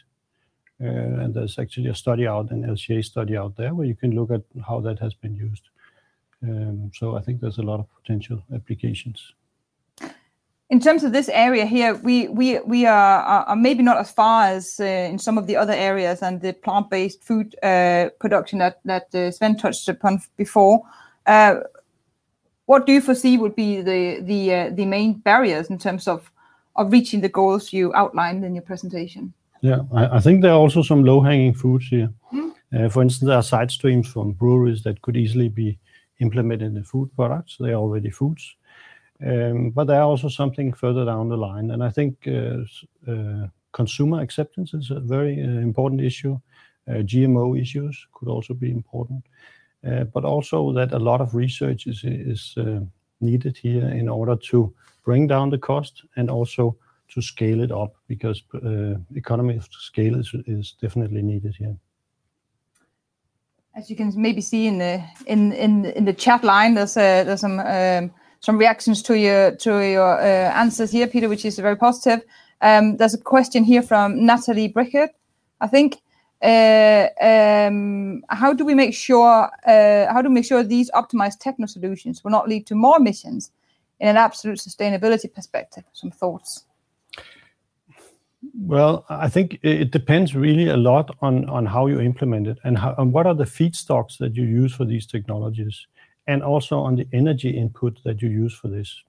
Uh, 0.79 1.23
and 1.23 1.33
there's 1.33 1.59
actually 1.59 1.87
a 1.87 1.95
study 1.95 2.27
out, 2.27 2.51
an 2.51 2.65
LCA 2.65 3.03
study 3.03 3.35
out 3.35 3.57
there, 3.57 3.75
where 3.75 3.87
you 3.87 3.97
can 3.97 4.11
look 4.15 4.31
at 4.31 4.43
how 4.69 4.79
that 4.81 4.99
has 4.99 5.15
been 5.15 5.35
used. 5.35 5.71
Um, 6.43 6.91
so 6.93 7.17
I 7.17 7.23
think 7.23 7.41
there's 7.41 7.63
a 7.65 7.69
lot 7.71 7.81
of 7.81 7.87
potential 8.03 8.45
applications. 8.55 9.33
In 10.71 10.81
terms 10.81 11.05
of 11.05 11.13
this 11.13 11.29
area 11.29 11.67
here, 11.67 11.95
we 11.95 12.29
we 12.29 12.59
we 12.61 12.87
are 12.87 13.55
maybe 13.55 13.83
not 13.83 13.99
as 13.99 14.11
far 14.11 14.47
as 14.47 14.81
uh, 14.81 14.85
in 14.85 15.19
some 15.19 15.37
of 15.39 15.47
the 15.47 15.57
other 15.57 15.75
areas 15.75 16.23
and 16.23 16.41
the 16.41 16.53
plant-based 16.53 17.23
food 17.23 17.55
uh, 17.63 18.09
production 18.19 18.59
that 18.61 18.81
that 18.85 19.07
uh, 19.15 19.31
Svend 19.31 19.59
touched 19.59 19.89
upon 19.89 20.21
before. 20.37 20.83
What 22.67 22.87
do 22.87 22.93
you 22.93 23.03
foresee 23.03 23.37
would 23.37 23.55
be 23.55 23.83
the 23.83 24.21
the 24.23 24.71
the 24.75 24.87
main 24.87 25.21
barriers 25.21 25.69
in 25.69 25.79
terms 25.79 26.09
of 26.09 26.31
of 26.77 26.93
reaching 26.93 27.21
the 27.21 27.29
goals 27.29 27.73
you 27.73 27.93
outlined 27.95 28.45
in 28.45 28.55
your 28.55 28.65
presentation? 28.65 29.35
Yeah. 29.61 29.83
I 29.93 30.21
think 30.21 30.43
there 30.43 30.53
are 30.53 30.59
also 30.59 30.83
some 30.83 31.05
low-hanging 31.05 31.55
fruits 31.55 31.89
here. 31.89 32.11
Hmm? 32.31 32.51
For 32.89 33.03
instance, 33.03 33.29
there 33.29 33.37
are 33.37 33.43
side 33.43 33.71
streams 33.71 34.09
from 34.09 34.33
breweries 34.33 34.83
that 34.83 35.01
could 35.03 35.17
easily 35.17 35.49
be 35.49 35.79
implemented 36.21 36.67
in 36.67 36.75
the 36.75 36.85
food 36.85 37.11
products. 37.17 37.57
They 37.61 37.71
are 37.71 37.81
already 37.81 38.11
foods. 38.11 38.57
Um, 39.23 39.71
but 39.71 39.87
there 39.87 40.01
are 40.01 40.11
also 40.11 40.29
something 40.29 40.73
further 40.73 41.05
down 41.05 41.29
the 41.29 41.37
line, 41.37 41.71
and 41.71 41.85
I 41.85 41.91
think 41.91 42.27
uh, 42.27 42.65
uh, 43.07 43.47
consumer 43.73 44.21
acceptance 44.21 44.75
is 44.75 44.91
a 44.91 45.01
very 45.01 45.41
uh, 45.41 45.61
important 45.61 46.01
issue. 46.01 46.39
GMO 46.87 47.59
issues 47.59 48.07
could 48.13 48.29
also 48.29 48.53
be 48.53 48.71
important, 48.71 49.25
but 50.13 50.25
also 50.25 50.71
that 50.75 50.93
a 50.93 50.99
lot 50.99 51.23
of 51.23 51.35
research 51.35 51.87
is 51.87 52.05
is 52.05 52.59
needed 53.21 53.57
here 53.57 53.89
in 53.89 54.07
order 54.09 54.37
to 54.51 54.75
bring 55.03 55.27
down 55.27 55.51
the 55.51 55.59
cost 55.59 56.05
and 56.17 56.31
also 56.31 56.77
to 57.09 57.23
scale 57.23 57.63
it 57.63 57.73
up, 57.73 57.95
because 58.07 58.43
economy 59.15 59.57
of 59.57 59.67
scale 59.71 60.21
is 60.21 60.35
is 60.47 60.77
definitely 60.79 61.23
needed 61.23 61.57
here. 61.57 61.77
As 63.75 63.89
you 63.89 63.97
can 63.97 64.13
maybe 64.15 64.43
see 64.43 64.67
in 64.67 64.79
the 64.79 65.03
in 65.27 65.53
in, 65.53 65.87
in 65.87 66.05
the 66.05 66.13
chat 66.13 66.45
line, 66.45 66.75
there's 66.75 67.41
some 67.41 67.61
um, 67.61 68.11
reactions 68.53 69.03
to 69.03 69.19
your 69.19 69.57
to 69.57 69.71
your 69.81 70.21
uh, 70.21 70.53
answers 70.55 70.91
here, 70.91 71.07
Peter, 71.07 71.29
which 71.29 71.45
is 71.45 71.59
very 71.59 71.77
positive. 71.77 72.23
Um, 72.61 72.97
there's 72.97 73.15
a 73.15 73.19
question 73.19 73.65
here 73.65 73.83
from 73.83 74.25
Natalie 74.25 74.69
Bricket. 74.69 75.11
I 75.61 75.67
think, 75.67 75.97
uh, 76.43 77.09
um, 77.21 78.23
how 78.29 78.53
do 78.53 78.65
we 78.65 78.75
make 78.75 78.95
sure 78.95 79.51
uh, 79.67 80.13
how 80.13 80.23
do 80.23 80.29
we 80.29 80.35
make 80.35 80.45
sure 80.45 80.63
these 80.63 80.91
optimized 80.93 81.39
techno 81.41 81.67
solutions 81.67 82.23
will 82.23 82.31
not 82.31 82.49
lead 82.49 82.67
to 82.67 82.75
more 82.75 82.99
emissions 82.99 83.51
in 84.01 84.09
an 84.09 84.17
absolute 84.17 84.59
sustainability 84.59 85.33
perspective? 85.33 85.85
Some 85.93 86.11
thoughts. 86.11 86.65
Well, 88.59 89.05
I 89.09 89.29
think 89.31 89.59
it 89.63 89.91
depends 89.91 90.35
really 90.35 90.69
a 90.69 90.77
lot 90.77 91.17
on 91.23 91.49
on 91.49 91.67
how 91.67 91.87
you 91.87 92.01
implement 92.01 92.47
it 92.47 92.59
and, 92.65 92.79
how, 92.79 92.95
and 92.99 93.13
what 93.13 93.27
are 93.27 93.35
the 93.35 93.45
feedstocks 93.45 94.19
that 94.19 94.37
you 94.37 94.45
use 94.45 94.75
for 94.75 94.85
these 94.85 95.07
technologies, 95.07 95.87
and 96.27 96.43
also 96.43 96.79
on 96.79 96.97
the 96.97 97.07
energy 97.13 97.51
input 97.51 97.99
that 98.05 98.23
you 98.23 98.29
use 98.29 98.55
for 98.55 98.69
this. 98.69 99.03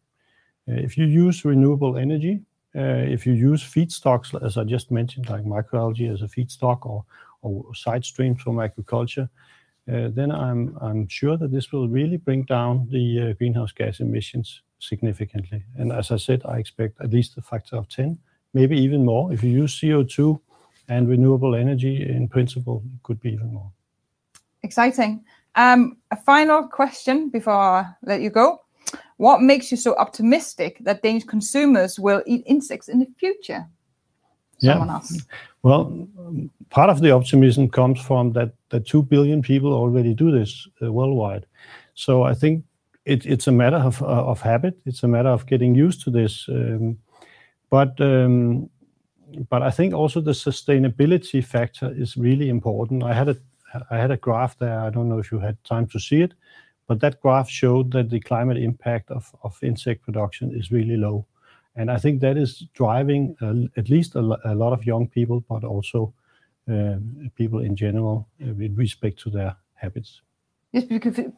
Uh, 0.67 0.73
if 0.73 0.97
you 0.97 1.05
use 1.05 1.45
renewable 1.45 1.97
energy, 1.97 2.41
uh, 2.75 3.05
if 3.07 3.25
you 3.25 3.33
use 3.33 3.63
feedstocks, 3.63 4.33
as 4.43 4.57
I 4.57 4.63
just 4.63 4.91
mentioned, 4.91 5.29
like 5.29 5.43
microalgae 5.43 6.11
as 6.11 6.21
a 6.21 6.27
feedstock 6.27 6.85
or 6.85 7.05
side 7.75 8.03
streams 8.03 8.41
from 8.41 8.59
agriculture, 8.59 9.29
uh, 9.87 10.09
then 10.09 10.31
I'm 10.31 11.07
sure 11.07 11.37
that 11.37 11.51
this 11.51 11.71
will 11.71 11.87
really 11.87 12.17
bring 12.17 12.43
down 12.43 12.87
the 12.89 13.35
greenhouse 13.37 13.71
gas 13.71 13.99
emissions 13.99 14.61
significantly. 14.79 15.63
And 15.77 15.91
as 15.91 16.11
I 16.11 16.17
said, 16.17 16.41
I 16.45 16.57
expect 16.57 16.99
at 17.01 17.11
least 17.11 17.37
a 17.37 17.41
factor 17.41 17.75
of 17.75 17.87
10, 17.89 18.17
maybe 18.53 18.77
even 18.77 19.05
more. 19.05 19.31
If 19.31 19.43
you 19.43 19.51
use 19.51 19.79
CO2 19.79 20.39
and 20.89 21.07
renewable 21.07 21.55
energy, 21.55 22.01
in 22.01 22.27
principle, 22.27 22.83
it 22.95 23.03
could 23.03 23.19
be 23.19 23.33
even 23.33 23.53
more. 23.53 23.71
Exciting. 24.63 25.23
Um, 25.55 25.97
a 26.11 26.17
final 26.17 26.67
question 26.67 27.29
before 27.29 27.53
I 27.53 27.85
let 28.03 28.21
you 28.21 28.29
go: 28.29 28.61
What 29.17 29.41
makes 29.41 29.71
you 29.71 29.77
so 29.77 29.95
optimistic 29.95 30.77
that 30.81 31.01
Danish 31.01 31.23
consumers 31.23 31.99
will 31.99 32.21
eat 32.25 32.43
insects 32.45 32.89
in 32.89 32.99
the 32.99 33.07
future? 33.17 33.65
someone 34.59 34.89
else? 34.89 35.21
Well, 35.63 36.07
part 36.69 36.89
of 36.89 37.01
the 37.01 37.11
optimism 37.11 37.69
comes 37.69 37.99
from 37.99 38.33
that 38.33 38.53
2 38.85 39.03
billion 39.03 39.41
people 39.41 39.73
already 39.73 40.13
do 40.13 40.31
this 40.31 40.67
uh, 40.81 40.91
worldwide. 40.91 41.45
So 41.95 42.23
I 42.23 42.33
think 42.33 42.63
it's 43.05 43.47
a 43.47 43.51
matter 43.51 43.77
uh, 43.77 44.05
of 44.05 44.41
habit. 44.41 44.77
It's 44.85 45.03
a 45.03 45.07
matter 45.07 45.29
of 45.29 45.45
getting 45.45 45.75
used 45.75 46.01
to 46.03 46.11
this. 46.11 46.45
Um, 46.49 46.97
but 47.69 47.99
um, 48.01 48.69
but 49.49 49.61
I 49.61 49.71
think 49.71 49.93
also 49.93 50.21
the 50.21 50.31
sustainability 50.31 51.43
factor 51.43 51.91
is 51.95 52.15
really 52.15 52.49
important. 52.49 53.03
I 53.03 53.13
had 53.13 53.29
a 53.29 53.37
graph 54.21 54.57
there. 54.57 54.79
I 54.79 54.89
don't 54.89 55.09
know 55.09 55.19
if 55.19 55.31
you 55.31 55.39
had 55.39 55.63
time 55.63 55.87
to 55.87 55.99
see 55.99 56.21
it, 56.21 56.33
but 56.87 56.99
that 56.99 57.21
graph 57.21 57.49
showed 57.49 57.91
that 57.91 58.09
the 58.09 58.19
climate 58.19 58.57
impact 58.57 59.11
of 59.11 59.33
of 59.43 59.57
insect 59.63 60.03
production 60.03 60.51
is 60.55 60.71
really 60.71 60.97
low. 60.97 61.25
And 61.75 61.91
I 61.91 61.97
think 61.97 62.21
that 62.21 62.37
is 62.37 62.63
driving 62.73 63.35
uh, 63.41 63.79
at 63.79 63.89
least 63.89 64.15
a 64.15 64.21
a 64.45 64.55
lot 64.55 64.73
of 64.73 64.85
young 64.85 65.07
people, 65.07 65.43
but 65.49 65.63
also 65.63 66.13
um, 66.67 67.31
people 67.35 67.59
in 67.59 67.75
general 67.75 68.27
uh, 68.41 68.53
with 68.53 68.77
respect 68.77 69.19
to 69.19 69.29
their 69.29 69.55
habits. 69.73 70.21
Yes, 70.71 70.83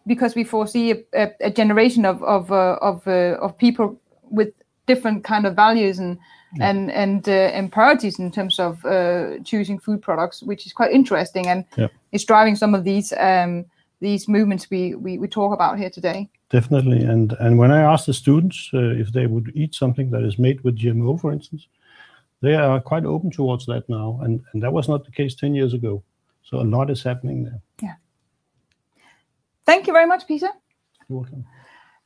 because 0.07 0.35
we 0.35 0.43
foresee 0.43 1.05
a 1.13 1.51
generation 1.51 2.05
of 2.05 2.23
of 2.23 2.51
uh, 2.51 2.77
of 2.81 3.07
of 3.07 3.57
people 3.57 3.99
with 4.31 4.53
different 4.87 5.23
kind 5.23 5.45
of 5.45 5.55
values 5.55 5.99
and 5.99 6.17
Uh, 6.61 7.67
priorities 7.71 8.19
in 8.19 8.31
terms 8.31 8.59
of 8.59 8.83
uh, 8.85 9.37
choosing 9.43 9.79
food 9.79 10.01
products, 10.01 10.41
which 10.43 10.65
is 10.65 10.73
quite 10.73 10.91
interesting 10.91 11.47
and 11.47 11.65
is 12.11 12.25
driving 12.25 12.55
some 12.55 12.73
of 12.73 12.83
these 12.83 13.13
um, 13.17 13.65
these 13.99 14.27
movements 14.27 14.69
we 14.69 14.95
we 14.95 15.27
talk 15.27 15.53
about 15.53 15.77
here 15.77 15.89
today. 15.89 16.29
Definitely. 16.49 17.03
And 17.03 17.33
and 17.39 17.57
when 17.57 17.71
I 17.71 17.81
ask 17.81 18.05
the 18.05 18.13
students 18.13 18.69
uh, 18.73 19.01
if 19.01 19.11
they 19.11 19.27
would 19.27 19.51
eat 19.55 19.75
something 19.75 20.11
that 20.11 20.23
is 20.23 20.39
made 20.39 20.61
with 20.63 20.77
GMO, 20.77 21.19
for 21.19 21.31
instance, 21.31 21.67
they 22.41 22.55
are 22.55 22.79
quite 22.79 23.05
open 23.05 23.31
towards 23.31 23.65
that 23.65 23.87
now. 23.89 24.19
And 24.23 24.41
and 24.53 24.63
that 24.63 24.71
was 24.71 24.87
not 24.87 25.03
the 25.03 25.11
case 25.11 25.35
10 25.35 25.55
years 25.55 25.73
ago. 25.73 26.03
So 26.43 26.61
a 26.61 26.63
lot 26.63 26.89
is 26.89 27.03
happening 27.03 27.43
there. 27.43 27.61
Yeah. 27.81 27.95
Thank 29.65 29.87
you 29.87 29.93
very 29.93 30.07
much, 30.07 30.25
Peter. 30.27 30.49
You're 31.09 31.19
welcome. 31.19 31.45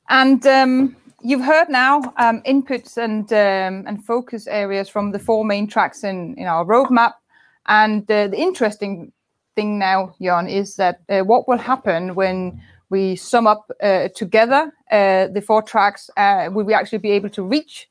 And 0.09 0.45
um, 0.47 0.95
you've 1.23 1.43
heard 1.43 1.69
now 1.69 2.02
um, 2.18 2.41
inputs 2.43 2.98
and 2.98 3.31
um, 3.34 3.88
and 3.88 4.03
focus 4.06 4.48
areas 4.48 4.89
from 4.89 5.11
the 5.11 5.19
four 5.19 5.45
main 5.45 5.68
tracks 5.68 6.03
in 6.03 6.35
in 6.38 6.48
our 6.48 6.65
roadmap. 6.65 7.14
And 7.68 8.10
uh, 8.11 8.27
the 8.27 8.38
interesting 8.38 9.11
thing 9.56 9.80
now, 9.80 10.14
Jørgen, 10.19 10.49
is 10.49 10.76
that 10.76 11.02
uh, 11.10 11.22
what 11.22 11.48
will 11.48 11.57
happen 11.57 12.15
when 12.15 12.61
we 12.89 13.15
sum 13.15 13.48
up 13.48 13.72
uh, 13.81 14.10
together 14.15 14.72
the 14.89 15.43
four 15.45 15.61
tracks? 15.61 16.10
Will 16.18 16.65
we 16.65 16.73
actually 16.73 16.99
be 16.99 17.11
able 17.11 17.30
to 17.30 17.43
reach 17.43 17.89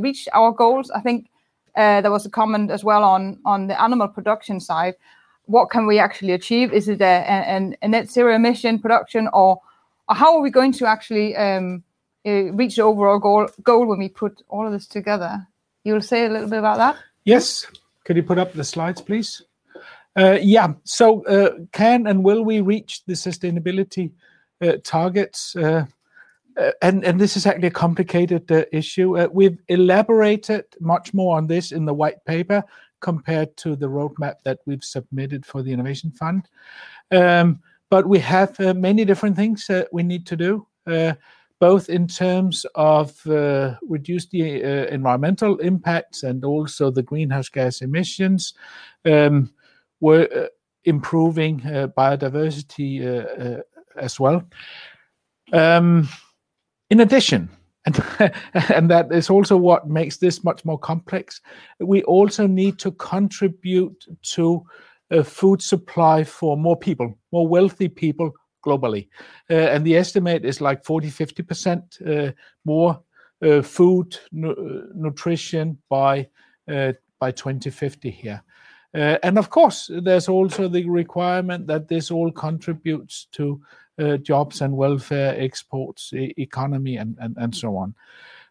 reach 0.00 0.28
our 0.32 0.52
goals? 0.52 0.90
I 0.90 1.00
think 1.00 1.30
there 1.76 2.10
was 2.10 2.26
a 2.26 2.30
comment 2.30 2.70
as 2.70 2.84
well 2.84 3.04
on 3.04 3.66
the 3.68 3.80
animal 3.80 4.08
production 4.08 4.60
side. 4.60 4.94
What 5.46 5.70
can 5.70 5.86
we 5.86 5.98
actually 5.98 6.32
achieve? 6.32 6.72
Is 6.72 6.88
it 6.88 7.00
a 7.00 7.88
net 7.88 8.10
zero 8.10 8.34
emission 8.34 8.78
production, 8.78 9.28
or 9.32 9.60
how 10.08 10.36
are 10.36 10.42
we 10.42 10.50
going 10.50 10.72
to 10.72 10.86
actually 10.86 11.36
um, 11.36 11.82
reach 12.24 12.76
the 12.76 12.82
overall 12.82 13.18
goal 13.18 13.86
when 13.86 13.98
we 13.98 14.08
put 14.08 14.42
all 14.48 14.66
of 14.66 14.72
this 14.72 14.86
together? 14.86 15.46
You'll 15.84 16.00
say 16.00 16.26
a 16.26 16.28
little 16.28 16.48
bit 16.48 16.60
about 16.60 16.78
that? 16.78 16.96
Yes. 17.24 17.66
Could 18.04 18.16
you 18.16 18.22
put 18.22 18.38
up 18.38 18.52
the 18.52 18.64
slides, 18.64 19.00
please? 19.00 19.42
Uh, 20.16 20.38
yeah. 20.40 20.74
So 20.84 21.24
uh, 21.24 21.52
can 21.72 22.06
and 22.06 22.22
will 22.24 22.44
we 22.44 22.60
reach 22.60 23.04
the 23.06 23.14
sustainability 23.14 24.12
uh, 24.60 24.76
targets? 24.84 25.56
And 25.56 27.04
and 27.04 27.18
this 27.18 27.36
is 27.36 27.46
actually 27.46 27.68
a 27.68 27.70
complicated 27.70 28.50
issue. 28.72 29.16
We've 29.32 29.58
elaborated 29.68 30.64
much 30.80 31.14
more 31.14 31.36
on 31.36 31.46
this 31.46 31.72
in 31.72 31.86
the 31.86 31.94
white 31.94 32.22
paper 32.26 32.62
compared 33.00 33.56
to 33.56 33.74
the 33.74 33.88
roadmap 33.88 34.42
that 34.44 34.58
we've 34.66 34.84
submitted 34.84 35.46
for 35.46 35.62
the 35.62 35.72
Innovation 35.72 36.10
Fund. 36.10 36.48
Um, 37.10 37.60
but 37.88 38.06
we 38.06 38.18
have 38.18 38.58
many 38.58 39.04
different 39.04 39.36
things 39.36 39.70
we 39.92 40.02
need 40.02 40.26
to 40.26 40.36
do, 40.36 40.66
both 41.62 41.88
in 41.88 42.08
terms 42.08 42.66
of 42.74 43.24
uh, 43.24 43.76
reducing 43.82 44.30
the 44.32 44.64
uh, 44.64 44.86
environmental 44.88 45.56
impacts 45.58 46.24
and 46.24 46.44
also 46.44 46.90
the 46.90 47.04
greenhouse 47.04 47.48
gas 47.48 47.82
emissions, 47.82 48.54
um, 49.04 49.48
we're 50.00 50.28
uh, 50.34 50.48
improving 50.86 51.60
biodiversity 51.96 53.62
as 53.94 54.18
well. 54.18 54.42
Um, 55.52 56.08
in 56.90 56.98
addition, 56.98 57.48
and 57.86 58.90
that 58.90 59.12
is 59.12 59.30
also 59.30 59.56
what 59.56 59.88
makes 59.88 60.16
this 60.16 60.42
much 60.42 60.64
more 60.64 60.80
complex, 60.80 61.40
we 61.78 62.02
also 62.02 62.48
need 62.48 62.80
to 62.80 62.90
contribute 62.90 64.04
to 64.34 64.66
a 65.12 65.22
food 65.22 65.62
supply 65.62 66.24
for 66.24 66.56
more 66.56 66.76
people, 66.76 67.16
more 67.30 67.46
wealthy 67.46 67.86
people 67.86 68.32
globally. 68.62 69.08
Uh, 69.50 69.54
and 69.54 69.84
the 69.84 69.96
estimate 69.96 70.44
is 70.44 70.60
like 70.60 70.84
40%-50% 70.84 72.28
uh, 72.28 72.32
more 72.64 73.00
uh, 73.44 73.62
food 73.62 74.18
nutrition 74.32 75.78
by 75.88 76.28
by 77.18 77.30
2050 77.32 78.10
here. 78.10 78.42
And 78.94 79.36
of 79.36 79.50
course, 79.50 79.90
there's 80.02 80.28
also 80.28 80.68
the 80.68 80.88
requirement 80.88 81.66
that 81.66 81.88
this 81.88 82.10
all 82.10 82.30
contributes 82.30 83.26
to 83.32 83.60
jobs 84.22 84.60
and 84.60 84.76
welfare, 84.76 85.34
exports, 85.36 86.12
economy, 86.14 86.96
and 86.98 87.16
and 87.18 87.54
so 87.54 87.76
on. 87.76 87.94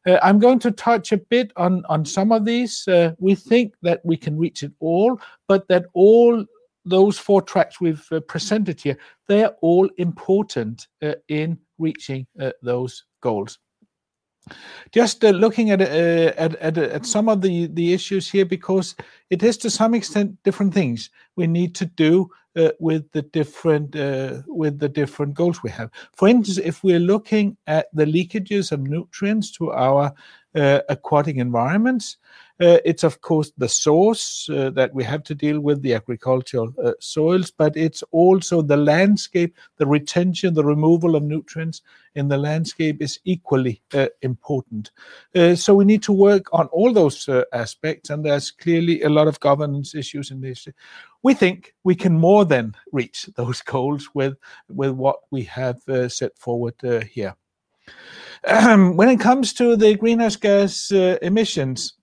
I'm 0.05 0.39
going 0.39 0.59
to 0.59 0.71
touch 0.71 1.13
a 1.13 1.17
bit 1.17 1.53
on 1.55 2.05
some 2.05 2.33
of 2.33 2.43
these. 2.43 2.85
We 3.17 3.35
think 3.35 3.75
that 3.81 4.01
we 4.03 4.17
can 4.17 4.37
reach 4.37 4.61
it 4.61 4.73
all, 4.81 5.21
but 5.47 5.69
that 5.69 5.85
all 5.93 6.45
those 6.85 7.17
four 7.17 7.41
tracks 7.41 7.79
we've 7.79 8.05
uh, 8.11 8.19
presented 8.21 8.81
here, 8.81 8.97
they 9.27 9.43
are 9.43 9.55
all 9.61 9.89
important 9.97 10.87
uh, 11.01 11.13
in 11.27 11.59
reaching 11.77 12.25
uh, 12.39 12.51
those 12.61 13.03
goals. 13.21 13.59
Just 14.91 15.23
looking 15.23 15.69
at 15.69 15.81
at 15.81 16.55
at 16.77 17.05
some 17.05 17.29
of 17.29 17.41
the 17.41 17.93
issues 17.93 18.27
here, 18.27 18.45
because 18.45 18.95
it 19.29 19.43
is 19.43 19.55
to 19.57 19.69
some 19.69 19.93
extent 19.93 20.35
different 20.43 20.73
things 20.73 21.11
we 21.35 21.45
need 21.45 21.75
to 21.75 21.85
do 21.85 22.27
with 22.79 23.09
the 23.11 23.21
different 23.21 23.93
with 24.47 24.79
the 24.79 24.89
different 24.89 25.35
goals 25.35 25.61
we 25.61 25.69
have. 25.69 25.91
For 26.15 26.27
instance, 26.27 26.57
if 26.57 26.83
we're 26.83 26.99
looking 26.99 27.55
at 27.67 27.85
the 27.93 28.05
leakages 28.05 28.71
of 28.71 28.81
nutrients 28.81 29.51
to 29.51 29.71
our 29.71 30.11
Uh, 30.53 30.81
aquatic 30.89 31.37
environments, 31.37 32.17
uh, 32.59 32.77
it's 32.83 33.05
of 33.05 33.21
course 33.21 33.53
the 33.57 33.69
source 33.69 34.49
uh, 34.49 34.69
that 34.71 34.93
we 34.93 35.01
have 35.01 35.23
to 35.23 35.33
deal 35.33 35.61
with, 35.61 35.81
the 35.81 35.93
agricultural 35.93 36.73
soils, 36.99 37.51
but 37.51 37.77
it's 37.77 38.03
also 38.11 38.61
the 38.61 38.75
landscape, 38.75 39.55
the 39.77 39.87
retention, 39.87 40.53
the 40.53 40.63
removal 40.63 41.15
of 41.15 41.23
nutrients 41.23 41.81
in 42.15 42.27
the 42.27 42.37
landscape 42.37 43.01
is 43.01 43.17
equally 43.23 43.81
important. 44.21 44.91
So 45.55 45.73
we 45.73 45.85
need 45.85 46.03
to 46.03 46.11
work 46.11 46.47
on 46.51 46.67
all 46.67 46.91
those 46.91 47.29
aspects, 47.53 48.09
and 48.09 48.25
there's 48.25 48.51
clearly 48.51 49.03
a 49.03 49.09
lot 49.09 49.29
of 49.29 49.39
governance 49.39 49.95
issues 49.95 50.31
in 50.31 50.41
this. 50.41 50.67
We 51.23 51.33
think 51.33 51.73
we 51.85 51.95
can 51.95 52.19
more 52.19 52.43
than 52.43 52.75
reach 52.91 53.29
those 53.37 53.61
goals 53.61 54.09
with 54.13 54.35
with 54.67 54.91
what 54.91 55.19
we 55.31 55.43
have 55.43 55.79
set 56.09 56.37
forward 56.37 56.75
here. 57.09 57.35
When 58.95 59.09
it 59.09 59.19
comes 59.19 59.53
to 59.53 59.75
the 59.75 59.95
greenhouse 59.95 60.35
gas 60.35 60.91
uh, 60.91 61.17
emissions, 61.21 61.93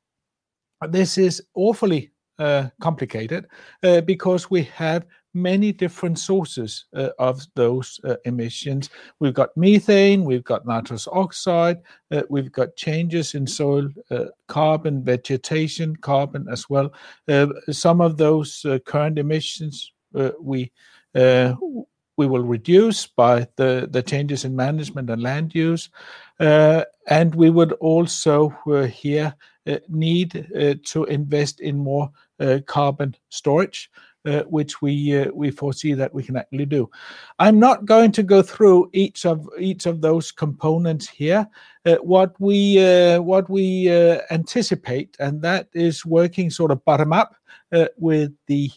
this 0.89 1.19
is 1.19 1.43
awfully 1.55 2.13
uh, 2.39 2.69
complicated 2.81 3.47
uh, 3.83 4.01
because 4.03 4.49
we 4.49 4.63
have 4.63 5.05
many 5.35 5.73
different 5.73 6.19
sources 6.19 6.87
of 7.19 7.45
those 7.55 8.01
emissions. 8.25 8.91
We've 9.21 9.35
got 9.35 9.57
methane, 9.57 10.25
we've 10.25 10.45
got 10.45 10.67
nitrous 10.67 11.07
oxide, 11.13 11.79
we've 12.29 12.51
got 12.51 12.77
changes 12.77 13.35
in 13.35 13.47
soil 13.47 13.89
carbon, 14.49 15.05
vegetation 15.05 15.95
carbon 15.97 16.47
as 16.51 16.69
well. 16.71 16.93
Some 17.71 18.01
of 18.01 18.17
those 18.17 18.65
current 18.87 19.19
emissions 19.19 19.93
we 20.41 20.73
will 22.27 22.43
reduce 22.43 23.07
by 23.07 23.47
the 23.57 23.89
the 23.91 24.03
changes 24.03 24.45
in 24.45 24.57
management 24.57 25.11
and 25.11 25.23
land 25.23 25.55
use. 25.55 25.91
Uh, 26.41 26.85
and 27.09 27.35
we 27.35 27.51
would 27.51 27.73
also 27.73 28.55
uh, 28.67 28.83
here 28.83 29.35
uh, 29.67 29.79
need 29.89 30.47
to 30.85 31.05
invest 31.05 31.61
in 31.61 31.77
more 31.77 32.11
carbon 32.67 33.17
storage, 33.31 33.91
Uh, 34.29 34.43
which 34.43 34.83
we 34.83 35.19
uh, 35.19 35.31
we 35.33 35.51
foresee 35.51 35.95
that 35.95 36.13
we 36.13 36.23
can 36.23 36.37
actually 36.37 36.67
do. 36.67 36.91
I'm 37.39 37.59
not 37.59 37.87
going 37.87 38.13
to 38.13 38.23
go 38.23 38.43
through 38.43 38.91
each 38.93 39.25
of 39.25 39.49
each 39.59 39.87
of 39.87 40.03
those 40.03 40.31
components 40.33 41.09
here. 41.09 41.49
Uh, 41.87 41.97
what 42.03 42.39
we 42.39 42.79
anticipate, 44.31 45.17
and 45.19 45.41
that 45.41 45.69
is 45.73 46.05
working 46.05 46.51
sort 46.51 46.71
of 46.73 46.85
bottom 46.85 47.11
up 47.11 47.37
with 47.97 48.33
the 48.49 48.71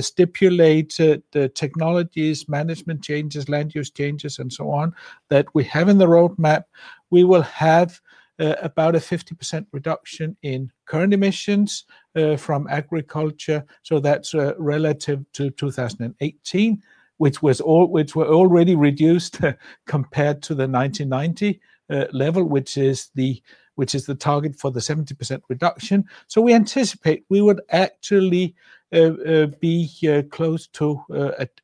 stipulated 0.00 1.24
technologies, 1.54 2.48
management 2.48 3.02
changes, 3.02 3.48
land 3.48 3.74
use 3.74 3.90
changes, 3.90 4.38
and 4.38 4.52
so 4.52 4.70
on 4.70 4.94
that 5.30 5.46
we 5.52 5.64
have 5.64 5.88
in 5.88 5.98
the 5.98 6.06
roadmap, 6.06 6.64
we 7.10 7.24
will 7.24 7.42
have 7.42 8.00
Uh, 8.42 8.56
about 8.60 8.96
a 8.96 8.98
50% 8.98 9.66
reduction 9.70 10.36
in 10.42 10.68
current 10.86 11.14
emissions 11.14 11.84
uh, 12.16 12.36
from 12.36 12.66
agriculture. 12.68 13.64
So 13.84 14.00
that's 14.00 14.34
uh, 14.34 14.54
relative 14.58 15.24
to 15.34 15.50
2018, 15.50 16.82
which 17.18 17.40
was 17.40 17.60
all 17.60 17.86
which 17.86 18.16
were 18.16 18.26
already 18.26 18.74
reduced 18.74 19.38
compared 19.86 20.42
to 20.42 20.56
the 20.56 20.66
1990 20.66 21.60
level, 22.12 22.42
which 22.42 22.76
is 22.76 23.10
the 23.14 23.40
which 23.76 23.94
is 23.94 24.06
the 24.06 24.16
target 24.16 24.56
for 24.56 24.72
the 24.72 24.80
70% 24.80 25.40
reduction. 25.48 26.04
So 26.26 26.42
we 26.42 26.52
anticipate 26.52 27.24
we 27.28 27.42
would 27.42 27.60
actually 27.70 28.56
be 28.90 30.24
close 30.32 30.66
to 30.66 31.00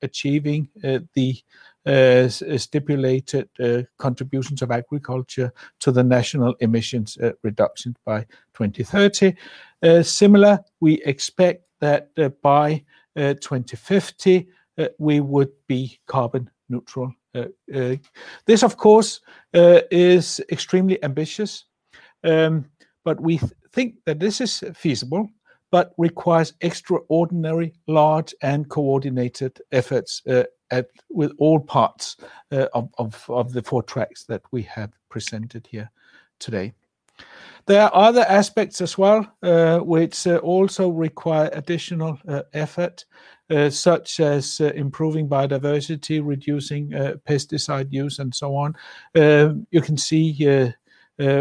achieving 0.01 0.69
the 1.15 1.43
Uh, 1.87 1.91
uh, 1.91 2.59
stipulated 2.59 3.49
uh, 3.61 3.83
contributions 3.97 4.61
of 4.61 4.71
agriculture 4.71 5.51
to 5.81 5.91
the 5.91 6.03
national 6.03 6.55
emissions 6.61 7.17
reduction 7.43 7.97
by 8.05 8.27
2030. 8.53 9.35
Similar, 10.03 10.59
we 10.81 11.01
expect 11.05 11.65
that 11.81 12.11
by 12.43 12.85
2050, 13.17 14.49
we 14.99 15.21
would 15.21 15.51
be 15.67 15.99
carbon 16.07 16.51
neutral. 16.69 17.11
This, 18.47 18.63
of 18.63 18.77
course, 18.77 19.21
is 19.55 20.41
extremely 20.51 21.03
ambitious, 21.03 21.65
um, 22.25 22.67
but 23.03 23.19
we 23.19 23.41
think 23.73 23.95
that 24.05 24.21
this 24.21 24.43
is 24.43 24.63
feasible, 24.75 25.27
but 25.71 25.95
requires 25.97 26.53
extraordinary 26.61 27.73
large 27.87 28.35
and 28.43 28.69
coordinated 28.69 29.59
efforts 29.73 30.23
with 31.11 31.33
all 31.39 31.61
parts 31.61 32.17
uh, 32.53 32.67
of 32.75 33.25
of 33.29 33.53
the 33.53 33.63
four 33.63 33.83
tracks 33.83 34.25
that 34.25 34.43
we 34.51 34.63
have 34.63 34.93
presented 35.09 35.67
here 35.67 35.91
today. 36.39 36.73
There 37.67 37.83
are 37.83 37.95
other 37.95 38.25
aspects 38.29 38.81
as 38.81 38.97
well, 38.97 39.31
uh, 39.43 39.81
which 39.81 40.27
uh, 40.27 40.37
also 40.37 40.89
require 40.89 41.51
additional 41.53 42.19
effort, 42.55 43.05
such 43.71 44.21
as 44.21 44.61
improving 44.61 45.29
biodiversity, 45.29 46.21
reducing 46.25 46.91
pesticide 47.29 47.93
use, 47.93 48.21
and 48.21 48.35
so 48.35 48.57
on. 48.57 48.75
You 49.15 49.83
can 49.83 49.99
see 49.99 50.73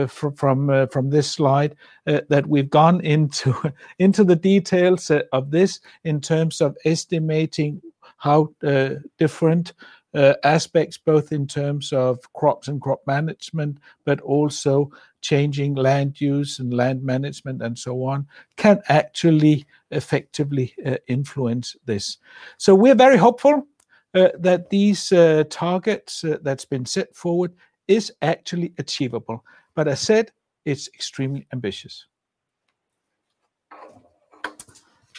from 0.08 1.10
this 1.10 1.32
slide 1.32 1.76
that 2.06 2.46
we've 2.48 2.70
gone 2.70 3.00
into 3.02 3.56
into 4.00 4.24
the 4.26 4.36
details 4.36 5.12
of 5.32 5.52
this 5.52 5.80
in 6.04 6.20
terms 6.20 6.60
of 6.60 6.76
estimating 6.84 7.82
how 8.18 8.50
uh, 8.64 8.96
different 9.18 9.74
uh, 10.14 10.34
aspects, 10.44 10.98
both 10.98 11.32
in 11.32 11.48
terms 11.48 11.94
of 11.94 12.32
crops 12.34 12.68
and 12.68 12.82
crop 12.82 13.02
management, 13.06 13.78
but 14.06 14.20
also 14.22 14.90
changing 15.22 15.76
land 15.76 16.20
use 16.20 16.60
and 16.60 16.74
land 16.74 17.04
management 17.04 17.62
and 17.62 17.78
so 17.78 18.04
on, 18.04 18.28
can 18.56 18.82
actually 18.90 19.66
effectively 19.92 20.74
uh, 20.86 20.98
influence 21.08 21.76
this. 21.86 22.18
So 22.58 22.74
we're 22.74 22.96
very 22.96 23.18
hopeful 23.18 23.68
that 24.14 24.70
these 24.72 25.10
targets 25.50 26.26
that's 26.42 26.66
been 26.66 26.86
set 26.86 27.16
forward 27.16 27.54
is 27.88 28.12
actually 28.24 28.74
achievable. 28.80 29.44
But 29.76 29.88
as 29.88 30.00
said, 30.00 30.32
it's 30.66 30.88
extremely 30.88 31.46
ambitious. 31.54 32.08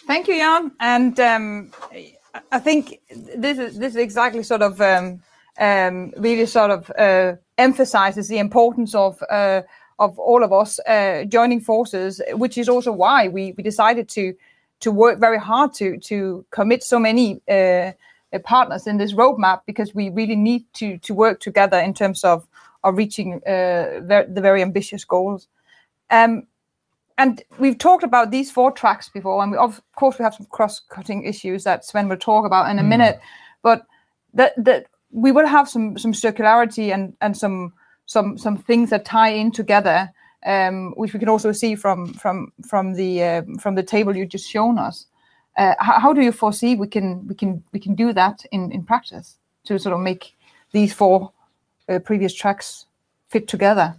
Thank 0.06 0.26
you, 0.26 0.36
Jan. 0.36 0.72
And 0.80 1.20
um, 1.20 1.70
I 2.52 2.58
think 2.58 3.00
this 3.36 3.58
is 3.58 3.78
this 3.78 3.94
is 3.94 3.96
exactly 3.96 4.42
sort 4.42 4.62
of 4.62 4.80
um, 4.80 5.20
um, 5.58 6.12
really 6.16 6.46
sort 6.46 6.70
of 6.70 6.90
uh, 6.98 7.36
emphasizes 7.56 8.28
the 8.28 8.38
importance 8.38 8.94
of 8.94 9.22
uh, 9.30 9.62
of 9.98 10.18
all 10.18 10.44
of 10.44 10.52
us 10.52 10.78
uh, 10.80 11.24
joining 11.24 11.60
forces, 11.60 12.20
which 12.32 12.58
is 12.58 12.68
also 12.68 12.92
why 12.92 13.28
we 13.28 13.54
we 13.56 13.62
decided 13.62 14.08
to 14.10 14.34
to 14.80 14.92
work 14.92 15.18
very 15.18 15.38
hard 15.38 15.72
to 15.74 15.98
to 15.98 16.44
commit 16.50 16.82
so 16.82 16.98
many 16.98 17.40
partners 18.44 18.86
in 18.86 18.98
this 18.98 19.14
roadmap, 19.14 19.62
because 19.66 19.94
we 19.94 20.10
really 20.10 20.36
need 20.36 20.64
to 20.74 21.14
work 21.14 21.40
together 21.40 21.78
in 21.78 21.94
terms 21.94 22.24
of 22.24 22.46
of 22.84 22.96
reaching 22.96 23.40
the 23.40 24.40
very 24.42 24.62
ambitious 24.62 25.04
goals. 25.04 25.48
Um, 26.10 26.46
And 27.18 27.42
we've 27.58 27.76
talked 27.76 28.04
about 28.04 28.30
these 28.30 28.50
four 28.50 28.70
tracks 28.70 29.08
before, 29.08 29.42
and 29.42 29.54
of 29.56 29.82
course, 29.96 30.18
we 30.18 30.22
have 30.22 30.34
some 30.34 30.46
cross-cutting 30.46 31.24
issues 31.24 31.64
that 31.64 31.82
Svend 31.84 32.08
will 32.08 32.16
talk 32.16 32.46
about 32.46 32.70
in 32.70 32.78
a 32.78 32.82
minute. 32.84 33.20
But 33.62 33.82
that 34.34 34.86
we 35.10 35.32
will 35.32 35.46
have 35.46 35.68
some 35.68 35.98
some 35.98 36.12
circularity 36.12 36.94
and 36.94 37.16
and 37.20 37.36
some 37.36 37.72
some 38.06 38.38
some 38.38 38.56
things 38.56 38.90
that 38.90 39.04
tie 39.04 39.30
in 39.30 39.50
together, 39.50 40.08
um, 40.46 40.94
which 40.96 41.12
we 41.12 41.18
can 41.18 41.28
also 41.28 41.52
see 41.52 41.74
from 41.74 42.14
from 42.14 42.52
from 42.68 42.94
the 42.94 43.22
uh, 43.22 43.42
from 43.58 43.74
the 43.74 43.82
table 43.82 44.16
you 44.16 44.24
just 44.24 44.48
shown 44.48 44.78
us. 44.78 45.06
Uh, 45.56 45.74
How 45.80 46.12
do 46.12 46.20
you 46.20 46.30
foresee 46.30 46.76
we 46.76 46.86
can 46.86 47.26
we 47.26 47.34
can 47.34 47.64
we 47.72 47.80
can 47.80 47.96
do 47.96 48.12
that 48.12 48.44
in 48.52 48.70
in 48.70 48.84
practice 48.84 49.38
to 49.64 49.78
sort 49.78 49.94
of 49.94 50.00
make 50.00 50.36
these 50.70 50.94
four 50.94 51.32
previous 52.04 52.32
tracks 52.32 52.86
fit 53.28 53.48
together? 53.48 53.96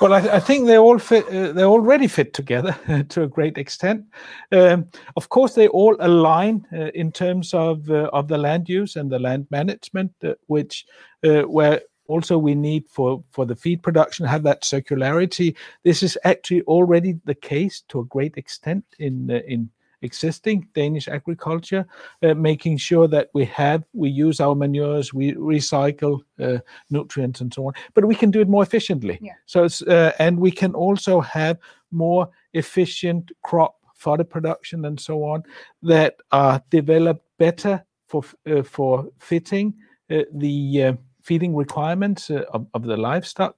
Well, 0.00 0.12
I 0.12 0.40
think 0.40 0.66
they 0.66 0.78
all 0.78 0.98
fit. 0.98 1.28
Uh, 1.28 1.52
they 1.52 1.62
already 1.62 2.08
fit 2.08 2.34
together 2.34 2.76
to 3.10 3.22
a 3.22 3.28
great 3.28 3.56
extent. 3.56 4.04
Um, 4.50 4.88
of 5.16 5.28
course, 5.28 5.54
they 5.54 5.68
all 5.68 5.96
align 6.00 6.66
uh, 6.72 6.90
in 6.94 7.12
terms 7.12 7.54
of 7.54 7.88
uh, 7.88 8.10
of 8.12 8.26
the 8.26 8.38
land 8.38 8.68
use 8.68 8.96
and 8.96 9.10
the 9.10 9.18
land 9.18 9.46
management, 9.50 10.12
uh, 10.24 10.34
which 10.48 10.86
where 11.22 11.82
also 12.08 12.36
we 12.36 12.56
need 12.56 12.88
for 12.88 13.22
for 13.30 13.46
the 13.46 13.54
feed 13.54 13.82
production 13.82 14.26
have 14.26 14.42
that 14.42 14.62
circularity. 14.62 15.56
This 15.84 16.02
is 16.02 16.18
actually 16.24 16.62
already 16.62 17.20
the 17.24 17.36
case 17.36 17.82
to 17.88 18.00
a 18.00 18.06
great 18.06 18.36
extent 18.36 18.84
in 18.98 19.30
in 19.30 19.70
existing 20.02 20.66
Danish 20.74 21.08
agriculture, 21.08 21.86
uh, 22.22 22.34
making 22.34 22.76
sure 22.76 23.08
that 23.08 23.28
we 23.34 23.44
have, 23.46 23.84
we 23.92 24.08
use 24.08 24.40
our 24.40 24.54
manures, 24.54 25.12
we 25.12 25.34
recycle 25.34 26.20
uh, 26.38 26.58
nutrients, 26.90 27.40
and 27.40 27.52
so 27.52 27.66
on. 27.66 27.74
But 27.94 28.04
we 28.04 28.14
can 28.14 28.30
do 28.30 28.40
it 28.40 28.48
more 28.48 28.62
efficiently. 28.62 29.18
So 29.46 29.68
uh, 29.86 30.12
and 30.18 30.38
we 30.38 30.50
can 30.50 30.74
also 30.74 31.20
have 31.20 31.58
more 31.90 32.28
efficient 32.54 33.30
crop 33.42 33.76
fodder 33.94 34.24
production 34.24 34.86
and 34.86 34.98
so 34.98 35.24
on 35.24 35.42
that 35.82 36.16
are 36.32 36.62
developed 36.70 37.24
better 37.38 37.84
for 38.06 38.22
for 38.64 39.06
fitting 39.18 39.74
the 40.08 40.96
feeding 41.22 41.54
requirements 41.54 42.30
of 42.30 42.82
the 42.82 42.96
livestock. 42.96 43.56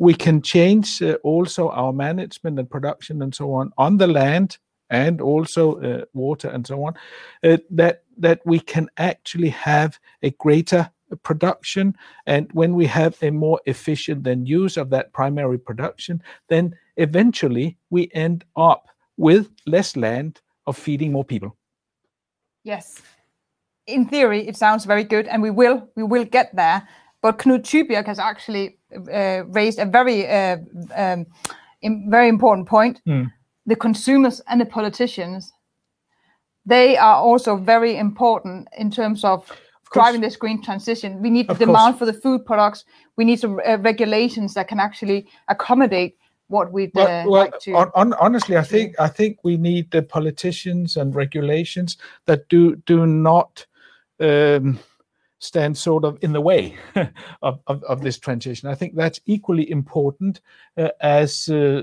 We 0.00 0.14
can 0.14 0.42
change 0.42 1.00
also 1.22 1.68
our 1.70 1.92
management 1.92 2.58
and 2.58 2.68
production 2.68 3.22
and 3.22 3.34
so 3.34 3.52
on 3.52 3.72
on 3.78 3.98
the 3.98 4.08
land 4.08 4.58
and 4.90 5.20
also 5.20 5.80
uh, 5.80 6.04
water 6.14 6.48
and 6.48 6.66
so 6.66 6.84
on, 6.84 6.94
uh, 7.44 7.58
that 7.70 8.02
that 8.16 8.40
we 8.44 8.60
can 8.60 8.88
actually 8.96 9.50
have 9.50 9.98
a 10.22 10.30
greater 10.30 10.90
production. 11.22 11.96
And 12.26 12.48
when 12.52 12.74
we 12.74 12.86
have 12.86 13.16
a 13.22 13.30
more 13.30 13.60
efficient 13.66 14.24
than 14.24 14.46
use 14.46 14.76
of 14.76 14.90
that 14.90 15.12
primary 15.12 15.58
production, 15.58 16.22
then 16.48 16.74
eventually 16.96 17.78
we 17.90 18.10
end 18.14 18.44
up 18.56 18.88
with 19.16 19.48
less 19.66 19.96
land 19.96 20.40
of 20.66 20.76
feeding 20.76 21.12
more 21.12 21.24
people. 21.24 21.56
Yes. 22.64 23.00
In 23.86 24.06
theory, 24.06 24.46
it 24.46 24.56
sounds 24.56 24.84
very 24.84 25.04
good, 25.04 25.26
and 25.26 25.42
we 25.42 25.50
will 25.50 25.88
we 25.96 26.02
will 26.02 26.24
get 26.24 26.54
there. 26.54 26.86
But 27.22 27.38
Knut 27.38 27.62
Tybjerg 27.62 28.06
has 28.06 28.18
actually 28.18 28.78
uh, 29.12 29.44
raised 29.46 29.78
a 29.78 29.86
very 29.86 30.28
um, 30.28 31.26
very 31.82 32.28
important 32.28 32.68
point. 32.68 33.00
Hmm. 33.06 33.24
The 33.68 33.76
consumers 33.76 34.40
and 34.48 34.60
the 34.60 34.66
politicians, 34.66 35.52
they 36.66 36.96
are 36.96 37.16
also 37.16 37.56
very 37.56 37.96
important 37.96 38.66
in 38.76 38.90
terms 38.90 39.24
of 39.24 39.48
driving 39.92 40.20
this 40.20 40.36
green 40.36 40.60
transition. 40.62 41.22
We 41.22 41.30
need 41.30 41.48
the 41.48 41.54
demand 41.54 41.98
for 41.98 42.06
the 42.06 42.12
food 42.12 42.44
products. 42.44 42.84
We 43.16 43.24
need 43.24 43.38
some 43.38 43.60
uh, 43.64 43.78
regulations 43.78 44.54
that 44.54 44.68
can 44.68 44.80
actually 44.80 45.28
accommodate 45.48 46.16
what 46.48 46.72
we'd 46.72 46.94
like 46.94 47.60
to. 47.60 47.74
Honestly, 47.94 48.56
I 48.56 48.62
think 48.64 48.98
I 48.98 49.08
think 49.08 49.38
we 49.44 49.56
need 49.56 49.90
the 49.90 50.02
politicians 50.02 50.96
and 50.96 51.14
regulations 51.14 51.98
that 52.26 52.48
do 52.48 52.76
do 52.86 53.06
not 53.06 53.66
Um, 54.20 54.80
stand 55.40 55.78
sort 55.78 56.04
of 56.04 56.18
in 56.20 56.32
the 56.32 56.40
way 56.40 56.76
of 57.42 57.60
of 57.64 58.00
this 58.02 58.18
transition. 58.18 58.68
I 58.68 58.74
think 58.74 58.96
that's 58.96 59.20
equally 59.26 59.70
important 59.70 60.40
uh, 60.76 60.88
as 61.00 61.48
uh, 61.48 61.82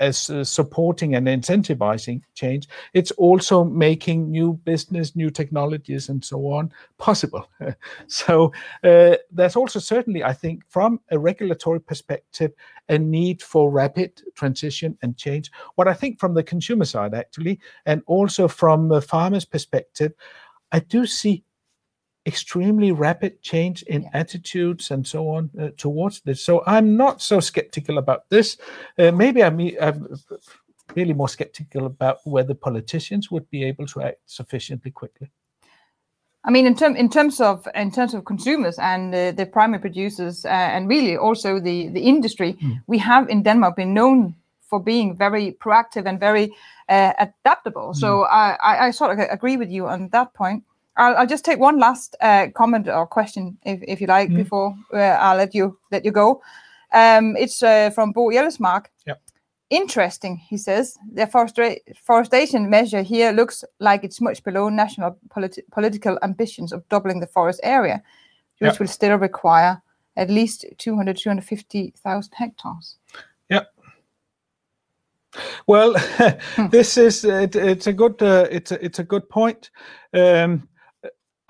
Uh, 0.00 0.12
supporting 0.12 1.14
and 1.14 1.26
incentivizing 1.26 2.22
change. 2.32 2.66
It's 2.94 3.10
also 3.18 3.64
making 3.64 4.30
new 4.30 4.54
business, 4.64 5.14
new 5.14 5.28
technologies, 5.28 6.08
and 6.08 6.24
so 6.24 6.38
on 6.46 6.72
possible. 6.96 7.46
So 8.06 8.50
uh, 8.82 9.16
there's 9.30 9.56
also 9.56 9.78
certainly, 9.78 10.24
I 10.24 10.32
think, 10.32 10.62
from 10.68 11.00
a 11.10 11.18
regulatory 11.18 11.80
perspective, 11.80 12.52
a 12.88 12.98
need 12.98 13.42
for 13.42 13.70
rapid 13.70 14.22
transition 14.34 14.96
and 15.02 15.18
change. 15.18 15.50
What 15.74 15.86
I 15.86 15.92
think 15.92 16.18
from 16.18 16.32
the 16.32 16.42
consumer 16.42 16.86
side, 16.86 17.12
actually, 17.12 17.60
and 17.84 18.02
also 18.06 18.48
from 18.48 18.88
the 18.88 19.02
farmer's 19.02 19.44
perspective, 19.44 20.12
I 20.72 20.78
do 20.80 21.04
see 21.04 21.44
extremely 22.26 22.92
rapid 22.92 23.40
change 23.42 23.82
in 23.84 24.08
attitudes 24.12 24.90
and 24.90 25.06
so 25.06 25.28
on 25.28 25.50
uh, 25.60 25.68
towards 25.76 26.20
this. 26.20 26.44
So 26.44 26.62
I'm 26.66 26.96
not 26.96 27.22
so 27.22 27.40
skeptical 27.40 27.98
about 27.98 28.28
this. 28.28 28.58
Uh, 28.98 29.10
maybe 29.10 29.42
I'm, 29.42 29.58
I'm 29.80 30.16
really 30.94 31.14
more 31.14 31.28
skeptical 31.28 31.86
about 31.86 32.18
whether 32.24 32.54
politicians 32.54 33.30
would 33.30 33.48
be 33.50 33.64
able 33.64 33.86
to 33.86 34.02
act 34.02 34.18
sufficiently 34.26 34.90
quickly. 34.90 35.30
I 36.44 36.50
mean, 36.50 36.66
in, 36.66 36.74
term, 36.74 36.96
in 36.96 37.10
terms 37.10 37.40
of 37.40 37.68
in 37.74 37.90
terms 37.90 38.14
of 38.14 38.24
consumers 38.24 38.78
and 38.78 39.14
uh, 39.14 39.32
the 39.32 39.44
primary 39.44 39.80
producers, 39.80 40.46
uh, 40.46 40.48
and 40.48 40.88
really 40.88 41.16
also 41.16 41.60
the 41.60 41.88
the 41.88 42.00
industry, 42.00 42.54
mm. 42.54 42.80
we 42.86 42.96
have 42.96 43.28
in 43.28 43.42
Denmark 43.42 43.76
been 43.76 43.92
known 43.92 44.34
for 44.70 44.80
being 44.80 45.16
very 45.16 45.52
proactive 45.60 46.06
and 46.06 46.18
very 46.18 46.50
uh, 46.88 47.12
adaptable. 47.18 47.90
Mm. 47.90 47.96
So 47.96 48.22
I, 48.24 48.56
I, 48.62 48.86
I, 48.86 48.90
sort 48.92 49.10
of 49.10 49.26
agree 49.30 49.56
with 49.56 49.68
you 49.68 49.86
on 49.88 50.08
that 50.10 50.32
point. 50.32 50.62
I'll, 51.00 51.16
I'll 51.16 51.26
just 51.26 51.44
take 51.44 51.58
one 51.58 51.78
last 51.78 52.16
uh, 52.20 52.48
comment 52.54 52.88
or 52.88 53.06
question, 53.06 53.58
if, 53.64 53.80
if 53.88 54.00
you 54.00 54.06
like, 54.06 54.30
mm. 54.30 54.36
before 54.36 54.76
uh, 54.92 55.16
I'll 55.24 55.36
let 55.36 55.54
you 55.54 55.78
let 55.90 56.04
you 56.04 56.12
go. 56.12 56.42
Um, 56.92 57.36
it's 57.36 57.62
uh, 57.62 57.90
from 57.90 58.12
Bo 58.12 58.30
Jellesmark. 58.30 58.86
Yep 59.06 59.20
interesting, 59.70 60.36
he 60.36 60.58
says. 60.58 60.98
The 61.12 61.26
forestation 62.02 62.68
measure 62.68 63.02
here 63.02 63.32
looks 63.32 63.64
like 63.78 64.04
it's 64.04 64.20
much 64.20 64.42
below 64.42 64.68
national 64.68 65.16
politi 65.28 65.62
political 65.70 66.18
ambitions 66.22 66.72
of 66.72 66.86
doubling 66.88 67.20
the 67.20 67.26
forest 67.26 67.60
area, 67.62 68.02
which 68.58 68.78
will 68.78 68.88
still 68.88 69.16
require 69.16 69.80
at 70.16 70.28
least 70.28 70.64
200, 70.78 71.16
250,000 71.16 72.32
hectares. 72.34 72.96
Yeah. 73.48 73.64
Well, 75.66 75.94
hmm. 75.98 76.66
this 76.68 76.98
is 76.98 77.24
it, 77.24 77.54
it's 77.54 77.86
a 77.86 77.92
good 77.92 78.20
uh, 78.20 78.48
it's 78.50 78.72
a, 78.72 78.84
it's 78.84 78.98
a 78.98 79.04
good 79.04 79.28
point. 79.28 79.70
Um, 80.12 80.68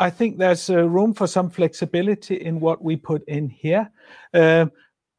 I 0.01 0.09
think 0.09 0.39
there's 0.39 0.71
uh, 0.71 0.89
room 0.89 1.13
for 1.13 1.27
some 1.27 1.51
flexibility 1.51 2.37
in 2.37 2.59
what 2.59 2.83
we 2.83 2.97
put 2.97 3.23
in 3.29 3.51
here, 3.51 3.91
uh, 4.33 4.67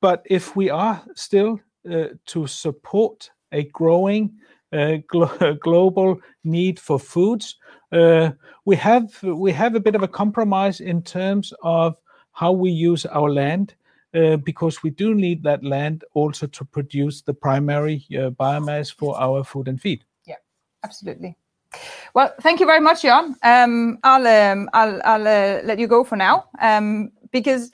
but 0.02 0.26
if 0.26 0.56
we 0.56 0.72
are 0.72 1.04
still 1.16 1.60
uh, 1.90 2.10
to 2.26 2.48
support 2.48 3.30
a 3.52 3.64
growing 3.66 4.34
uh, 4.74 4.98
glo- 5.08 5.56
global 5.62 6.20
need 6.44 6.80
for 6.80 7.00
foods. 7.00 7.56
We 7.92 8.76
have 8.76 9.22
we 9.24 9.52
have 9.52 9.76
a 9.76 9.80
bit 9.80 9.96
of 9.96 10.04
a 10.04 10.08
compromise 10.08 10.80
in 10.80 11.02
terms 11.02 11.54
of 11.62 11.96
how 12.32 12.52
we 12.52 12.72
use 12.72 13.06
our 13.06 13.30
land. 13.30 13.76
Because 14.44 14.84
we 14.84 14.90
do 14.90 15.16
need 15.16 15.42
that 15.44 15.64
land 15.64 16.04
also 16.14 16.46
to 16.46 16.66
produce 16.66 17.22
the 17.22 17.34
primary 17.34 18.06
biomass 18.12 18.94
for 18.94 19.18
our 19.18 19.44
food 19.44 19.70
and 19.70 19.82
feed. 19.82 20.04
Yeah, 20.26 20.36
absolutely. 20.84 21.38
Well, 22.14 22.34
thank 22.42 22.60
you 22.60 22.66
very 22.66 22.82
much, 22.82 23.04
Jan. 23.04 23.36
Um, 23.44 23.98
I'll 24.04 24.28
um, 24.28 24.70
I'll, 24.74 25.02
I'll 25.06 25.28
uh, 25.28 25.62
let 25.64 25.80
you 25.80 25.88
go 25.88 26.04
for 26.04 26.16
now 26.16 26.46
um, 26.60 27.12
because 27.32 27.72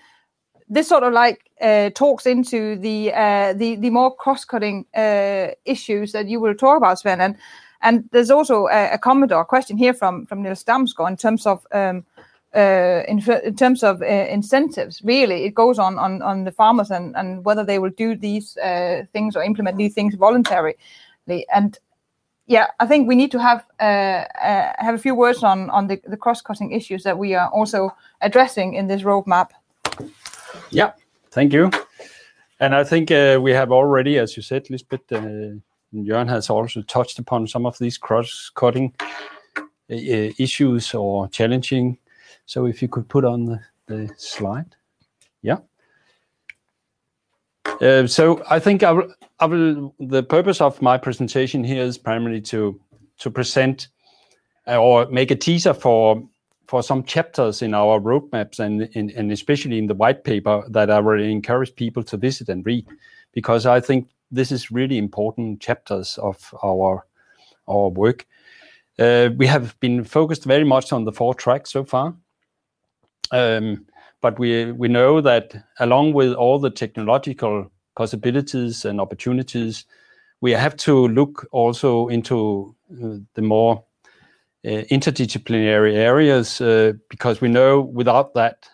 this 0.69 0.87
sort 0.87 1.03
of 1.03 1.13
like 1.13 1.49
uh, 1.61 1.89
talks 1.91 2.25
into 2.25 2.75
the 2.75 3.11
uh, 3.13 3.53
the 3.53 3.75
the 3.77 3.89
more 3.89 4.15
cross-cutting 4.15 4.85
uh, 4.95 5.47
issues 5.65 6.11
that 6.11 6.27
you 6.27 6.39
will 6.39 6.55
talk 6.55 6.77
about, 6.77 6.97
Svend. 6.97 7.19
And 7.19 7.35
and 7.81 8.09
there's 8.11 8.31
also 8.31 8.67
a, 8.67 8.93
a 8.93 8.97
comment 8.97 9.31
or 9.31 9.41
a 9.41 9.45
question 9.45 9.77
here 9.77 9.93
from 9.93 10.25
from 10.25 10.43
Niels 10.43 10.63
Damsgaard 10.63 11.09
in 11.09 11.17
terms 11.17 11.45
of 11.45 11.65
um, 11.71 12.05
uh, 12.55 13.03
in, 13.07 13.19
in, 13.43 13.55
terms 13.55 13.83
of 13.83 14.01
uh, 14.01 14.05
incentives. 14.05 15.01
Really, 15.03 15.45
it 15.45 15.55
goes 15.55 15.79
on 15.79 15.97
on 15.97 16.21
on 16.21 16.43
the 16.43 16.51
farmers 16.51 16.91
and 16.91 17.15
and 17.15 17.43
whether 17.43 17.63
they 17.63 17.79
will 17.79 17.91
do 17.97 18.15
these 18.15 18.57
things 19.13 19.35
or 19.35 19.43
implement 19.43 19.77
these 19.77 19.93
things 19.93 20.15
voluntarily. 20.15 20.75
And 21.53 21.79
yeah, 22.47 22.67
I 22.79 22.87
think 22.87 23.07
we 23.07 23.15
need 23.15 23.31
to 23.31 23.39
have 23.39 23.65
have 23.79 24.95
a 24.95 24.97
few 24.97 25.13
words 25.15 25.43
on 25.43 25.69
on 25.69 25.87
the, 25.87 26.01
the 26.07 26.17
cross-cutting 26.17 26.71
issues 26.71 27.03
that 27.03 27.17
we 27.17 27.35
are 27.35 27.49
also 27.49 27.95
addressing 28.21 28.73
in 28.73 28.87
this 28.87 29.03
roadmap. 29.03 29.49
Yeah, 30.71 30.93
thank 31.31 31.53
you. 31.53 31.69
And 32.59 32.73
I 32.73 32.83
think 32.83 33.11
uh, 33.11 33.39
we 33.41 33.51
have 33.51 33.71
already, 33.71 34.17
as 34.17 34.35
you 34.35 34.41
said, 34.41 34.69
Lisbeth, 34.69 35.11
uh, 35.11 35.59
Jørgen 35.93 36.29
has 36.29 36.49
also 36.49 36.81
touched 36.81 37.19
upon 37.19 37.47
some 37.47 37.67
of 37.67 37.77
these 37.77 37.99
cross-cutting 37.99 38.93
uh, 39.57 39.63
issues 40.39 40.93
or 40.93 41.27
challenging. 41.29 41.97
So 42.45 42.65
if 42.65 42.81
you 42.81 42.87
could 42.87 43.07
put 43.07 43.25
on 43.25 43.45
the, 43.45 43.59
the 43.85 44.09
slide. 44.17 44.75
Yeah. 45.43 45.57
Uh, 47.81 48.07
so 48.07 48.41
I 48.49 48.59
think 48.59 48.83
I 48.83 48.91
will, 48.91 49.13
I 49.39 49.45
will, 49.45 49.93
the 49.99 50.23
purpose 50.23 50.61
of 50.61 50.81
my 50.81 50.97
presentation 50.97 51.63
here 51.63 51.83
is 51.83 51.97
primarily 51.97 52.41
to 52.41 52.79
to 53.19 53.31
present 53.31 53.89
uh, 54.67 54.77
or 54.77 55.05
make 55.07 55.31
a 55.31 55.35
teaser 55.35 55.73
for 55.73 56.23
for 56.65 56.83
some 56.83 57.03
chapters 57.03 57.61
in 57.61 57.73
our 57.73 57.99
roadmaps 57.99 58.59
and, 58.59 58.83
in, 58.93 59.09
and 59.11 59.31
especially 59.31 59.77
in 59.77 59.87
the 59.87 59.93
white 59.93 60.23
paper 60.23 60.63
that 60.69 60.91
I 60.91 60.97
really 60.97 61.31
encourage 61.31 61.73
people 61.75 62.03
to 62.03 62.17
visit 62.17 62.49
and 62.49 62.65
read 62.65 62.85
because 63.31 63.65
I 63.65 63.79
think 63.79 64.09
this 64.31 64.51
is 64.51 64.71
really 64.71 64.97
important 64.97 65.61
chapters 65.61 66.17
of 66.17 66.53
our 66.63 67.05
our 67.67 67.89
work. 67.89 68.25
Uh, 68.99 69.29
we 69.37 69.45
have 69.45 69.79
been 69.79 70.03
focused 70.03 70.45
very 70.45 70.63
much 70.63 70.91
on 70.91 71.05
the 71.05 71.11
four 71.11 71.35
tracks 71.35 71.71
so 71.71 71.83
far, 71.83 72.15
um, 73.31 73.85
but 74.21 74.39
we 74.39 74.87
know 74.87 75.21
that 75.21 75.55
along 75.79 76.13
with 76.13 76.33
all 76.33 76.59
the 76.59 76.69
technological 76.69 77.71
possibilities 77.95 78.85
and 78.85 78.99
opportunities, 79.01 79.85
we 80.41 80.51
have 80.51 80.75
to 80.77 81.07
look 81.07 81.47
also 81.51 82.07
into 82.07 82.75
uh, 82.91 83.17
the 83.33 83.41
more 83.41 83.83
uh, 84.65 84.83
interdisciplinary 84.91 85.95
areas 85.95 86.61
uh, 86.61 86.93
because 87.09 87.41
we 87.41 87.47
know 87.47 87.81
without 87.81 88.33
that 88.33 88.67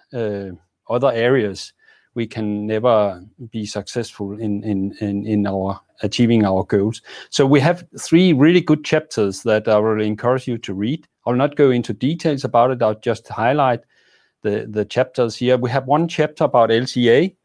other 0.89 1.11
areas 1.11 1.73
we 2.15 2.27
can 2.27 2.67
never 2.67 3.23
be 3.51 3.65
successful 3.65 4.39
in, 4.39 5.73
achieving 6.03 6.45
our 6.45 6.63
goals. 6.63 7.01
So 7.29 7.45
we 7.45 7.59
have 7.61 7.85
three 7.99 8.33
really 8.33 8.61
good 8.61 8.83
chapters 8.83 9.43
that 9.43 9.67
I 9.67 9.77
will 9.77 10.01
encourage 10.01 10.47
you 10.47 10.57
to 10.59 10.73
read. 10.73 11.07
I'll 11.25 11.35
not 11.35 11.55
go 11.55 11.71
into 11.71 11.93
details 11.93 12.43
about 12.43 12.71
it. 12.71 12.81
I'll 12.81 12.99
just 12.99 13.27
highlight 13.27 13.81
the, 14.43 14.67
the 14.69 14.85
chapters 14.85 15.35
here. 15.35 15.57
We 15.57 15.69
have 15.71 15.87
one 15.87 16.07
chapter 16.07 16.43
about 16.43 16.69
LCA, 16.69 17.35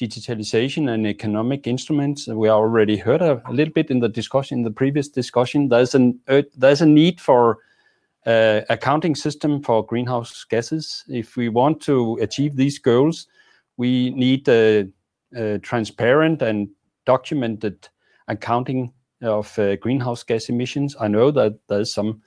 digitalization 0.00 0.92
and 0.92 1.06
economic 1.06 1.66
instruments. 1.66 2.26
We 2.26 2.48
already 2.48 2.96
heard 2.96 3.22
a, 3.22 3.42
little 3.50 3.72
bit 3.72 3.90
in 3.90 4.00
the 4.00 4.08
discussion, 4.08 4.58
in 4.58 4.64
the 4.64 4.70
previous 4.70 5.08
discussion. 5.08 5.68
There's 5.68 5.94
an 5.94 6.18
uh, 6.28 6.42
there's 6.56 6.80
a 6.80 6.86
need 6.86 7.20
for 7.20 7.58
uh, 8.26 8.62
accounting 8.70 9.14
system 9.14 9.62
for 9.62 9.84
greenhouse 9.84 10.44
gases. 10.44 11.04
If 11.08 11.36
we 11.36 11.48
want 11.48 11.80
to 11.82 12.18
achieve 12.20 12.56
these 12.56 12.78
goals, 12.78 13.26
we 13.76 14.10
need 14.10 14.48
a, 14.48 14.88
a 15.34 15.58
transparent 15.58 16.42
and 16.42 16.68
documented 17.04 17.88
accounting 18.28 18.92
of 19.22 19.58
uh, 19.58 19.76
greenhouse 19.76 20.22
gas 20.22 20.48
emissions. 20.48 20.96
I 21.00 21.08
know 21.08 21.30
that 21.30 21.58
there's 21.68 21.92
some 21.94 22.20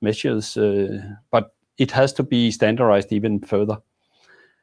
measures, 0.00 0.56
uh, 0.56 1.02
but 1.30 1.55
it 1.78 1.90
has 1.90 2.12
to 2.14 2.22
be 2.22 2.50
standardized 2.50 3.12
even 3.12 3.40
further. 3.40 3.78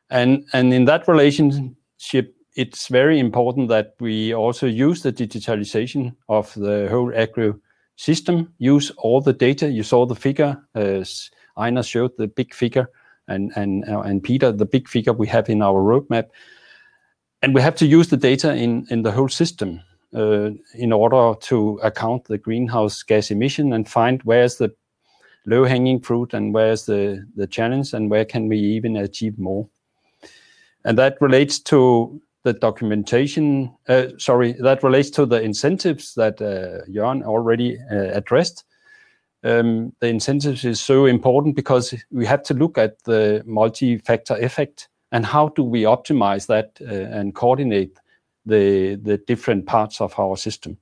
And, 0.10 0.45
and 0.53 0.73
in 0.73 0.85
that 0.85 1.07
relationship, 1.07 2.35
it's 2.56 2.88
very 2.88 3.19
important 3.19 3.69
that 3.69 3.95
we 3.99 4.34
also 4.34 4.68
use 4.68 5.02
the 5.02 5.11
digitalization 5.11 6.15
of 6.30 6.53
the 6.53 6.88
whole 6.90 7.11
agro 7.15 7.60
system, 7.95 8.53
use 8.60 8.91
all 8.98 9.22
the 9.22 9.34
data. 9.34 9.69
You 9.69 9.84
saw 9.84 10.06
the 10.06 10.15
figure, 10.15 10.61
as 10.76 11.31
Ejnar 11.57 11.88
showed 11.88 12.11
the 12.18 12.27
big 12.27 12.53
figure, 12.53 12.90
and, 13.27 13.52
and, 13.56 13.88
uh, 13.90 14.02
and 14.02 14.22
Peter, 14.22 14.52
the 14.52 14.65
big 14.65 14.88
figure 14.88 15.14
we 15.14 15.27
have 15.27 15.49
in 15.49 15.61
our 15.61 15.81
roadmap. 15.81 16.30
And 17.41 17.53
we 17.53 17.61
have 17.61 17.76
to 17.77 17.85
use 17.85 18.10
the 18.10 18.18
data 18.18 18.53
in, 18.53 18.85
in 18.90 19.03
the 19.03 19.11
whole 19.11 19.30
system 19.30 19.81
uh, 20.15 20.52
in 20.76 20.94
order 20.94 21.34
to 21.41 21.80
account 21.84 22.26
the 22.26 22.38
greenhouse 22.38 23.03
gas 23.03 23.31
emission 23.31 23.73
and 23.73 23.90
find 23.90 24.22
where's 24.23 24.57
the 24.57 24.73
low 25.45 25.65
hanging 25.65 25.99
fruit 25.99 26.34
and 26.34 26.53
where's 26.53 26.86
the, 26.86 27.26
the 27.36 27.48
challenge 27.48 27.94
and 27.94 28.10
where 28.10 28.26
can 28.26 28.48
we 28.48 28.57
even 28.57 28.95
achieve 28.95 29.38
more. 29.38 29.68
And 30.86 30.98
that 30.98 31.18
relates 31.22 31.60
to 31.60 32.22
the 32.44 32.53
documentation, 32.53 33.74
uh, 33.88 34.07
sorry, 34.18 34.53
that 34.53 34.84
relates 34.84 35.10
to 35.11 35.26
the 35.26 35.41
incentives 35.41 36.14
that 36.15 36.41
uh, 36.41 36.86
Jørn 36.90 37.24
already 37.24 37.78
uh, 37.91 38.11
addressed. 38.14 38.65
Um, 39.45 39.94
the 39.99 40.07
incentives 40.07 40.64
is 40.64 40.80
so 40.80 41.06
important 41.06 41.56
because 41.56 41.94
we 42.11 42.26
have 42.26 42.44
to 42.44 42.53
look 42.53 42.78
at 42.78 43.03
the 43.03 43.44
multi-factor 43.45 44.36
effect 44.36 44.90
and 45.11 45.26
how 45.26 45.49
do 45.49 45.64
we 45.64 45.84
optimize 45.84 46.48
that 46.48 46.80
and 46.82 47.36
coordinate 47.36 47.98
the 48.45 49.22
different 49.28 49.65
parts 49.65 50.02
of 50.02 50.18
our 50.18 50.36
system. 50.36 50.78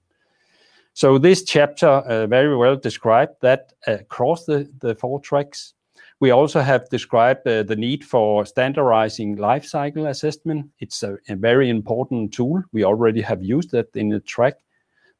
So 1.01 1.17
this 1.17 1.41
chapter 1.41 1.87
uh, 1.87 2.27
very 2.27 2.55
well 2.55 2.75
described 2.75 3.37
that 3.41 3.73
across 3.87 4.45
the, 4.45 4.71
the 4.81 4.93
four 4.93 5.19
tracks, 5.19 5.73
we 6.19 6.29
also 6.29 6.59
have 6.59 6.87
described 6.89 7.47
uh, 7.47 7.63
the 7.63 7.75
need 7.75 8.03
for 8.03 8.45
standardizing 8.45 9.37
life 9.37 9.65
cycle 9.65 10.05
assessment. 10.05 10.69
It's 10.77 11.01
a, 11.01 11.17
very 11.27 11.71
important 11.71 12.35
tool. 12.35 12.61
We 12.71 12.83
already 12.83 13.21
have 13.21 13.41
used 13.41 13.73
it 13.73 13.89
in 13.95 14.09
the 14.09 14.19
track, 14.19 14.57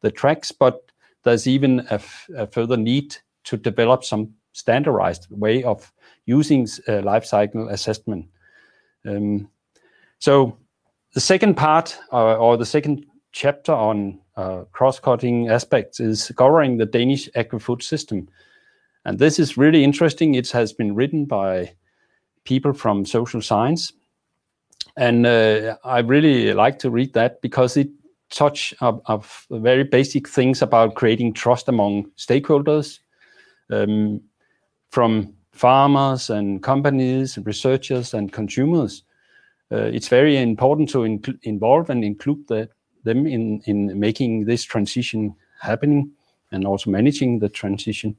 the 0.01 0.11
tracks, 0.11 0.51
but 0.51 0.83
there's 1.23 1.47
even 1.47 1.87
a, 1.89 2.45
further 2.45 2.77
need 2.77 3.15
to 3.45 3.57
develop 3.57 4.03
some 4.03 4.35
standardized 4.51 5.29
way 5.31 5.63
of 5.63 5.91
using 6.27 6.67
uh, 6.87 7.01
life 7.01 7.25
cycle 7.25 7.69
assessment. 7.69 8.27
Um, 9.03 9.49
so 10.19 10.59
the 11.15 11.21
second 11.21 11.57
part 11.57 11.97
uh, 12.13 12.37
or 12.37 12.55
the 12.55 12.67
second 12.67 13.07
chapter 13.31 13.71
on 13.71 14.19
Uh, 14.41 14.63
cross-cutting 14.71 15.49
aspects 15.49 15.99
is 15.99 16.31
covering 16.35 16.77
the 16.77 16.85
Danish 16.85 17.29
agri-food 17.35 17.83
system. 17.83 18.27
And 19.05 19.19
this 19.19 19.37
is 19.37 19.55
really 19.55 19.83
interesting. 19.83 20.33
It 20.33 20.49
has 20.49 20.73
been 20.73 20.95
written 20.95 21.25
by 21.25 21.73
people 22.43 22.73
from 22.73 23.05
social 23.05 23.41
science. 23.41 23.93
And 24.97 25.27
uh, 25.27 25.77
I 25.83 25.99
really 25.99 26.53
like 26.53 26.79
to 26.79 26.89
read 26.89 27.13
that 27.13 27.41
because 27.41 27.77
it 27.77 27.89
touches 28.31 28.75
of, 28.81 29.45
very 29.51 29.83
basic 29.83 30.27
things 30.27 30.63
about 30.63 30.95
creating 30.95 31.33
trust 31.33 31.69
among 31.69 32.05
stakeholders, 32.17 32.99
um, 33.69 34.21
from 34.89 35.35
farmers 35.51 36.31
and 36.31 36.63
companies, 36.63 37.37
researchers, 37.45 38.15
and 38.15 38.33
consumers. 38.33 39.03
Uh, 39.71 39.91
it's 39.93 40.07
very 40.07 40.37
important 40.37 40.89
to 40.89 41.03
involve 41.43 41.91
and 41.91 42.03
include 42.03 42.47
them 43.03 43.27
in 43.27 43.61
in 43.65 43.99
making 43.99 44.45
this 44.45 44.63
transition 44.63 45.35
happening 45.59 46.11
and 46.51 46.65
also 46.65 46.89
managing 46.89 47.39
the 47.39 47.49
transition. 47.49 48.15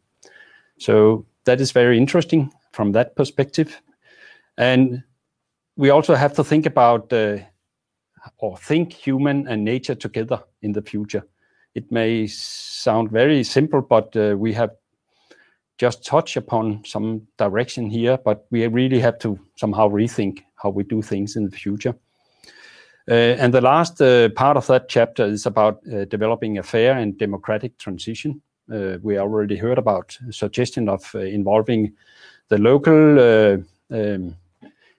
So 0.79 1.27
that 1.45 1.61
is 1.61 1.73
very 1.73 1.99
interesting 1.99 2.53
from 2.73 2.93
that 2.93 3.15
perspective. 3.17 3.81
And 4.57 5.03
we 5.77 5.91
also 5.91 6.15
have 6.15 6.35
to 6.35 6.45
think 6.45 6.67
about 6.67 7.13
uh, 7.13 7.39
or 8.39 8.57
think 8.57 8.93
human 8.93 9.49
and 9.49 9.65
nature 9.65 9.95
together 9.95 10.43
in 10.63 10.73
the 10.73 10.83
future. 10.83 11.25
It 11.75 11.91
may 11.91 12.27
sound 12.27 13.11
very 13.11 13.45
simple, 13.45 13.81
but 13.81 14.15
uh, 14.17 14.37
we 14.39 14.53
have 14.53 14.71
just 15.79 16.05
touched 16.05 16.37
upon 16.37 16.85
some 16.85 17.27
direction 17.39 17.89
here, 17.91 18.19
but 18.25 18.47
we 18.51 18.67
really 18.67 19.01
have 19.01 19.19
to 19.21 19.39
somehow 19.57 19.89
rethink 19.89 20.41
how 20.57 20.71
we 20.71 20.85
do 20.85 21.03
things 21.03 21.37
in 21.37 21.45
the 21.45 21.57
future. 21.57 21.95
Uh, 23.11 23.15
and 23.15 23.53
the 23.53 23.61
last 23.61 24.01
uh, 24.01 24.29
part 24.31 24.57
of 24.57 24.67
that 24.69 24.89
chapter 24.89 25.25
is 25.25 25.45
about 25.47 25.81
uh, 25.93 26.05
developing 26.05 26.59
a 26.59 26.63
fair 26.63 26.97
and 26.97 27.19
democratic 27.19 27.77
transition. 27.79 28.41
We 29.03 29.19
already 29.19 29.57
heard 29.57 29.77
about 29.77 30.17
suggestion 30.31 30.89
of 30.89 31.15
involving 31.15 31.93
the 32.49 32.57
local 32.57 33.19
um, 33.91 34.37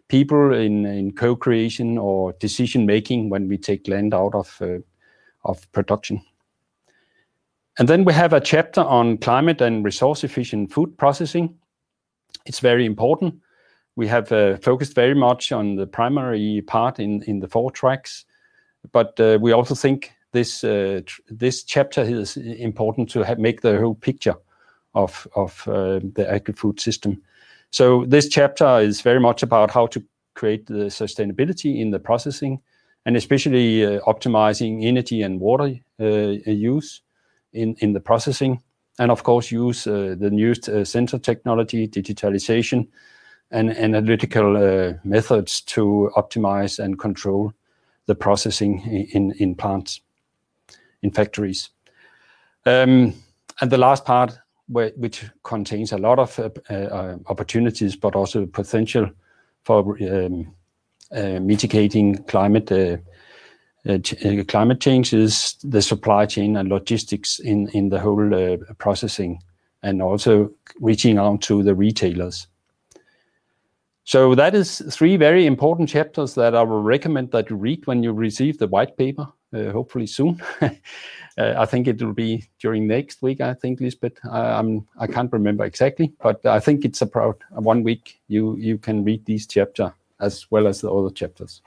people 0.09 0.53
in 0.53 1.11
co-creation 1.15 1.97
or 1.97 2.33
decision-making 2.33 3.29
when 3.29 3.47
we 3.47 3.57
take 3.57 3.87
land 3.87 4.13
out 4.13 4.35
of 4.35 5.71
production. 5.71 6.21
And 7.79 7.87
then 7.87 8.03
we 8.03 8.13
have 8.13 8.33
a 8.33 8.41
chapter 8.41 8.81
on 8.81 9.17
climate 9.17 9.61
and 9.61 9.83
resource-efficient 9.83 10.71
food 10.71 10.95
processing. 10.97 11.55
It's 12.45 12.59
very 12.59 12.85
important. 12.85 13.41
We 13.95 14.07
have 14.07 14.31
uh, 14.31 14.57
focused 14.57 14.95
very 14.95 15.13
much 15.13 15.51
on 15.51 15.75
the 15.75 15.85
primary 15.85 16.61
part 16.61 16.99
in 16.99 17.39
the 17.39 17.47
four 17.47 17.71
tracks, 17.71 18.25
but 18.91 19.19
uh, 19.19 19.37
we 19.39 19.51
also 19.51 19.75
think 19.75 20.11
this 20.31 20.63
uh, 20.63 21.01
this 21.29 21.63
chapter 21.63 22.01
is 22.01 22.37
important 22.37 23.09
to 23.11 23.35
make 23.37 23.61
the 23.61 23.77
whole 23.77 23.95
picture 23.95 24.35
of 24.95 25.27
the 25.35 26.25
agri-food 26.27 26.79
system. 26.79 27.21
So 27.69 28.05
this 28.05 28.29
chapter 28.29 28.79
is 28.79 29.01
very 29.01 29.19
much 29.19 29.43
about 29.43 29.71
how 29.71 29.87
to 29.87 30.03
create 30.35 30.65
the 30.65 30.89
sustainability 30.89 31.79
in 31.79 31.91
the 31.91 31.99
processing 31.99 32.61
and 33.05 33.17
especially 33.17 33.81
optimizing 34.07 34.83
energy 34.83 35.21
and 35.21 35.39
water 35.39 35.79
use 35.99 37.01
in 37.51 37.93
the 37.93 37.99
processing, 37.99 38.61
and 38.97 39.11
of 39.11 39.23
course, 39.23 39.51
use 39.51 39.83
the 39.83 40.29
newest 40.31 40.65
sensor 40.85 41.19
technology, 41.19 41.87
digitalization, 41.87 42.87
and 43.53 43.69
analytical 43.77 44.57
uh, 44.57 44.93
methods 45.03 45.61
to 45.61 46.11
optimize 46.17 46.83
and 46.83 46.97
control 46.99 47.53
the 48.07 48.15
processing 48.15 48.81
in 49.13 49.55
plants, 49.55 50.01
in 51.03 51.11
factories. 51.11 51.69
Um, 52.65 53.13
and 53.61 53.71
the 53.71 53.77
last 53.77 54.05
part, 54.05 54.37
which 54.67 55.23
contains 55.43 55.91
a 55.91 55.97
lot 55.97 56.17
of 56.19 56.39
uh, 56.39 56.49
uh, 56.73 57.17
opportunities, 57.27 57.95
but 57.95 58.15
also 58.15 58.45
potential 58.47 59.09
for 59.63 59.97
um, 60.01 60.53
mitigating 61.45 62.23
climate 62.23 62.71
change, 64.79 65.13
is 65.13 65.55
the 65.63 65.81
supply 65.81 66.25
chain 66.25 66.57
and 66.57 66.69
logistics 66.69 67.39
in 67.39 67.89
the 67.89 67.99
whole 67.99 68.57
processing 68.79 69.39
and 69.83 70.01
also 70.01 70.49
reaching 70.79 71.19
out 71.19 71.41
to 71.41 71.61
the 71.61 71.75
retailers. 71.75 72.47
So 74.05 74.35
that 74.35 74.53
is 74.53 74.81
three 74.91 75.15
very 75.15 75.45
important 75.45 75.87
chapters 75.89 76.35
that 76.35 76.55
I 76.55 76.63
will 76.63 76.81
recommend 76.83 77.31
that 77.31 77.49
you 77.49 77.55
read 77.55 77.87
when 77.87 78.03
you 78.03 78.11
receive 78.11 78.57
the 78.57 78.67
white 78.67 78.97
paper, 78.97 79.27
uh, 79.53 79.71
hopefully 79.71 80.07
soon. 80.07 80.41
Uh, 81.35 81.55
I 81.57 81.65
think 81.65 81.87
it 81.87 81.99
will 81.99 82.13
be 82.13 82.47
during 82.59 82.85
next 82.85 83.23
week, 83.23 83.41
I 83.41 83.55
think, 83.55 83.79
Lisbeth. 83.81 84.19
I 84.23 85.07
can't 85.11 85.33
remember 85.33 85.65
exactly, 85.65 86.13
but 86.21 86.45
I 86.45 86.59
think 86.59 86.85
it's 86.85 87.01
about 87.01 87.41
one 87.49 87.81
week 87.81 88.21
you 88.27 88.55
you 88.57 88.77
can 88.77 89.03
read 89.03 89.25
these 89.25 89.47
chapter 89.47 89.91
as 90.19 90.45
well 90.51 90.67
as 90.67 90.81
the 90.81 90.93
other 90.93 91.09
chapters. 91.09 91.63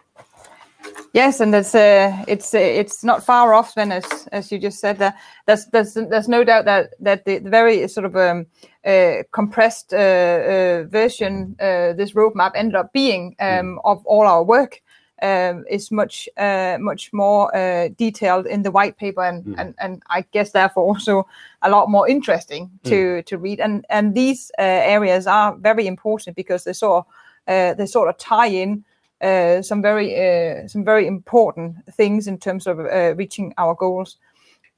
Yes, 1.16 1.40
and 1.40 1.54
uh, 1.54 2.24
it's 2.28 2.54
uh, 2.54 2.58
it's 2.58 3.02
not 3.02 3.24
far 3.24 3.54
off, 3.54 3.74
Svend, 3.74 4.28
as 4.32 4.52
you 4.52 4.58
just 4.58 4.80
said. 4.80 4.98
There's 5.46 5.64
there's 5.72 5.94
there's 5.94 6.28
no 6.28 6.44
doubt 6.44 6.66
that 6.66 6.90
that 7.00 7.24
the 7.24 7.38
very 7.38 7.88
sort 7.88 8.04
of 8.04 8.16
um, 8.16 8.46
uh, 8.84 9.22
compressed 9.32 9.92
version 9.92 11.56
this 11.58 12.12
roadmap 12.12 12.52
ended 12.54 12.74
up 12.74 12.92
being 12.92 13.34
hmm. 13.40 13.46
um, 13.46 13.80
of 13.82 14.04
all 14.04 14.26
our 14.26 14.42
work 14.42 14.82
um, 15.22 15.64
is 15.70 15.90
much 15.90 16.28
much 16.36 17.10
more 17.14 17.50
detailed 17.96 18.46
in 18.46 18.62
the 18.62 18.70
white 18.70 18.98
paper, 18.98 19.22
and 19.22 19.42
hmm. 19.42 19.54
and 19.56 19.74
and 19.78 20.02
I 20.10 20.20
guess 20.32 20.52
therefore 20.52 20.84
also 20.84 21.26
a 21.62 21.70
lot 21.70 21.88
more 21.88 22.06
interesting 22.06 22.66
hmm. 22.66 22.90
to 22.90 23.22
to 23.22 23.38
read. 23.38 23.58
And 23.58 23.86
and 23.88 24.14
these 24.14 24.52
areas 24.58 25.26
are 25.26 25.56
very 25.56 25.86
important 25.86 26.36
because 26.36 26.64
they 26.64 26.74
sort 26.74 27.06
of 27.46 28.18
tie 28.18 28.48
in 28.48 28.84
Uh, 29.22 29.62
some 29.62 29.80
very 29.80 30.14
uh, 30.14 30.68
some 30.68 30.84
very 30.84 31.06
important 31.06 31.74
things 31.94 32.26
in 32.26 32.36
terms 32.36 32.66
of 32.66 32.78
uh, 32.78 33.14
reaching 33.16 33.55
our 33.56 33.74
goals. 33.74 34.18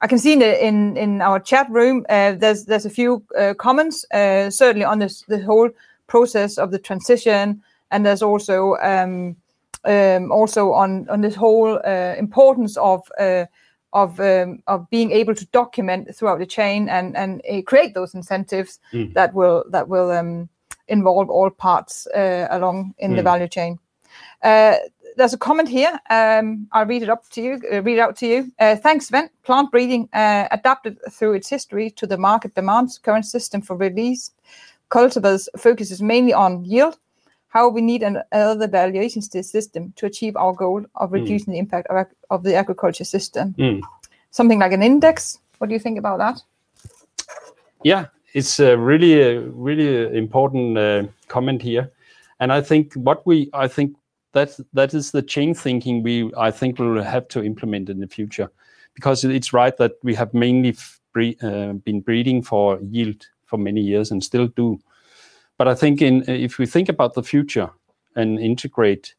I 0.00 0.06
can 0.06 0.18
see 0.18 0.34
in 0.34 0.96
in 0.96 1.20
our 1.20 1.40
chat 1.40 1.68
room, 1.70 2.06
uh, 2.08 2.34
there's 2.34 2.64
there's 2.64 2.86
a 2.86 2.90
few 2.90 3.24
comments, 3.58 4.06
certainly 4.12 4.84
on 4.84 5.00
the 5.00 5.42
whole 5.44 5.70
process 6.06 6.56
of 6.56 6.70
the 6.70 6.78
transition, 6.78 7.60
and 7.90 8.06
there's 8.06 8.22
also 8.22 8.76
um, 8.76 9.34
um, 9.84 10.30
also 10.30 10.72
on 10.72 11.08
on 11.08 11.20
this 11.20 11.34
whole 11.34 11.76
importance 12.16 12.76
of 12.76 13.10
um, 14.20 14.62
of 14.68 14.88
being 14.88 15.10
able 15.10 15.34
to 15.34 15.46
document 15.46 16.14
throughout 16.14 16.38
the 16.38 16.46
chain 16.46 16.88
and 16.88 17.42
create 17.66 17.94
those 17.94 18.14
incentives 18.14 18.78
mm. 18.92 19.12
that 19.14 19.34
will 19.34 19.64
that 19.70 19.88
will 19.88 20.46
involve 20.86 21.28
all 21.28 21.50
parts 21.50 22.06
along 22.14 22.94
in 22.98 23.16
the 23.16 23.22
mm. 23.22 23.24
value 23.24 23.48
chain. 23.48 23.80
Uh, 24.42 24.76
there's 25.16 25.34
a 25.34 25.38
comment 25.38 25.68
here. 25.68 25.98
Um, 26.10 26.68
I'll 26.72 26.86
read 26.86 27.02
it 27.02 27.08
up 27.08 27.28
to 27.30 27.42
you. 27.42 27.60
Uh, 27.72 27.82
read 27.82 27.98
it 27.98 28.00
out 28.00 28.16
to 28.18 28.26
you. 28.26 28.52
Uh, 28.58 28.76
thanks, 28.76 29.10
Svend. 29.10 29.30
Plant 29.42 29.70
breeding 29.70 30.08
uh, 30.12 30.46
adapted 30.50 30.98
through 31.10 31.32
its 31.34 31.48
history 31.48 31.90
to 31.90 32.06
the 32.06 32.16
market 32.16 32.54
demands. 32.54 32.98
Current 32.98 33.26
system 33.26 33.60
for 33.60 33.76
released 33.76 34.34
cultivars 34.90 35.48
focuses 35.56 36.00
mainly 36.00 36.32
on 36.32 36.64
yield. 36.64 36.98
How 37.48 37.68
we 37.68 37.80
need 37.80 38.02
another 38.02 38.68
valuation 38.68 39.22
system 39.22 39.92
to 39.96 40.06
achieve 40.06 40.36
our 40.36 40.52
goal 40.52 40.84
of 40.96 41.08
hmm. 41.08 41.16
reducing 41.16 41.52
the 41.52 41.58
impact 41.58 41.88
of 42.30 42.42
the 42.42 42.54
agriculture 42.54 43.04
system. 43.04 43.54
Hmm. 43.54 43.80
Something 44.30 44.58
like 44.58 44.72
an 44.72 44.82
index. 44.82 45.38
What 45.58 45.68
do 45.68 45.74
you 45.74 45.80
think 45.80 45.98
about 45.98 46.18
that? 46.18 46.42
Yeah, 47.82 48.06
it's 48.34 48.60
a 48.60 48.76
really, 48.76 49.38
really 49.38 50.16
important 50.16 51.10
comment 51.28 51.62
here. 51.62 51.90
And 52.40 52.52
I 52.52 52.60
think 52.60 52.94
what 52.94 53.26
we 53.26 53.50
I 53.52 53.66
think 53.66 53.96
that 54.72 54.94
is 54.94 55.10
the 55.10 55.22
chain 55.22 55.54
thinking 55.54 56.02
we 56.02 56.30
I 56.36 56.50
think 56.50 56.78
we'll 56.78 57.02
have 57.02 57.28
to 57.28 57.42
implement 57.42 57.88
in 57.88 58.00
the 58.00 58.06
future 58.06 58.50
because 58.94 59.24
it's 59.24 59.52
right 59.52 59.76
that 59.76 59.92
we 60.02 60.14
have 60.14 60.34
mainly 60.34 60.76
uh, 61.42 61.72
been 61.72 62.00
breeding 62.00 62.42
for 62.42 62.80
yield 62.82 63.26
for 63.46 63.56
many 63.56 63.80
years 63.80 64.10
and 64.10 64.22
still 64.22 64.48
do. 64.48 64.78
But 65.56 65.68
I 65.68 65.74
think 65.74 66.00
if 66.02 66.58
we 66.58 66.66
think 66.66 66.88
about 66.88 67.14
the 67.14 67.22
future 67.22 67.70
and 68.14 68.38
integrate 68.38 69.14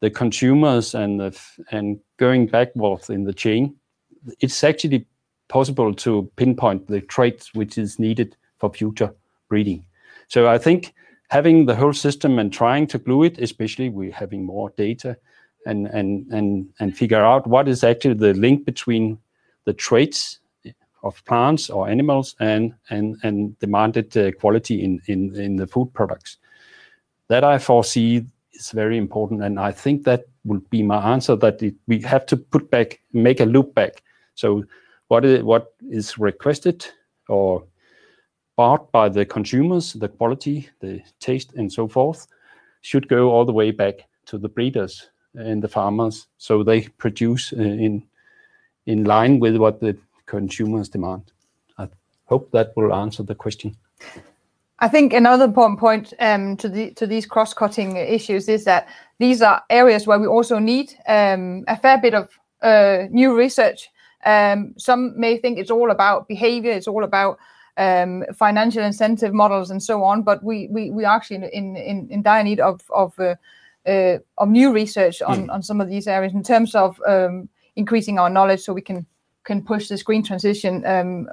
the 0.00 0.10
consumers 0.10 0.94
and 0.94 1.36
and 1.70 1.98
going 2.18 2.46
backwards 2.46 3.10
in 3.10 3.24
the 3.24 3.32
chain, 3.32 3.74
it's 4.40 4.62
actually 4.62 5.06
possible 5.48 5.94
to 5.94 6.30
pinpoint 6.36 6.86
the 6.88 7.00
traits 7.00 7.54
which 7.54 7.78
is 7.78 7.98
needed 7.98 8.36
for 8.58 8.72
future 8.72 9.14
breeding. 9.48 9.84
So 10.28 10.48
I 10.48 10.58
think 10.58 10.94
having 11.28 11.66
the 11.66 11.74
whole 11.74 11.92
system 11.92 12.38
and 12.38 12.52
trying 12.52 12.86
to 12.88 12.98
glue 12.98 13.24
it, 13.24 13.38
especially 13.38 13.88
with 13.88 14.12
having 14.12 14.44
more 14.44 14.70
data 14.76 15.16
and 15.66 15.86
and 15.88 16.26
and 16.32 16.68
and 16.78 16.96
figure 16.96 17.24
out 17.24 17.46
what 17.46 17.68
is 17.68 17.82
actually 17.82 18.14
the 18.14 18.34
link 18.34 18.64
between 18.64 19.18
the 19.64 19.72
traits 19.72 20.38
of 21.02 21.24
plants 21.24 21.70
or 21.70 21.88
animals 21.88 22.34
and 22.40 22.74
and 22.90 23.16
and 23.22 23.58
demanded 23.58 24.16
uh, 24.16 24.32
quality 24.32 24.82
in 24.82 25.00
in 25.06 25.34
in 25.36 25.56
the 25.56 25.66
food 25.66 25.92
products. 25.92 26.38
That 27.28 27.44
I 27.44 27.58
foresee 27.58 28.24
is 28.52 28.70
very 28.70 28.96
important, 28.96 29.42
and 29.42 29.58
I 29.58 29.72
think 29.72 30.04
that 30.04 30.24
would 30.44 30.68
be 30.70 30.82
my 30.82 31.12
answer, 31.12 31.36
that 31.36 31.60
we 31.88 32.00
have 32.02 32.24
to 32.26 32.36
put 32.36 32.70
back, 32.70 33.00
make 33.12 33.40
a 33.40 33.44
loop 33.44 33.74
back. 33.74 34.02
So 34.34 34.64
what 35.08 35.24
is 35.24 36.18
requested 36.18 36.86
or 37.28 37.64
bought 38.56 38.90
by 38.92 39.08
the 39.08 39.24
consumers, 39.24 39.92
the 39.92 40.08
quality, 40.08 40.68
the 40.80 41.02
taste, 41.20 41.52
and 41.54 41.72
so 41.72 41.86
forth, 41.86 42.26
should 42.80 43.08
go 43.08 43.30
all 43.30 43.44
the 43.44 43.52
way 43.52 43.70
back 43.70 43.94
to 44.26 44.38
the 44.38 44.48
breeders 44.48 45.10
and 45.34 45.62
the 45.62 45.68
farmers, 45.68 46.26
so 46.38 46.62
they 46.62 46.82
produce 46.98 47.52
uh, 47.52 47.60
in 47.60 48.02
in 48.86 49.04
line 49.04 49.40
with 49.40 49.56
what 49.56 49.80
the 49.80 49.96
consumers 50.26 50.88
demand. 50.88 51.32
I 51.78 51.88
hope 52.24 52.50
that 52.52 52.72
will 52.76 52.94
answer 52.94 53.24
the 53.24 53.34
question. 53.34 53.76
I 54.78 54.88
think 54.88 55.12
another 55.12 55.44
important 55.44 55.80
point 55.80 56.14
um, 56.20 56.56
to 56.58 56.68
the 56.68 56.90
to 56.92 57.06
these 57.06 57.26
cross-cutting 57.26 57.96
issues 57.96 58.48
is 58.48 58.64
that 58.64 58.88
these 59.18 59.42
are 59.42 59.62
areas 59.70 60.06
where 60.06 60.18
we 60.18 60.26
also 60.26 60.58
need 60.58 60.94
um, 61.08 61.64
a 61.66 61.76
fair 61.76 61.98
bit 61.98 62.14
of 62.14 62.28
uh, 62.62 63.06
new 63.10 63.36
research. 63.36 63.90
Um, 64.24 64.74
some 64.76 65.18
may 65.18 65.38
think 65.38 65.58
it's 65.58 65.70
all 65.70 65.90
about 65.90 66.28
behavior, 66.28 66.72
it's 66.72 66.88
all 66.88 67.04
about 67.04 67.38
financial 68.34 68.82
incentive 68.82 69.34
models, 69.34 69.70
and 69.70 69.82
so 69.82 70.02
on, 70.02 70.22
but 70.22 70.42
we 70.42 70.68
are 71.04 71.16
actually 71.16 71.48
in 71.52 71.76
in 71.76 72.22
dire 72.22 72.44
need 72.44 72.60
of 72.60 72.80
of 72.90 73.18
uh 73.18 74.18
of 74.38 74.48
new 74.48 74.72
research 74.72 75.22
on 75.22 75.50
on 75.50 75.62
some 75.62 75.80
of 75.80 75.88
these 75.88 76.08
areas 76.08 76.32
in 76.32 76.42
terms 76.42 76.74
of 76.74 77.00
um, 77.06 77.48
increasing 77.76 78.18
our 78.18 78.30
knowledge 78.30 78.60
so 78.60 78.72
we 78.72 78.82
can 78.82 79.06
can 79.44 79.62
push 79.62 79.88
this 79.88 80.02
green 80.02 80.22
transition 80.22 80.84
um 80.86 81.28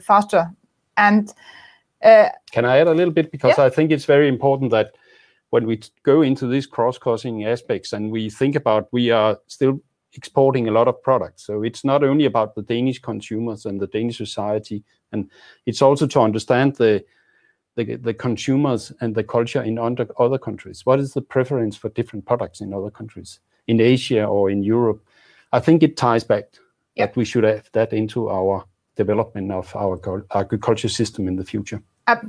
faster. 0.00 0.50
And 0.96 1.32
Can 2.52 2.64
I 2.64 2.78
add 2.78 2.88
a 2.88 2.94
little 2.94 3.12
bit? 3.12 3.26
Yeah. 3.26 3.30
Because 3.32 3.58
I 3.58 3.70
think 3.70 3.90
it's 3.90 4.06
very 4.06 4.28
important 4.28 4.70
that 4.70 4.94
when 5.50 5.66
we 5.66 5.80
go 6.02 6.22
into 6.22 6.46
these 6.46 6.66
cross-cutting 6.66 7.44
aspects, 7.44 7.92
and 7.92 8.10
we 8.10 8.30
think 8.30 8.56
about 8.56 8.88
we 8.92 9.10
are 9.10 9.38
still 9.46 9.80
exporting 10.16 10.68
a 10.68 10.72
lot 10.72 10.88
of 10.88 11.02
products, 11.02 11.46
so 11.46 11.62
it's 11.62 11.84
not 11.84 12.02
only 12.02 12.24
about 12.24 12.54
the 12.54 12.62
Danish 12.62 13.00
consumers 13.00 13.66
and 13.66 13.80
the 13.80 13.86
Danish 13.86 14.18
society, 14.18 14.82
and 15.12 15.30
it's 15.66 15.82
also 15.82 16.06
to 16.06 16.20
understand 16.20 16.76
the 16.76 17.04
the 17.76 18.14
consumers 18.14 18.92
and 19.00 19.14
the 19.14 19.22
culture 19.22 19.62
in 19.62 19.78
other 19.78 20.38
countries. 20.38 20.86
What 20.86 20.98
is 20.98 21.12
the 21.12 21.20
preference 21.20 21.76
for 21.76 21.90
different 21.90 22.24
products 22.24 22.60
in 22.60 22.72
other 22.72 22.90
countries, 22.90 23.40
in 23.66 23.80
Asia 23.80 24.24
or 24.24 24.50
in 24.50 24.62
Europe? 24.62 25.04
I 25.52 25.60
think 25.60 25.82
it 25.82 25.96
ties 25.96 26.24
back- 26.24 26.58
Yeah... 26.96 27.06
that 27.06 27.16
we 27.16 27.24
should 27.24 27.44
have 27.44 27.68
that 27.72 27.92
into 27.92 28.30
our 28.30 28.64
development 28.96 29.52
of 29.52 29.76
our 29.76 30.24
agriculture 30.30 30.88
system 30.88 31.28
in 31.28 31.36
the 31.36 31.44
future. 31.44 31.82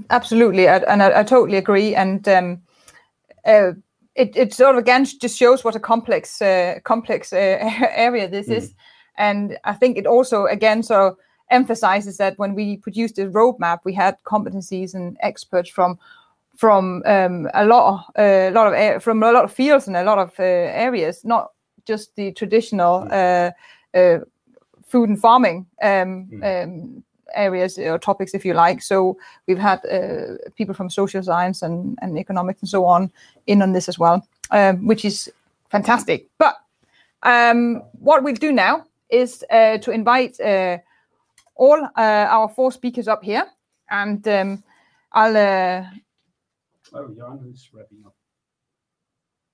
Absolutely, 0.10 0.68
and 0.68 1.02
I 1.02 1.24
totally 1.24 1.58
agree, 1.58 1.96
and 1.96 2.28
um, 2.28 2.62
uh, 3.46 3.72
it 4.18 4.36
it 4.36 4.54
sort 4.54 4.76
of 4.76 4.80
again 4.80 5.06
just 5.06 5.38
shows 5.38 5.64
what 5.64 5.76
a 5.76 5.80
complex 5.80 6.42
uh, 6.42 6.80
complex 6.84 7.32
uh, 7.32 7.38
area 7.96 8.28
this 8.28 8.50
is. 8.50 8.70
Mm. 8.70 8.76
and 9.18 9.58
I 9.64 9.74
think 9.74 9.98
it 9.98 10.06
also, 10.06 10.46
again, 10.46 10.84
so 10.84 11.18
emphasizes 11.50 12.18
that 12.18 12.38
when 12.38 12.56
we 12.56 12.78
produced 12.78 13.16
the 13.16 13.28
roadmap, 13.28 13.80
we 13.86 13.94
had 13.94 14.18
competencies 14.24 14.94
and 14.94 15.18
experts 15.22 15.70
from 15.70 15.98
from 16.58 17.04
um 17.06 17.48
a 17.54 17.66
lot 17.66 18.06
uh 18.18 18.50
a 18.50 18.52
lot 18.52 18.74
of 18.74 19.04
from 19.04 19.24
a 19.24 19.32
lot 19.32 19.44
of 19.44 19.54
fields 19.54 19.88
and 19.88 19.96
a 19.96 20.04
lot 20.04 20.18
of 20.18 20.32
uh, 20.40 20.44
areas, 20.44 21.24
not 21.24 21.52
just 21.86 22.16
the 22.16 22.32
traditional 22.34 23.08
mm. 23.10 23.54
food 24.88 25.10
and 25.10 25.20
farming 25.20 25.66
um, 25.82 26.28
mm. 26.32 26.64
um, 26.64 27.04
areas 27.34 27.78
or 27.78 27.98
topics, 28.00 28.34
if 28.34 28.46
you 28.46 28.54
like. 28.54 28.82
So 28.82 29.18
we've 29.48 29.58
had 29.58 29.80
uh, 29.86 30.38
people 30.56 30.74
from 30.76 30.90
social 30.90 31.24
science 31.24 31.62
and 31.62 31.98
economics 32.18 32.62
and 32.62 32.70
so 32.70 32.86
on 32.86 33.12
in 33.46 33.62
on 33.62 33.74
this 33.74 33.90
as 33.90 34.00
well, 34.00 34.28
um, 34.52 34.88
which 34.88 35.06
is 35.06 35.32
fantastic. 35.70 36.28
But 36.38 36.56
um, 37.24 37.84
what 38.00 38.24
we'll 38.24 38.36
do 38.36 38.52
now 38.52 38.86
is 39.10 39.44
uh, 39.50 39.78
to 39.80 39.92
invite 39.92 40.40
uh, 40.40 40.78
all 41.56 41.88
our 41.96 42.50
four 42.50 42.72
speakers 42.72 43.08
up 43.08 43.24
here, 43.24 43.46
and 43.90 44.28
um, 44.28 44.64
I'll- 45.12 45.88
Oh, 46.94 47.10
Jan 47.10 47.52
is 47.54 47.70
wrapping 47.74 48.04
up. 48.06 48.14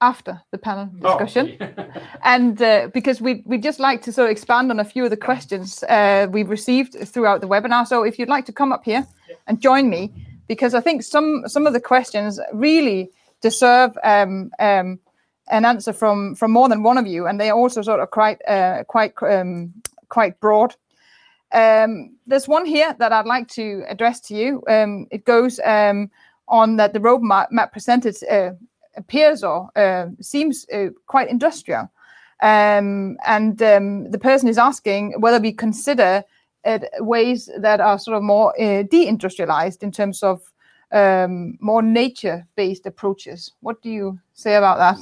After 0.03 0.41
the 0.51 0.57
panel 0.57 0.89
oh, 1.01 1.17
discussion. 1.17 1.57
Oh. 1.61 1.85
And, 2.25 2.61
uh, 2.61 2.89
because 2.93 3.21
we'd 3.21 3.63
just 3.63 3.80
like 3.80 4.01
to 4.03 4.11
sort 4.11 4.25
of 4.27 4.31
expand 4.31 4.69
on 4.71 4.80
a 4.80 4.85
few 4.85 5.03
of 5.05 5.09
the 5.09 5.17
questions 5.17 5.84
uh, 5.84 6.27
we've 6.30 6.49
received 6.49 6.95
throughout 7.07 7.39
the 7.41 7.47
webinar. 7.47 7.85
So 7.88 8.03
if 8.03 8.17
you'd 8.17 8.30
like 8.30 8.45
to 8.45 8.53
come 8.53 8.73
up 8.73 8.84
here 8.84 9.05
and 9.47 9.61
join 9.61 9.89
me, 9.89 10.11
because 10.47 10.73
I 10.73 10.81
think 10.81 11.03
some 11.03 11.67
of 11.67 11.73
the 11.73 11.80
questions 11.80 12.39
really 12.53 13.11
deserve 13.41 13.97
um, 14.03 14.51
um, 14.59 14.99
an 15.49 15.63
answer 15.65 15.93
from 15.93 16.35
from 16.35 16.51
more 16.51 16.69
than 16.69 16.84
one 16.84 16.97
of 16.97 17.07
you, 17.07 17.27
and 17.27 17.39
they're 17.39 17.53
also 17.53 17.81
sort 17.81 17.99
of 17.99 18.11
quite 18.11 18.39
uh, 18.47 18.84
quite 18.85 19.13
um, 19.21 19.73
quite 20.09 20.39
broad. 20.39 20.75
There's 21.51 22.47
one 22.47 22.65
here 22.65 22.95
that 22.99 23.13
I'd 23.13 23.25
like 23.35 23.47
to 23.59 23.84
address 23.88 24.19
to 24.27 24.35
you. 24.35 24.63
It 25.11 25.23
goes 25.25 25.59
on 25.59 26.75
that 26.77 26.93
the 26.93 26.99
roadmap 26.99 27.71
presented 27.71 28.15
appears 28.95 29.44
or 29.44 29.70
um, 29.76 30.18
seems 30.22 30.65
uh, 30.74 30.88
quite 31.07 31.30
industrial. 31.30 31.90
Um, 32.41 33.18
and 33.26 33.61
um, 33.61 34.11
the 34.11 34.20
person 34.20 34.49
is 34.49 34.57
asking 34.57 35.20
whether 35.20 35.40
we 35.40 35.53
consider 35.53 36.24
ways 36.99 37.49
that 37.60 37.82
are 37.82 37.99
sort 37.99 38.18
of 38.18 38.24
more 38.24 38.53
uh, 38.61 38.84
de-industrialized 38.84 39.84
in 39.84 39.91
terms 39.91 40.24
of 40.24 40.41
more 41.60 41.82
nature-based 41.82 42.86
approaches. 42.86 43.52
What 43.61 43.82
do 43.82 43.90
you 43.90 44.20
say 44.34 44.56
about 44.56 44.78
that? 44.78 44.98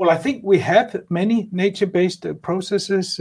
Well, 0.00 0.10
I 0.10 0.16
think 0.16 0.42
we 0.42 0.58
have 0.60 1.04
many 1.10 1.48
nature-based 1.52 2.24
uh, 2.24 2.32
processes 2.34 3.20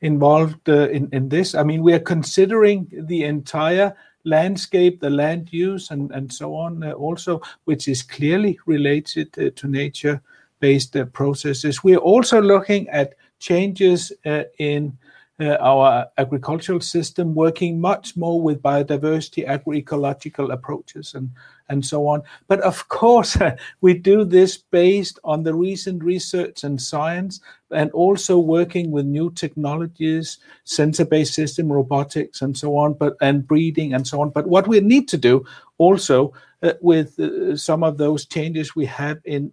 involved 0.00 0.68
in 0.68 1.08
in 1.12 1.28
this. 1.28 1.54
I 1.54 1.62
mean, 1.62 1.82
we 1.82 1.92
are 1.92 2.00
considering 2.00 2.88
the 2.90 3.22
entire 3.22 3.94
landscape, 4.24 5.00
the 5.00 5.10
land 5.10 5.52
use, 5.52 5.90
and 5.90 6.10
and 6.12 6.32
so 6.32 6.54
on, 6.54 6.82
uh, 6.82 6.92
also, 6.92 7.40
which 7.64 7.88
is 7.88 8.02
clearly 8.02 8.58
related 8.66 9.28
uh, 9.38 9.50
to 9.56 9.68
nature-based 9.68 10.96
uh, 10.96 11.04
processes. 11.06 11.84
We 11.84 11.94
are 11.94 12.06
also 12.12 12.40
looking 12.40 12.88
at 12.88 13.14
changes 13.38 14.12
in 14.58 14.96
our 15.40 16.06
agricultural 16.18 16.80
system, 16.80 17.34
working 17.34 17.80
much 17.80 18.16
more 18.16 18.40
with 18.40 18.62
biodiversity, 18.62 19.44
agroecological 19.44 20.52
approaches, 20.52 21.14
and, 21.14 21.28
and 21.68 21.84
so 21.84 22.06
on. 22.06 22.22
But 22.46 22.60
of 22.60 22.86
course, 22.88 23.36
we 23.80 23.94
do 23.94 24.24
this 24.24 24.56
based 24.56 25.18
on 25.24 25.42
the 25.42 25.52
recent 25.52 26.04
research 26.04 26.62
and 26.62 26.80
science, 26.80 27.40
and 27.72 27.90
also 27.92 28.38
working 28.38 28.90
with 28.90 29.06
new 29.06 29.30
technologies, 29.30 30.38
sensor-based 30.64 31.34
system, 31.34 31.72
robotics, 31.72 32.42
and 32.42 32.56
so 32.56 32.76
on, 32.76 32.94
but 32.94 33.16
and 33.20 33.46
breeding, 33.46 33.94
and 33.94 34.06
so 34.06 34.20
on. 34.20 34.30
But 34.30 34.46
what 34.46 34.68
we 34.68 34.80
need 34.80 35.08
to 35.08 35.16
do 35.16 35.44
also, 35.78 36.32
uh, 36.62 36.74
with 36.80 37.18
uh, 37.18 37.56
some 37.56 37.82
of 37.82 37.98
those 37.98 38.24
changes 38.26 38.76
we 38.76 38.86
have 38.86 39.18
in 39.24 39.50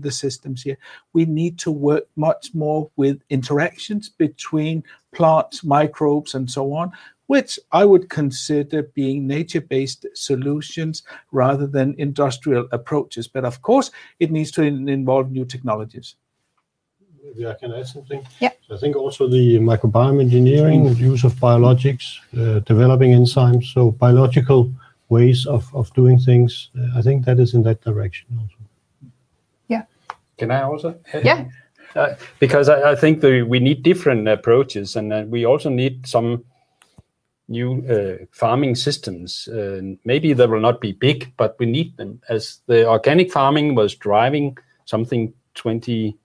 the 0.00 0.10
systems 0.12 0.62
here, 0.62 0.78
we 1.12 1.24
need 1.24 1.58
to 1.58 1.70
work 1.70 2.04
much 2.16 2.54
more 2.54 2.90
with 2.96 3.20
interactions 3.30 4.08
between 4.08 4.84
plants, 5.12 5.64
microbes, 5.64 6.34
and 6.34 6.50
so 6.50 6.72
on, 6.72 6.92
which 7.26 7.58
I 7.72 7.84
would 7.84 8.10
consider 8.10 8.82
being 8.82 9.26
nature-based 9.26 10.06
solutions 10.14 11.02
rather 11.32 11.66
than 11.66 11.94
industrial 11.98 12.68
approaches. 12.72 13.26
But 13.26 13.44
of 13.44 13.62
course, 13.62 13.90
it 14.20 14.30
needs 14.30 14.50
to 14.52 14.62
involve 14.62 15.30
new 15.30 15.44
technologies. 15.44 16.14
Maybe 17.24 17.46
I 17.46 17.54
can 17.54 17.72
add 17.72 17.86
something? 17.86 18.26
Yeah. 18.40 18.50
I 18.70 18.76
think 18.76 18.96
also 18.96 19.28
the 19.28 19.58
microbiome 19.58 20.20
engineering, 20.20 20.86
use 20.96 21.24
of 21.24 21.34
biologics, 21.34 22.18
uh, 22.36 22.60
developing 22.60 23.12
enzymes, 23.12 23.72
so 23.72 23.90
biological 23.92 24.72
ways 25.08 25.46
of 25.46 25.92
doing 25.94 26.18
things, 26.18 26.70
uh, 26.78 26.98
I 26.98 27.02
think 27.02 27.24
that 27.26 27.38
is 27.38 27.54
in 27.54 27.62
that 27.64 27.82
direction 27.82 28.26
also. 28.40 28.56
Yeah. 29.68 29.82
Can 30.38 30.50
I 30.50 30.62
also? 30.62 30.98
Yeah. 31.22 31.48
Uh, 31.94 32.14
because 32.38 32.70
I 32.70 32.94
think 32.94 33.22
we 33.22 33.60
need 33.60 33.82
different 33.82 34.26
approaches, 34.26 34.96
and 34.96 35.12
then 35.12 35.30
we 35.30 35.44
also 35.44 35.68
need 35.68 36.06
some 36.06 36.42
new 37.48 38.26
farming 38.32 38.74
systems. 38.74 39.46
Maybe 40.04 40.32
they 40.32 40.46
will 40.46 40.60
not 40.60 40.80
be 40.80 40.92
big, 40.92 41.30
but 41.36 41.56
we 41.58 41.66
need 41.66 41.94
them. 41.98 42.22
As 42.30 42.62
the 42.66 42.88
organic 42.88 43.30
farming 43.30 43.74
was 43.74 43.94
driving 43.94 44.56
something 44.86 45.34
20, 45.54 46.16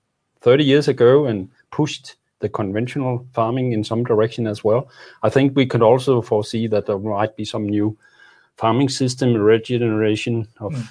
30 0.48 0.64
years 0.64 0.88
ago 0.88 1.26
and 1.26 1.50
pushed 1.72 2.16
the 2.40 2.48
conventional 2.48 3.26
farming 3.34 3.74
in 3.74 3.84
some 3.84 4.04
direction 4.06 4.48
as 4.48 4.64
well, 4.64 4.88
I 5.24 5.30
think 5.30 5.56
we 5.58 5.66
could 5.66 5.82
also 5.82 6.22
foresee 6.22 6.68
that 6.68 6.86
there 6.86 6.98
might 7.00 7.36
be 7.36 7.44
some 7.44 7.68
new 7.68 7.98
farming 8.56 8.90
system 8.90 9.34
regeneration 9.36 10.48
of- 10.60 10.74
Mm... 10.74 10.88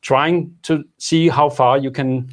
trying 0.00 0.56
to 0.62 0.84
see 0.98 1.28
how 1.28 1.50
far 1.50 1.76
you 1.76 1.90
can 1.90 2.30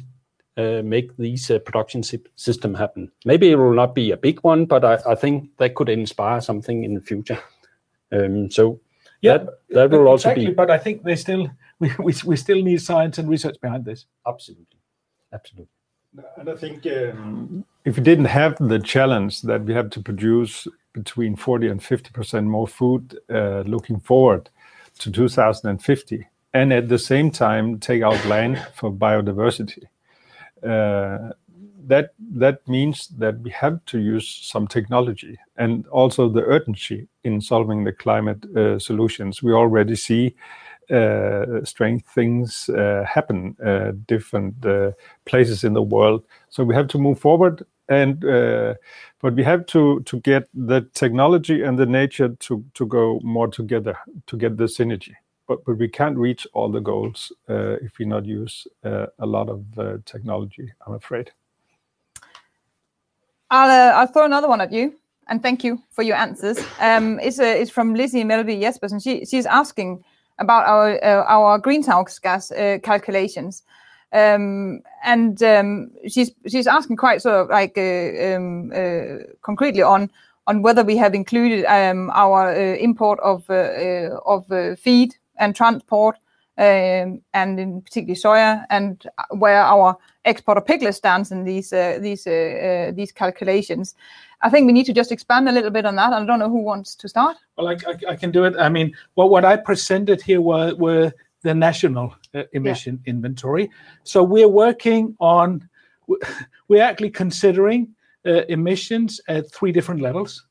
uh, 0.56 0.80
make 0.82 1.08
these 1.18 1.50
uh, 1.50 1.58
production 1.58 2.02
system 2.36 2.74
happen. 2.74 3.10
Maybe 3.26 3.50
it 3.50 3.56
will 3.56 3.74
not 3.74 3.94
be 3.94 4.12
a 4.12 4.16
big 4.16 4.38
one, 4.44 4.64
but 4.66 4.82
I 4.84 5.14
think 5.14 5.50
that 5.58 5.74
could 5.74 5.88
inspire 5.90 6.40
something 6.40 6.84
in 6.84 6.94
the 6.94 7.00
future. 7.02 7.38
Um, 8.12 8.50
so 8.50 8.80
Yeah. 9.20 9.44
that 9.70 9.90
will 9.90 10.08
also 10.08 10.34
be- 10.34 10.54
but 10.54 10.70
I 10.70 10.78
think 10.78 11.02
they 11.02 11.16
still 11.16 11.50
we 11.80 12.14
we 12.24 12.36
still 12.36 12.62
need 12.62 12.80
science 12.80 13.20
and 13.20 13.28
research 13.28 13.56
behind 13.60 13.84
this. 13.84 14.06
Absolutely. 14.24 14.78
Absolutely. 15.32 15.75
And 16.36 16.48
I 16.48 16.54
think 16.54 16.86
um, 16.86 17.64
if 17.84 17.96
we 17.96 18.02
didn't 18.02 18.26
have 18.26 18.56
the 18.58 18.78
challenge 18.78 19.42
that 19.42 19.64
we 19.64 19.74
have 19.74 19.90
to 19.90 20.00
produce 20.00 20.66
between 20.92 21.36
40 21.36 21.68
and 21.68 21.80
50% 21.80 22.44
more 22.44 22.66
food 22.66 23.18
uh, 23.30 23.60
looking 23.66 24.00
forward 24.00 24.48
to 24.98 25.10
2050, 25.10 26.26
and 26.54 26.72
at 26.72 26.88
the 26.88 26.98
same 26.98 27.30
time 27.30 27.78
take 27.78 28.02
out 28.02 28.24
land 28.26 28.66
for 28.74 28.90
biodiversity, 28.90 29.84
uh, 30.62 31.32
that 31.86 32.14
that 32.18 32.66
means 32.66 33.08
that 33.18 33.38
we 33.40 33.50
have 33.50 33.84
to 33.86 33.98
use 33.98 34.28
some 34.28 34.66
technology 34.66 35.38
and 35.56 35.86
also 35.88 36.28
the 36.28 36.42
urgency 36.42 37.06
in 37.22 37.40
solving 37.40 37.84
the 37.84 37.92
climate 37.92 38.44
uh, 38.56 38.78
solutions. 38.78 39.42
We 39.42 39.52
already 39.52 39.94
see 39.94 40.34
Uh, 40.90 41.64
strange 41.64 42.04
things 42.04 42.68
uh, 42.68 43.04
happen 43.08 43.56
uh, 43.64 43.90
different 44.06 44.64
uh, 44.64 44.92
places 45.24 45.64
in 45.64 45.72
the 45.72 45.82
world. 45.82 46.22
So 46.48 46.62
we 46.62 46.76
have 46.76 46.86
to 46.88 46.98
move 46.98 47.18
forward 47.18 47.64
and 47.88 48.24
uh, 48.24 48.74
but 49.20 49.34
we 49.34 49.42
have 49.42 49.66
to 49.66 50.00
to 50.02 50.20
get 50.20 50.48
the 50.54 50.82
technology 50.94 51.62
and 51.62 51.76
the 51.76 51.86
nature 51.86 52.28
to 52.28 52.64
to 52.74 52.86
go 52.86 53.18
more 53.24 53.48
together 53.48 53.98
to 54.28 54.36
get 54.36 54.56
the 54.56 54.64
synergy. 54.66 55.14
But 55.48 55.64
but 55.64 55.76
we 55.76 55.88
can't 55.88 56.16
reach 56.16 56.46
all 56.52 56.70
the 56.70 56.80
goals 56.80 57.32
if 57.48 57.98
we 57.98 58.04
not 58.04 58.24
use 58.24 58.68
a 58.84 59.26
lot 59.26 59.48
of 59.48 59.64
technology, 60.04 60.72
I'm 60.86 60.94
afraid. 60.94 61.32
I'll 63.50 63.96
I'll 63.96 64.06
throw 64.06 64.24
another 64.24 64.48
one 64.48 64.60
at 64.60 64.72
you, 64.72 64.94
and 65.28 65.42
thank 65.42 65.64
you 65.64 65.80
for 65.90 66.02
your 66.02 66.16
answers. 66.16 66.58
um, 66.80 67.18
It's 67.20 67.70
from 67.70 67.94
Lizzie 67.94 68.24
Melby 68.24 68.60
Yes, 68.60 68.78
Jespersen. 68.78 69.02
She, 69.02 69.24
she's 69.24 69.46
asking 69.46 70.04
about 70.38 70.66
our 70.66 71.02
uh, 71.04 71.24
our 71.24 71.58
greenhouse 71.58 72.18
gas 72.18 72.50
uh, 72.52 72.78
calculations. 72.82 73.62
Um, 74.12 74.80
and 75.04 75.42
um, 75.42 75.90
she's 76.08 76.30
she's 76.46 76.66
asking 76.66 76.96
quite 76.96 77.22
sort 77.22 77.36
of 77.36 77.48
like 77.48 77.76
uh, 77.76 78.36
um, 78.36 78.72
concretely 79.42 79.82
on 79.82 80.10
on 80.46 80.62
whether 80.62 80.84
we 80.84 80.96
have 80.96 81.14
included 81.14 81.64
our 81.66 82.54
import 82.54 83.18
of 83.20 83.48
of 83.50 84.78
feed 84.78 85.14
and 85.38 85.54
transport, 85.54 86.16
Um, 86.58 87.20
and 87.34 87.60
in 87.60 87.82
particular 87.82 88.14
soya, 88.14 88.64
and 88.70 89.06
where 89.28 89.60
our 89.60 89.94
export 90.24 90.56
of 90.56 90.64
piglets 90.64 90.96
stands 90.96 91.30
in 91.30 91.44
these 91.44 91.70
uh, 91.70 91.98
these 92.00 92.26
uh, 92.26 92.30
uh, 92.30 92.92
these 92.92 93.12
calculations. 93.12 93.94
I 94.40 94.48
think 94.48 94.66
we 94.66 94.72
need 94.72 94.86
to 94.86 94.94
just 94.94 95.12
expand 95.12 95.48
a 95.48 95.52
little 95.52 95.70
bit 95.70 95.84
on 95.84 95.96
that. 95.96 96.14
I 96.14 96.24
don't 96.24 96.38
know 96.38 96.48
who 96.48 96.62
wants 96.62 96.94
to 96.96 97.08
start. 97.08 97.36
Well, 97.56 97.68
I 97.68 98.16
can 98.16 98.30
do 98.30 98.44
it. 98.44 98.54
I 98.58 98.70
mean, 98.70 98.94
what 99.14 99.44
I 99.44 99.56
presented 99.56 100.22
here 100.22 100.40
were 100.40 101.12
the 101.42 101.54
national 101.54 102.14
emission 102.52 103.00
inventory. 103.06 103.70
So 104.04 104.22
we're 104.22 104.48
working 104.48 105.16
on. 105.20 105.68
We're 106.68 106.82
actually 106.82 107.10
considering 107.10 107.94
emissions 108.24 109.20
at 109.28 109.50
three 109.52 109.72
different 109.72 110.00
levels. 110.00 110.46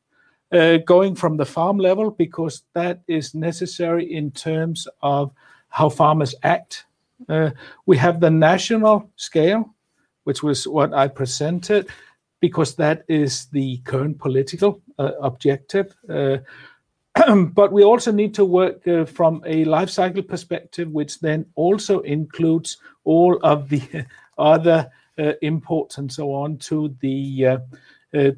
Going 0.86 1.16
from 1.16 1.38
the 1.38 1.46
farm 1.46 1.78
level, 1.78 2.12
because 2.12 2.64
that 2.74 3.02
is 3.08 3.34
necessary 3.34 4.14
in 4.14 4.32
terms 4.32 4.88
of 5.02 5.32
how 5.76 5.90
farmers 5.90 6.34
act. 6.44 6.86
Uh, 7.28 7.50
we 7.86 7.98
have 7.98 8.22
the 8.22 8.30
national 8.30 9.12
scale, 9.18 9.76
which 10.24 10.42
was 10.42 10.66
what 10.66 10.94
I 10.94 11.10
presented, 11.10 11.90
because 12.40 12.76
that 12.76 13.04
is 13.10 13.48
the 13.48 13.80
current 13.80 14.18
political 14.18 14.82
uh, 14.98 15.12
objective. 15.22 15.94
Uh, 16.08 16.38
but 17.54 17.74
we 17.74 17.84
also 17.84 18.14
need 18.14 18.34
to 18.36 18.46
work 18.46 18.86
from 19.10 19.44
a 19.46 19.66
life 19.66 19.90
cycle 19.90 20.24
perspective, 20.24 20.90
which 20.92 21.20
then 21.20 21.46
also 21.56 22.00
includes 22.02 22.78
all 23.04 23.38
of 23.44 23.68
the 23.68 23.82
other 24.38 24.90
imports 25.42 25.98
and 25.98 26.10
so 26.10 26.32
on 26.32 26.58
to 26.58 26.96
the 27.02 27.60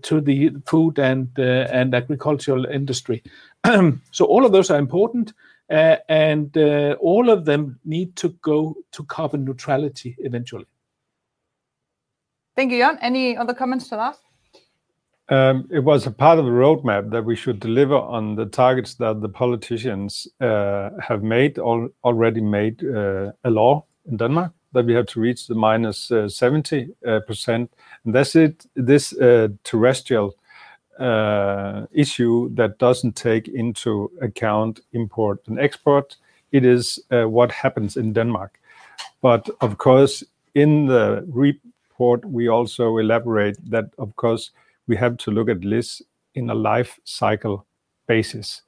to 0.02 0.22
the 0.22 0.50
food 0.66 0.98
and 0.98 1.30
and 1.38 1.94
agricultural 1.94 2.66
industry. 2.66 3.22
So 4.12 4.26
all 4.26 4.44
of 4.44 4.52
those 4.52 4.72
are 4.72 4.80
important, 4.80 5.34
Uh, 5.70 5.98
and 6.08 6.58
uh, 6.58 6.96
all 7.02 7.30
of 7.30 7.44
them 7.44 7.78
need 7.84 8.16
to 8.16 8.30
go 8.42 8.74
to 8.92 9.04
carbon 9.04 9.44
neutrality 9.44 10.16
eventually. 10.20 10.66
Thank 12.56 12.72
you, 12.72 12.80
Jan. 12.80 12.98
Any 13.02 13.36
other 13.36 13.54
comments 13.54 13.90
to 13.90 13.98
that? 13.98 14.18
Um, 15.30 15.68
it 15.70 15.84
was 15.84 16.08
a 16.08 16.12
part 16.12 16.40
of 16.40 16.46
the 16.46 16.52
roadmap 16.52 17.12
that 17.12 17.26
we 17.26 17.36
should 17.36 17.60
deliver 17.60 17.96
on 17.96 18.36
the 18.36 18.46
targets 18.46 18.96
that 18.96 19.20
the 19.20 19.28
politicians 19.28 20.26
uh, 20.40 20.92
have 21.02 21.22
made 21.22 21.60
al 21.60 21.90
already 22.06 22.40
made 22.40 22.82
a 22.84 23.34
law 23.44 23.84
in 24.10 24.16
Denmark, 24.16 24.54
that 24.72 24.86
we 24.86 24.94
have 24.94 25.08
to 25.08 25.20
reach 25.20 25.48
the 25.48 25.56
-70%. 25.56 27.70
And 28.06 28.16
that's 28.16 28.38
it, 28.38 28.66
this 28.74 29.14
terrestrial 29.64 30.34
Uh, 31.00 31.86
issue 31.92 32.50
that 32.56 32.80
doesn't 32.80 33.16
take 33.16 33.48
into 33.48 34.10
account 34.20 34.80
import 34.94 35.40
and 35.48 35.60
export. 35.60 36.18
It 36.52 36.66
is 36.66 37.00
uh, 37.12 37.30
what 37.30 37.52
happens 37.52 37.98
in 37.98 38.14
Denmark. 38.14 38.60
But 39.22 39.48
of 39.62 39.78
course, 39.78 40.24
in 40.56 40.88
the 40.88 41.24
report, 41.28 42.26
we 42.26 42.50
also 42.50 42.98
elaborate 42.98 43.58
that, 43.70 43.86
of 43.98 44.16
course, 44.16 44.52
we 44.88 44.96
have 44.98 45.18
to 45.18 45.32
look 45.32 45.50
at 45.50 45.62
this 45.62 46.02
in 46.34 46.50
a 46.50 46.56
life 46.56 47.00
cycle 47.04 47.66
basis. 48.08 48.64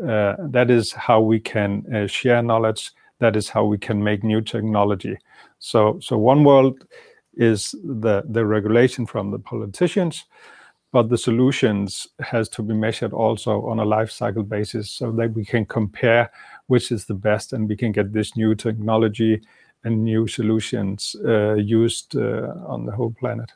Uh, 0.00 0.36
that 0.38 0.70
is 0.70 0.92
how 0.92 1.20
we 1.20 1.40
can 1.40 2.08
share 2.08 2.42
knowledge, 2.42 2.92
that 3.18 3.36
is 3.36 3.50
how 3.50 3.64
we 3.64 3.78
can 3.78 4.02
make 4.02 4.24
new 4.24 4.40
technology. 4.40 5.18
So 5.58 5.98
so 6.00 6.16
one 6.16 6.44
world 6.44 6.86
is 7.36 7.74
the 7.84 8.46
regulation 8.46 9.06
from 9.06 9.30
the 9.30 9.38
politicians, 9.38 10.24
but 10.94 11.08
the 11.08 11.18
solutions 11.18 12.08
has 12.20 12.48
to 12.48 12.62
be 12.62 12.72
measured 12.72 13.12
also 13.12 13.66
on 13.66 13.80
a 13.80 13.84
life 13.84 14.12
cycle 14.12 14.44
basis, 14.44 14.88
so 14.88 15.10
that 15.10 15.34
we 15.34 15.44
can 15.44 15.66
compare 15.66 16.30
which 16.68 16.92
is 16.92 17.04
the 17.06 17.14
best, 17.14 17.52
and 17.52 17.68
we 17.68 17.76
can 17.76 17.92
get 17.92 18.12
this 18.12 18.36
new 18.36 18.54
technology 18.54 19.42
and 19.82 20.04
new 20.04 20.28
solutions 20.28 21.16
uh, 21.24 21.54
used 21.54 22.16
uh, 22.16 22.54
on 22.68 22.86
the 22.86 22.92
whole 22.92 23.12
planet. 23.20 23.50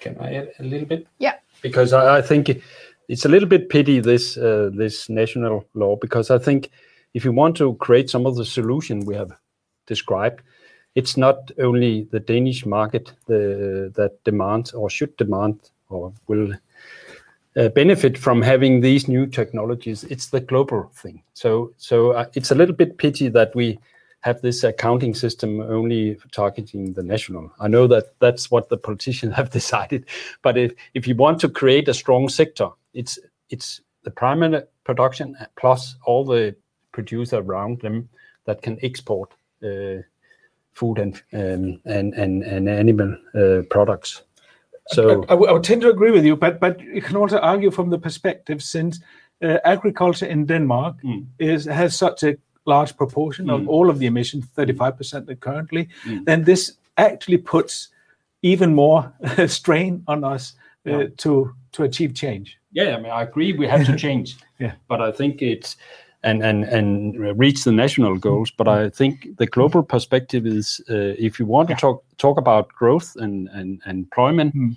Can 0.00 0.16
I 0.20 0.34
add 0.34 0.52
a 0.58 0.62
little 0.62 0.86
bit? 0.86 1.06
Yeah. 1.18 1.36
Because 1.62 1.94
I 1.94 2.20
think 2.20 2.62
it's 3.08 3.24
a 3.24 3.28
little 3.28 3.48
bit 3.48 3.70
pity, 3.70 4.00
this 4.00 4.36
uh, 4.36 4.70
this 4.76 5.08
national 5.08 5.64
law, 5.74 5.96
because 5.96 6.30
I 6.30 6.38
think 6.38 6.70
if 7.14 7.24
you 7.24 7.32
want 7.32 7.56
to 7.56 7.76
create 7.76 8.10
some 8.10 8.26
of 8.26 8.36
the 8.36 8.44
solution 8.44 9.06
we 9.06 9.16
have 9.16 9.32
described, 9.86 10.42
it's 10.94 11.16
not 11.16 11.50
only 11.58 12.08
the 12.10 12.20
Danish 12.20 12.66
market 12.66 13.12
that 13.26 14.12
demands 14.24 14.74
or 14.74 14.90
should 14.90 15.16
demand 15.16 15.70
or 15.92 16.12
will 16.26 16.52
uh, 17.56 17.68
benefit 17.68 18.16
from 18.16 18.40
having 18.40 18.80
these 18.80 19.08
new 19.08 19.26
technologies, 19.26 20.04
it's 20.04 20.28
the 20.28 20.40
global 20.40 20.90
thing. 20.94 21.22
So 21.34 21.72
so 21.76 22.12
uh, 22.12 22.26
it's 22.34 22.50
a 22.50 22.54
little 22.54 22.74
bit 22.74 22.98
pity 22.98 23.28
that 23.28 23.54
we 23.54 23.78
have 24.20 24.40
this 24.40 24.64
accounting 24.64 25.14
system 25.14 25.60
only 25.60 26.16
targeting 26.30 26.92
the 26.92 27.02
national. 27.02 27.52
I 27.60 27.68
know 27.68 27.86
that 27.88 28.18
that's 28.20 28.50
what 28.50 28.68
the 28.68 28.78
politicians 28.78 29.34
have 29.36 29.50
decided, 29.50 30.06
but 30.42 30.56
if 30.56 31.06
you 31.06 31.14
want 31.14 31.40
to 31.40 31.48
create 31.48 31.88
a 31.88 31.94
strong 31.94 32.28
sector, 32.28 32.68
it's 32.94 33.18
it's 33.50 33.82
the 34.04 34.10
primary 34.10 34.62
production 34.84 35.36
plus 35.56 35.96
all 36.06 36.24
the 36.24 36.56
producer 36.92 37.38
around 37.38 37.80
them 37.80 38.08
that 38.46 38.62
can 38.62 38.78
export 38.82 39.32
uh, 39.62 40.02
food 40.72 40.98
and 40.98 41.22
um, 41.34 41.80
animal 41.86 43.16
products. 43.68 44.22
So- 44.88 45.24
I 45.28 45.34
would 45.34 45.64
tend 45.64 45.82
to 45.82 45.90
agree 45.90 46.10
with 46.10 46.24
you, 46.24 46.36
but 46.36 46.60
but 46.60 46.80
you 46.80 47.02
can 47.02 47.16
also 47.16 47.38
argue 47.38 47.70
from 47.70 47.90
the 47.90 47.98
perspective, 47.98 48.62
since 48.62 49.00
uh, 49.42 49.58
agriculture 49.64 50.26
in 50.26 50.46
Denmark 50.46 50.96
hmm. 51.02 51.20
is 51.38 51.64
has 51.66 51.96
such 51.96 52.22
a 52.22 52.36
large 52.64 52.96
proportion 52.96 53.50
of 53.50 53.60
hmm. 53.60 53.68
all 53.68 53.90
of 53.90 53.98
the 53.98 54.06
emissions, 54.06 54.46
35% 54.56 55.40
currently, 55.40 55.88
hmm. 56.04 56.24
then 56.24 56.44
this 56.44 56.78
actually 56.96 57.38
puts 57.38 57.88
even 58.42 58.74
more 58.74 59.12
strain 59.46 60.02
on 60.06 60.24
us 60.24 60.54
uh, 60.86 61.04
to 61.16 61.54
to 61.72 61.82
achieve 61.84 62.14
change. 62.14 62.58
Yeah, 62.72 62.96
I 62.96 63.00
mean, 63.00 63.12
I 63.12 63.22
agree 63.22 63.52
we 63.52 63.68
have 63.68 63.86
to 63.86 63.96
change. 64.06 64.36
Yeah. 64.58 64.74
But 64.88 65.00
I 65.00 65.12
think 65.12 65.42
it's 65.42 65.76
and 66.22 66.42
and 66.42 66.64
and 66.64 67.38
reach 67.38 67.64
the 67.64 67.72
national 67.72 68.16
goals. 68.18 68.50
But 68.50 68.68
I 68.68 68.90
think 68.90 69.36
the 69.38 69.46
global 69.46 69.82
perspective 69.82 70.46
is, 70.46 70.80
uh, 70.88 71.14
if 71.18 71.38
you 71.38 71.46
want 71.46 71.68
to 71.68 71.74
talk 71.74 72.04
talk 72.18 72.38
about 72.38 72.68
growth 72.68 73.16
and 73.16 73.48
and, 73.48 73.80
and 73.84 73.98
employment 73.98 74.52
hmm. 74.52 74.70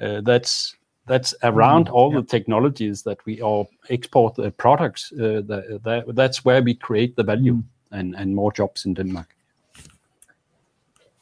uh, 0.00 0.20
that's 0.20 0.76
that's 1.06 1.34
around 1.42 1.88
hmm. 1.88 1.94
all 1.94 2.10
the 2.12 2.22
technologies 2.22 3.02
that 3.02 3.18
we 3.26 3.42
all 3.42 3.68
export 3.88 4.34
the 4.36 4.50
products, 4.50 5.12
uh, 5.12 5.42
That 5.46 6.04
that's 6.14 6.44
where 6.44 6.62
we 6.62 6.74
create 6.74 7.16
the 7.16 7.24
value 7.24 7.54
hmm. 7.54 7.98
and 7.98 8.14
and 8.14 8.34
more 8.34 8.52
jobs 8.52 8.86
in 8.86 8.94
Denmark. 8.94 9.34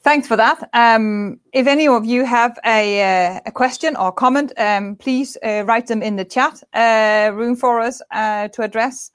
Thanks 0.02 0.28
for 0.28 0.36
that. 0.36 0.68
Um, 0.72 1.40
if 1.52 1.66
any 1.66 1.88
of 1.88 2.04
you 2.04 2.24
have 2.24 2.56
a 2.64 3.50
question 3.54 3.96
or 3.96 4.12
comment, 4.12 4.52
um, 4.56 4.94
please 4.96 5.36
write 5.42 5.88
them 5.88 6.00
in 6.00 6.14
the 6.14 6.24
chat 6.24 6.62
room 7.34 7.56
for 7.56 7.80
us 7.80 7.98
to 8.52 8.62
address. 8.62 9.10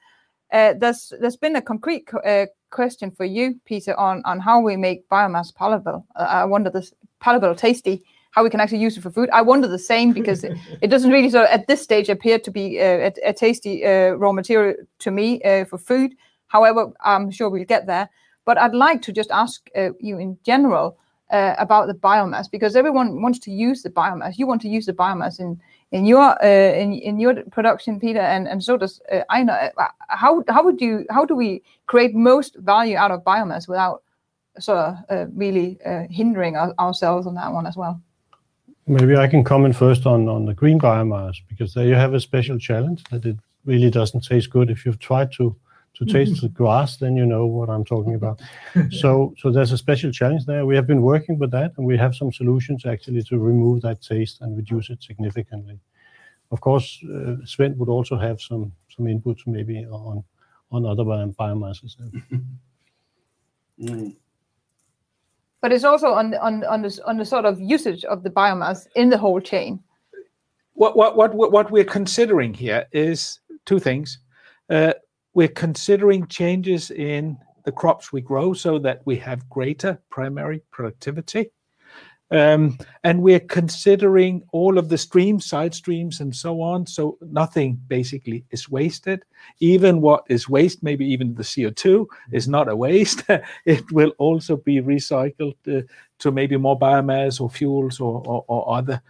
Uh, 0.52 0.74
there's 0.78 1.38
been 1.38 1.56
a 1.56 1.62
concrete 1.62 2.10
uh, 2.26 2.46
question 2.72 3.10
for 3.12 3.26
you, 3.26 3.60
Peter, 3.66 3.98
on 3.98 4.22
on 4.26 4.40
how 4.40 4.60
we 4.60 4.76
make 4.76 5.08
biomass 5.10 5.54
palatable. 5.56 6.06
Uh, 6.16 6.24
I 6.24 6.46
wonder 6.46 6.70
this 6.70 6.94
palatable, 7.20 7.56
tasty, 7.56 8.04
how 8.32 8.44
we 8.44 8.50
can 8.50 8.60
actually 8.60 8.80
use 8.80 8.98
it 8.98 9.02
for 9.02 9.12
food. 9.12 9.30
I 9.32 9.42
wonder 9.42 9.68
the 9.68 9.80
same 9.80 10.12
because 10.12 10.44
it 10.82 10.88
doesn't 10.90 11.12
really 11.12 11.30
sort 11.30 11.46
of 11.46 11.52
at 11.52 11.68
this 11.68 11.82
stage 11.82 12.10
appear 12.10 12.38
to 12.40 12.52
be 12.52 12.80
a 12.80 13.34
tasty 13.34 13.84
raw 13.86 14.32
material 14.34 14.76
to 15.00 15.12
me 15.12 15.40
for 15.70 15.78
food. 15.78 16.16
However, 16.48 16.92
I'm 17.02 17.32
sure 17.32 17.50
we'll 17.50 17.64
get 17.64 17.88
there. 17.88 18.10
But 18.44 18.58
I'd 18.58 18.74
like 18.74 19.02
to 19.04 19.14
just 19.14 19.32
ask 19.32 19.70
you 20.00 20.18
in 20.18 20.38
general 20.44 20.98
about 21.30 21.88
the 21.88 21.94
biomass, 21.94 22.52
because 22.52 22.76
everyone 22.76 23.22
wants 23.22 23.40
to 23.40 23.52
use 23.52 23.84
the 23.84 23.90
biomass. 23.90 24.38
You 24.38 24.48
want 24.48 24.62
to 24.64 24.70
use 24.70 24.86
the 24.86 24.94
biomass 24.94 25.40
in 25.40 25.62
your 25.92 26.42
uh, 26.44 26.74
in 26.74 26.94
in 26.94 27.20
your 27.20 27.44
production, 27.52 28.00
Peter, 28.00 28.22
and 28.22 28.48
and 28.48 28.64
so 28.64 28.78
does 28.78 29.02
uh, 29.12 29.24
Ejnar. 29.30 29.72
Uh, 29.78 29.88
how 30.08 30.44
how 30.48 30.64
would 30.64 30.80
you 30.80 31.06
how 31.10 31.26
do 31.26 31.36
we 31.36 31.62
create 31.86 32.16
most 32.16 32.56
value 32.56 32.98
out 32.98 33.12
of 33.12 33.24
biomass 33.24 33.68
without 33.68 34.04
sort 34.60 34.80
of 35.10 35.30
really 35.36 35.78
hindering 36.10 36.56
ourselves 36.58 37.28
on 37.28 37.36
that 37.36 37.52
one 37.52 37.68
as 37.68 37.76
well? 37.76 38.02
Maybe 38.88 39.16
I 39.16 39.28
can 39.28 39.44
comment 39.44 39.76
first 39.76 40.06
on 40.06 40.28
on 40.28 40.46
the 40.46 40.54
green 40.54 40.80
biomass, 40.80 41.38
because 41.48 41.74
there 41.74 41.86
you 41.86 41.96
have 41.96 42.14
a 42.14 42.20
special 42.20 42.58
challenge 42.58 43.04
that 43.12 43.26
it 43.26 43.38
really 43.66 43.90
doesn't 43.90 44.24
taste 44.24 44.50
good. 44.50 44.70
If 44.70 44.86
you've 44.86 45.00
tried 45.00 45.32
to 45.34 45.56
taste 46.06 46.34
mm-hmm. 46.34 46.48
the 46.48 46.50
grass, 46.50 46.98
then 46.98 47.16
you 47.16 47.26
know 47.26 47.46
what 47.46 47.70
I'm 47.70 47.86
talking 47.86 48.16
about. 48.16 48.42
So, 48.92 49.34
so 49.40 49.52
there's 49.52 49.72
a 49.72 49.78
special 49.78 50.12
challenge 50.12 50.46
there. 50.46 50.66
We 50.66 50.76
have 50.76 50.88
been 50.88 51.02
working 51.02 51.38
with 51.38 51.52
that, 51.52 51.74
and 51.78 51.86
we 51.86 51.98
have 51.98 52.16
some 52.16 52.32
solutions 52.32 52.86
actually 52.86 53.24
to 53.24 53.38
remove 53.38 53.82
that 53.82 54.02
taste 54.02 54.42
and 54.42 54.58
reduce 54.58 54.90
it 54.90 55.04
significantly. 55.04 55.80
Of 56.52 56.60
course, 56.62 57.00
uh, 57.04 57.38
Svend 57.46 57.78
would 57.78 57.90
also 57.90 58.18
have 58.18 58.42
some 58.42 58.74
some 58.90 59.08
input 59.08 59.42
maybe 59.46 59.86
on 59.86 60.24
on 60.72 60.86
other 60.86 61.04
biomasses. 61.04 61.96
Mm. 63.80 64.16
But 65.62 65.72
it's 65.72 65.84
also 65.84 66.10
on 66.10 66.36
on 66.36 66.64
on 66.66 66.84
the 66.84 67.02
on 67.08 67.18
the 67.18 67.26
sort 67.26 67.46
of 67.46 67.60
usage 67.60 68.06
of 68.06 68.22
the 68.22 68.30
biomass 68.30 68.88
in 68.96 69.10
the 69.10 69.18
whole 69.18 69.40
chain. 69.40 69.80
What 70.74 71.72
we're 71.72 71.84
considering 71.84 72.54
here 72.54 72.86
is 72.92 73.40
two 73.66 73.80
things. 73.80 74.20
Uh, 74.70 74.94
We're 75.34 75.48
considering 75.48 76.28
changes 76.28 76.92
in 76.92 77.38
the 77.64 77.72
crops 77.72 78.12
we 78.12 78.22
grow 78.22 78.54
so 78.54 78.80
that 78.80 79.02
we 79.06 79.16
have 79.18 79.50
greater 79.50 80.00
primary 80.10 80.62
productivity. 80.72 81.52
Um, 82.32 82.78
and 83.04 83.22
we're 83.22 83.42
considering 83.42 84.44
all 84.54 84.78
of 84.78 84.88
the 84.88 84.98
streams, 84.98 85.46
side 85.46 85.76
streams, 85.76 86.22
and 86.22 86.34
so 86.34 86.62
on, 86.62 86.88
so 86.88 87.18
nothing 87.22 87.82
basically 87.88 88.46
is 88.52 88.70
wasted. 88.70 89.24
Even 89.60 90.00
what 90.00 90.24
is 90.30 90.48
waste, 90.48 90.82
maybe 90.82 91.06
even 91.06 91.36
the 91.36 91.44
CO2 91.44 92.06
is 92.32 92.48
not 92.48 92.70
a 92.70 92.76
waste. 92.76 93.24
It 93.66 93.92
will 93.92 94.14
also 94.18 94.56
be 94.56 94.82
recycled 94.82 95.56
to 95.66 96.32
maybe 96.32 96.56
more 96.56 96.80
biomass 96.80 97.42
or 97.42 97.50
fuels 97.50 98.00
or 98.00 98.78
other 98.78 99.02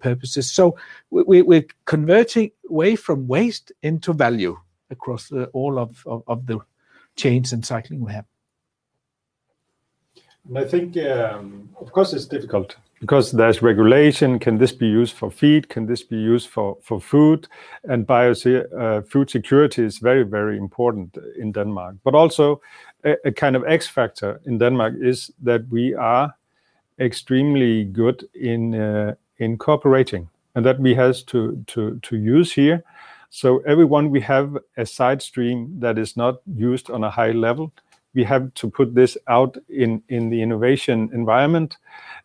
purposes. 0.00 0.50
So 0.50 0.76
We're 1.10 1.66
converting 1.86 2.50
away 2.68 2.96
from 2.96 3.28
waste 3.28 3.72
into 3.82 4.12
value 4.12 4.58
across 4.90 5.30
all 5.52 5.78
of 5.78 6.46
the 6.46 6.58
chains 7.16 7.52
and 7.52 7.64
cycling 7.64 8.00
we 8.04 8.12
have. 8.12 8.24
And 10.48 10.58
I 10.58 10.64
think, 10.64 10.96
um, 10.96 11.68
of 11.80 11.92
course, 11.92 12.12
it's 12.14 12.26
difficult 12.26 12.76
because 13.00 13.32
there's 13.32 13.62
regulation. 13.62 14.38
Can 14.38 14.58
this 14.58 14.72
be 14.72 14.86
used 14.86 15.14
for 15.14 15.30
feed? 15.30 15.68
Can 15.68 15.86
this 15.86 16.02
be 16.02 16.16
used 16.16 16.48
for 16.48 17.00
food? 17.00 17.48
And 17.84 18.06
bio 18.06 18.32
uh, 18.32 19.02
food 19.02 19.30
security 19.30 19.84
is 19.84 19.98
very, 19.98 20.22
very 20.24 20.56
important 20.56 21.16
in 21.38 21.52
Denmark. 21.52 21.96
But 22.02 22.14
also, 22.14 22.60
a 23.04 23.32
kind 23.32 23.56
of 23.56 23.64
X 23.66 23.86
factor 23.86 24.40
in 24.46 24.58
Denmark 24.58 24.94
is 25.00 25.30
that 25.42 25.68
we 25.70 25.94
are 25.94 26.34
extremely 26.98 27.84
good 27.84 28.28
in 28.34 28.74
uh, 28.74 29.14
cooperating, 29.58 30.28
and 30.54 30.66
that 30.66 30.80
we 30.80 30.94
have 30.94 31.14
to 31.26 31.62
to 31.66 31.98
to 32.00 32.16
use 32.16 32.52
here. 32.52 32.82
So 33.30 33.58
everyone 33.60 34.10
we 34.10 34.20
have 34.22 34.56
a 34.76 34.86
side 34.86 35.22
stream 35.22 35.80
that 35.80 35.98
is 35.98 36.16
not 36.16 36.40
used 36.46 36.90
on 36.90 37.04
a 37.04 37.10
high 37.10 37.32
level, 37.32 37.72
we 38.14 38.24
have 38.24 38.52
to 38.54 38.70
put 38.70 38.94
this 38.94 39.18
out 39.28 39.56
in 39.68 40.02
in 40.08 40.30
the 40.30 40.42
innovation 40.42 41.10
environment 41.12 41.76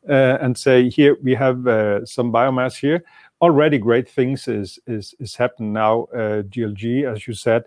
uh, 0.10 0.38
and 0.42 0.58
say, 0.58 0.90
"Here, 0.90 1.18
we 1.22 1.36
have 1.36 1.68
uh, 1.68 2.06
some 2.06 2.32
biomass 2.32 2.76
here." 2.76 3.04
Already 3.42 3.78
great 3.78 4.10
things 4.10 4.48
is 4.48 4.80
is, 4.88 5.14
is 5.20 5.36
happening 5.36 5.74
now. 5.74 6.04
Uh, 6.14 6.44
GLG, 6.44 7.04
as 7.04 7.28
you 7.28 7.34
said, 7.34 7.66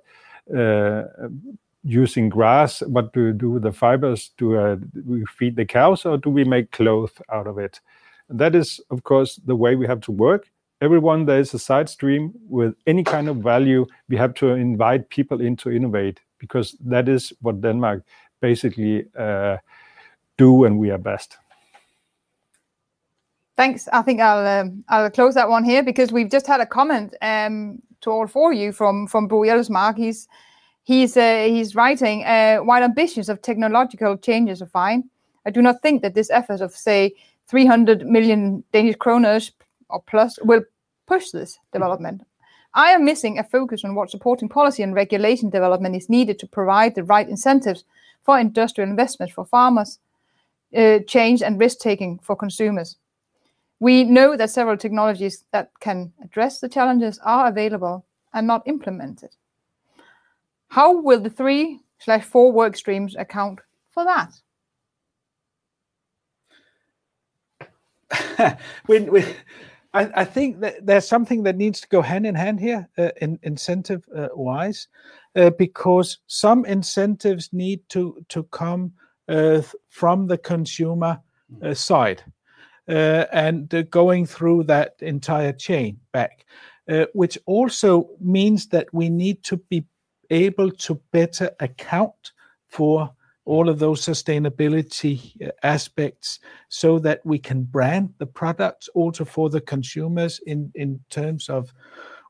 using 1.85 2.29
grass. 2.31 2.81
What 2.83 3.13
do 3.13 3.33
do 3.33 3.51
with 3.51 3.63
the 3.63 3.73
fibers? 3.73 4.31
Do 4.39 4.81
we 5.07 5.25
feed 5.39 5.57
the 5.57 5.67
cows, 5.67 6.07
or 6.07 6.17
do 6.17 6.31
we 6.31 6.45
make 6.45 6.73
cloth 6.73 7.21
out 7.31 7.47
of 7.47 7.59
it? 7.59 7.81
That 8.29 8.55
is, 8.55 8.81
of 8.91 9.03
course, 9.03 9.37
the 9.45 9.55
way 9.55 9.77
we 9.77 9.87
have 9.87 10.01
to 10.01 10.13
work. 10.13 10.51
Everyone 10.81 11.24
there 11.24 11.40
is 11.40 11.55
a 11.55 11.59
side 11.59 11.89
stream 11.89 12.32
with 12.48 12.74
any 12.86 13.03
kind 13.03 13.28
of 13.28 13.39
value, 13.39 13.86
we 14.09 14.16
have 14.16 14.35
to 14.35 14.48
invite 14.48 15.09
people 15.09 15.40
in 15.40 15.57
to 15.57 15.70
innovate, 15.70 16.20
because 16.39 16.77
that 16.85 17.09
is 17.09 17.32
what 17.40 17.61
Denmark 17.61 18.05
basically 18.40 19.07
do, 20.36 20.65
and 20.65 20.78
we 20.78 20.90
are 20.90 20.98
best. 20.98 21.39
Thanks. 23.57 23.89
I 23.90 24.03
think 24.03 24.20
I'll 24.20 24.70
I'll 24.89 25.11
close 25.11 25.35
that 25.35 25.48
one 25.48 25.65
here 25.65 25.82
because 25.82 26.12
we've 26.12 26.31
just 26.31 26.47
had 26.47 26.61
a 26.61 26.66
comment 26.66 27.15
to 27.20 28.11
all 28.11 28.27
four 28.27 28.53
of 28.53 28.59
you 28.59 28.73
from 28.73 29.07
from 29.07 29.28
Bo 29.28 29.40
Jelsmark. 29.40 29.97
He's 29.97 30.28
he's 30.85 31.16
uh, 31.16 31.44
he's 31.48 31.74
writing, 31.74 32.24
uh, 32.24 32.59
"While 32.59 32.82
ambitions 32.82 33.28
of 33.28 33.40
technological 33.40 34.19
changes 34.19 34.61
are 34.61 34.66
fine, 34.69 35.09
I 35.47 35.51
do 35.51 35.62
not 35.62 35.81
think 35.81 36.03
that 36.03 36.15
this 36.15 36.31
effort 36.31 36.61
of, 36.61 36.73
say, 36.73 37.15
300 37.47 38.07
million 38.07 38.65
Danish 38.73 38.97
kroner 38.97 39.40
or 39.89 40.03
plus 40.03 40.39
will 40.43 40.63
push 41.07 41.31
this 41.31 41.55
mm-hmm. 41.55 41.79
development. 41.79 42.27
I 42.75 42.91
am 42.91 43.05
missing 43.05 43.39
a 43.39 43.45
focus 43.45 43.85
on 43.85 43.95
what 43.95 44.11
supporting 44.11 44.49
policy 44.49 44.83
and 44.83 44.95
regulation 44.95 45.49
development 45.49 45.97
is 45.97 46.11
needed 46.11 46.39
to 46.41 46.47
provide 46.47 46.95
the 46.95 47.05
right 47.05 47.29
incentives 47.29 47.85
for 48.23 48.39
industrial 48.39 48.91
investment 48.91 49.33
for 49.33 49.47
farmers, 49.47 49.99
uh, 50.77 50.99
change 51.07 51.43
and 51.43 51.59
risk-taking 51.59 52.19
for 52.19 52.37
consumers. 52.37 52.97
We 53.81 54.05
know 54.05 54.37
that 54.37 54.51
several 54.51 54.77
technologies 54.77 55.45
that 55.53 55.71
can 55.81 56.13
address 56.23 56.61
the 56.61 56.69
challenges 56.69 57.19
are 57.25 57.47
available 57.49 58.05
and 58.35 58.47
not 58.47 58.67
implemented. 58.67 59.31
How 60.69 61.01
will 61.01 61.21
the 61.21 61.31
three 61.31 61.81
slash 61.99 62.25
four 62.25 62.53
work 62.53 62.77
streams 62.77 63.17
account 63.17 63.61
for 63.91 64.05
that? 64.05 64.33
I 70.05 70.24
think 70.24 70.60
that 70.60 70.85
there's 70.85 71.09
something 71.09 71.43
that 71.44 71.56
needs 71.56 71.81
to 71.81 71.89
go 71.89 72.02
hand 72.02 72.27
in 72.27 72.35
hand 72.35 72.60
here, 72.60 72.89
uh, 72.98 73.10
in 73.20 73.39
incentive 73.43 74.05
uh, 74.14 74.28
wise, 74.35 74.89
uh, 75.36 75.51
because 75.51 76.18
some 76.27 76.64
incentives 76.64 77.52
need 77.52 77.81
to 77.90 78.24
to 78.28 78.43
come 78.44 78.93
from 79.89 80.28
the 80.28 80.39
consumer 80.39 81.20
hmm. 81.60 81.73
side 81.73 82.23
and 82.86 83.86
going 83.90 84.24
through 84.27 84.62
that 84.64 84.94
entire 85.01 85.52
chain 85.52 85.98
back. 86.12 86.44
Which 87.14 87.36
also 87.47 88.09
means 88.20 88.68
that 88.68 88.86
we 88.93 89.09
need 89.09 89.43
to 89.44 89.56
be 89.56 89.85
able 90.31 90.70
to 90.70 91.01
better 91.10 91.51
account 91.59 92.32
for 92.68 93.10
all 93.47 93.68
of 93.68 93.78
those 93.78 94.02
sustainability 94.02 95.40
uh, 95.40 95.51
aspects 95.62 96.40
so 96.68 96.98
that 96.98 97.24
we 97.24 97.39
can 97.39 97.62
brand 97.62 98.12
the 98.18 98.27
products 98.27 98.89
also 98.89 99.24
for 99.24 99.48
the 99.48 99.60
consumers 99.60 100.40
in 100.47 100.70
in 100.74 101.01
terms 101.09 101.48
of 101.48 101.73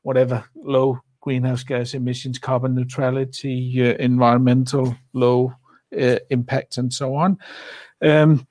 whatever 0.03 0.45
low 0.55 0.99
greenhouse 1.19 1.63
gas 1.63 1.93
emissions, 1.93 2.39
carbon 2.39 2.73
neutrality, 2.73 3.81
uh, 3.81 3.95
environmental 3.99 4.95
low 5.11 5.51
uh, 5.99 6.17
impact, 6.29 6.77
and 6.77 6.93
so 6.93 7.15
on. 7.15 7.37
Um, 8.01 8.47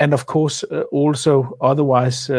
and 0.00 0.14
of 0.14 0.26
course, 0.26 0.62
also 0.90 1.56
otherwise 1.60 2.30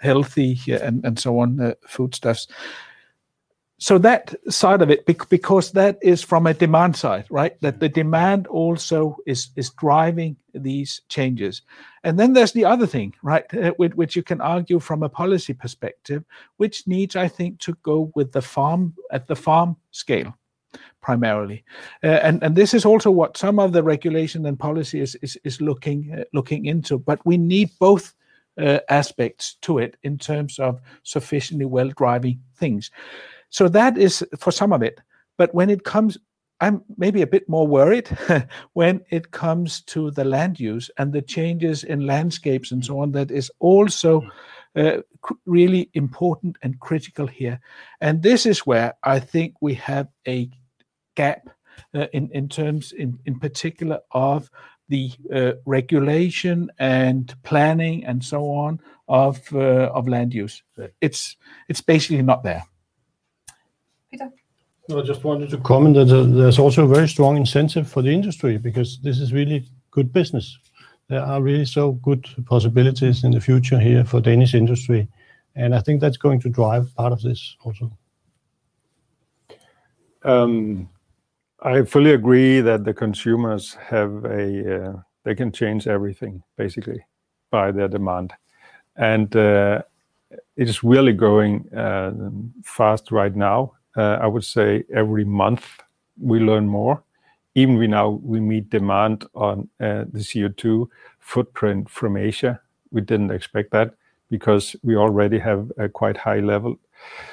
healthy 0.00 0.58
and 0.70 1.18
so 1.18 1.40
on 1.40 1.74
foodstuffs. 1.88 2.46
So 3.78 3.98
that 3.98 4.34
side 4.48 4.80
of 4.80 4.90
it, 4.90 5.04
because 5.04 5.72
that 5.72 5.98
is 6.00 6.22
from 6.22 6.46
a 6.46 6.54
demand 6.54 6.96
side, 6.96 7.26
right? 7.28 7.60
That 7.60 7.74
mm-hmm. 7.74 7.80
the 7.80 7.88
demand 7.90 8.46
also 8.46 9.18
is 9.26 9.48
is 9.54 9.70
driving 9.70 10.36
these 10.54 11.02
changes. 11.08 11.62
And 12.02 12.18
then 12.18 12.32
there's 12.32 12.52
the 12.52 12.64
other 12.64 12.86
thing, 12.86 13.14
right? 13.22 13.44
Uh, 13.54 13.72
which 13.76 14.16
you 14.16 14.22
can 14.22 14.40
argue 14.40 14.80
from 14.80 15.02
a 15.02 15.08
policy 15.08 15.52
perspective, 15.52 16.24
which 16.56 16.86
needs, 16.86 17.16
I 17.16 17.28
think, 17.28 17.60
to 17.60 17.74
go 17.82 18.10
with 18.14 18.32
the 18.32 18.42
farm 18.42 18.94
at 19.10 19.26
the 19.26 19.36
farm 19.36 19.76
scale. 19.90 20.34
primarily. 21.00 21.64
Uh, 22.02 22.18
and 22.22 22.42
and 22.42 22.56
this 22.56 22.74
is 22.74 22.84
also 22.84 23.10
what 23.10 23.36
some 23.36 23.58
of 23.58 23.72
the 23.72 23.82
regulation 23.82 24.46
and 24.46 24.58
policy 24.58 25.00
is 25.00 25.16
uh, 25.22 26.24
looking 26.32 26.66
into. 26.66 26.98
But 26.98 27.20
we 27.24 27.36
need 27.36 27.70
both 27.78 28.14
aspects 28.88 29.56
to 29.60 29.78
it 29.78 29.96
in 30.02 30.18
terms 30.18 30.58
of 30.58 30.80
sufficiently 31.02 31.66
well 31.66 31.90
driving 31.96 32.40
things. 32.56 32.90
So 33.56 33.68
that 33.68 33.96
is 33.96 34.22
for 34.38 34.50
some 34.50 34.74
of 34.74 34.82
it. 34.82 35.00
But 35.38 35.54
when 35.54 35.70
it 35.70 35.82
comes, 35.82 36.18
I'm 36.60 36.84
maybe 36.98 37.22
a 37.22 37.26
bit 37.26 37.48
more 37.48 37.66
worried 37.66 38.06
when 38.74 39.00
it 39.08 39.30
comes 39.30 39.80
to 39.92 40.10
the 40.10 40.26
land 40.26 40.60
use 40.60 40.90
and 40.98 41.10
the 41.10 41.22
changes 41.22 41.82
in 41.82 42.06
landscapes 42.06 42.70
and 42.70 42.84
so 42.84 43.00
on, 43.00 43.12
that 43.12 43.30
is 43.30 43.50
also 43.58 44.20
mm-hmm. 44.20 44.98
uh, 44.98 45.36
really 45.46 45.88
important 45.94 46.58
and 46.60 46.78
critical 46.80 47.26
here. 47.26 47.58
And 48.02 48.22
this 48.22 48.44
is 48.44 48.66
where 48.66 48.92
I 49.02 49.20
think 49.20 49.54
we 49.62 49.72
have 49.72 50.08
a 50.28 50.50
gap 51.14 51.48
uh, 51.94 52.08
in 52.12 52.28
in 52.32 52.50
terms, 52.50 52.92
in 52.92 53.40
particular, 53.40 54.00
of 54.10 54.50
the 54.90 55.10
uh, 55.34 55.52
regulation 55.64 56.70
and 56.78 57.34
planning 57.42 58.04
and 58.04 58.22
so 58.22 58.50
on 58.50 58.80
of 59.08 59.40
of 59.54 60.08
land 60.08 60.34
use. 60.34 60.62
It's 61.00 61.36
it's 61.70 61.80
basically 61.80 62.22
not 62.22 62.42
there. 62.42 62.62
Peter? 64.10 64.30
I 64.88 65.00
just 65.02 65.24
wanted 65.24 65.50
to 65.50 65.58
comment 65.58 65.96
that 65.96 66.16
uh, 66.16 66.22
there's 66.22 66.58
also 66.58 66.84
a 66.84 66.94
very 66.94 67.08
strong 67.08 67.36
incentive 67.36 67.90
for 67.90 68.02
the 68.02 68.10
industry 68.10 68.56
because 68.56 68.98
this 69.02 69.18
is 69.18 69.32
really 69.32 69.68
good 69.90 70.12
business. 70.12 70.58
There 71.08 71.22
are 71.22 71.42
really 71.42 71.64
so 71.64 71.92
good 71.92 72.28
possibilities 72.46 73.24
in 73.24 73.32
the 73.32 73.40
future 73.40 73.78
here 73.78 74.04
for 74.04 74.20
Danish 74.20 74.54
industry, 74.54 75.08
and 75.56 75.74
I 75.74 75.80
think 75.80 76.00
that's 76.00 76.16
going 76.16 76.40
to 76.40 76.48
drive 76.48 76.94
part 76.94 77.12
of 77.12 77.22
this 77.22 77.56
also. 77.64 77.90
Um, 80.22 80.88
I 81.62 81.82
fully 81.82 82.12
agree 82.12 82.60
that 82.60 82.84
the 82.84 82.94
consumers 82.94 83.74
have 83.74 84.24
a, 84.24 84.76
uh, 84.76 84.92
they 85.24 85.34
can 85.34 85.52
change 85.52 85.86
everything, 85.86 86.42
basically, 86.56 87.04
by 87.50 87.72
their 87.72 87.88
demand. 87.88 88.32
And 88.96 89.34
uh, 89.34 89.82
it 90.56 90.68
is 90.68 90.82
really 90.82 91.12
going 91.12 91.68
fast 92.64 93.10
right 93.10 93.34
now. 93.34 93.75
Uh, 93.96 94.18
I 94.20 94.26
would 94.26 94.44
say 94.44 94.84
every 94.92 95.24
month 95.24 95.80
we 96.20 96.38
learn 96.38 96.68
more. 96.68 97.02
Even 97.54 97.78
we 97.78 97.86
now, 97.86 98.10
we 98.22 98.40
meet 98.40 98.68
demand 98.68 99.24
on 99.34 99.68
uh, 99.80 100.04
the 100.12 100.20
CO2 100.20 100.88
footprint 101.18 101.88
from 101.88 102.16
Asia. 102.16 102.60
We 102.90 103.00
didn't 103.00 103.30
expect 103.30 103.70
that 103.72 103.94
because 104.30 104.76
we 104.82 104.96
already 104.96 105.38
have 105.38 105.72
a 105.78 105.88
quite 105.88 106.16
high 106.16 106.40
level. 106.40 106.76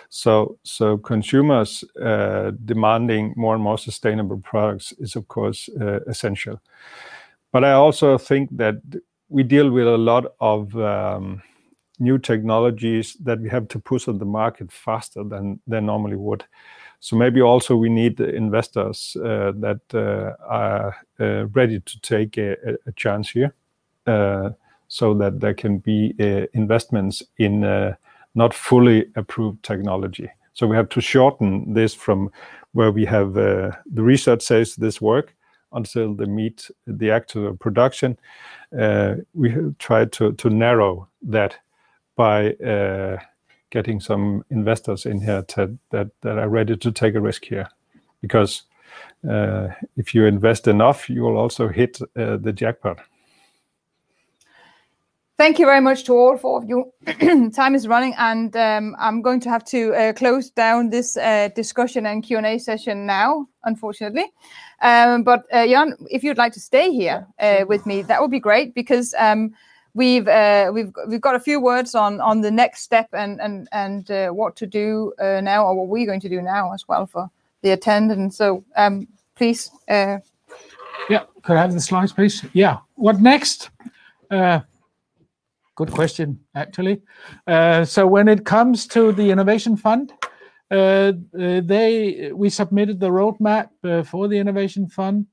So 0.09 0.57
so 0.63 0.97
consumers 0.97 1.83
uh, 2.01 2.51
demanding 2.65 3.33
more 3.35 3.55
and 3.55 3.63
more 3.63 3.77
sustainable 3.77 4.37
products 4.37 4.93
is, 4.99 5.15
of 5.15 5.27
course, 5.27 5.69
essential. 6.07 6.61
But 7.51 7.63
I 7.63 7.73
also 7.73 8.17
think 8.17 8.49
that 8.57 8.75
we 9.29 9.43
deal 9.43 9.71
with 9.71 9.87
a 9.87 9.97
lot 9.97 10.25
of 10.39 10.75
um, 10.75 11.41
new 11.99 12.17
technologies 12.17 13.15
that 13.23 13.39
we 13.39 13.49
have 13.49 13.67
to 13.67 13.79
push 13.79 14.07
on 14.07 14.17
the 14.17 14.25
market 14.25 14.71
faster 14.71 15.23
than 15.23 15.59
they 15.67 15.81
normally 15.81 16.15
would. 16.15 16.43
So 16.99 17.17
maybe 17.17 17.41
also 17.41 17.75
we 17.75 17.89
need 17.89 18.19
investors 18.19 19.17
uh, 19.17 19.51
that 19.57 19.81
uh, 19.93 20.35
are 20.47 20.95
uh, 21.19 21.47
ready 21.47 21.81
to 21.81 21.99
take 22.01 22.37
a 22.37 22.77
chance 22.95 23.29
here, 23.29 23.53
so 24.87 25.13
that 25.15 25.39
there 25.39 25.53
can 25.53 25.79
be 25.79 26.13
investments 26.53 27.23
in 27.37 27.61
not 28.35 28.53
fully 28.53 29.05
approved 29.15 29.63
technology. 29.63 30.29
So 30.53 30.67
we 30.67 30.75
have 30.75 30.89
to 30.89 31.01
shorten 31.01 31.73
this 31.73 31.93
from 31.93 32.31
where 32.71 32.91
we 32.91 33.05
have 33.05 33.33
the 33.33 33.75
research 33.91 34.41
says 34.41 34.75
this 34.75 35.01
work 35.01 35.35
until 35.73 36.15
they 36.15 36.25
meet 36.25 36.71
the 36.87 37.11
actual 37.11 37.55
production. 37.57 38.17
We 39.33 39.55
try 39.77 40.05
to 40.05 40.49
narrow 40.49 41.09
that 41.23 41.57
by 42.15 42.53
uh, 42.53 43.17
getting 43.69 43.99
some 43.99 44.43
investors 44.49 45.05
in 45.05 45.21
here 45.21 45.43
that 45.91 46.11
are 46.25 46.49
ready 46.49 46.77
to 46.77 46.91
take 46.91 47.15
a 47.15 47.21
risk 47.21 47.45
here. 47.45 47.67
Because 48.21 48.63
uh, 49.29 49.69
if 49.97 50.13
you 50.13 50.25
invest 50.25 50.67
enough, 50.67 51.09
you 51.09 51.21
will 51.21 51.37
also 51.37 51.67
hit 51.67 51.99
uh, 52.15 52.37
the 52.37 52.53
jackpot. 52.53 52.99
Thank 55.35 55.57
you 55.57 55.65
very 55.65 55.81
much 55.81 56.03
to 56.05 56.13
all 56.13 56.37
four 56.37 56.59
of 56.59 56.69
you. 56.69 56.93
Time 57.51 57.73
is 57.73 57.87
running, 57.87 58.13
and 58.19 58.55
um, 58.55 58.95
I'm 58.99 59.21
going 59.23 59.39
to 59.41 59.49
have 59.49 59.63
to 59.65 60.13
close 60.15 60.51
down 60.51 60.91
this 60.91 61.17
discussion 61.55 62.05
and 62.05 62.23
Q&A 62.23 62.59
session 62.59 63.07
now, 63.07 63.47
unfortunately. 63.63 64.25
Um, 64.81 65.23
but 65.23 65.49
Jørn, 65.51 65.93
if 66.11 66.23
you'd 66.23 66.37
like 66.37 66.53
to 66.53 66.59
stay 66.59 66.91
here 66.91 67.27
with 67.67 67.85
me, 67.87 68.03
that 68.03 68.21
would 68.21 68.29
be 68.31 68.39
great 68.39 68.75
because 68.75 69.15
um, 69.17 69.53
we've 69.93 70.27
uh, 70.27 70.71
we've 70.73 70.91
we've 71.07 71.21
got 71.21 71.35
a 71.35 71.39
few 71.39 71.59
words 71.59 71.95
on 71.95 72.21
on 72.21 72.41
the 72.41 72.51
next 72.51 72.81
step 72.81 73.09
and 73.13 73.39
and 73.41 73.67
and 73.71 74.11
uh, 74.11 74.29
what 74.29 74.55
to 74.57 74.65
do 74.65 75.13
uh, 75.19 75.41
now, 75.41 75.65
or 75.65 75.75
what 75.75 75.87
we're 75.87 76.05
going 76.05 76.21
to 76.21 76.29
do 76.29 76.41
now 76.41 76.73
as 76.73 76.87
well 76.87 77.05
for 77.05 77.29
the 77.61 77.71
attendance. 77.71 78.37
So 78.37 78.63
um, 78.75 79.07
please. 79.35 79.71
Yeah. 79.87 80.19
Could 81.41 81.57
I 81.57 81.61
have 81.61 81.73
the 81.73 81.81
slides, 81.81 82.13
please? 82.13 82.45
Yeah. 82.53 82.77
What 82.95 83.19
next? 83.19 83.69
Good 84.29 85.91
question, 85.91 86.39
actually. 86.55 87.01
So 87.47 88.07
when 88.07 88.27
it 88.27 88.45
comes 88.45 88.87
to 88.87 89.11
the 89.11 89.31
Innovation 89.31 89.75
Fund, 89.75 90.13
they 90.69 92.31
we 92.33 92.49
submitted 92.49 92.99
the 92.99 93.09
roadmap 93.09 93.69
for 94.05 94.27
the 94.27 94.37
Innovation 94.37 94.87
Fund. 94.87 95.25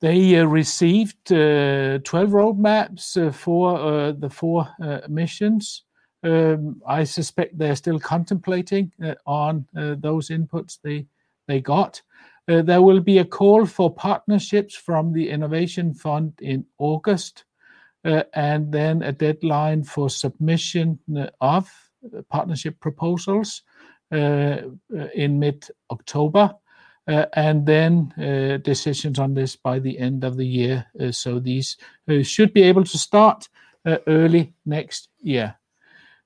They 0.00 0.38
uh, 0.38 0.44
received 0.44 1.32
uh, 1.32 1.98
12 2.04 2.30
roadmaps 2.30 3.16
uh, 3.16 3.32
for 3.32 4.12
the 4.12 4.28
four 4.28 4.68
missions. 5.08 5.84
Um, 6.22 6.82
I 6.86 7.04
suspect 7.04 7.58
they're 7.58 7.76
still 7.76 8.00
contemplating 8.00 8.92
on 9.26 9.66
those 9.72 10.28
inputs 10.28 10.78
they 10.82 11.06
they 11.46 11.60
got. 11.60 12.00
There 12.46 12.82
will 12.82 13.00
be 13.00 13.18
a 13.18 13.24
call 13.24 13.66
for 13.66 13.94
partnerships 13.94 14.74
from 14.74 15.12
the 15.12 15.28
Innovation 15.28 15.94
Fund 15.94 16.32
in 16.40 16.64
August, 16.78 17.44
and 18.04 18.72
then 18.72 19.02
a 19.02 19.12
deadline 19.12 19.84
for 19.84 20.08
submission 20.10 20.98
of 21.40 21.70
partnership 22.30 22.80
proposals 22.80 23.62
in 24.10 25.38
mid-October, 25.38 26.54
Uh, 27.06 27.26
and 27.34 27.66
then 27.66 28.14
uh, 28.16 28.56
decisions 28.58 29.18
on 29.18 29.34
this 29.34 29.56
by 29.56 29.78
the 29.78 29.98
end 29.98 30.24
of 30.24 30.38
the 30.38 30.46
year. 30.46 30.86
Uh, 30.98 31.12
so 31.12 31.38
these 31.38 31.76
should 32.22 32.52
be 32.54 32.62
able 32.62 32.84
to 32.84 32.96
start 32.96 33.48
early 34.06 34.54
next 34.64 35.10
year. 35.20 35.54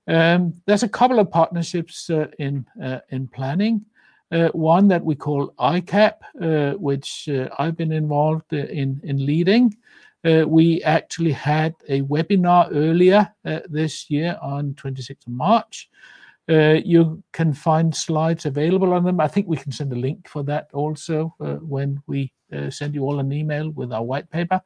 Um, 0.07 0.55
there's 0.67 0.85
a 0.85 0.89
couple 0.89 1.19
of 1.19 1.33
partnerships 1.33 2.09
in 2.39 2.65
planning. 3.33 3.85
One 4.31 4.87
that 4.89 5.05
we 5.05 5.17
call 5.17 5.53
ICAP, 5.59 6.79
which 6.79 7.29
I've 7.59 7.77
been 7.77 7.91
involved 7.91 8.53
in 8.53 9.01
leading. 9.27 9.77
We 10.23 10.83
actually 10.85 11.33
had 11.33 11.75
a 11.89 12.03
webinar 12.03 12.69
earlier 12.73 13.35
this 13.69 14.09
year 14.09 14.39
on 14.41 14.75
26th 14.75 15.27
of 15.27 15.33
March. 15.33 15.91
Uh, 16.49 16.81
you 16.83 17.23
can 17.33 17.53
find 17.53 17.95
slides 17.95 18.47
available 18.47 18.95
on 18.95 19.05
them. 19.05 19.20
I 19.20 19.29
think 19.29 19.47
we 19.47 19.59
can 19.59 19.70
send 19.70 19.93
a 19.93 19.97
link 19.97 20.27
for 20.27 20.43
that 20.45 20.69
also 20.73 21.35
uh, 21.41 21.57
when 21.57 22.03
we 22.07 22.33
uh, 22.53 22.70
send 22.70 22.95
you 22.95 23.03
all 23.03 23.20
an 23.20 23.33
email 23.33 23.70
with 23.70 23.93
our 23.93 24.03
white 24.03 24.31
paper. 24.31 24.61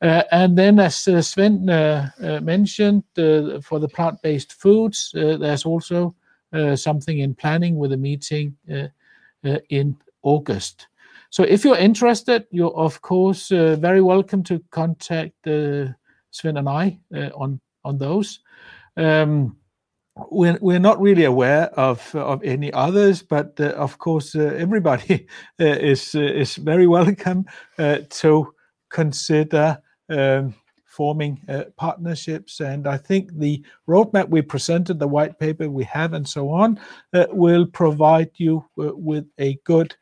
And 0.00 0.58
then, 0.58 0.80
as 0.80 0.96
Svend 0.96 1.64
mentioned, 2.42 3.04
for 3.14 3.78
the 3.78 3.88
plant-based 3.88 4.52
foods, 4.52 5.10
there's 5.14 5.64
also 5.64 6.14
something 6.74 7.20
in 7.20 7.34
planning 7.34 7.76
with 7.76 7.92
a 7.92 7.96
meeting 7.96 8.54
in 9.70 9.96
August. 10.22 10.88
So 11.30 11.44
if 11.44 11.64
you're 11.64 11.78
interested, 11.78 12.46
you're, 12.50 12.74
of 12.74 13.00
course, 13.00 13.48
very 13.48 14.02
welcome 14.02 14.42
to 14.42 14.62
contact 14.70 15.42
Svend 15.44 16.58
and 16.58 16.68
I 16.68 16.98
on 17.34 17.60
on 17.84 17.96
those. 17.96 18.40
Um, 18.96 19.56
We're 20.16 20.58
we're 20.60 20.78
not 20.78 21.00
really 21.00 21.24
aware 21.24 21.66
of 21.76 22.14
of 22.14 22.40
any 22.44 22.72
others, 22.72 23.20
but 23.20 23.58
uh, 23.58 23.70
of 23.70 23.98
course, 23.98 24.36
uh, 24.36 24.54
everybody 24.56 25.26
uh, 25.60 25.64
is 25.64 26.54
very 26.54 26.86
welcome 26.86 27.46
to 27.78 28.54
consider 28.90 29.78
um, 30.08 30.54
forming 30.84 31.40
partnerships. 31.76 32.60
And 32.60 32.86
I 32.86 32.96
think 32.96 33.36
the 33.36 33.64
roadmap 33.88 34.28
we 34.28 34.40
presented, 34.42 35.00
the 35.00 35.08
white 35.08 35.40
paper 35.40 35.68
we 35.68 35.82
have, 35.84 36.12
and 36.12 36.28
so 36.28 36.48
on, 36.50 36.78
will 37.30 37.66
provide 37.66 38.30
you 38.36 38.64
with 38.76 39.26
a 39.38 39.58
good 39.64 39.96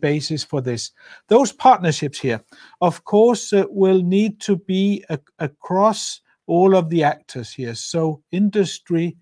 basis 0.00 0.42
for 0.42 0.60
this. 0.60 0.90
Those 1.28 1.52
partnerships 1.52 2.18
here, 2.18 2.42
of 2.80 3.04
course, 3.04 3.52
will 3.70 4.02
need 4.02 4.40
to 4.40 4.56
be 4.56 5.04
across 5.38 6.20
all 6.48 6.74
of 6.74 6.90
the 6.90 7.04
actors 7.04 7.52
here. 7.52 7.76
So 7.76 8.22
industry, 8.32 9.16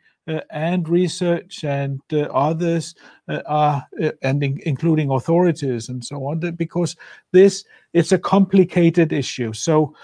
and 0.51 0.89
research 0.89 1.65
and 1.65 2.01
others 2.13 2.95
are 3.29 3.87
and 4.23 4.43
in, 4.43 4.61
including 4.65 5.11
authorities 5.11 5.89
and 5.89 6.05
so 6.05 6.17
on 6.27 6.41
because 6.57 6.97
this 7.33 7.65
it's 7.93 8.13
a 8.13 8.19
complicated 8.19 9.13
issue. 9.13 9.53
So 9.53 9.95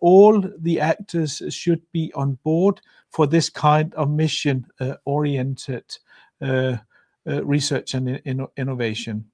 all 0.00 0.42
the 0.58 0.80
actors 0.80 1.42
should 1.50 1.82
be 1.92 2.12
on 2.14 2.38
board 2.42 2.80
for 3.10 3.26
this 3.26 3.50
kind 3.50 3.94
of 3.94 4.10
mission 4.10 4.66
oriented 5.04 5.84
research 7.26 7.94
and 7.94 8.20
in, 8.24 8.46
innovation. 8.56 9.26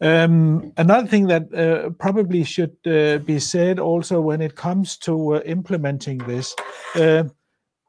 Um, 0.00 0.72
another 0.76 1.06
thing 1.06 1.26
that 1.28 1.52
uh, 1.54 1.90
probably 1.90 2.44
should 2.44 2.76
uh, 2.86 3.18
be 3.18 3.38
said 3.38 3.78
also 3.78 4.20
when 4.20 4.42
it 4.42 4.54
comes 4.54 4.98
to 4.98 5.36
uh, 5.36 5.40
implementing 5.46 6.18
this, 6.18 6.54
uh, 6.96 7.24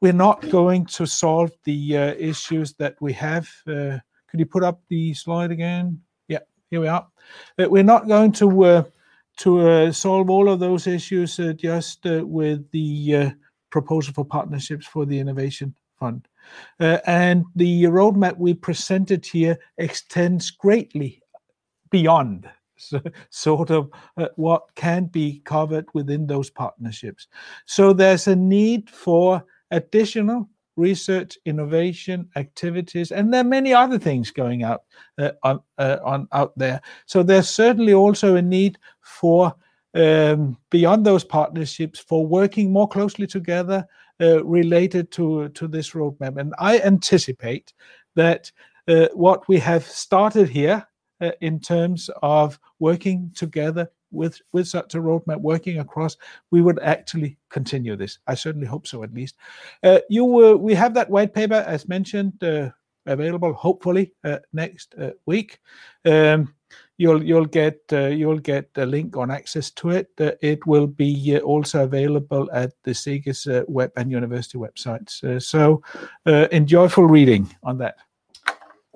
we're 0.00 0.12
not 0.12 0.48
going 0.50 0.86
to 0.86 1.06
solve 1.06 1.50
the 1.64 1.96
uh, 1.96 2.14
issues 2.18 2.74
that 2.74 2.96
we 3.00 3.12
have. 3.14 3.48
Uh, 3.66 3.98
could 4.28 4.40
you 4.40 4.46
put 4.46 4.62
up 4.62 4.80
the 4.88 5.14
slide 5.14 5.50
again? 5.50 6.00
Yeah, 6.28 6.40
here 6.70 6.80
we 6.80 6.88
are. 6.88 7.06
Uh, 7.58 7.68
we're 7.68 7.82
not 7.82 8.08
going 8.08 8.32
to 8.32 8.64
uh, 8.64 8.82
to 9.38 9.68
uh, 9.68 9.92
solve 9.92 10.30
all 10.30 10.48
of 10.48 10.60
those 10.60 10.86
issues 10.86 11.38
just 11.56 12.00
with 12.04 12.68
the 12.72 13.32
proposal 13.70 14.12
for 14.14 14.24
partnerships 14.24 14.86
for 14.86 15.06
the 15.06 15.18
innovation 15.18 15.74
fund. 15.98 16.26
and 16.80 17.44
the 17.54 17.84
roadmap 17.84 18.36
we 18.36 18.54
presented 18.54 19.24
here 19.24 19.56
extends 19.78 20.50
greatly 20.50 21.22
beyond 21.90 22.48
so, 22.78 23.00
sort 23.30 23.70
of 23.70 23.90
uh, 24.16 24.28
what 24.36 24.62
can 24.74 25.06
be 25.06 25.40
covered 25.44 25.86
within 25.94 26.26
those 26.26 26.50
partnerships. 26.50 27.26
So 27.66 27.92
there's 27.92 28.28
a 28.28 28.36
need 28.36 28.88
for 28.90 29.44
additional 29.70 30.48
research, 30.76 31.36
innovation 31.44 32.28
activities, 32.36 33.10
and 33.10 33.32
there 33.32 33.40
are 33.40 33.44
many 33.44 33.74
other 33.74 33.98
things 33.98 34.30
going 34.30 34.62
out 34.62 34.82
uh, 35.18 35.32
on, 35.42 35.60
uh, 35.78 35.98
on 36.04 36.28
out 36.32 36.56
there. 36.56 36.80
So 37.06 37.22
there's 37.22 37.48
certainly 37.48 37.94
also 37.94 38.36
a 38.36 38.42
need 38.42 38.78
for 39.00 39.54
um, 39.94 40.56
beyond 40.70 41.04
those 41.04 41.24
partnerships 41.24 41.98
for 41.98 42.26
working 42.26 42.72
more 42.72 42.88
closely 42.88 43.26
together 43.26 43.86
uh, 44.20 44.44
related 44.44 45.10
to 45.12 45.48
to 45.50 45.68
this 45.68 45.90
roadmap. 45.90 46.38
And 46.38 46.54
I 46.58 46.80
anticipate 46.80 47.72
that 48.14 48.50
uh, 48.86 49.08
what 49.14 49.48
we 49.48 49.58
have 49.58 49.84
started 49.84 50.48
here 50.48 50.86
uh, 51.20 51.32
in 51.40 51.60
terms 51.60 52.10
of 52.22 52.58
working 52.78 53.30
together 53.34 53.90
with 54.10 54.40
with 54.52 54.66
such 54.66 54.94
a 54.94 54.98
roadmap 54.98 55.40
working 55.40 55.78
across 55.78 56.16
we 56.50 56.62
would 56.62 56.78
actually 56.80 57.36
continue 57.50 57.96
this. 57.96 58.18
I 58.26 58.34
certainly 58.34 58.66
hope 58.66 58.86
so 58.86 59.02
at 59.02 59.14
least. 59.14 59.36
Uh, 59.82 60.00
you 60.08 60.24
uh, 60.24 60.54
we 60.54 60.74
have 60.74 60.94
that 60.94 61.10
white 61.10 61.34
paper 61.34 61.64
as 61.66 61.88
mentioned 61.88 62.42
uh, 62.42 62.70
available 63.06 63.52
hopefully 63.52 64.12
uh, 64.24 64.38
next 64.52 64.94
uh, 64.96 65.10
week. 65.26 65.60
Um, 66.04 66.54
you'll 66.98 67.22
you'll 67.22 67.46
get 67.46 67.80
uh, 67.92 68.06
you'll 68.06 68.38
get 68.38 68.70
a 68.76 68.86
link 68.86 69.16
on 69.16 69.30
access 69.30 69.70
to 69.72 69.90
it. 69.90 70.10
It 70.18 70.66
will 70.66 70.86
be 70.86 71.38
also 71.40 71.84
available 71.84 72.48
at 72.52 72.72
the 72.84 72.92
SEGES 72.92 73.46
web 73.68 73.92
and 73.96 74.10
university 74.10 74.58
websites. 74.58 75.42
So 75.42 75.82
enjoyful 76.26 77.04
reading 77.04 77.54
on 77.62 77.78
that. 77.78 77.96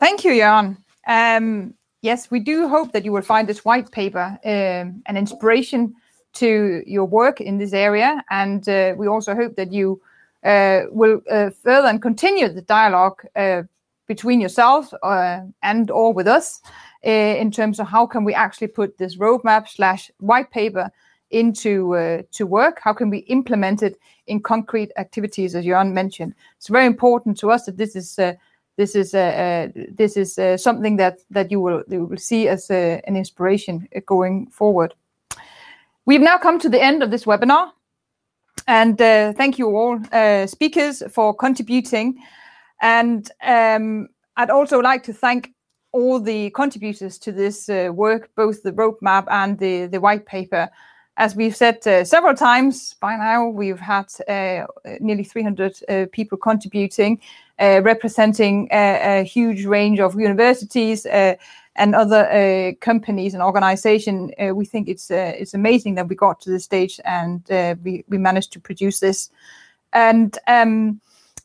Thank 0.00 0.24
you 0.24 0.34
jan. 0.36 0.78
Um, 1.06 1.74
yes, 2.02 2.30
we 2.30 2.40
do 2.40 2.68
hope 2.68 2.92
that 2.92 3.04
you 3.04 3.12
will 3.12 3.22
find 3.22 3.48
this 3.48 3.64
white 3.64 3.90
paper 3.90 4.38
um, 4.44 5.02
an 5.06 5.16
inspiration 5.16 5.94
to 6.34 6.82
your 6.86 7.04
work 7.04 7.40
in 7.40 7.58
this 7.58 7.72
area. 7.72 8.22
And 8.30 8.68
uh, 8.68 8.94
we 8.96 9.06
also 9.06 9.34
hope 9.34 9.56
that 9.56 9.72
you 9.72 10.00
uh, 10.44 10.82
will 10.90 11.20
uh, 11.30 11.50
further 11.50 11.88
and 11.88 12.02
continue 12.02 12.48
the 12.48 12.62
dialogue 12.62 13.22
uh, 13.36 13.62
between 14.06 14.40
yourself 14.40 14.92
uh, 15.02 15.40
and 15.62 15.90
or 15.90 16.12
with 16.12 16.26
us 16.26 16.60
uh, 17.06 17.10
in 17.10 17.50
terms 17.50 17.78
of 17.78 17.86
how 17.86 18.06
can 18.06 18.24
we 18.24 18.34
actually 18.34 18.66
put 18.66 18.98
this 18.98 19.16
roadmap 19.16 19.68
slash 19.68 20.10
white 20.18 20.50
paper 20.50 20.90
into 21.30 22.22
to 22.30 22.46
work? 22.46 22.78
How 22.82 22.92
can 22.92 23.08
we 23.08 23.18
implement 23.18 23.82
it 23.82 23.98
in 24.26 24.42
concrete 24.42 24.90
activities, 24.98 25.54
as 25.54 25.64
Jørgen 25.64 25.92
mentioned? 25.92 26.34
It's 26.58 26.68
very 26.68 26.84
important 26.84 27.38
to 27.38 27.50
us 27.50 27.64
that 27.64 27.78
this 27.78 27.96
is 27.96 28.18
this 28.76 28.94
is 28.94 29.14
uh, 29.14 29.18
uh, 29.18 29.68
this 29.90 30.16
is 30.16 30.38
uh, 30.38 30.56
something 30.56 30.96
that 30.96 31.20
that 31.30 31.50
you 31.50 31.60
will 31.60 31.82
you 31.88 32.06
will 32.06 32.18
see 32.18 32.48
as 32.48 32.70
an 32.70 33.16
inspiration 33.16 33.88
going 34.06 34.46
forward. 34.50 34.94
We've 36.06 36.20
now 36.20 36.38
come 36.38 36.58
to 36.60 36.68
the 36.68 36.82
end 36.82 37.02
of 37.02 37.10
this 37.10 37.24
webinar, 37.24 37.70
and 38.66 38.98
thank 38.98 39.58
you 39.58 39.76
all 39.76 40.00
speakers 40.46 41.02
for 41.10 41.34
contributing. 41.34 42.22
And 42.80 43.30
um, 43.42 44.08
I'd 44.36 44.50
also 44.50 44.80
like 44.80 45.04
to 45.04 45.12
thank 45.12 45.52
all 45.92 46.18
the 46.18 46.50
contributors 46.50 47.18
to 47.18 47.32
this 47.32 47.68
uh, 47.68 47.90
work, 47.94 48.30
both 48.34 48.62
the 48.62 48.72
roadmap 48.72 49.26
and 49.30 49.58
the, 49.58 49.86
the 49.86 50.00
white 50.00 50.26
paper. 50.26 50.68
As 51.18 51.36
we've 51.36 51.54
said 51.54 51.86
uh, 51.86 52.04
several 52.04 52.34
times 52.34 52.94
by 52.94 53.16
now, 53.16 53.46
we've 53.46 53.78
had 53.78 54.06
uh, 54.28 54.66
nearly 55.00 55.24
300 55.24 56.10
people 56.10 56.38
contributing, 56.38 57.20
uh, 57.51 57.51
representing 57.82 58.68
a, 58.72 59.20
a, 59.20 59.22
huge 59.22 59.64
range 59.66 60.00
of 60.00 60.18
universities 60.18 61.06
uh, 61.06 61.34
and 61.76 61.94
other 61.94 62.28
uh, 62.30 62.72
companies 62.80 63.34
and 63.34 63.42
organizations. 63.42 64.32
we 64.54 64.64
think 64.64 64.88
it's 64.88 65.10
it's 65.10 65.54
amazing 65.54 65.94
that 65.94 66.08
we 66.08 66.14
got 66.14 66.40
to 66.40 66.50
this 66.50 66.64
stage 66.64 67.00
and 67.04 67.42
we 67.82 68.04
we 68.08 68.18
managed 68.18 68.52
to 68.52 68.60
produce 68.60 69.00
this. 69.00 69.30
And 69.92 70.38
um, 70.46 71.00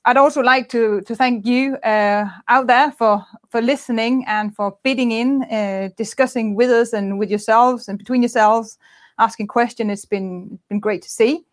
I'd 0.07 0.18
also 0.18 0.41
like 0.41 0.69
to 0.69 1.02
to 1.02 1.15
thank 1.15 1.45
you 1.45 1.76
uh, 1.84 2.30
out 2.48 2.68
there 2.68 2.91
for 2.91 3.26
for 3.49 3.61
listening 3.61 4.23
and 4.26 4.56
for 4.56 4.77
bidding 4.81 5.11
in, 5.11 5.44
uh, 5.44 5.89
discussing 5.98 6.56
with 6.56 6.69
us 6.69 6.94
and 6.94 7.19
with 7.19 7.30
yourselves 7.30 7.89
and 7.89 7.98
between 7.98 8.22
yourselves, 8.22 8.77
asking 9.19 9.48
questions. 9.48 9.91
It's 9.91 10.06
been 10.06 10.60
been 10.69 10.80
great 10.80 11.02
to 11.02 11.10
see. 11.10 11.45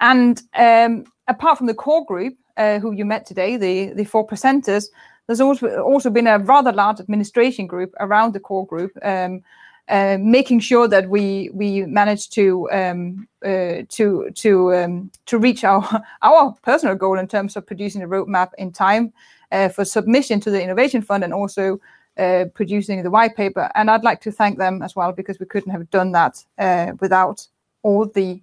And 0.00 0.42
um, 0.54 1.04
apart 1.26 1.56
from 1.56 1.68
the 1.68 1.74
core 1.74 2.04
group, 2.04 2.36
uh, 2.56 2.78
who 2.78 2.92
you 2.92 3.04
met 3.04 3.26
today, 3.26 3.56
the, 3.56 3.92
the 3.94 4.04
four 4.04 4.26
presenters, 4.26 4.88
there's 5.26 5.40
also, 5.40 5.80
also 5.80 6.10
been 6.10 6.26
a 6.26 6.38
rather 6.38 6.72
large 6.72 7.00
administration 7.00 7.66
group 7.66 7.94
around 8.00 8.32
the 8.32 8.40
core 8.40 8.66
group, 8.66 8.92
um, 9.02 9.42
uh, 9.88 10.18
making 10.20 10.58
sure 10.60 10.88
that 10.88 11.08
we 11.08 11.48
we 11.52 11.84
manage 11.84 12.30
to 12.30 12.68
um, 12.72 13.28
uh, 13.44 13.82
to 13.88 14.30
to 14.34 14.74
um, 14.74 15.10
to 15.26 15.38
reach 15.38 15.62
our 15.62 15.84
our 16.22 16.52
personal 16.62 16.96
goal 16.96 17.18
in 17.18 17.28
terms 17.28 17.56
of 17.56 17.66
producing 17.66 18.02
a 18.02 18.08
roadmap 18.08 18.50
in 18.58 18.72
time 18.72 19.12
uh, 19.52 19.68
for 19.68 19.84
submission 19.84 20.40
to 20.40 20.50
the 20.50 20.60
innovation 20.60 21.02
fund 21.02 21.22
and 21.22 21.32
also 21.32 21.80
uh, 22.18 22.46
producing 22.54 23.02
the 23.02 23.10
white 23.10 23.36
paper. 23.36 23.70
And 23.76 23.90
I'd 23.90 24.02
like 24.02 24.20
to 24.22 24.32
thank 24.32 24.58
them 24.58 24.82
as 24.82 24.96
well 24.96 25.12
because 25.12 25.38
we 25.38 25.46
couldn't 25.46 25.72
have 25.72 25.88
done 25.90 26.12
that 26.12 26.44
uh, 26.58 26.92
without 27.00 27.46
all 27.82 28.06
the 28.06 28.40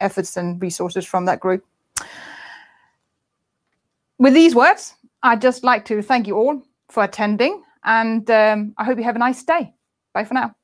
efforts 0.00 0.36
and 0.36 0.62
resources 0.62 1.04
from 1.04 1.24
that 1.26 1.40
group 1.40 1.64
with 4.18 4.34
these 4.34 4.54
words, 4.54 4.94
I'd 5.22 5.40
just 5.40 5.64
like 5.64 5.84
to 5.86 6.02
thank 6.02 6.26
you 6.26 6.36
all 6.36 6.62
for 6.90 7.04
attending, 7.04 7.62
and 7.84 8.28
um, 8.30 8.74
I 8.78 8.84
hope 8.84 8.98
you 8.98 9.04
have 9.04 9.16
a 9.16 9.20
nice 9.20 9.42
day. 9.42 9.72
Bye 10.14 10.24
for 10.24 10.34
now. 10.34 10.54